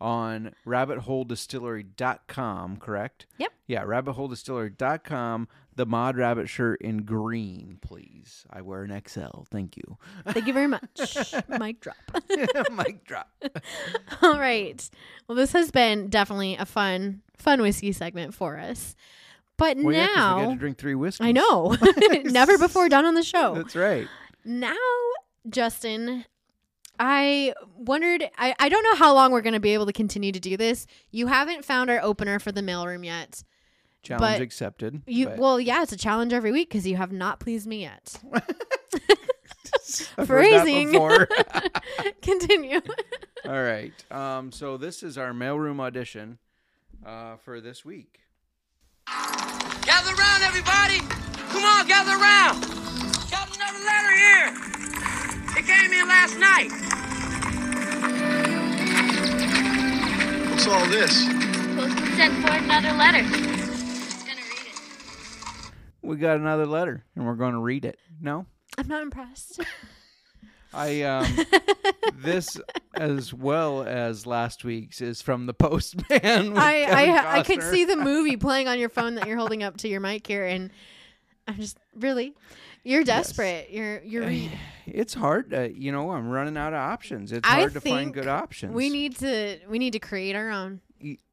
on 0.00 0.52
rabbitholedistillery.com, 0.66 2.76
correct? 2.78 3.26
Yep. 3.38 3.52
Yeah, 3.66 3.84
rabbitholedistillery.com. 3.84 5.48
The 5.74 5.86
mod 5.86 6.16
rabbit 6.18 6.48
shirt 6.50 6.80
in 6.82 6.98
green, 7.04 7.78
please. 7.80 8.44
I 8.50 8.60
wear 8.60 8.82
an 8.82 9.02
XL. 9.08 9.42
Thank 9.50 9.76
you. 9.76 9.96
thank 10.28 10.46
you 10.46 10.52
very 10.52 10.66
much. 10.68 11.16
Mic 11.48 11.80
drop. 11.80 11.96
Mic 12.72 13.04
drop. 13.04 13.30
All 14.22 14.38
right. 14.38 14.88
Well, 15.26 15.36
this 15.36 15.52
has 15.52 15.70
been 15.70 16.08
definitely 16.08 16.56
a 16.56 16.66
fun, 16.66 17.22
fun 17.38 17.62
whiskey 17.62 17.92
segment 17.92 18.34
for 18.34 18.58
us. 18.58 18.94
But 19.56 19.76
Well, 19.78 19.94
yeah, 19.94 20.06
'cause 20.08 20.14
we 20.14 20.20
now, 20.20 20.44
got 20.44 20.50
to 20.52 20.58
drink 20.58 20.78
three 20.78 20.94
whiskeys. 20.94 21.26
I 21.26 21.32
know, 21.32 21.76
never 22.24 22.58
before 22.58 22.88
done 22.88 23.04
on 23.04 23.14
the 23.14 23.22
show. 23.22 23.54
That's 23.54 23.76
right. 23.76 24.08
now, 24.44 24.74
Justin, 25.48 26.24
I 26.98 27.54
wondered. 27.76 28.24
I, 28.36 28.54
I 28.58 28.68
don't 28.68 28.82
know 28.84 28.94
how 28.96 29.14
long 29.14 29.32
we're 29.32 29.40
going 29.40 29.54
to 29.54 29.60
be 29.60 29.74
able 29.74 29.86
to 29.86 29.92
continue 29.92 30.32
to 30.32 30.40
do 30.40 30.56
this. 30.56 30.86
You 31.10 31.26
haven't 31.28 31.64
found 31.64 31.90
our 31.90 32.00
opener 32.02 32.38
for 32.38 32.52
the 32.52 32.60
mailroom 32.60 33.04
yet. 33.04 33.42
Challenge 34.02 34.38
But 34.38 34.42
accepted. 34.42 35.02
You 35.06 35.28
but- 35.28 35.38
well, 35.38 35.60
yeah, 35.60 35.82
it's 35.82 35.92
a 35.92 35.96
challenge 35.96 36.32
every 36.32 36.50
week 36.50 36.68
because 36.68 36.86
you 36.86 36.96
have 36.96 37.12
not 37.12 37.38
pleased 37.40 37.66
me 37.66 37.82
yet. 37.82 38.20
I've 40.18 40.26
phrasing. 40.26 40.92
Continue. 42.22 42.80
All 43.44 43.62
right. 43.62 43.92
Um, 44.10 44.52
so 44.52 44.76
this 44.76 45.02
is 45.02 45.18
our 45.18 45.32
mailroom 45.32 45.80
audition 45.80 46.38
uh, 47.04 47.36
for 47.36 47.60
this 47.60 47.84
week. 47.84 48.20
Gather 49.06 50.14
around, 50.14 50.42
everybody! 50.42 50.98
Come 51.50 51.64
on, 51.64 51.86
gather 51.86 52.12
around! 52.12 52.62
Got 53.30 53.54
another 53.56 53.84
letter 53.84 54.16
here! 54.16 54.54
It 55.58 55.66
came 55.66 55.92
in 55.92 56.08
last 56.08 56.38
night. 56.38 56.70
What's 60.50 60.66
all 60.68 60.86
this? 60.86 61.26
Postman 61.74 62.16
sent 62.16 62.46
for 62.46 62.52
another 62.52 62.92
letter. 62.92 63.61
We 66.02 66.16
got 66.16 66.36
another 66.38 66.66
letter, 66.66 67.04
and 67.14 67.24
we're 67.26 67.34
going 67.36 67.52
to 67.54 67.60
read 67.60 67.84
it. 67.84 67.98
No, 68.20 68.46
I'm 68.76 68.88
not 68.88 69.02
impressed. 69.02 69.60
I 70.74 71.02
um, 71.02 71.26
this 72.22 72.58
as 72.94 73.34
well 73.34 73.82
as 73.82 74.26
last 74.26 74.64
week's 74.64 75.00
is 75.02 75.20
from 75.20 75.44
the 75.46 75.52
postman. 75.66 76.56
I 76.56 76.82
I, 76.84 77.38
I 77.38 77.42
could 77.42 77.62
see 77.62 77.84
the 77.84 77.96
movie 78.10 78.36
playing 78.36 78.68
on 78.68 78.78
your 78.78 78.88
phone 78.88 79.16
that 79.16 79.26
you're 79.28 79.36
holding 79.36 79.62
up 79.62 79.76
to 79.78 79.88
your 79.88 80.00
mic 80.00 80.26
here, 80.26 80.46
and 80.46 80.70
I'm 81.46 81.56
just 81.56 81.76
really, 81.94 82.34
you're 82.84 83.04
desperate. 83.04 83.68
You're 83.70 84.02
you're. 84.02 84.26
Re- 84.26 84.58
It's 84.86 85.12
hard. 85.14 85.52
Uh, 85.52 85.68
you 85.74 85.92
know, 85.92 86.10
I'm 86.10 86.28
running 86.30 86.56
out 86.56 86.72
of 86.72 86.78
options. 86.80 87.32
It's 87.32 87.46
I 87.46 87.60
hard 87.60 87.74
to 87.74 87.80
find 87.82 88.12
good 88.14 88.26
options. 88.28 88.74
we 88.74 88.88
need 88.88 89.16
to 89.18 89.58
we 89.68 89.78
need 89.78 89.92
to 89.92 89.98
create 89.98 90.34
our 90.34 90.50
own. 90.50 90.80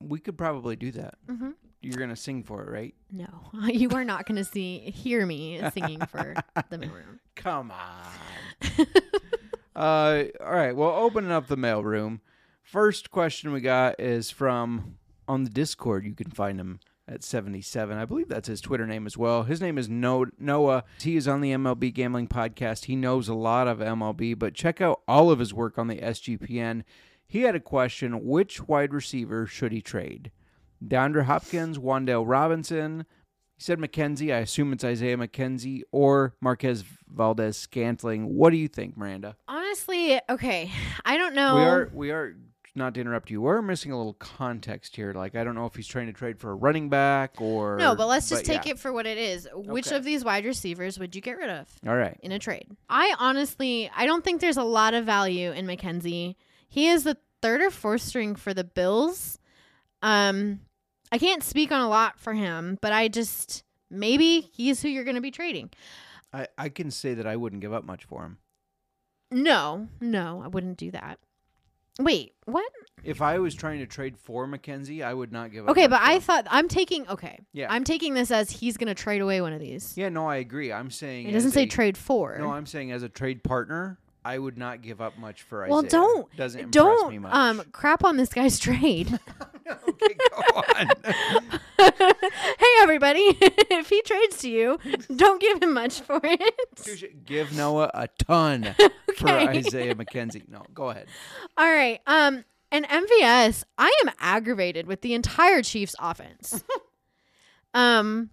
We 0.01 0.19
could 0.19 0.37
probably 0.37 0.75
do 0.75 0.91
that. 0.91 1.15
Mhm. 1.29 1.53
You're 1.81 1.97
gonna 1.99 2.15
sing 2.15 2.43
for 2.43 2.63
it, 2.63 2.69
right? 2.69 2.93
No, 3.11 3.27
you 3.67 3.89
are 3.91 4.03
not 4.03 4.25
going 4.25 4.35
to 4.37 4.43
see 4.43 4.79
hear 4.91 5.25
me 5.25 5.61
singing 5.73 5.99
for 6.07 6.33
the 6.69 6.77
mailroom. 6.77 7.19
Come 7.35 7.71
on. 7.71 8.85
uh, 9.75 10.23
all 10.43 10.51
right. 10.53 10.75
Well, 10.75 10.89
opening 10.91 11.31
up 11.31 11.47
the 11.47 11.57
mailroom. 11.57 12.19
First 12.63 13.11
question 13.11 13.51
we 13.51 13.61
got 13.61 13.99
is 13.99 14.29
from 14.29 14.97
on 15.27 15.43
the 15.43 15.49
Discord. 15.49 16.05
You 16.05 16.13
can 16.13 16.31
find 16.31 16.59
him 16.59 16.79
at 17.07 17.23
77. 17.23 17.97
I 17.97 18.05
believe 18.05 18.27
that's 18.29 18.47
his 18.47 18.61
Twitter 18.61 18.85
name 18.85 19.07
as 19.07 19.17
well. 19.17 19.43
His 19.43 19.61
name 19.61 19.77
is 19.77 19.89
No- 19.89 20.27
Noah. 20.37 20.83
He 21.01 21.15
is 21.15 21.27
on 21.27 21.41
the 21.41 21.51
MLB 21.53 21.93
Gambling 21.93 22.27
Podcast. 22.27 22.85
He 22.85 22.95
knows 22.95 23.27
a 23.27 23.33
lot 23.33 23.67
of 23.67 23.79
MLB, 23.79 24.37
but 24.37 24.53
check 24.53 24.81
out 24.81 25.01
all 25.07 25.31
of 25.31 25.39
his 25.39 25.53
work 25.53 25.79
on 25.79 25.87
the 25.87 25.97
SGPN. 25.97 26.83
He 27.27 27.41
had 27.41 27.55
a 27.55 27.59
question 27.59 28.25
Which 28.25 28.67
wide 28.67 28.93
receiver 28.93 29.47
should 29.47 29.71
he 29.71 29.81
trade? 29.81 30.31
DeAndre 30.83 31.25
Hopkins, 31.25 31.77
Wan'Dale 31.77 32.23
Robinson, 32.27 33.05
he 33.57 33.63
said 33.63 33.79
McKenzie. 33.79 34.33
I 34.33 34.37
assume 34.39 34.71
it's 34.73 34.83
Isaiah 34.83 35.17
McKenzie 35.17 35.81
or 35.91 36.33
Marquez 36.41 36.83
Valdes-Scantling. 37.07 38.33
What 38.35 38.51
do 38.51 38.57
you 38.57 38.67
think, 38.67 38.95
Miranda? 38.97 39.35
Honestly, 39.47 40.19
okay, 40.29 40.71
I 41.05 41.17
don't 41.17 41.35
know. 41.35 41.55
We 41.55 41.61
are 41.61 41.89
we 41.93 42.11
are 42.11 42.35
not 42.75 42.93
to 42.93 43.01
interrupt 43.01 43.29
you. 43.29 43.41
We're 43.41 43.61
missing 43.61 43.91
a 43.91 43.97
little 43.97 44.13
context 44.13 44.95
here. 44.95 45.11
Like 45.13 45.35
I 45.35 45.43
don't 45.43 45.55
know 45.55 45.65
if 45.65 45.75
he's 45.75 45.87
trying 45.87 46.07
to 46.07 46.13
trade 46.13 46.39
for 46.39 46.51
a 46.51 46.55
running 46.55 46.87
back 46.87 47.41
or 47.41 47.77
no, 47.77 47.95
but 47.95 48.07
let's 48.07 48.29
just 48.29 48.45
take 48.45 48.65
yeah. 48.65 48.71
it 48.71 48.79
for 48.79 48.93
what 48.93 49.05
it 49.05 49.17
is. 49.17 49.47
Which 49.53 49.87
Okay. 49.87 49.95
of 49.97 50.03
these 50.05 50.23
wide 50.23 50.45
receivers 50.45 50.97
would 50.97 51.13
you 51.15 51.21
get 51.21 51.37
rid 51.37 51.49
of? 51.49 51.67
All 51.85 51.95
right. 51.95 52.17
in 52.21 52.31
a 52.31 52.39
trade. 52.39 52.67
I 52.89 53.13
honestly, 53.19 53.91
I 53.93 54.05
don't 54.05 54.23
think 54.23 54.39
there's 54.39 54.57
a 54.57 54.63
lot 54.63 54.93
of 54.93 55.05
value 55.05 55.51
in 55.51 55.67
McKenzie. 55.67 56.35
He 56.69 56.87
is 56.87 57.03
the 57.03 57.17
third 57.41 57.61
or 57.61 57.71
fourth 57.71 58.01
string 58.01 58.35
for 58.35 58.53
the 58.53 58.63
Bills. 58.63 59.39
Um, 60.01 60.61
I 61.11 61.17
can't 61.17 61.43
speak 61.43 61.71
on 61.71 61.81
a 61.81 61.89
lot 61.89 62.19
for 62.19 62.33
him, 62.33 62.77
but 62.81 62.93
I 62.93 63.07
just 63.07 63.63
maybe 63.89 64.41
he's 64.53 64.81
who 64.81 64.89
you're 64.89 65.03
going 65.03 65.15
to 65.15 65.21
be 65.21 65.31
trading. 65.31 65.69
I, 66.33 66.47
I 66.57 66.69
can 66.69 66.91
say 66.91 67.13
that 67.15 67.25
I 67.25 67.35
wouldn't 67.35 67.61
give 67.61 67.73
up 67.73 67.83
much 67.83 68.05
for 68.05 68.23
him. 68.23 68.37
No, 69.31 69.87
no, 70.01 70.41
I 70.43 70.47
wouldn't 70.47 70.77
do 70.77 70.91
that. 70.91 71.19
Wait, 71.99 72.33
what? 72.45 72.71
If 73.03 73.21
I 73.21 73.39
was 73.39 73.53
trying 73.55 73.79
to 73.79 73.85
trade 73.85 74.17
for 74.17 74.47
McKenzie, 74.47 75.03
I 75.03 75.13
would 75.13 75.31
not 75.31 75.51
give 75.51 75.65
up. 75.65 75.71
Okay, 75.71 75.87
but 75.87 75.99
I 76.01 76.13
him. 76.15 76.21
thought 76.21 76.47
I'm 76.49 76.67
taking 76.67 77.07
okay. 77.09 77.39
Yeah. 77.53 77.67
I'm 77.69 77.83
taking 77.83 78.13
this 78.13 78.31
as 78.31 78.49
he's 78.49 78.77
going 78.77 78.87
to 78.87 78.95
trade 78.95 79.21
away 79.21 79.41
one 79.41 79.53
of 79.53 79.59
these. 79.59 79.93
Yeah, 79.97 80.09
no, 80.09 80.25
I 80.27 80.37
agree. 80.37 80.71
I'm 80.71 80.91
saying 80.91 81.27
It 81.27 81.33
doesn't 81.33 81.51
say 81.51 81.63
a- 81.63 81.67
trade 81.67 81.97
for. 81.97 82.37
No, 82.39 82.51
I'm 82.51 82.65
saying 82.65 82.91
as 82.91 83.03
a 83.03 83.09
trade 83.09 83.43
partner, 83.43 83.97
I 84.29 84.37
would 84.37 84.59
not 84.59 84.83
give 84.83 85.01
up 85.01 85.17
much 85.17 85.41
for 85.41 85.63
Isaiah. 85.63 85.71
well, 85.73 85.81
don't 85.81 86.35
doesn't 86.35 86.69
don't 86.69 87.09
me 87.09 87.17
much. 87.17 87.33
um 87.33 87.63
crap 87.71 88.03
on 88.03 88.15
this 88.17 88.29
guy's 88.29 88.59
trade. 88.67 89.07
okay, 89.67 90.15
go 90.29 90.37
on. 90.55 90.87
hey 92.59 92.73
everybody, 92.81 93.21
if 93.41 93.89
he 93.89 94.03
trades 94.03 94.37
to 94.41 94.49
you, 94.51 94.77
don't 95.15 95.41
give 95.41 95.63
him 95.63 95.73
much 95.73 96.01
for 96.01 96.19
it. 96.23 97.25
Give 97.25 97.51
Noah 97.57 97.89
a 97.91 98.07
ton 98.07 98.75
for 99.17 99.29
Isaiah 99.29 99.95
McKenzie. 99.95 100.47
No, 100.47 100.61
go 100.75 100.91
ahead. 100.91 101.07
All 101.57 101.65
right. 101.65 101.99
Um 102.05 102.45
and 102.71 102.85
MVS, 102.87 103.63
I 103.79 103.91
am 104.05 104.13
aggravated 104.19 104.85
with 104.85 105.01
the 105.01 105.15
entire 105.15 105.63
Chiefs 105.63 105.95
offense. 105.99 106.63
um 107.73 108.29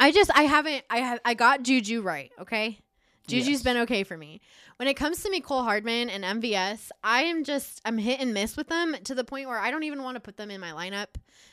I 0.00 0.10
just 0.10 0.36
I 0.36 0.42
haven't 0.42 0.82
I 0.90 0.98
have 0.98 1.20
I 1.24 1.34
got 1.34 1.62
Juju 1.62 2.02
right, 2.02 2.32
okay? 2.40 2.80
Juju's 3.28 3.48
Yes. 3.48 3.62
been 3.62 3.76
okay 3.78 4.02
for 4.04 4.16
me. 4.16 4.40
When 4.76 4.88
it 4.88 4.94
comes 4.94 5.22
to 5.22 5.30
Mecole 5.30 5.62
Hardman 5.64 6.08
and 6.10 6.24
MVS, 6.24 6.90
I 7.04 7.22
am 7.24 7.44
just 7.44 7.80
I'm 7.84 7.98
hit 7.98 8.20
and 8.20 8.32
miss 8.34 8.56
with 8.56 8.68
them 8.68 8.96
to 9.04 9.14
the 9.14 9.24
point 9.24 9.48
where 9.48 9.58
I 9.58 9.70
don't 9.70 9.84
even 9.84 10.02
want 10.02 10.16
to 10.16 10.20
put 10.20 10.36
them 10.36 10.50
in 10.50 10.60
my 10.60 10.70
lineup. 10.72 11.08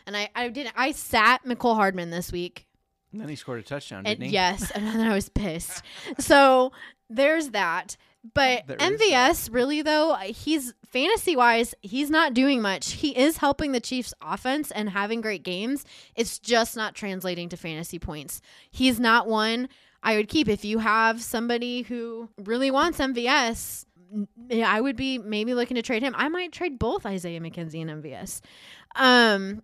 And 0.07 0.15
I 0.18 0.30
I 0.35 0.49
didn't 0.49 0.73
I 0.76 0.91
sat 0.91 1.43
Mecole 1.45 1.76
Hardman 1.76 2.10
this 2.10 2.31
week 2.31 2.65
And 3.11 3.22
then 3.22 3.30
he 3.30 3.35
scored 3.35 3.60
a 3.60 3.64
touchdown, 3.64 4.03
didn't 4.03 4.26
he? 4.26 4.31
yes, 4.31 4.72
and 4.76 4.85
then 4.88 4.99
I 5.02 5.14
was 5.14 5.30
pissed. 5.30 5.81
so 6.19 6.72
there's 7.10 7.49
that. 7.49 7.97
But 8.34 8.65
There 8.65 8.77
MVS, 8.77 9.53
really 9.53 9.84
though, 9.84 10.15
he's 10.15 10.73
fantasy 10.91 11.35
wise, 11.35 11.76
he's 11.84 12.10
not 12.10 12.34
doing 12.34 12.60
much. 12.60 12.93
He 12.93 13.15
is 13.15 13.38
helping 13.38 13.72
the 13.72 13.80
Chiefs 13.80 14.15
offense 14.19 14.72
and 14.72 14.89
having 14.89 15.22
great 15.22 15.43
games. 15.43 15.85
It's 16.15 16.39
just 16.39 16.76
not 16.76 16.95
translating 16.95 17.49
to 17.49 17.57
fantasy 17.57 17.99
points. 17.99 18.41
He's 18.72 18.99
not 18.99 19.27
one 19.27 19.69
I 20.06 20.18
would 20.18 20.30
keep. 20.30 20.48
If 20.48 20.64
you 20.64 20.77
have 20.77 21.22
somebody 21.22 21.82
who 21.82 22.30
really 22.38 22.69
wants 22.69 22.99
MVS, 22.99 23.86
I 24.64 24.80
would 24.80 24.95
be 24.95 25.18
maybe 25.18 25.56
looking 25.56 25.76
to 25.76 25.82
trade 25.82 26.03
him. 26.03 26.14
I 26.15 26.30
might 26.30 26.52
trade 26.52 26.77
both 26.77 27.07
Isaiah 27.07 27.41
McKenzie 27.41 27.82
and 27.82 28.03
MVS. 28.03 28.41
Um, 28.95 29.64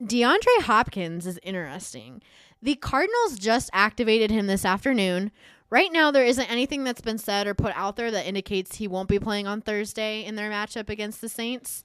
DeAndre 0.00 0.62
Hopkins 0.62 1.26
is 1.26 1.40
interesting. 1.42 2.22
The 2.62 2.76
Cardinals 2.76 3.38
just 3.38 3.70
activated 3.72 4.30
him 4.30 4.46
this 4.46 4.64
afternoon. 4.64 5.32
Right 5.68 5.92
now, 5.92 6.12
there 6.12 6.24
isn't 6.24 6.50
anything 6.50 6.84
that's 6.84 7.00
been 7.00 7.18
said 7.18 7.48
or 7.48 7.54
put 7.54 7.76
out 7.76 7.96
there 7.96 8.12
that 8.12 8.26
indicates 8.26 8.76
he 8.76 8.86
won't 8.86 9.08
be 9.08 9.18
playing 9.18 9.48
on 9.48 9.62
Thursday 9.62 10.24
in 10.24 10.36
their 10.36 10.50
matchup 10.50 10.88
against 10.88 11.20
the 11.20 11.28
Saints. 11.28 11.82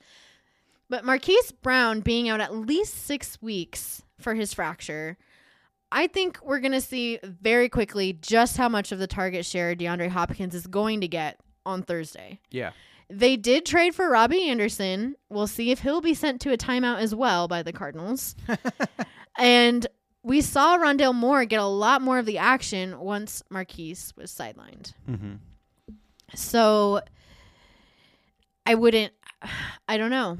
But 0.87 1.03
Marquise 1.03 1.51
Brown 1.51 2.01
being 2.01 2.29
out 2.29 2.41
at 2.41 2.53
least 2.53 2.93
six 2.93 3.41
weeks 3.41 4.03
for 4.19 4.35
his 4.35 4.53
fracture, 4.53 5.17
I 5.91 6.07
think 6.07 6.39
we're 6.43 6.59
going 6.59 6.73
to 6.73 6.81
see 6.81 7.19
very 7.23 7.69
quickly 7.69 8.13
just 8.13 8.57
how 8.57 8.67
much 8.69 8.91
of 8.91 8.99
the 8.99 9.07
target 9.07 9.45
share 9.45 9.75
DeAndre 9.75 10.09
Hopkins 10.09 10.53
is 10.53 10.67
going 10.67 11.01
to 11.01 11.07
get 11.07 11.39
on 11.65 11.81
Thursday. 11.81 12.39
Yeah. 12.51 12.71
They 13.09 13.37
did 13.37 13.65
trade 13.65 13.95
for 13.95 14.09
Robbie 14.09 14.49
Anderson. 14.49 15.15
We'll 15.29 15.47
see 15.47 15.71
if 15.71 15.79
he'll 15.79 16.01
be 16.01 16.13
sent 16.13 16.41
to 16.41 16.51
a 16.51 16.57
timeout 16.57 16.99
as 16.99 17.15
well 17.15 17.47
by 17.47 17.63
the 17.63 17.71
Cardinals. 17.71 18.35
and 19.37 19.87
we 20.23 20.41
saw 20.41 20.77
Rondale 20.77 21.15
Moore 21.15 21.45
get 21.45 21.61
a 21.61 21.65
lot 21.65 22.01
more 22.01 22.19
of 22.19 22.25
the 22.25 22.37
action 22.37 22.99
once 22.99 23.41
Marquise 23.49 24.13
was 24.17 24.29
sidelined. 24.29 24.93
Mm-hmm. 25.09 25.35
So 26.35 27.01
I 28.65 28.75
wouldn't 28.75 29.13
I 29.87 29.97
don't 29.97 30.11
know. 30.11 30.37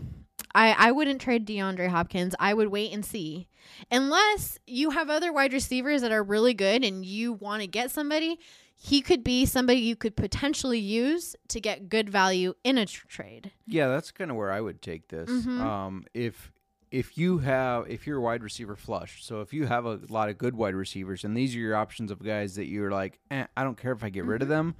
I, 0.57 0.71
I 0.87 0.91
wouldn't 0.91 1.21
trade 1.21 1.45
DeAndre 1.47 1.87
Hopkins. 1.89 2.33
I 2.39 2.53
would 2.53 2.69
wait 2.69 2.91
and 2.91 3.05
see. 3.05 3.47
Unless 3.91 4.57
you 4.65 4.89
have 4.89 5.09
other 5.09 5.31
wide 5.31 5.53
receivers 5.53 6.01
that 6.01 6.11
are 6.11 6.23
really 6.23 6.53
good 6.53 6.83
and 6.83 7.05
you 7.05 7.33
want 7.33 7.61
to 7.61 7.67
get 7.67 7.91
somebody, 7.91 8.39
he 8.75 9.01
could 9.01 9.23
be 9.23 9.45
somebody 9.45 9.79
you 9.79 9.95
could 9.95 10.15
potentially 10.15 10.79
use 10.79 11.35
to 11.49 11.59
get 11.59 11.89
good 11.89 12.09
value 12.09 12.53
in 12.63 12.77
a 12.77 12.85
tr- 12.85 13.07
trade. 13.07 13.51
Yeah, 13.65 13.87
that's 13.87 14.11
kind 14.11 14.31
of 14.31 14.37
where 14.37 14.51
I 14.51 14.61
would 14.61 14.81
take 14.81 15.07
this. 15.09 15.29
Mhm. 15.29 15.59
Um, 15.59 16.05
if 16.13 16.51
if 16.89 17.17
you 17.17 17.39
have 17.39 17.89
if 17.89 18.07
you're 18.07 18.17
a 18.17 18.21
wide 18.21 18.41
receiver 18.43 18.75
flush, 18.75 19.23
so 19.23 19.41
if 19.41 19.53
you 19.53 19.65
have 19.67 19.85
a 19.85 19.99
lot 20.09 20.29
of 20.29 20.37
good 20.37 20.55
wide 20.55 20.73
receivers, 20.75 21.23
and 21.23 21.35
these 21.35 21.55
are 21.55 21.59
your 21.59 21.75
options 21.75 22.11
of 22.11 22.23
guys 22.23 22.55
that 22.55 22.65
you're 22.67 22.91
like, 22.91 23.19
eh, 23.29 23.45
I 23.57 23.63
don't 23.63 23.77
care 23.77 23.91
if 23.91 24.03
I 24.03 24.09
get 24.09 24.25
rid 24.25 24.41
of 24.41 24.47
them. 24.47 24.75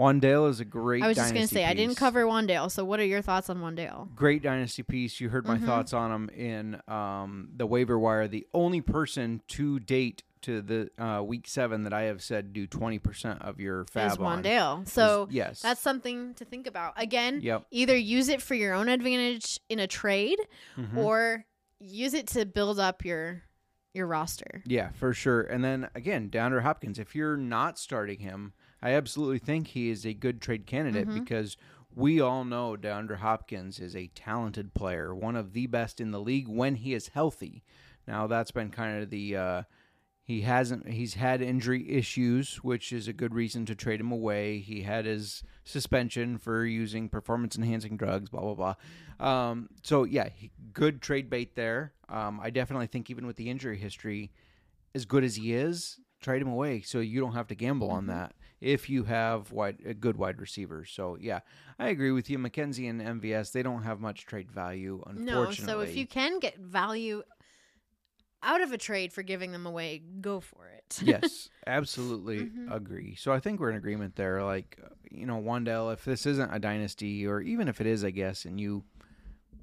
Wan'Dale 0.00 0.48
is 0.48 0.60
a 0.60 0.64
great. 0.64 1.00
Mm-hmm. 1.00 1.04
I 1.04 1.08
was 1.08 1.16
just 1.18 1.34
going 1.34 1.46
to 1.46 1.52
say, 1.54 1.64
I 1.66 1.74
didn't 1.74 1.96
cover 1.96 2.24
Wan'Dale. 2.24 2.70
So, 2.70 2.84
what 2.86 2.98
are 3.00 3.04
your 3.04 3.20
thoughts 3.20 3.50
on 3.50 3.58
Wan'Dale? 3.58 4.14
Great 4.14 4.42
dynasty 4.42 4.82
piece. 4.82 5.20
You 5.20 5.28
heard 5.28 5.46
my 5.46 5.58
Mhm. 5.58 5.66
thoughts 5.66 5.92
on 5.92 6.10
him 6.10 6.28
in 6.30 6.80
um, 6.88 7.50
the 7.54 7.66
waiver 7.66 7.98
wire. 7.98 8.26
The 8.26 8.46
only 8.54 8.80
person 8.80 9.42
to 9.48 9.78
date 9.78 10.22
to 10.42 10.62
the 10.62 10.88
uh, 10.98 11.22
week 11.22 11.46
seven 11.46 11.84
that 11.84 11.92
I 11.92 12.02
have 12.04 12.22
said 12.22 12.54
do 12.54 12.66
twenty 12.66 12.98
percent 12.98 13.42
of 13.42 13.60
your 13.60 13.84
FAAB 13.84 14.06
Is 14.12 14.16
on 14.16 14.42
Wan'Dale. 14.42 14.88
So, 14.88 15.26
is- 15.28 15.34
yes, 15.34 15.60
that's 15.60 15.82
something 15.82 16.32
to 16.34 16.46
think 16.46 16.66
about. 16.66 16.94
Again, 16.96 17.40
Yep. 17.42 17.66
either 17.70 17.94
use 17.96 18.30
it 18.30 18.40
for 18.40 18.54
your 18.54 18.72
own 18.72 18.88
advantage 18.88 19.60
in 19.68 19.78
a 19.78 19.86
trade 19.86 20.38
Mhm. 20.78 20.96
or 20.96 21.44
use 21.78 22.14
it 22.14 22.26
to 22.28 22.46
build 22.46 22.80
up 22.80 23.04
your 23.04 23.42
your 23.92 24.06
roster. 24.06 24.62
Yeah, 24.66 24.92
for 24.92 25.12
sure. 25.12 25.42
And 25.42 25.62
then 25.64 25.88
again, 25.94 26.30
DeAndre 26.30 26.62
Hopkins, 26.62 26.98
if 26.98 27.14
you're 27.16 27.36
not 27.36 27.76
starting 27.76 28.20
him, 28.20 28.52
I 28.82 28.92
absolutely 28.92 29.38
think 29.38 29.68
he 29.68 29.90
is 29.90 30.04
a 30.06 30.14
good 30.14 30.40
trade 30.40 30.66
candidate 30.66 31.08
Mhm. 31.08 31.14
because 31.14 31.56
we 31.94 32.20
all 32.20 32.44
know 32.44 32.76
DeAndre 32.76 33.16
Hopkins 33.18 33.80
is 33.80 33.94
a 33.96 34.06
talented 34.08 34.74
player, 34.74 35.14
one 35.14 35.36
of 35.36 35.52
the 35.52 35.66
best 35.66 36.00
in 36.00 36.12
the 36.12 36.20
league 36.20 36.48
when 36.48 36.76
he 36.76 36.94
is 36.94 37.08
healthy. 37.08 37.62
Now 38.06 38.26
that's 38.26 38.50
been 38.52 38.70
kind 38.70 39.02
of 39.02 39.10
the 39.10 39.36
uh, 39.36 39.62
he 40.22 40.42
hasn't 40.42 40.88
he's 40.88 41.14
had 41.14 41.42
injury 41.42 41.90
issues, 41.90 42.56
which 42.62 42.92
is 42.92 43.08
a 43.08 43.12
good 43.12 43.34
reason 43.34 43.66
to 43.66 43.74
trade 43.74 44.00
him 44.00 44.12
away. 44.12 44.60
He 44.60 44.82
had 44.82 45.04
his 45.04 45.42
suspension 45.64 46.38
for 46.38 46.64
using 46.64 47.08
performance 47.08 47.56
enhancing 47.56 47.96
drugs, 47.96 48.30
blah 48.30 48.40
blah 48.40 48.54
blah. 49.18 49.28
Um, 49.50 49.68
so 49.82 50.04
yeah, 50.04 50.28
he, 50.34 50.50
good 50.72 51.02
trade 51.02 51.28
bait 51.28 51.56
there. 51.56 51.92
Um, 52.08 52.40
I 52.40 52.50
definitely 52.50 52.86
think 52.86 53.10
even 53.10 53.26
with 53.26 53.36
the 53.36 53.50
injury 53.50 53.76
history, 53.78 54.30
as 54.94 55.04
good 55.04 55.24
as 55.24 55.36
he 55.36 55.52
is, 55.52 55.98
trade 56.20 56.42
him 56.42 56.48
away 56.48 56.80
so 56.82 57.00
you 57.00 57.20
don't 57.20 57.34
have 57.34 57.48
to 57.48 57.54
gamble 57.54 57.90
on 57.90 58.06
that 58.06 58.34
if 58.60 58.90
you 58.90 59.04
have 59.04 59.52
wide 59.52 59.78
a 59.84 59.94
good 59.94 60.16
wide 60.16 60.40
receivers. 60.40 60.90
So 60.90 61.16
yeah, 61.20 61.40
I 61.78 61.88
agree 61.88 62.12
with 62.12 62.28
you. 62.30 62.38
McKenzie 62.38 62.88
and 62.90 63.00
MVS 63.00 63.52
they 63.52 63.62
don't 63.62 63.82
have 63.82 64.00
much 64.00 64.26
trade 64.26 64.50
value. 64.50 65.02
Unfortunately. 65.06 65.74
No, 65.74 65.74
so 65.74 65.80
if 65.80 65.96
you 65.96 66.06
can 66.06 66.38
get 66.38 66.58
value 66.58 67.22
out 68.42 68.62
of 68.62 68.72
a 68.72 68.78
trade 68.78 69.12
for 69.12 69.22
giving 69.22 69.52
them 69.52 69.66
away, 69.66 70.02
go 70.20 70.40
for 70.40 70.66
it. 70.68 70.98
yes, 71.04 71.50
absolutely 71.66 72.46
Mhm. 72.46 72.74
agree. 72.74 73.14
So 73.14 73.32
I 73.32 73.40
think 73.40 73.60
we're 73.60 73.70
in 73.70 73.76
agreement 73.76 74.16
there. 74.16 74.42
Like, 74.42 74.78
you 75.10 75.26
know, 75.26 75.36
Wan'Dale, 75.40 75.92
if 75.92 76.04
this 76.04 76.26
isn't 76.26 76.52
a 76.52 76.58
dynasty, 76.58 77.26
or 77.26 77.40
even 77.40 77.68
if 77.68 77.80
it 77.80 77.86
is, 77.86 78.02
I 78.04 78.10
guess, 78.10 78.44
and 78.44 78.58
you 78.60 78.84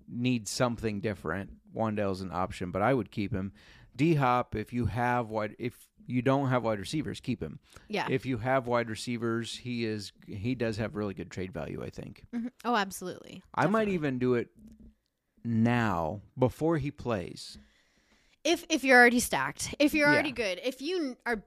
need 0.08 0.48
something 0.48 1.02
different, 1.02 1.52
Wan'Dale's 1.76 2.22
an 2.22 2.32
option. 2.32 2.72
But 2.72 2.82
I 2.82 2.94
would 2.94 3.12
keep 3.12 3.34
him. 3.34 3.52
D 3.96 4.14
Hop, 4.16 4.56
if 4.56 4.72
you 4.72 4.86
have 4.86 5.30
wide, 5.30 5.56
if 5.58 5.88
you 6.08 6.22
don't 6.22 6.48
have 6.50 6.64
wide 6.64 6.80
receivers, 6.80 7.20
keep 7.20 7.42
him. 7.44 7.60
yeah. 7.90 8.08
If 8.10 8.26
you 8.26 8.38
have 8.38 8.66
wide 8.66 8.90
receivers, 8.90 9.56
he 9.58 9.86
is 9.86 10.12
he 10.28 10.56
does 10.56 10.78
have 10.78 10.96
really 10.96 11.14
good 11.14 11.30
trade 11.30 11.52
value. 11.54 11.84
I 11.84 11.90
think. 11.90 12.26
Mhm. 12.34 12.50
Oh, 12.66 12.76
absolutely. 12.76 13.44
I 13.54 13.68
might 13.68 13.90
even 13.90 14.18
do 14.18 14.34
it 14.36 14.50
now 15.44 16.22
before 16.38 16.78
he 16.78 16.92
plays. 16.92 17.58
if 18.44 18.66
if 18.70 18.84
you're 18.84 18.98
already 18.98 19.20
stacked, 19.20 19.76
if 19.80 19.94
you're 19.94 20.08
already 20.08 20.30
Yeah. 20.30 20.36
good, 20.36 20.62
if 20.64 20.82
you 20.82 21.18
are 21.26 21.44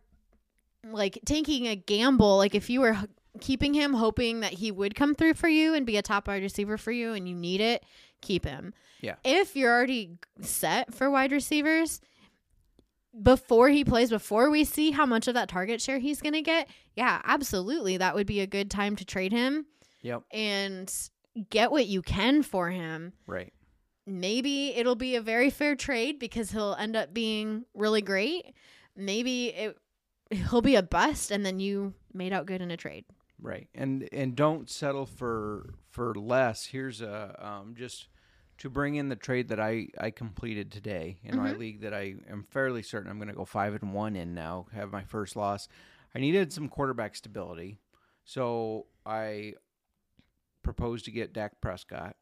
like 0.85 1.19
taking 1.25 1.67
a 1.67 1.77
gamble, 1.77 2.37
like 2.37 2.55
if 2.55 2.69
you 2.71 2.81
were 2.81 2.97
keeping 3.41 3.73
him 3.75 3.95
hoping 3.95 4.41
that 4.41 4.53
he 4.55 4.71
would 4.71 4.95
come 4.95 5.15
through 5.15 5.35
for 5.35 5.49
you 5.49 5.73
and 5.75 5.87
be 5.87 5.97
a 5.97 6.03
top 6.03 6.27
wide 6.29 6.43
receiver 6.43 6.77
for 6.77 6.91
you 6.93 7.13
and 7.15 7.29
you 7.29 7.35
need 7.35 7.61
it, 7.61 7.85
keep 8.21 8.45
him. 8.45 8.75
Yeah. 9.01 9.15
If 9.25 9.57
you're 9.57 9.71
already 9.75 10.19
set 10.43 10.93
for 10.93 11.11
wide 11.11 11.33
receivers, 11.33 12.01
before 13.23 13.69
he 13.69 13.85
plays, 13.85 14.11
before 14.11 14.51
we 14.51 14.65
see 14.65 14.91
how 14.93 15.07
much 15.07 15.27
of 15.29 15.35
that 15.35 15.49
target 15.49 15.81
share 15.81 15.99
he's 15.99 16.21
going 16.21 16.33
to 16.35 16.43
get, 16.43 16.69
yeah, 16.95 17.21
absolutely. 17.25 17.97
That 17.97 18.15
would 18.15 18.27
be 18.27 18.41
a 18.41 18.47
good 18.47 18.71
time 18.71 18.97
to 18.97 19.05
trade 19.05 19.33
him 19.33 19.67
Yep. 20.03 20.23
and 20.33 20.93
get 21.51 21.71
what 21.71 21.87
you 21.87 22.03
can 22.03 22.43
for 22.43 22.71
him 22.71 23.13
Right. 23.27 23.53
maybe 24.07 24.71
it'll 24.71 24.95
be 24.97 25.17
a 25.17 25.21
very 25.21 25.51
fair 25.51 25.77
trade 25.77 26.19
because 26.19 26.51
he'll 26.51 26.75
end 26.75 26.97
up 26.97 27.13
being 27.15 27.65
really 27.75 28.03
great. 28.03 28.55
Maybe 28.97 29.49
it 29.49 29.77
he'll 30.31 30.63
be 30.63 30.77
a 30.77 30.83
bust 30.83 31.31
and 31.31 31.45
then 31.45 31.59
you 31.61 31.95
made 32.13 32.33
out 32.33 32.47
good 32.47 32.61
in 32.63 32.71
a 32.71 32.77
trade. 32.77 33.05
Right, 33.43 33.69
and 33.75 34.09
and 34.13 34.35
don't 34.37 34.69
settle 34.69 35.07
for 35.07 35.75
for 35.91 36.15
less. 36.15 36.67
Here's 36.67 37.01
a 37.01 37.35
um, 37.39 37.75
just 37.77 38.09
to 38.61 38.71
bring 38.71 38.95
in 38.95 39.09
the 39.09 39.17
trade 39.17 39.49
that 39.49 39.59
I 39.61 39.89
I 39.99 40.11
completed 40.11 40.71
today 40.71 41.19
in 41.23 41.37
my 41.37 41.53
Mhm. 41.53 41.59
league 41.59 41.81
that 41.81 41.93
I 41.95 42.17
am 42.29 42.45
fairly 42.45 42.83
certain 42.83 43.11
I'm 43.11 43.19
going 43.19 43.29
to 43.29 43.35
go 43.35 43.45
five 43.45 43.75
and 43.75 43.93
one 43.93 44.17
in 44.17 44.35
now. 44.35 44.67
Have 44.73 44.91
my 44.93 45.03
first 45.05 45.35
loss. 45.37 45.69
I 46.15 46.19
needed 46.19 46.53
some 46.53 46.69
quarterback 46.69 47.15
stability, 47.17 47.79
so 48.25 48.87
I 49.05 49.55
proposed 50.63 51.05
to 51.07 51.11
get 51.11 51.33
Dak 51.33 51.61
Prescott, 51.61 52.17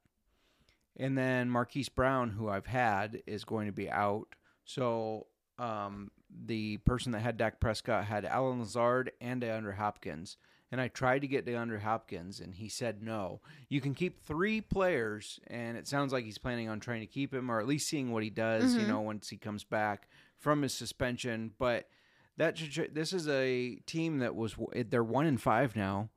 and 0.96 1.16
then 1.18 1.50
Marquise 1.50 1.88
Brown, 1.88 2.30
who 2.30 2.48
I've 2.48 2.66
had, 2.66 3.22
is 3.26 3.44
going 3.44 3.66
to 3.66 3.72
be 3.72 3.90
out. 3.90 4.34
So 4.64 5.26
um, 5.58 6.12
the 6.30 6.76
person 6.78 7.10
that 7.12 7.20
had 7.20 7.36
Dak 7.36 7.58
Prescott 7.58 8.04
had 8.04 8.24
Allen 8.24 8.60
Lazard 8.60 9.10
and 9.20 9.42
DeAndre 9.42 9.74
Hopkins. 9.74 10.36
And 10.70 10.80
I 10.82 10.88
tried 10.88 11.20
to 11.20 11.26
get 11.28 11.46
DeAndre 11.46 11.80
Hopkins, 11.80 12.40
and 12.40 12.54
he 12.54 12.68
said 12.68 13.02
no. 13.02 13.40
You 13.70 13.80
can 13.80 13.94
keep 13.94 14.20
three 14.22 14.60
players, 14.60 15.40
and 15.46 15.78
it 15.78 15.88
sounds 15.88 16.12
like 16.12 16.24
he's 16.24 16.36
planning 16.36 16.68
on 16.68 16.78
trying 16.78 17.00
to 17.00 17.06
keep 17.06 17.32
him, 17.32 17.50
or 17.50 17.58
at 17.58 17.66
least 17.66 17.88
seeing 17.88 18.10
what 18.12 18.22
he 18.22 18.28
does. 18.30 18.74
You 18.74 18.82
Mhm. 18.82 18.88
know, 18.88 19.00
once 19.00 19.30
he 19.30 19.38
comes 19.38 19.64
back 19.64 20.08
from 20.36 20.60
his 20.62 20.74
suspension. 20.74 21.52
But 21.58 21.88
that 22.36 22.58
should- 22.58 22.94
this 22.94 23.12
is 23.14 23.26
a 23.28 23.76
team 23.86 24.18
that 24.18 24.34
was 24.36 24.56
they're 24.74 25.02
one 25.02 25.24
in 25.26 25.38
five 25.38 25.74
now. 25.74 26.10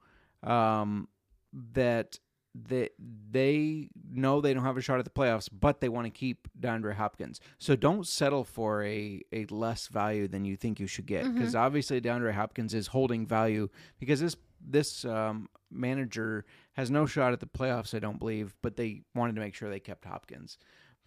Um, 0.43 1.07
that 1.53 2.19
that 2.53 2.91
they 3.31 3.87
know 4.11 4.41
they 4.41 4.53
don't 4.53 4.63
have 4.63 4.75
a 4.77 4.81
shot 4.81 4.99
at 4.99 5.05
the 5.05 5.11
playoffs, 5.11 5.47
but 5.51 5.79
they 5.79 5.87
want 5.89 6.05
to 6.05 6.11
keep 6.11 6.47
DeAndre 6.59 6.95
Hopkins. 6.95 7.39
So 7.59 7.75
don't 7.77 8.05
settle 8.05 8.43
for 8.43 8.83
a, 8.83 9.21
a 9.31 9.45
less 9.45 9.87
value 9.87 10.27
than 10.27 10.43
you 10.43 10.57
think 10.57 10.79
you 10.79 10.87
should 10.87 11.05
get, 11.05 11.33
because 11.33 11.55
obviously 11.55 12.01
DeAndre 12.01 12.33
Hopkins 12.33 12.73
is 12.73 12.87
holding 12.87 13.25
value 13.25 13.69
because 13.99 14.19
this 14.19 14.35
this 14.63 15.05
um, 15.05 15.47
manager 15.71 16.45
has 16.73 16.91
no 16.91 17.05
shot 17.05 17.33
at 17.33 17.39
the 17.39 17.47
playoffs. 17.47 17.95
I 17.95 17.99
don't 17.99 18.19
believe, 18.19 18.53
but 18.61 18.75
they 18.75 19.01
wanted 19.15 19.35
to 19.35 19.41
make 19.41 19.55
sure 19.55 19.69
they 19.69 19.79
kept 19.79 20.05
Hopkins. 20.05 20.57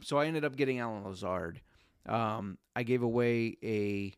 So 0.02 0.18
I 0.18 0.26
ended 0.26 0.44
up 0.44 0.56
getting 0.56 0.78
Allen 0.80 1.04
Lazard. 1.04 1.60
Um, 2.06 2.58
I 2.74 2.82
gave 2.82 3.02
away 3.02 3.56
a 3.62 4.12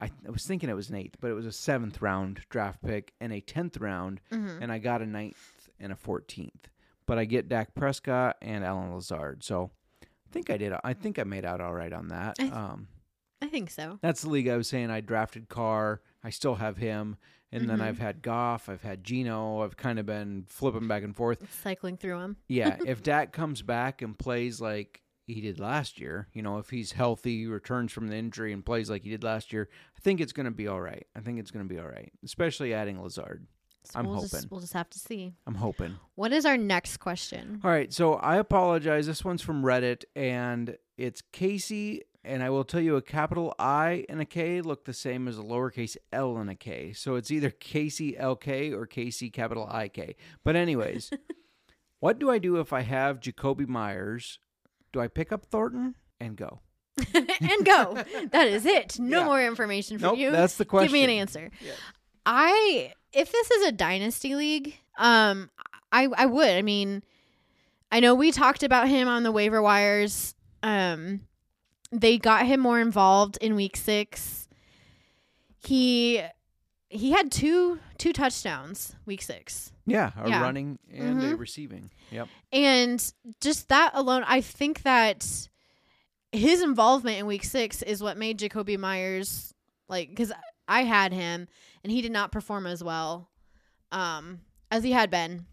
I, 0.00 0.10
I 0.26 0.30
was 0.30 0.44
thinking 0.44 0.68
it 0.70 0.74
was 0.76 0.90
an 0.90 0.96
eighth, 0.96 1.16
but 1.20 1.28
it 1.30 1.34
was 1.34 1.46
a 1.46 1.50
seventh 1.52 2.00
round 2.00 2.40
draft 2.50 2.80
pick 2.84 3.12
and 3.20 3.32
a 3.32 3.40
tenth 3.40 3.78
round, 3.78 4.20
Mm-hmm. 4.32 4.62
and 4.62 4.70
I 4.70 4.78
got 4.78 5.02
a 5.02 5.06
ninth 5.06 5.36
and 5.80 5.92
a 5.92 5.96
fourteenth. 5.96 6.68
But 7.06 7.18
I 7.18 7.24
get 7.24 7.48
Dak 7.48 7.74
Prescott 7.74 8.36
and 8.42 8.64
Allen 8.64 8.92
Lazard, 8.94 9.42
so 9.42 9.70
I 10.02 10.06
think 10.30 10.50
I 10.50 10.56
did. 10.58 10.72
I 10.84 10.92
think 10.92 11.18
I 11.18 11.24
made 11.24 11.44
out 11.44 11.60
all 11.60 11.72
right 11.74 11.92
on 11.92 12.08
that. 12.08 12.36
I 12.38 12.42
th- 12.42 12.52
Um, 12.52 12.88
I 13.40 13.46
think 13.48 13.70
so. 13.70 13.98
that's 14.02 14.22
the 14.22 14.28
league 14.30 14.48
I 14.48 14.56
was 14.56 14.68
saying. 14.68 14.90
I 14.90 15.00
drafted 15.00 15.48
Carr. 15.48 16.02
I 16.22 16.30
still 16.30 16.56
have 16.56 16.76
him, 16.76 17.16
and 17.52 17.70
then 17.70 17.78
Mhm. 17.78 17.82
I've 17.82 17.98
had 17.98 18.20
Goff. 18.20 18.68
I've 18.68 18.82
had 18.82 19.04
Geno. 19.04 19.62
I've 19.62 19.76
kind 19.76 19.98
of 19.98 20.04
been 20.06 20.44
flipping 20.48 20.86
back 20.88 21.02
and 21.02 21.16
forth. 21.16 21.50
Cycling 21.62 21.96
through 21.96 22.18
them. 22.18 22.36
Yeah, 22.48 22.76
if 22.86 23.02
Dak 23.02 23.32
comes 23.32 23.62
back 23.62 24.02
and 24.02 24.18
plays 24.18 24.60
like 24.60 25.02
he 25.26 25.40
did 25.40 25.58
last 25.60 26.00
year, 26.00 26.26
you 26.34 26.42
know, 26.42 26.58
if 26.58 26.70
he's 26.70 26.92
healthy, 26.92 27.46
returns 27.46 27.92
from 27.92 28.08
the 28.08 28.16
injury, 28.16 28.52
and 28.52 28.64
plays 28.66 28.90
like 28.90 29.02
he 29.04 29.10
did 29.10 29.22
last 29.24 29.52
year, 29.52 29.68
I 29.96 30.00
think 30.00 30.20
it's 30.20 30.32
going 30.32 30.44
to 30.46 30.50
be 30.50 30.66
all 30.68 30.80
right. 30.80 31.06
I 31.16 31.20
think 31.20 31.38
it's 31.38 31.50
going 31.50 31.66
to 31.66 31.74
be 31.74 31.80
all 31.80 31.88
right, 31.88 32.10
especially 32.24 32.74
adding 32.74 33.00
Lazard. 33.00 33.46
So 33.90 33.98
I'm 33.98 34.06
we'll 34.06 34.16
hoping. 34.16 34.28
Just, 34.30 34.50
we'll 34.50 34.60
just 34.60 34.72
have 34.74 34.90
to 34.90 34.98
see. 34.98 35.34
I'm 35.46 35.54
hoping. 35.56 35.96
What 36.14 36.32
is 36.32 36.44
our 36.44 36.56
next 36.56 36.98
question? 36.98 37.60
All 37.64 37.70
right, 37.70 37.92
so 37.92 38.14
I 38.14 38.36
apologize. 38.36 39.06
This 39.06 39.24
one's 39.24 39.42
from 39.42 39.62
Reddit, 39.62 40.04
and 40.16 40.76
it's 40.96 41.22
Casey. 41.32 42.02
And 42.24 42.42
I 42.42 42.50
will 42.50 42.64
tell 42.64 42.80
you, 42.80 42.96
a 42.96 43.00
capital 43.02 43.54
I 43.58 44.04
and 44.08 44.20
a 44.20 44.24
K 44.26 44.60
look 44.60 44.84
the 44.84 44.92
same 44.92 45.28
as 45.28 45.38
a 45.38 45.42
lowercase 45.42 45.96
L 46.12 46.36
and 46.36 46.50
a 46.50 46.54
K. 46.54 46.92
So 46.92 47.14
it's 47.14 47.30
either 47.30 47.48
Casey 47.48 48.12
LK 48.14 48.72
or 48.74 48.84
Casey 48.86 49.30
capital 49.30 49.70
IK. 49.72 50.16
But 50.44 50.54
anyways, 50.56 51.10
what 52.00 52.18
do 52.18 52.28
I 52.30 52.38
do 52.38 52.56
if 52.56 52.72
I 52.72 52.82
have 52.82 53.20
Jakobi 53.20 53.66
Meyers? 53.66 54.40
Do 54.92 55.00
I 55.00 55.08
pick 55.08 55.32
up 55.32 55.46
Thornton 55.46 55.94
and 56.20 56.36
go? 56.36 56.60
and 57.14 57.64
go. 57.64 58.02
That 58.32 58.48
is 58.48 58.66
it. 58.66 58.98
No 58.98 59.20
Yeah. 59.20 59.24
more 59.24 59.42
information 59.42 59.98
for 59.98 60.06
Nope, 60.06 60.18
you. 60.18 60.30
that's 60.32 60.56
the 60.56 60.64
question. 60.64 60.86
Give 60.88 60.92
me 60.92 61.04
an 61.04 61.10
answer. 61.10 61.50
I 62.26 62.92
if 63.12 63.32
this 63.32 63.50
is 63.50 63.66
a 63.68 63.72
dynasty 63.72 64.34
league, 64.34 64.76
um 64.98 65.50
I 65.92 66.08
I 66.16 66.26
would. 66.26 66.50
I 66.50 66.62
mean, 66.62 67.02
I 67.90 68.00
know 68.00 68.14
we 68.14 68.30
talked 68.32 68.62
about 68.62 68.88
him 68.88 69.08
on 69.08 69.22
the 69.22 69.32
waiver 69.32 69.62
wires. 69.62 70.34
Um 70.62 71.20
they 71.90 72.18
got 72.18 72.44
him 72.46 72.60
more 72.60 72.78
involved 72.80 73.38
in 73.40 73.54
week 73.56 73.76
6. 73.76 74.48
He 75.60 76.22
he 76.90 77.12
had 77.12 77.30
two 77.30 77.80
two 77.98 78.12
touchdowns 78.12 78.94
week 79.06 79.22
6. 79.22 79.72
Yeah, 79.86 80.10
a 80.16 80.28
Yeah. 80.28 80.40
running 80.42 80.78
and 80.92 81.22
a 81.22 81.34
Mhm. 81.34 81.38
receiving. 81.38 81.90
Yep. 82.10 82.28
And 82.52 83.12
just 83.40 83.68
that 83.68 83.92
alone, 83.94 84.24
I 84.26 84.40
think 84.42 84.82
that 84.82 85.48
his 86.32 86.60
involvement 86.62 87.18
in 87.18 87.26
week 87.26 87.44
six 87.44 87.80
is 87.82 88.02
what 88.02 88.18
made 88.18 88.38
Jacoby 88.38 88.76
Myers 88.76 89.54
like 89.88 90.10
because 90.10 90.30
I 90.68 90.84
had 90.84 91.12
him 91.12 91.48
and 91.82 91.90
he 91.90 92.02
did 92.02 92.12
not 92.12 92.30
perform 92.30 92.66
as 92.66 92.84
well 92.84 93.30
um, 93.90 94.40
as 94.70 94.84
he 94.84 94.92
had 94.92 95.10
been. 95.10 95.46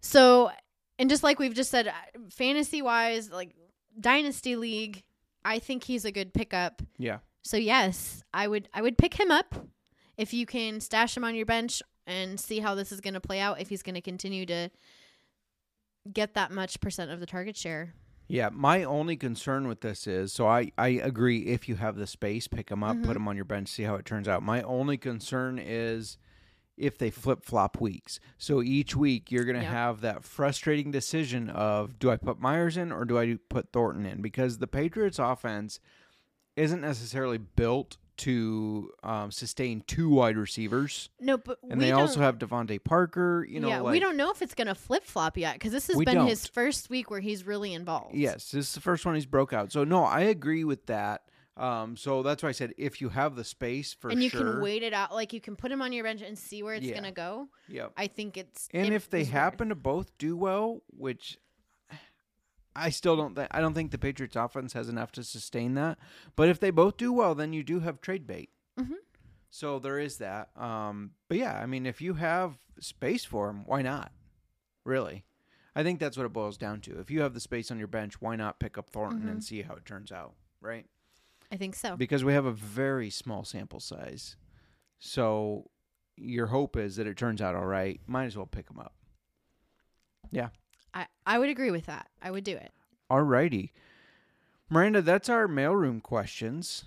So, 0.00 0.50
and 0.98 1.10
just 1.10 1.22
like 1.22 1.38
we've 1.38 1.54
just 1.54 1.70
said, 1.70 1.92
fantasy 2.30 2.82
wise, 2.82 3.30
like 3.30 3.54
dynasty 3.98 4.56
league, 4.56 5.02
I 5.44 5.58
think 5.58 5.84
he's 5.84 6.04
a 6.04 6.12
good 6.12 6.32
pickup. 6.32 6.82
Yeah. 6.98 7.18
So 7.42 7.56
yes, 7.56 8.22
I 8.32 8.48
would 8.48 8.68
I 8.72 8.80
would 8.80 8.96
pick 8.96 9.14
him 9.14 9.30
up 9.30 9.54
if 10.16 10.32
you 10.32 10.46
can 10.46 10.80
stash 10.80 11.16
him 11.16 11.24
on 11.24 11.34
your 11.34 11.46
bench 11.46 11.82
and 12.06 12.38
see 12.38 12.60
how 12.60 12.74
this 12.74 12.92
is 12.92 13.00
going 13.00 13.14
to 13.14 13.20
play 13.20 13.40
out 13.40 13.60
if 13.60 13.68
he's 13.68 13.82
going 13.82 13.94
to 13.94 14.00
continue 14.00 14.46
to 14.46 14.70
get 16.12 16.34
that 16.34 16.50
much 16.50 16.80
percent 16.80 17.10
of 17.10 17.20
the 17.20 17.26
target 17.26 17.56
share. 17.56 17.94
Yeah, 18.26 18.48
my 18.52 18.84
only 18.84 19.16
concern 19.16 19.68
with 19.68 19.80
this 19.82 20.06
is 20.06 20.32
so 20.32 20.46
I, 20.46 20.72
I 20.78 20.88
agree 20.88 21.40
if 21.46 21.68
you 21.68 21.76
have 21.76 21.96
the 21.96 22.06
space, 22.06 22.48
pick 22.48 22.68
them 22.68 22.82
up, 22.82 22.96
Mhm. 22.96 23.04
put 23.04 23.12
them 23.14 23.28
on 23.28 23.36
your 23.36 23.44
bench, 23.44 23.68
see 23.68 23.82
how 23.82 23.96
it 23.96 24.06
turns 24.06 24.26
out. 24.28 24.42
My 24.42 24.62
only 24.62 24.96
concern 24.96 25.58
is 25.62 26.16
if 26.76 26.98
they 26.98 27.10
flip 27.10 27.44
flop 27.44 27.80
weeks. 27.80 28.18
So 28.38 28.62
each 28.62 28.96
week 28.96 29.30
you're 29.30 29.44
going 29.44 29.56
to 29.58 29.62
Yep. 29.62 29.70
have 29.72 30.00
that 30.00 30.24
frustrating 30.24 30.90
decision 30.90 31.48
of 31.50 31.98
do 31.98 32.10
I 32.10 32.16
put 32.16 32.40
Meyers 32.40 32.76
in 32.76 32.90
or 32.90 33.04
do 33.04 33.18
I 33.18 33.38
put 33.48 33.72
Thornton 33.72 34.06
in? 34.06 34.22
Because 34.22 34.58
the 34.58 34.66
Patriots 34.66 35.18
offense 35.18 35.78
isn't 36.56 36.80
necessarily 36.80 37.38
built 37.38 37.98
to 38.18 38.90
um, 39.02 39.30
sustain 39.30 39.82
two 39.86 40.08
wide 40.08 40.36
receivers. 40.36 41.08
No, 41.20 41.36
but 41.36 41.58
And 41.68 41.78
we 41.78 41.86
they 41.86 41.92
also 41.92 42.20
have 42.20 42.38
DeVante 42.38 42.82
Parker. 42.82 43.46
You 43.48 43.60
know, 43.60 43.68
yeah, 43.68 43.80
like, 43.80 43.92
we 43.92 44.00
don't 44.00 44.16
know 44.16 44.30
if 44.30 44.42
it's 44.42 44.54
going 44.54 44.68
to 44.68 44.74
flip 44.74 45.04
flop 45.04 45.36
yet 45.36 45.54
because 45.54 45.72
this 45.72 45.86
has 45.88 45.96
been 45.98 46.26
his 46.26 46.42
don't. 46.42 46.54
first 46.54 46.90
week 46.90 47.10
where 47.10 47.20
he's 47.20 47.44
really 47.44 47.72
involved. 47.74 48.14
Yes, 48.14 48.50
this 48.50 48.68
is 48.68 48.74
the 48.74 48.80
first 48.80 49.04
one 49.04 49.14
he's 49.14 49.26
broke 49.26 49.52
out. 49.52 49.72
So 49.72 49.84
no, 49.84 50.04
I 50.04 50.20
agree 50.20 50.64
with 50.64 50.86
that. 50.86 51.22
Um, 51.56 51.96
so 51.96 52.24
that's 52.24 52.42
why 52.42 52.48
I 52.48 52.52
said 52.52 52.72
if 52.78 53.00
you 53.00 53.10
have 53.10 53.36
the 53.36 53.44
space 53.44 53.94
for 53.94 54.10
and 54.10 54.20
you 54.20 54.28
sure. 54.28 54.54
can 54.54 54.60
wait 54.60 54.82
it 54.82 54.92
out. 54.92 55.12
Like 55.12 55.32
you 55.32 55.40
can 55.40 55.54
put 55.54 55.70
him 55.70 55.82
on 55.82 55.92
your 55.92 56.02
bench 56.02 56.20
and 56.20 56.36
see 56.36 56.62
where 56.64 56.74
it's 56.74 56.84
Yeah. 56.84 56.92
going 56.94 57.04
to 57.04 57.12
go. 57.12 57.48
Yeah, 57.68 57.88
I 57.96 58.08
think 58.08 58.36
it's 58.36 58.68
And 58.74 58.88
it 58.88 58.92
if 58.92 59.08
they 59.08 59.22
happen 59.24 59.68
to 59.68 59.76
both 59.76 60.16
do 60.18 60.36
well, 60.36 60.82
which 60.88 61.38
I 62.76 62.90
still 62.90 63.16
don't 63.16 63.34
think 63.34 63.48
I 63.52 63.60
don't 63.60 63.74
think 63.74 63.90
the 63.92 63.98
Patriots 63.98 64.36
offense 64.36 64.72
has 64.72 64.88
enough 64.88 65.12
to 65.12 65.24
sustain 65.24 65.74
that. 65.74 65.98
But 66.36 66.48
if 66.48 66.58
they 66.60 66.70
both 66.70 66.96
do 66.96 67.12
well, 67.12 67.34
then 67.34 67.52
you 67.52 67.62
do 67.62 67.80
have 67.80 68.00
trade 68.00 68.26
bait. 68.26 68.50
Mhm. 68.78 68.96
So 69.50 69.78
there 69.78 69.98
is 69.98 70.18
that. 70.18 70.50
Um, 70.56 71.12
but 71.28 71.38
yeah, 71.38 71.58
I 71.60 71.66
mean, 71.66 71.86
if 71.86 72.00
you 72.00 72.14
have 72.14 72.58
space 72.80 73.24
for 73.24 73.48
him, 73.50 73.64
why 73.66 73.82
not? 73.82 74.10
Really, 74.84 75.24
I 75.76 75.82
think 75.84 76.00
that's 76.00 76.16
what 76.16 76.26
it 76.26 76.32
boils 76.32 76.58
down 76.58 76.80
to. 76.82 76.98
If 76.98 77.10
you 77.10 77.20
have 77.22 77.32
the 77.34 77.40
space 77.40 77.70
on 77.70 77.78
your 77.78 77.86
bench, 77.88 78.20
why 78.20 78.34
not 78.36 78.58
pick 78.58 78.76
up 78.76 78.90
Thornton 78.90 79.20
Mm-hmm. 79.20 79.28
and 79.28 79.44
see 79.44 79.62
how 79.62 79.74
it 79.74 79.84
turns 79.86 80.10
out? 80.12 80.34
Right. 80.60 80.86
I 81.52 81.56
think 81.56 81.76
so. 81.76 81.96
because 81.96 82.24
we 82.24 82.32
have 82.32 82.46
a 82.46 82.52
very 82.52 83.10
small 83.10 83.44
sample 83.44 83.78
size. 83.80 84.36
So 84.98 85.70
your 86.16 86.46
hope 86.48 86.76
is 86.76 86.96
that 86.96 87.06
it 87.06 87.16
turns 87.16 87.40
out 87.40 87.54
all 87.54 87.66
right. 87.66 88.00
Might 88.06 88.24
as 88.24 88.36
well 88.36 88.46
pick 88.46 88.66
them 88.66 88.80
up. 88.80 88.94
Yeah. 90.32 90.48
I 90.94 91.06
I 91.26 91.38
would 91.38 91.48
agree 91.48 91.70
with 91.70 91.86
that. 91.86 92.08
I 92.22 92.30
would 92.30 92.44
do 92.44 92.54
it. 92.56 92.72
All 93.10 93.22
righty. 93.22 93.72
Miranda, 94.70 95.02
that's 95.02 95.28
our 95.28 95.46
mailroom 95.46 96.02
questions. 96.02 96.84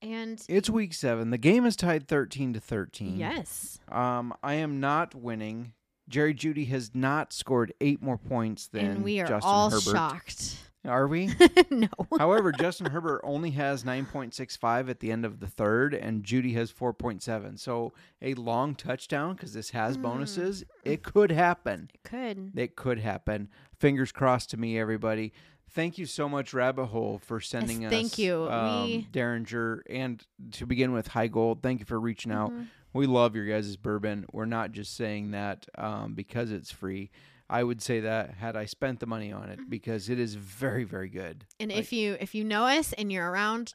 And 0.00 0.40
It's 0.48 0.70
week 0.70 0.94
seven. 0.94 1.30
The 1.30 1.38
game 1.38 1.66
is 1.66 1.74
tied 1.74 2.06
thirteen 2.06 2.52
to 2.52 2.60
thirteen. 2.60 3.16
yes, 3.16 3.78
Um, 3.88 4.32
I 4.42 4.54
am 4.54 4.78
not 4.78 5.14
winning. 5.14 5.72
Jerry 6.08 6.32
Jeudy 6.34 6.68
has 6.68 6.92
not 6.94 7.32
scored 7.32 7.72
eight 7.80 8.00
more 8.00 8.16
points 8.16 8.68
than 8.68 8.86
and 8.86 9.04
we 9.04 9.20
are 9.20 9.26
Justin 9.26 9.50
all 9.50 9.70
Herbert. 9.70 9.82
shocked. 9.82 10.56
Are 10.84 11.08
we? 11.08 11.30
no. 11.70 11.88
However, 12.18 12.52
Justin 12.52 12.90
Herbert 12.90 13.20
only 13.24 13.50
has 13.52 13.82
9.65 13.84 14.88
at 14.88 15.00
the 15.00 15.10
end 15.10 15.24
of 15.24 15.40
the 15.40 15.46
third, 15.46 15.92
and 15.94 16.22
Jeudy 16.22 16.54
has 16.54 16.72
4.7. 16.72 17.58
So 17.58 17.92
a 18.22 18.34
long 18.34 18.74
touchdown, 18.74 19.34
because 19.34 19.52
this 19.52 19.70
has 19.70 19.96
Mm. 19.98 20.02
bonuses, 20.02 20.64
it 20.84 21.02
could 21.02 21.32
happen. 21.32 21.90
It 21.94 22.02
could. 22.04 22.52
It 22.56 22.76
could 22.76 23.00
happen. 23.00 23.48
Fingers 23.78 24.12
crossed 24.12 24.50
to 24.50 24.56
me, 24.56 24.78
everybody. 24.78 25.32
Thank 25.70 25.98
you 25.98 26.06
so 26.06 26.28
much, 26.28 26.54
Rabbit 26.54 26.86
Hole, 26.86 27.18
for 27.22 27.40
sending 27.40 27.84
us. 27.84 27.90
thank 27.90 28.16
you. 28.18 28.48
Um, 28.50 28.84
We- 28.84 29.08
Dareringer, 29.12 29.80
and 29.90 30.24
to 30.52 30.64
begin 30.66 30.92
with, 30.92 31.10
Heigold. 31.10 31.62
Thank 31.62 31.80
you 31.80 31.86
for 31.86 32.00
reaching 32.00 32.32
out. 32.32 32.50
Mm-hmm. 32.50 32.62
We 32.94 33.06
love 33.06 33.36
your 33.36 33.44
guys' 33.44 33.76
bourbon. 33.76 34.24
We're 34.32 34.46
not 34.46 34.72
just 34.72 34.96
saying 34.96 35.32
that 35.32 35.66
um, 35.76 36.14
because 36.14 36.50
it's 36.50 36.70
free. 36.72 37.10
I 37.50 37.62
would 37.64 37.80
say 37.82 38.00
that 38.00 38.34
had 38.34 38.56
I 38.56 38.66
spent 38.66 39.00
the 39.00 39.06
money 39.06 39.32
on 39.32 39.42
Mm-hmm. 39.48 39.52
it 39.62 39.70
because 39.70 40.08
it 40.10 40.18
is 40.18 40.34
very, 40.34 40.84
very 40.84 41.08
good. 41.08 41.46
And 41.58 41.70
Like- 41.70 41.80
if 41.80 41.92
you 41.92 42.16
if 42.20 42.34
you 42.34 42.44
know 42.44 42.64
us 42.64 42.92
and 42.92 43.10
you're 43.10 43.30
around, 43.30 43.74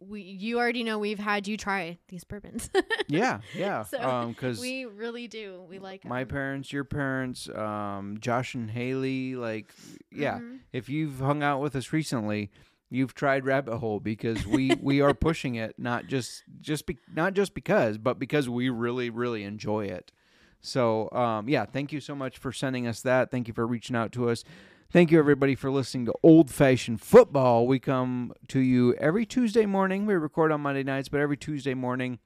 we 0.00 0.20
you 0.22 0.58
already 0.58 0.84
know 0.84 0.98
we've 0.98 1.18
had 1.18 1.48
you 1.48 1.56
try 1.56 1.98
these 2.08 2.24
bourbons. 2.24 2.70
Yeah, 3.10 3.40
yeah. 3.56 3.84
so 3.84 4.26
because 4.28 4.60
we 4.60 4.84
really 4.84 5.28
do. 5.28 5.64
We 5.68 5.78
like 5.78 6.04
my 6.04 6.20
'em. 6.20 6.28
parents, 6.28 6.72
your 6.72 6.84
parents, 6.84 7.48
um, 7.48 8.18
Josh 8.20 8.54
and 8.54 8.70
Haley, 8.70 9.34
like, 9.34 9.72
yeah. 10.12 10.38
Mhm. 10.40 10.58
If 10.74 10.88
you've 10.90 11.18
hung 11.20 11.42
out 11.42 11.60
with 11.62 11.74
us 11.74 11.90
recently, 11.92 12.50
you've 12.90 13.14
tried 13.14 13.46
Rabbit 13.46 13.78
Hole 13.78 13.98
because 13.98 14.46
we 14.46 14.70
we 14.82 15.00
are 15.00 15.14
pushing 15.14 15.54
it, 15.54 15.78
not 15.78 16.06
just 16.06 16.42
just 16.60 16.84
be, 16.86 16.98
not 17.14 17.32
just 17.34 17.54
because, 17.54 17.96
but 17.96 18.18
because 18.18 18.48
we 18.48 18.68
really 18.68 19.08
really 19.10 19.42
enjoy 19.42 19.86
it. 19.86 20.12
So, 20.60 21.10
um, 21.12 21.48
yeah, 21.48 21.64
thank 21.64 21.92
you 21.92 22.00
so 22.00 22.14
much 22.14 22.38
for 22.38 22.52
sending 22.52 22.86
us 22.86 23.00
that. 23.02 23.30
Thank 23.30 23.48
you 23.48 23.54
for 23.54 23.66
reaching 23.66 23.94
out 23.96 24.12
to 24.12 24.28
us. 24.30 24.44
Thank 24.90 25.10
you, 25.10 25.18
everybody, 25.18 25.54
for 25.54 25.70
listening 25.70 26.06
to 26.06 26.14
Old 26.22 26.50
Fashioned 26.50 27.00
Football. 27.02 27.66
We 27.66 27.78
come 27.78 28.32
to 28.48 28.58
you 28.60 28.94
every 28.94 29.26
Tuesday 29.26 29.66
morning. 29.66 30.06
We 30.06 30.14
record 30.14 30.50
on 30.50 30.62
Monday 30.62 30.82
nights, 30.82 31.08
but 31.08 31.20
every 31.20 31.36
Tuesday 31.36 31.74
morning. 31.74 32.18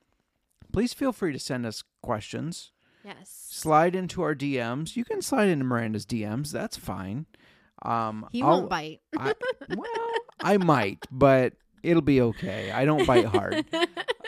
Please 0.72 0.94
feel 0.94 1.12
free 1.12 1.32
to 1.32 1.38
send 1.38 1.66
us 1.66 1.82
questions. 2.02 2.70
Yes. 3.04 3.46
Slide 3.50 3.94
into 3.96 4.22
our 4.22 4.34
DMs. 4.34 4.96
You 4.96 5.04
can 5.04 5.20
slide 5.22 5.48
into 5.48 5.64
Miranda's 5.64 6.06
DMs. 6.06 6.52
That's 6.52 6.76
fine. 6.76 7.26
Um, 7.82 8.28
He 8.30 8.42
I'll- 8.42 8.50
won't 8.60 8.70
bite. 8.70 9.00
I, 9.18 9.34
well, 9.76 10.10
I 10.40 10.56
might, 10.56 11.04
but 11.10 11.54
it'll 11.82 12.02
be 12.02 12.20
okay. 12.20 12.70
I 12.70 12.84
don't 12.84 13.06
bite 13.06 13.26
hard. 13.26 13.64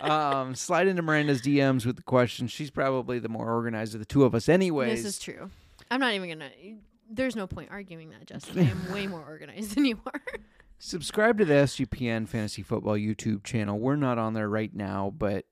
Um, 0.04 0.54
slide 0.54 0.86
into 0.86 1.00
Miranda's 1.00 1.40
DMs 1.40 1.86
with 1.86 1.96
the 1.96 2.02
questions. 2.02 2.52
She's 2.52 2.70
probably 2.70 3.18
the 3.18 3.30
more 3.30 3.50
organized 3.50 3.94
of 3.94 4.00
the 4.00 4.04
two 4.04 4.24
of 4.24 4.34
us, 4.34 4.50
anyways. 4.50 5.02
This 5.02 5.14
is 5.14 5.18
true. 5.18 5.48
I'm 5.90 5.98
not 5.98 6.12
even 6.12 6.28
gonna. 6.28 6.50
There's 7.08 7.34
no 7.34 7.46
point 7.46 7.70
arguing 7.70 8.10
that, 8.10 8.26
Justin. 8.26 8.58
I 8.66 8.70
am 8.70 8.92
way 8.92 9.06
more 9.06 9.24
organized 9.26 9.74
than 9.74 9.86
you 9.86 9.98
are. 10.04 10.20
subscribe 10.78 11.38
to 11.38 11.46
the 11.46 11.54
SGPN 11.54 12.28
Fantasy 12.28 12.62
Football 12.62 12.96
YouTube 12.96 13.44
channel. 13.44 13.78
We're 13.78 13.96
not 13.96 14.18
on 14.18 14.34
there 14.34 14.48
right 14.48 14.74
now, 14.74 15.12
but 15.16 15.46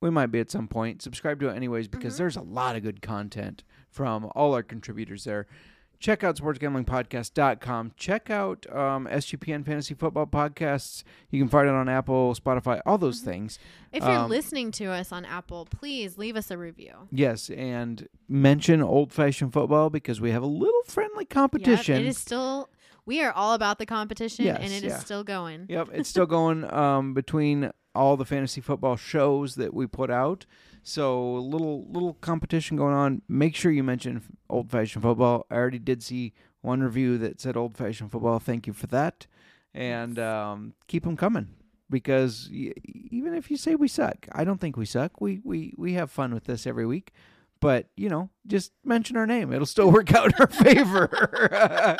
we 0.00 0.10
might 0.10 0.26
be 0.26 0.38
at 0.38 0.50
some 0.52 0.68
point. 0.68 1.02
Subscribe 1.02 1.40
to 1.40 1.48
it 1.48 1.56
anyways 1.56 1.88
because 1.88 2.16
there's 2.16 2.36
a 2.36 2.42
lot 2.42 2.76
of 2.76 2.84
good 2.84 3.02
content 3.02 3.64
from 3.90 4.30
all 4.36 4.54
our 4.54 4.62
contributors 4.62 5.24
there. 5.24 5.48
Check 5.98 6.22
out 6.22 6.36
sportsgamblingpodcast.com. 6.36 7.92
Check 7.96 8.30
out 8.30 8.66
um, 8.74 9.06
SGPN 9.10 9.64
Fantasy 9.64 9.94
Football 9.94 10.26
Podcasts. 10.26 11.02
You 11.30 11.40
can 11.40 11.48
find 11.48 11.68
it 11.68 11.74
on 11.74 11.88
Apple, 11.88 12.34
Spotify, 12.34 12.80
all 12.84 12.98
those 12.98 13.20
things. 13.20 13.58
If 13.92 14.02
you're 14.02 14.12
Um, 14.12 14.30
listening 14.30 14.70
to 14.72 14.86
us 14.86 15.12
on 15.12 15.24
Apple, 15.24 15.66
please 15.66 16.18
leave 16.18 16.36
us 16.36 16.50
a 16.50 16.58
review. 16.58 17.08
Yes, 17.10 17.48
and 17.50 18.08
mention 18.28 18.82
old 18.82 19.12
fashioned 19.12 19.52
football 19.52 19.90
because 19.90 20.20
we 20.20 20.30
have 20.32 20.42
a 20.42 20.46
little 20.46 20.82
friendly 20.86 21.24
competition. 21.24 21.94
Yep, 21.96 22.04
it 22.04 22.08
is 22.08 22.18
still. 22.18 22.68
We 23.06 23.22
are 23.22 23.32
all 23.32 23.54
about 23.54 23.78
the 23.78 23.86
competition, 23.86 24.46
Yes, 24.46 24.58
and 24.60 24.72
it 24.72 24.82
is 24.82 24.92
yeah. 24.92 24.98
still 24.98 25.22
going. 25.22 25.66
Yep, 25.68 25.90
it's 25.92 26.08
still 26.08 26.26
going 26.26 26.70
um, 26.72 27.14
between 27.14 27.70
all 27.94 28.16
the 28.16 28.24
fantasy 28.24 28.60
football 28.60 28.96
shows 28.96 29.54
that 29.54 29.72
we 29.72 29.86
put 29.86 30.10
out. 30.10 30.44
So 30.88 31.36
a 31.36 31.38
little 31.38 31.84
little 31.90 32.14
competition 32.14 32.76
going 32.76 32.94
on. 32.94 33.20
Make 33.28 33.56
sure 33.56 33.72
you 33.72 33.82
mention 33.82 34.22
old 34.48 34.70
fashioned 34.70 35.02
football. 35.02 35.44
I 35.50 35.56
already 35.56 35.80
did 35.80 36.00
see 36.00 36.32
one 36.60 36.80
review 36.80 37.18
that 37.18 37.40
said 37.40 37.56
old 37.56 37.76
fashioned 37.76 38.12
football. 38.12 38.38
Thank 38.38 38.68
you 38.68 38.72
for 38.72 38.86
that, 38.86 39.26
and 39.74 40.16
um, 40.20 40.74
keep 40.86 41.02
them 41.02 41.16
coming 41.16 41.48
because 41.90 42.48
y- 42.52 42.72
even 43.10 43.34
if 43.34 43.50
you 43.50 43.56
say 43.56 43.74
we 43.74 43.88
suck, 43.88 44.28
I 44.30 44.44
don't 44.44 44.60
think 44.60 44.76
we 44.76 44.86
suck. 44.86 45.20
We 45.20 45.40
we 45.42 45.74
we 45.76 45.94
have 45.94 46.08
fun 46.08 46.32
with 46.32 46.44
this 46.44 46.68
every 46.68 46.86
week. 46.86 47.10
But 47.58 47.88
you 47.96 48.08
know, 48.08 48.30
just 48.46 48.70
mention 48.84 49.16
our 49.16 49.26
name; 49.26 49.52
it'll 49.52 49.66
still 49.66 49.90
work 49.92 50.14
out 50.14 50.26
in 50.26 50.34
our 50.38 50.46
favor. 50.46 51.98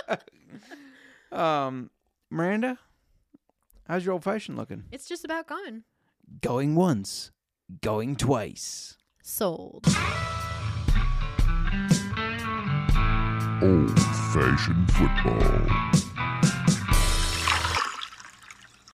um, 1.32 1.90
Miranda, 2.30 2.78
how's 3.88 4.04
your 4.04 4.12
old 4.12 4.22
fashioned 4.22 4.56
looking? 4.56 4.84
It's 4.92 5.08
just 5.08 5.24
about 5.24 5.48
gone. 5.48 5.82
Going 6.40 6.76
once, 6.76 7.32
going 7.82 8.16
twice. 8.16 8.96
Sold. 9.22 9.86
Old 13.62 13.98
fashioned 14.32 14.90
football. 14.92 16.05